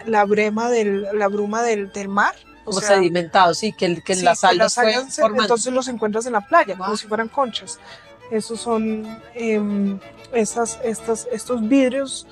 la 0.06 0.26
brema 0.26 0.70
del, 0.70 1.08
la 1.14 1.28
bruma 1.30 1.62
del, 1.64 1.92
del 1.94 2.10
mar, 2.10 2.36
O 2.66 2.72
Como 2.72 2.80
sea, 2.80 2.96
sedimentados, 2.96 3.58
sí, 3.58 3.72
que, 3.74 3.86
el- 3.86 4.04
que 4.04 4.16
sí, 4.16 4.24
la 4.24 4.36
sal 4.36 4.58
que 4.58 4.70
fue 4.70 4.88
hayan- 4.88 5.10
formando. 5.12 5.44
entonces 5.44 5.74
los 5.74 5.88
encuentras 5.90 6.26
en 6.26 6.34
la 6.34 6.42
playa, 6.42 6.76
como 6.78 6.90
Wow. 6.90 6.98
si 6.98 7.08
fueran 7.08 7.28
conchas. 7.30 7.80
Esos 8.32 8.60
son 8.62 9.20
em, 9.36 10.00
esas, 10.34 10.80
estas, 10.84 11.28
estos 11.32 11.68
vidrios 11.68 12.26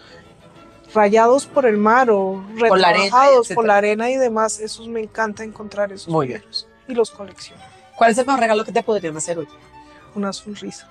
rayados 0.93 1.45
por 1.45 1.65
el 1.65 1.77
mar 1.77 2.09
o 2.09 2.43
retrabajados 2.57 3.49
por 3.49 3.65
la 3.65 3.75
arena 3.77 4.09
y 4.09 4.15
demás. 4.15 4.59
Esos 4.59 4.87
me 4.87 5.01
encanta 5.01 5.43
encontrar 5.43 5.91
esos 5.91 6.07
Muy 6.07 6.27
bien. 6.27 6.39
vidrios 6.39 6.67
y 6.87 6.93
los 6.93 7.11
colecciono. 7.11 7.61
¿Cuál 7.97 8.11
es 8.11 8.17
el 8.17 8.25
mejor 8.25 8.39
regalo 8.41 8.63
que 8.65 8.71
te 8.71 8.81
podrían 8.83 9.15
hacer 9.17 9.37
hoy? 9.37 9.47
Una 10.15 10.33
sonrisa. 10.33 10.89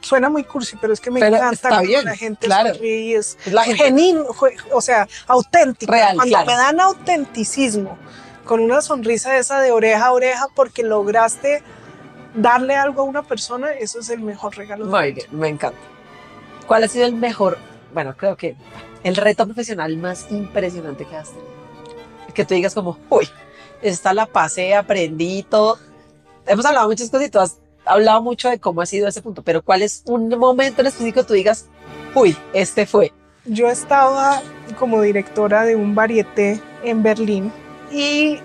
Suena 0.00 0.28
muy 0.28 0.44
cursi, 0.44 0.76
pero 0.80 0.92
es 0.92 1.00
que 1.00 1.10
me 1.10 1.20
Pero 1.20 1.36
encanta 1.36 1.70
la 1.82 2.16
gente 2.16 2.46
claro. 2.46 2.74
y 2.84 3.14
es 3.14 3.36
Es 3.44 3.52
la 3.52 3.64
gente. 3.64 3.84
genuino, 3.84 4.24
o 4.72 4.80
sea, 4.80 5.06
auténtico. 5.26 5.92
Real, 5.92 6.16
Cuando 6.16 6.30
claro. 6.32 6.46
me 6.46 6.56
dan 6.56 6.80
autenticismo, 6.80 7.98
con 8.44 8.60
una 8.60 8.80
sonrisa 8.80 9.36
esa 9.36 9.60
de 9.60 9.72
oreja 9.72 10.06
a 10.06 10.12
oreja 10.12 10.46
porque 10.54 10.82
lograste 10.82 11.62
darle 12.34 12.74
algo 12.76 13.02
a 13.02 13.04
una 13.04 13.22
persona, 13.22 13.72
eso 13.72 14.00
es 14.00 14.08
el 14.10 14.20
mejor 14.20 14.56
regalo. 14.56 14.86
Muy 14.86 15.12
bien, 15.12 15.26
me 15.32 15.48
encanta. 15.48 15.78
¿Cuál 16.66 16.84
ha 16.84 16.88
sido 16.88 17.06
el 17.06 17.14
mejor, 17.14 17.58
bueno, 17.92 18.14
creo 18.16 18.36
que 18.36 18.56
el 19.04 19.16
reto 19.16 19.44
profesional 19.46 19.96
más 19.96 20.26
impresionante 20.30 21.04
que 21.04 21.16
has 21.16 21.28
tenido? 21.30 21.48
Que 22.34 22.44
tú 22.44 22.54
digas 22.54 22.74
como, 22.74 22.98
uy, 23.10 23.28
esta 23.82 24.12
la 24.14 24.26
pasé, 24.26 24.74
aprendí 24.74 25.42
todo. 25.42 25.78
Hemos 26.46 26.64
hablado 26.64 26.88
muchas 26.88 27.10
cosas 27.10 27.26
y 27.26 27.30
hablado 27.88 28.22
mucho 28.22 28.48
de 28.48 28.58
cómo 28.58 28.82
ha 28.82 28.86
sido 28.86 29.08
ese 29.08 29.22
punto, 29.22 29.42
pero 29.42 29.62
¿cuál 29.62 29.82
es 29.82 30.02
un 30.06 30.28
momento 30.28 30.80
en 30.80 30.86
específico 30.86 31.22
que 31.22 31.26
tú 31.26 31.34
digas, 31.34 31.66
uy, 32.14 32.36
este 32.52 32.86
fue? 32.86 33.12
Yo 33.44 33.68
estaba 33.68 34.42
como 34.78 35.00
directora 35.00 35.64
de 35.64 35.74
un 35.74 35.94
varieté 35.94 36.60
en 36.84 37.02
Berlín 37.02 37.52
y 37.90 38.38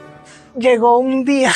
llegó 0.58 0.98
un 0.98 1.26
día 1.26 1.54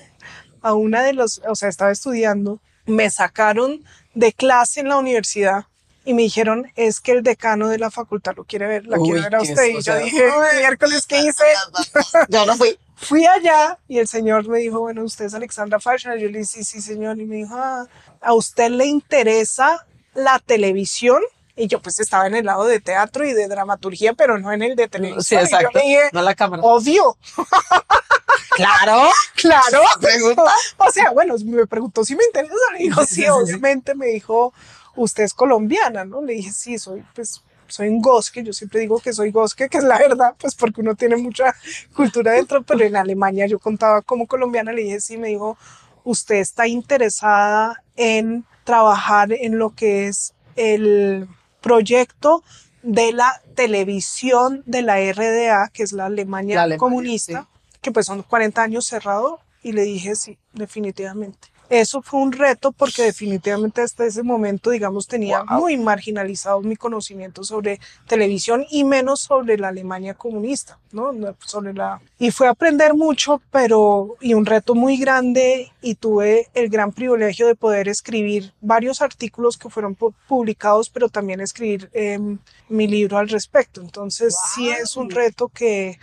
a 0.62 0.74
una 0.74 1.02
de 1.02 1.12
los, 1.12 1.40
o 1.48 1.54
sea, 1.54 1.68
estaba 1.68 1.92
estudiando, 1.92 2.60
me 2.86 3.08
sacaron 3.10 3.84
de 4.14 4.32
clase 4.32 4.80
en 4.80 4.88
la 4.88 4.98
universidad 4.98 5.66
y 6.10 6.14
me 6.14 6.22
dijeron, 6.22 6.70
es 6.74 7.00
que 7.00 7.12
el 7.12 7.22
decano 7.22 7.68
de 7.68 7.78
la 7.78 7.90
facultad 7.90 8.34
lo 8.36 8.44
quiere 8.44 8.66
ver, 8.66 8.86
la 8.86 8.98
Uy, 8.98 9.10
quiere 9.10 9.22
ver 9.22 9.34
a 9.36 9.42
usted. 9.42 9.64
Y 9.64 9.80
yo 9.80 9.96
dije, 9.96 10.28
miércoles, 10.58 11.06
¿qué 11.06 11.18
hice? 11.20 11.44
Yo 12.28 12.44
no 12.46 12.56
fui. 12.56 12.78
Fui 12.96 13.24
allá 13.26 13.78
y 13.88 13.98
el 13.98 14.08
señor 14.08 14.46
me 14.48 14.58
dijo, 14.58 14.80
bueno, 14.80 15.02
usted 15.04 15.24
es 15.26 15.34
Alexandra 15.34 15.80
Fashner. 15.80 16.18
Yo 16.18 16.28
le 16.28 16.38
dije, 16.40 16.44
sí, 16.44 16.64
sí, 16.64 16.82
señor. 16.82 17.18
Y 17.18 17.24
me 17.24 17.36
dijo, 17.36 17.54
"Ah, 17.56 17.86
¿a 18.20 18.34
usted 18.34 18.70
le 18.70 18.86
interesa 18.86 19.86
la 20.14 20.38
televisión? 20.40 21.22
Y 21.56 21.66
yo 21.68 21.80
pues 21.80 21.98
estaba 22.00 22.26
en 22.26 22.34
el 22.34 22.46
lado 22.46 22.64
de 22.64 22.80
teatro 22.80 23.24
y 23.24 23.32
de 23.32 23.46
dramaturgia, 23.48 24.12
pero 24.14 24.38
no 24.38 24.52
en 24.52 24.62
el 24.62 24.76
de 24.76 24.88
televisión. 24.88 25.22
Sí, 25.22 25.34
Y 25.34 25.38
yo 25.38 25.44
exacto. 25.44 25.78
dije, 25.78 26.00
No 26.12 26.22
la 26.22 26.34
cámara. 26.34 26.62
obvio, 26.64 27.16
Claro. 28.50 29.08
claro. 29.36 29.80
Pregunta. 30.00 30.42
O 30.76 30.90
sea, 30.90 31.10
bueno, 31.10 31.34
me 31.44 31.66
preguntó 31.66 32.04
si 32.04 32.14
me 32.16 32.24
interesa. 32.24 32.54
Le 32.72 32.78
dijo, 32.80 33.04
sí. 33.04 33.26
obviamente. 33.28 33.94
Me 33.94 34.06
dijo, 34.06 34.52
usted 34.96 35.24
es 35.24 35.34
colombiana, 35.34 36.04
¿no? 36.04 36.22
Le 36.22 36.34
dije, 36.34 36.52
sí, 36.52 36.78
soy, 36.78 37.04
pues, 37.14 37.42
soy 37.66 37.88
un 37.88 38.00
gosque. 38.00 38.42
Yo 38.42 38.52
siempre 38.52 38.80
digo 38.80 38.98
que 38.98 39.12
soy 39.12 39.30
gosque, 39.30 39.68
que 39.68 39.78
es 39.78 39.84
la 39.84 39.98
verdad, 39.98 40.34
pues 40.38 40.54
porque 40.54 40.80
uno 40.80 40.94
tiene 40.94 41.16
mucha 41.16 41.54
cultura 41.94 42.32
dentro, 42.32 42.62
pero 42.62 42.84
en 42.84 42.96
Alemania 42.96 43.46
yo 43.46 43.58
contaba 43.58 44.02
como 44.02 44.26
colombiana. 44.26 44.72
Le 44.72 44.82
dije, 44.82 45.00
sí, 45.00 45.16
me 45.16 45.28
dijo, 45.28 45.56
usted 46.04 46.36
está 46.36 46.66
interesada 46.66 47.82
en 47.96 48.44
trabajar 48.64 49.32
en 49.32 49.58
lo 49.58 49.70
que 49.70 50.08
es 50.08 50.34
el 50.56 51.28
proyecto 51.60 52.42
de 52.82 53.12
la 53.12 53.40
televisión 53.54 54.62
de 54.66 54.82
la 54.82 54.98
RDA, 55.12 55.68
que 55.72 55.82
es 55.82 55.92
la 55.92 56.06
Alemania, 56.06 56.56
La 56.56 56.62
Alemania, 56.62 56.78
comunista, 56.78 57.48
que 57.82 57.92
pues 57.92 58.06
son 58.06 58.22
40 58.22 58.62
años 58.62 58.86
cerrado, 58.86 59.40
y 59.62 59.72
le 59.72 59.82
dije 59.82 60.14
sí, 60.16 60.38
definitivamente. 60.54 61.48
Eso 61.70 62.02
fue 62.02 62.20
un 62.20 62.32
reto 62.32 62.72
porque 62.72 63.02
definitivamente 63.04 63.80
hasta 63.80 64.04
ese 64.04 64.22
momento, 64.24 64.70
digamos, 64.70 65.06
tenía 65.06 65.44
Wow. 65.44 65.60
muy 65.60 65.76
marginalizado 65.78 66.60
mi 66.62 66.74
conocimiento 66.74 67.44
sobre 67.44 67.78
televisión 68.08 68.66
y 68.70 68.82
menos 68.82 69.20
sobre 69.20 69.56
la 69.56 69.68
Alemania 69.68 70.14
comunista, 70.14 70.78
¿no? 70.90 71.12
Sobre 71.46 71.72
la... 71.72 72.00
Y 72.18 72.32
fue 72.32 72.48
aprender 72.48 72.94
mucho, 72.94 73.40
pero... 73.52 74.16
y 74.20 74.34
un 74.34 74.44
reto 74.46 74.74
muy 74.74 74.96
grande 74.98 75.70
y 75.80 75.94
tuve 75.94 76.48
el 76.54 76.68
gran 76.70 76.90
privilegio 76.92 77.46
de 77.46 77.54
poder 77.54 77.86
escribir 77.88 78.52
varios 78.60 79.00
artículos 79.00 79.56
que 79.56 79.70
fueron 79.70 79.96
pu- 79.96 80.12
publicados, 80.26 80.90
pero 80.90 81.08
también 81.08 81.40
escribir 81.40 81.88
em, 81.92 82.38
mi 82.68 82.88
libro 82.88 83.16
al 83.16 83.28
respecto. 83.28 83.80
Entonces, 83.80 84.36
sí 84.54 84.68
es 84.68 84.96
un 84.96 85.08
reto 85.08 85.48
que 85.48 85.98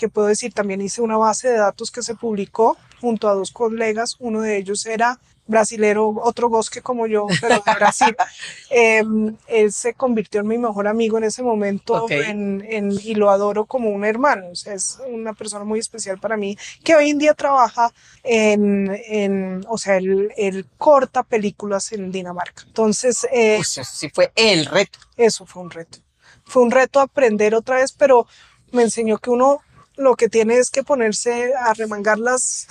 que 0.00 0.08
puedo 0.08 0.28
decir, 0.28 0.52
también 0.54 0.80
hice 0.80 1.02
una 1.02 1.18
base 1.18 1.48
de 1.48 1.58
datos 1.58 1.90
que 1.90 2.02
se 2.02 2.14
publicó 2.14 2.78
junto 3.02 3.28
a 3.28 3.34
dos 3.34 3.50
colegas, 3.52 4.16
uno 4.18 4.40
de 4.40 4.56
ellos 4.56 4.86
era 4.86 5.18
brasilero, 5.46 6.08
otro 6.22 6.48
gosque 6.48 6.80
como 6.80 7.06
yo, 7.08 7.26
pero 7.40 7.56
de 7.66 7.74
Brasil. 7.74 8.16
Em, 8.70 9.36
él 9.48 9.72
se 9.72 9.94
convirtió 9.94 10.40
en 10.40 10.46
mi 10.46 10.58
mejor 10.58 10.86
amigo 10.86 11.18
en 11.18 11.24
ese 11.24 11.42
momento 11.42 12.04
Ok. 12.04 12.12
en, 12.12 12.64
en- 12.68 12.92
y 13.02 13.14
lo 13.16 13.30
adoro 13.30 13.64
como 13.66 13.90
un 13.90 14.04
hermano. 14.04 14.46
O 14.52 14.54
sea, 14.54 14.74
es 14.74 14.98
una 15.08 15.32
persona 15.34 15.64
muy 15.64 15.80
especial 15.80 16.18
para 16.20 16.36
mí 16.36 16.56
que 16.84 16.94
hoy 16.94 17.10
en 17.10 17.18
día 17.18 17.34
trabaja 17.34 17.92
en, 18.22 18.96
en 19.08 19.64
o 19.68 19.76
sea, 19.76 19.96
él, 19.96 20.32
él 20.36 20.66
corta 20.78 21.24
películas 21.24 21.90
en 21.92 22.12
Dinamarca. 22.12 22.62
Entonces, 22.66 23.26
eh, 23.32 23.56
Uy, 23.56 23.62
eso 23.62 23.82
sí 23.84 24.08
fue 24.08 24.30
el 24.36 24.66
reto. 24.66 24.98
eso 25.16 25.44
fue 25.46 25.62
un 25.62 25.70
reto. 25.70 25.98
Fue 26.44 26.62
un 26.62 26.70
reto 26.70 27.00
aprender 27.00 27.54
otra 27.56 27.76
vez, 27.76 27.90
pero 27.92 28.26
me 28.72 28.82
enseñó 28.82 29.18
que 29.18 29.30
uno 29.30 29.60
lo 30.00 30.16
que 30.16 30.28
tiene 30.28 30.56
es 30.56 30.70
que 30.70 30.82
ponerse 30.82 31.54
a 31.54 31.74
remangarlas 31.74 32.66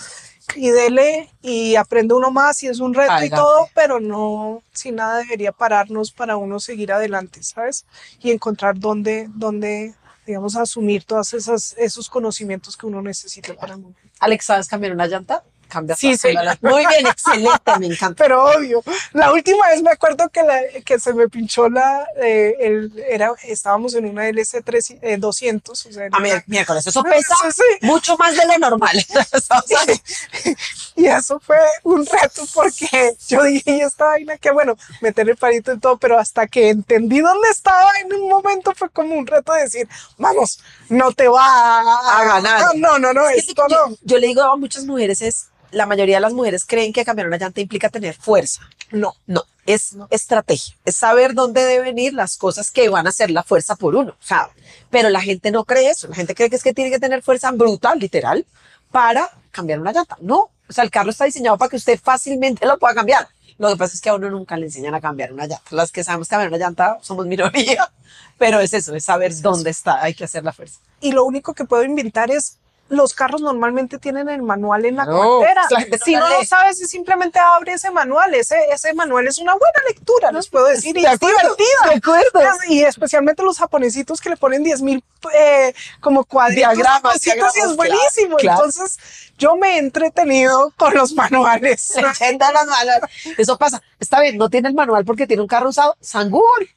y 0.55 0.69
dele 0.69 1.29
y 1.41 1.75
aprende 1.75 2.13
uno 2.13 2.31
más 2.31 2.63
y 2.63 2.67
es 2.67 2.79
un 2.79 2.93
reto 2.93 3.23
y 3.23 3.29
todo, 3.29 3.69
pero 3.75 3.99
no, 3.99 4.63
sin 4.73 4.95
nada 4.95 5.19
debería 5.19 5.51
pararnos 5.51 6.11
para 6.11 6.37
uno 6.37 6.59
seguir 6.59 6.91
adelante, 6.91 7.43
¿sabes? 7.43 7.85
Y 8.19 8.31
encontrar 8.31 8.79
dónde, 8.79 9.27
dónde 9.35 9.93
digamos, 10.25 10.55
asumir 10.55 11.03
todos 11.05 11.33
esas, 11.33 11.75
esos 11.77 12.09
conocimientos 12.09 12.77
que 12.77 12.85
uno 12.85 13.01
necesita 13.01 13.55
para 13.55 13.73
el 13.73 13.81
momento. 13.81 14.01
Alex, 14.19 14.45
¿sabes 14.45 14.67
cambiar 14.67 14.93
una 14.93 15.07
llanta? 15.07 15.43
Cambia. 15.69 15.95
Sí, 15.95 16.11
fácil 16.13 16.31
sí. 16.31 16.35
la. 16.45 16.57
Muy 16.69 16.85
bien, 16.85 17.07
excelente, 17.07 17.79
me 17.79 17.85
encanta. 17.87 18.21
Pero 18.23 18.43
obvio, 18.43 18.83
la 19.13 19.31
última 19.31 19.67
vez 19.69 19.81
me 19.81 19.91
acuerdo 19.91 20.27
que, 20.29 20.43
la, 20.43 20.59
que 20.83 20.99
se 20.99 21.13
me 21.13 21.29
pinchó 21.29 21.69
la, 21.69 22.05
eh, 22.21 22.55
el, 22.59 22.91
era, 23.07 23.31
estábamos 23.43 23.93
en 23.95 24.05
una 24.05 24.27
LC 24.27 24.61
3, 24.63 24.95
eh, 25.01 25.17
200, 25.17 25.85
o 25.85 25.91
sea, 25.91 26.05
en 26.07 26.13
A 26.13 26.17
una- 26.17 26.35
mí, 26.35 26.41
miércoles, 26.47 26.85
eso 26.85 27.03
pesa 27.03 27.35
sí. 27.53 27.63
mucho 27.85 28.17
más 28.17 28.35
de 28.35 28.45
lo 28.47 28.57
normal. 28.57 28.97
Y 30.95 31.05
eso 31.07 31.39
fue 31.39 31.57
un 31.83 32.05
reto 32.05 32.43
porque 32.53 33.15
yo 33.29 33.43
dije, 33.43 33.71
y 33.77 33.81
esta 33.81 34.05
vaina, 34.05 34.37
que 34.37 34.51
bueno, 34.51 34.75
meter 35.01 35.29
el 35.29 35.37
palito 35.37 35.71
en 35.71 35.79
todo, 35.79 35.97
pero 35.97 36.19
hasta 36.19 36.45
que 36.47 36.69
entendí 36.69 37.21
dónde 37.21 37.47
estaba 37.49 37.89
en 38.01 38.11
un 38.13 38.27
momento 38.27 38.73
fue 38.75 38.89
como 38.89 39.15
un 39.15 39.25
reto 39.25 39.53
de 39.53 39.61
decir, 39.61 39.87
vamos, 40.17 40.59
no 40.89 41.11
te 41.13 41.27
va 41.29 41.41
a, 41.45 42.19
A 42.19 42.25
ganar. 42.25 42.75
No, 42.75 42.99
no, 42.99 43.13
no, 43.13 43.29
Es 43.29 43.45
que 43.45 43.51
esto 43.51 43.63
yo, 43.69 43.87
no. 43.87 43.95
yo 44.01 44.17
le 44.17 44.27
digo 44.27 44.41
a 44.41 44.57
muchas 44.57 44.83
mujeres 44.85 45.21
es, 45.21 45.47
la 45.71 45.85
mayoría 45.85 46.17
de 46.17 46.21
las 46.21 46.33
mujeres 46.33 46.65
creen 46.65 46.93
que 46.93 47.05
cambiar 47.05 47.27
una 47.27 47.37
llanta 47.37 47.61
implica 47.61 47.89
tener 47.89 48.15
fuerza. 48.15 48.61
No, 48.91 49.15
No, 49.27 49.43
es 49.65 49.95
estrategia, 50.09 50.75
es 50.83 50.95
saber 50.95 51.35
dónde 51.35 51.63
deben 51.63 51.99
ir 51.99 52.13
las 52.13 52.37
cosas 52.37 52.71
que 52.71 52.89
van 52.89 53.05
a 53.05 53.11
hacer 53.11 53.29
la 53.29 53.43
fuerza 53.43 53.75
por 53.75 53.95
uno, 53.95 54.11
o 54.11 54.25
sea, 54.25 54.49
pero 54.89 55.09
la 55.09 55.21
gente 55.21 55.51
no 55.51 55.63
cree 55.63 55.91
eso, 55.91 56.07
la 56.07 56.15
gente 56.15 56.33
cree 56.33 56.49
que 56.49 56.55
es 56.55 56.63
que 56.63 56.73
tiene 56.73 56.89
que 56.89 56.97
tener 56.97 57.21
fuerza 57.21 57.51
bruta, 57.51 57.93
literal, 57.93 58.47
para 58.91 59.29
cambiar 59.51 59.79
una 59.79 59.91
llanta. 59.91 60.17
No, 60.21 60.49
o 60.67 60.73
sea, 60.73 60.83
el 60.83 60.89
carro 60.89 61.11
está 61.11 61.25
diseñado 61.25 61.57
para 61.57 61.69
que 61.69 61.75
usted 61.75 61.99
fácilmente 62.01 62.65
lo 62.65 62.79
pueda 62.79 62.95
cambiar. 62.95 63.27
Lo 63.59 63.69
que 63.69 63.75
pasa 63.75 63.93
es 63.93 64.01
que 64.01 64.09
a 64.09 64.15
uno 64.15 64.29
nunca 64.29 64.55
le 64.57 64.67
enseñan 64.67 64.95
a 64.95 65.01
cambiar 65.01 65.33
una 65.33 65.45
llanta. 65.45 65.63
Las 65.71 65.91
que 65.91 66.03
sabemos 66.03 66.29
cambiar 66.29 66.47
una 66.47 66.57
llanta 66.57 66.97
somos 67.01 67.27
minoría, 67.27 67.91
pero 68.37 68.59
es 68.61 68.73
eso, 68.73 68.95
es 68.95 69.03
saber 69.03 69.39
dónde 69.41 69.69
está, 69.69 70.01
hay 70.01 70.13
que 70.13 70.23
hacer 70.23 70.43
la 70.43 70.53
fuerza. 70.53 70.79
y 71.01 71.11
lo 71.11 71.25
único 71.25 71.53
que 71.53 71.65
puedo 71.65 71.83
invitar 71.83 72.31
es 72.31 72.57
los 72.89 73.13
carros 73.13 73.41
normalmente 73.41 73.97
tienen 73.99 74.29
el 74.29 74.41
manual 74.41 74.85
en 74.85 74.95
la 74.97 75.05
Claro, 75.05 75.39
cartera. 75.39 75.63
no 75.91 75.97
si 76.03 76.15
no 76.15 76.27
lo 76.29 76.43
sabes, 76.43 76.77
simplemente 76.89 77.39
abre 77.39 77.73
ese 77.73 77.91
manual. 77.91 78.33
Ese, 78.33 78.55
ese 78.71 78.93
manual 78.93 79.27
es 79.27 79.37
una 79.37 79.53
buena 79.53 79.79
lectura, 79.87 80.31
les 80.31 80.47
puedo 80.49 80.65
decir. 80.67 80.97
Y 80.97 81.01
De 81.01 81.07
es 81.07 81.13
acuerdo, 81.15 81.37
divertida. 81.55 81.89
de 81.89 81.95
acuerdo. 81.95 82.57
Y 82.67 82.83
especialmente 82.83 83.43
los 83.43 83.57
japonesitos 83.57 84.19
que 84.21 84.29
le 84.29 84.37
ponen 84.37 84.63
10 84.63 84.81
mil 84.81 85.03
eh, 85.33 85.73
como 86.01 86.23
cuadritos. 86.25 86.73
Diagramas, 86.75 87.13
cositas, 87.13 87.25
y 87.27 87.39
diagramas, 87.39 87.55
es 87.71 87.75
buenísimo. 87.75 88.37
claro. 88.37 88.65
Entonces, 88.65 88.97
yo 89.37 89.55
me 89.55 89.75
he 89.75 89.77
entretenido 89.79 90.73
con 90.77 90.93
los 90.95 91.13
manuales. 91.13 91.93
Leyenda 92.19 92.51
las 92.51 92.65
manual. 92.67 93.01
Eso 93.37 93.57
pasa. 93.57 93.81
Está 93.99 94.19
bien, 94.21 94.37
no 94.37 94.49
tiene 94.49 94.69
el 94.69 94.75
manual 94.75 95.05
porque 95.05 95.27
tiene 95.27 95.41
un 95.41 95.47
carro 95.47 95.69
usado. 95.69 95.95
San 96.01 96.29
Google. 96.29 96.75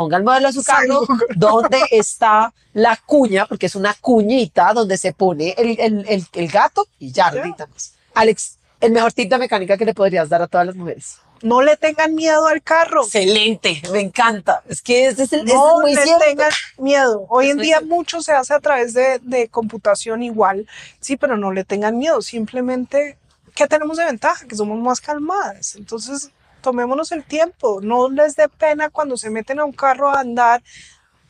Ponga 0.00 0.16
el 0.16 0.24
modelo 0.24 0.46
de 0.46 0.54
su 0.54 0.62
carro. 0.64 1.02
¿Dónde 1.36 1.78
está 1.90 2.54
la 2.72 2.96
cuña? 3.04 3.44
Porque 3.44 3.66
es 3.66 3.74
una 3.74 3.92
cuñita 4.00 4.72
donde 4.72 4.96
se 4.96 5.12
pone 5.12 5.54
el, 5.58 5.78
el, 5.78 6.06
el, 6.08 6.26
el 6.32 6.48
gato 6.48 6.86
y 6.98 7.12
ya, 7.12 7.30
más. 7.30 7.92
Alex, 8.14 8.56
el 8.80 8.92
mejor 8.92 9.12
tip 9.12 9.28
de 9.30 9.36
mecánica 9.36 9.76
que 9.76 9.84
le 9.84 9.92
podrías 9.92 10.30
dar 10.30 10.40
a 10.40 10.46
todas 10.46 10.68
las 10.68 10.74
mujeres. 10.74 11.18
No 11.42 11.60
le 11.60 11.76
tengan 11.76 12.14
miedo 12.14 12.46
al 12.46 12.62
carro. 12.62 13.02
Excelente, 13.04 13.82
me 13.92 14.00
encanta. 14.00 14.62
Es 14.70 14.80
que 14.80 15.08
ese 15.08 15.24
es, 15.24 15.34
el, 15.34 15.44
No 15.44 15.86
es 15.86 15.96
le 15.96 16.02
cierto. 16.04 16.24
tengan 16.24 16.52
miedo. 16.78 17.26
Hoy 17.28 17.50
en 17.50 17.58
día 17.58 17.80
cierto. 17.80 17.94
mucho 17.94 18.22
se 18.22 18.32
hace 18.32 18.54
a 18.54 18.60
través 18.60 18.94
de, 18.94 19.18
de 19.18 19.48
computación 19.48 20.22
igual. 20.22 20.66
Sí, 21.00 21.18
pero 21.18 21.36
no 21.36 21.52
le 21.52 21.64
tengan 21.64 21.98
miedo. 21.98 22.22
Simplemente, 22.22 23.18
¿qué 23.54 23.66
tenemos 23.66 23.98
de 23.98 24.06
ventaja? 24.06 24.46
Que 24.46 24.56
somos 24.56 24.78
más 24.78 25.02
calmadas. 25.02 25.74
Entonces, 25.76 26.30
tomémonos 26.60 27.12
el 27.12 27.24
tiempo. 27.24 27.80
No 27.82 28.08
les 28.08 28.36
dé 28.36 28.48
pena 28.48 28.90
cuando 28.90 29.16
se 29.16 29.30
meten 29.30 29.58
a 29.60 29.64
un 29.64 29.72
carro 29.72 30.10
a 30.10 30.20
andar 30.20 30.62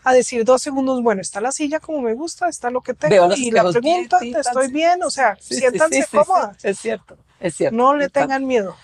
a 0.03 0.13
decir 0.13 0.45
dos 0.45 0.63
segundos, 0.63 1.03
bueno, 1.03 1.21
está 1.21 1.41
la 1.41 1.53
silla 1.53 1.79
como 1.79 2.01
me 2.01 2.15
gusta, 2.15 2.49
está 2.49 2.71
lo 2.71 2.81
que 2.81 2.95
tengo. 2.95 3.33
Y 3.35 3.51
la 3.51 3.63
bien, 3.65 3.73
pregunta, 4.09 4.19
sí, 4.21 4.33
¿te 4.33 4.41
estoy 4.41 4.71
bien? 4.71 5.03
O 5.03 5.11
sea, 5.11 5.37
Sí, 5.41 5.57
siéntanse 5.57 6.03
sí, 6.03 6.17
cómodas. 6.17 6.65
Es 6.65 6.79
cierto, 6.79 7.19
es 7.39 7.55
cierto. 7.55 7.77
No 7.77 7.95
le 7.95 8.09
tengan 8.09 8.47
miedo. 8.47 8.77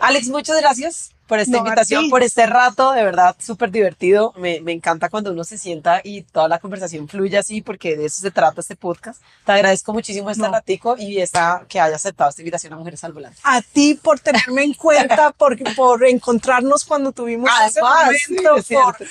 Alex, 0.00 0.28
muchas 0.28 0.60
gracias 0.60 1.14
por 1.28 1.38
esta 1.38 1.52
No, 1.52 1.58
invitación, 1.58 2.08
por 2.10 2.22
este 2.24 2.46
rato, 2.46 2.92
de 2.92 3.04
verdad, 3.04 3.36
súper 3.38 3.70
divertido. 3.70 4.32
Me, 4.38 4.60
me 4.62 4.72
encanta 4.72 5.08
cuando 5.10 5.30
uno 5.30 5.44
se 5.44 5.58
sienta 5.58 6.00
y 6.02 6.22
toda 6.22 6.48
la 6.48 6.58
conversación 6.58 7.06
fluye 7.08 7.38
así, 7.38 7.60
porque 7.62 7.96
de 7.96 8.06
eso 8.06 8.20
se 8.22 8.30
trata 8.32 8.60
este 8.62 8.74
podcast. 8.76 9.22
Te 9.44 9.52
agradezco 9.52 9.92
muchísimo 9.92 10.30
este 10.30 10.42
No. 10.42 10.50
ratico 10.52 10.96
y 10.98 11.18
esta, 11.18 11.64
que 11.68 11.78
haya 11.78 11.96
aceptado 11.96 12.30
esta 12.30 12.42
invitación 12.42 12.72
a 12.72 12.76
Mujeres 12.76 13.04
al 13.04 13.12
Volante. 13.12 13.38
A 13.44 13.62
ti 13.62 13.94
por 14.02 14.18
tenerme 14.18 14.64
en 14.64 14.74
cuenta, 14.74 15.30
por, 15.32 15.56
por 15.76 16.04
encontrarnos 16.04 16.84
cuando 16.84 17.12
tuvimos 17.12 17.50
ese 17.66 17.80
Además, 17.80 18.16
sí, 18.26 18.32
momento, 18.34 18.56
es 18.56 18.66
cierto. 18.66 18.92
por, 18.98 19.06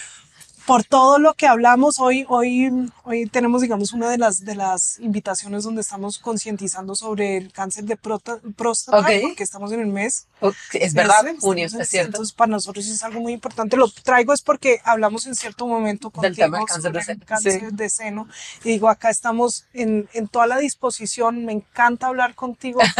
por 0.67 0.83
todo 0.83 1.17
lo 1.17 1.33
que 1.33 1.47
hablamos 1.47 1.97
hoy. 1.99 2.25
Hoy, 2.27 2.69
hoy 3.05 3.25
tenemos, 3.27 3.61
digamos, 3.61 3.93
una 3.93 4.09
de 4.09 4.17
las, 4.17 4.43
de 4.43 4.53
las 4.53 4.99
invitaciones 4.99 5.63
donde 5.63 5.81
estamos 5.81 6.19
concientizando 6.19 6.93
sobre 6.93 7.37
el 7.37 7.51
cáncer 7.53 7.85
de 7.85 7.95
prota- 7.95 8.39
próstata, 8.55 8.99
Ok. 8.99 9.07
porque 9.23 9.43
estamos 9.43 9.71
en 9.71 9.79
el 9.79 9.87
mes. 9.87 10.27
Ok, 10.41 10.53
Es 10.73 10.93
verdad, 10.93 11.25
junio, 11.39 11.65
es 11.65 11.89
cierto. 11.89 12.09
Entonces, 12.09 12.33
para 12.33 12.51
nosotros 12.51 12.85
es 12.85 13.01
algo 13.01 13.21
muy 13.21 13.31
importante. 13.33 13.77
Lo 13.77 13.89
traigo 13.89 14.33
es 14.33 14.41
porque 14.41 14.81
hablamos 14.83 15.25
en 15.25 15.35
cierto 15.35 15.65
momento 15.65 16.11
Del 16.21 16.35
tema 16.35 16.57
del 16.59 16.67
contigo 16.67 16.91
cáncer 16.91 16.91
de 16.91 17.03
seno, 17.03 17.25
cáncer 17.25 17.59
sí. 17.61 17.65
de 17.71 17.89
seno. 17.89 18.27
Y 18.65 18.69
digo, 18.69 18.89
acá 18.89 19.09
estamos 19.09 19.65
en, 19.73 20.09
en 20.13 20.27
toda 20.27 20.47
la 20.47 20.57
disposición. 20.57 21.45
Me 21.45 21.53
encanta 21.53 22.07
hablar 22.07 22.35
contigo. 22.35 22.81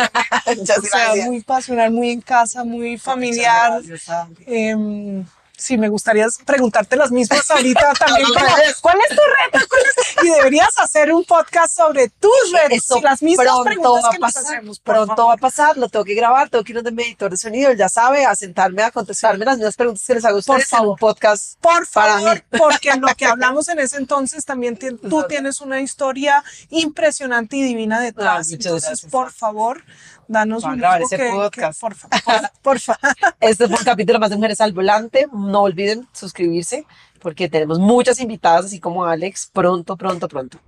O 0.48 0.66
sea, 0.66 1.26
muy 1.26 1.42
pasional, 1.42 1.92
muy 1.92 2.10
en 2.10 2.22
casa, 2.22 2.64
muy 2.64 2.98
familiar. 2.98 3.84
Gracias, 3.84 4.08
Ale. 4.08 5.26
Sí, 5.60 5.76
me 5.76 5.90
gustaría 5.90 6.28
preguntarte 6.46 6.96
las 6.96 7.10
mismas 7.12 7.50
ahorita 7.52 7.94
también. 7.94 8.28
como, 8.28 8.40
¿Cuál 8.82 8.98
es 9.10 9.16
tu 9.16 9.22
reto? 9.52 9.68
¿Cuál 9.68 9.82
es? 9.82 10.24
Y 10.24 10.30
deberías 10.30 10.70
hacer 10.78 11.12
un 11.12 11.24
podcast 11.26 11.76
sobre 11.76 12.10
tus 12.10 12.32
retos 12.54 12.78
Eso 12.78 12.98
y 13.00 13.02
las 13.02 13.24
mismas 13.24 13.46
pronto 13.48 13.64
preguntas 13.64 14.04
va 14.06 14.10
a 14.10 14.12
que 14.12 14.20
nos 14.20 14.34
pasar. 14.34 14.56
hacemos. 14.56 14.80
Pronto 14.80 15.16
favor. 15.16 15.30
va 15.30 15.34
a 15.34 15.38
pasar, 15.38 15.78
lo 15.78 15.90
tengo 15.90 16.06
que 16.06 16.14
grabar, 16.14 16.50
tengo 16.50 16.64
que 16.64 16.72
ir 16.74 16.76
donde 16.76 16.92
mi 16.92 17.04
editor 17.04 17.32
de 17.32 17.38
sonido, 17.38 17.72
ya 17.74 17.90
sabe, 17.90 18.24
a 18.26 18.36
sentarme 18.36 18.84
a 18.84 18.92
contestarme 18.92 19.46
las 19.46 19.58
mismas 19.58 19.76
preguntas 19.76 20.04
que 20.06 20.14
les 20.14 20.26
hago 20.26 20.38
a 20.38 20.42
Por 20.44 20.58
en 20.58 20.62
un 20.62 20.68
favor. 20.68 21.00
podcast. 21.00 21.60
Por 21.60 21.88
Para 21.90 22.14
favor, 22.20 22.36
mí. 22.36 22.60
porque 22.60 22.92
lo 22.96 23.08
que 23.16 23.26
hablamos 23.28 23.68
en 23.70 23.80
ese 23.80 23.98
entonces 23.98 24.46
también 24.46 24.78
tú 24.78 25.26
tienes 25.28 25.60
una 25.62 25.82
historia 25.82 26.44
impresionante 26.70 27.58
y 27.58 27.64
divina 27.64 28.00
detrás. 28.00 28.52
Entonces, 28.52 29.02
por 29.10 29.32
favor, 29.32 29.84
danos 30.28 30.64
Para 30.64 30.74
un 30.74 30.80
grabar 30.80 31.02
ese 31.02 31.18
que- 31.18 31.24
que- 31.24 31.32
podcast. 31.32 31.82
por 31.82 31.96
favor, 31.96 32.20
por 32.62 32.80
favor. 32.80 33.00
Este 33.40 33.68
fue 33.68 33.78
un 33.78 33.84
capítulo 33.86 34.20
más 34.20 34.30
de 34.30 34.36
Mujeres 34.36 34.62
al 34.62 34.74
Volante. 34.74 35.28
No 35.34 35.62
olviden 35.62 36.08
suscribirse 36.14 36.86
porque 37.20 37.50
tenemos 37.50 37.80
muchas 37.80 38.20
invitadas, 38.20 38.66
así 38.66 38.80
como 38.80 39.06
Alex, 39.06 39.50
pronto, 39.54 39.98
pronto, 39.98 40.28
pronto. 40.28 40.60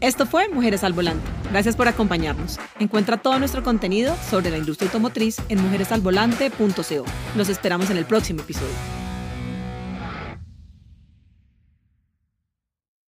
Esto 0.00 0.26
fue 0.26 0.48
Mujeres 0.48 0.84
al 0.84 0.92
Volante. 0.92 1.26
Gracias 1.50 1.74
por 1.74 1.88
acompañarnos. 1.88 2.58
Encuentra 2.78 3.16
todo 3.16 3.38
nuestro 3.40 3.64
contenido 3.64 4.14
sobre 4.30 4.50
la 4.50 4.58
industria 4.58 4.86
automotriz 4.88 5.38
en 5.48 5.60
mujeresalvolante.co. 5.62 7.04
Los 7.36 7.48
esperamos 7.48 7.90
en 7.90 7.96
el 7.96 8.04
próximo 8.04 8.40
episodio. 8.42 9.07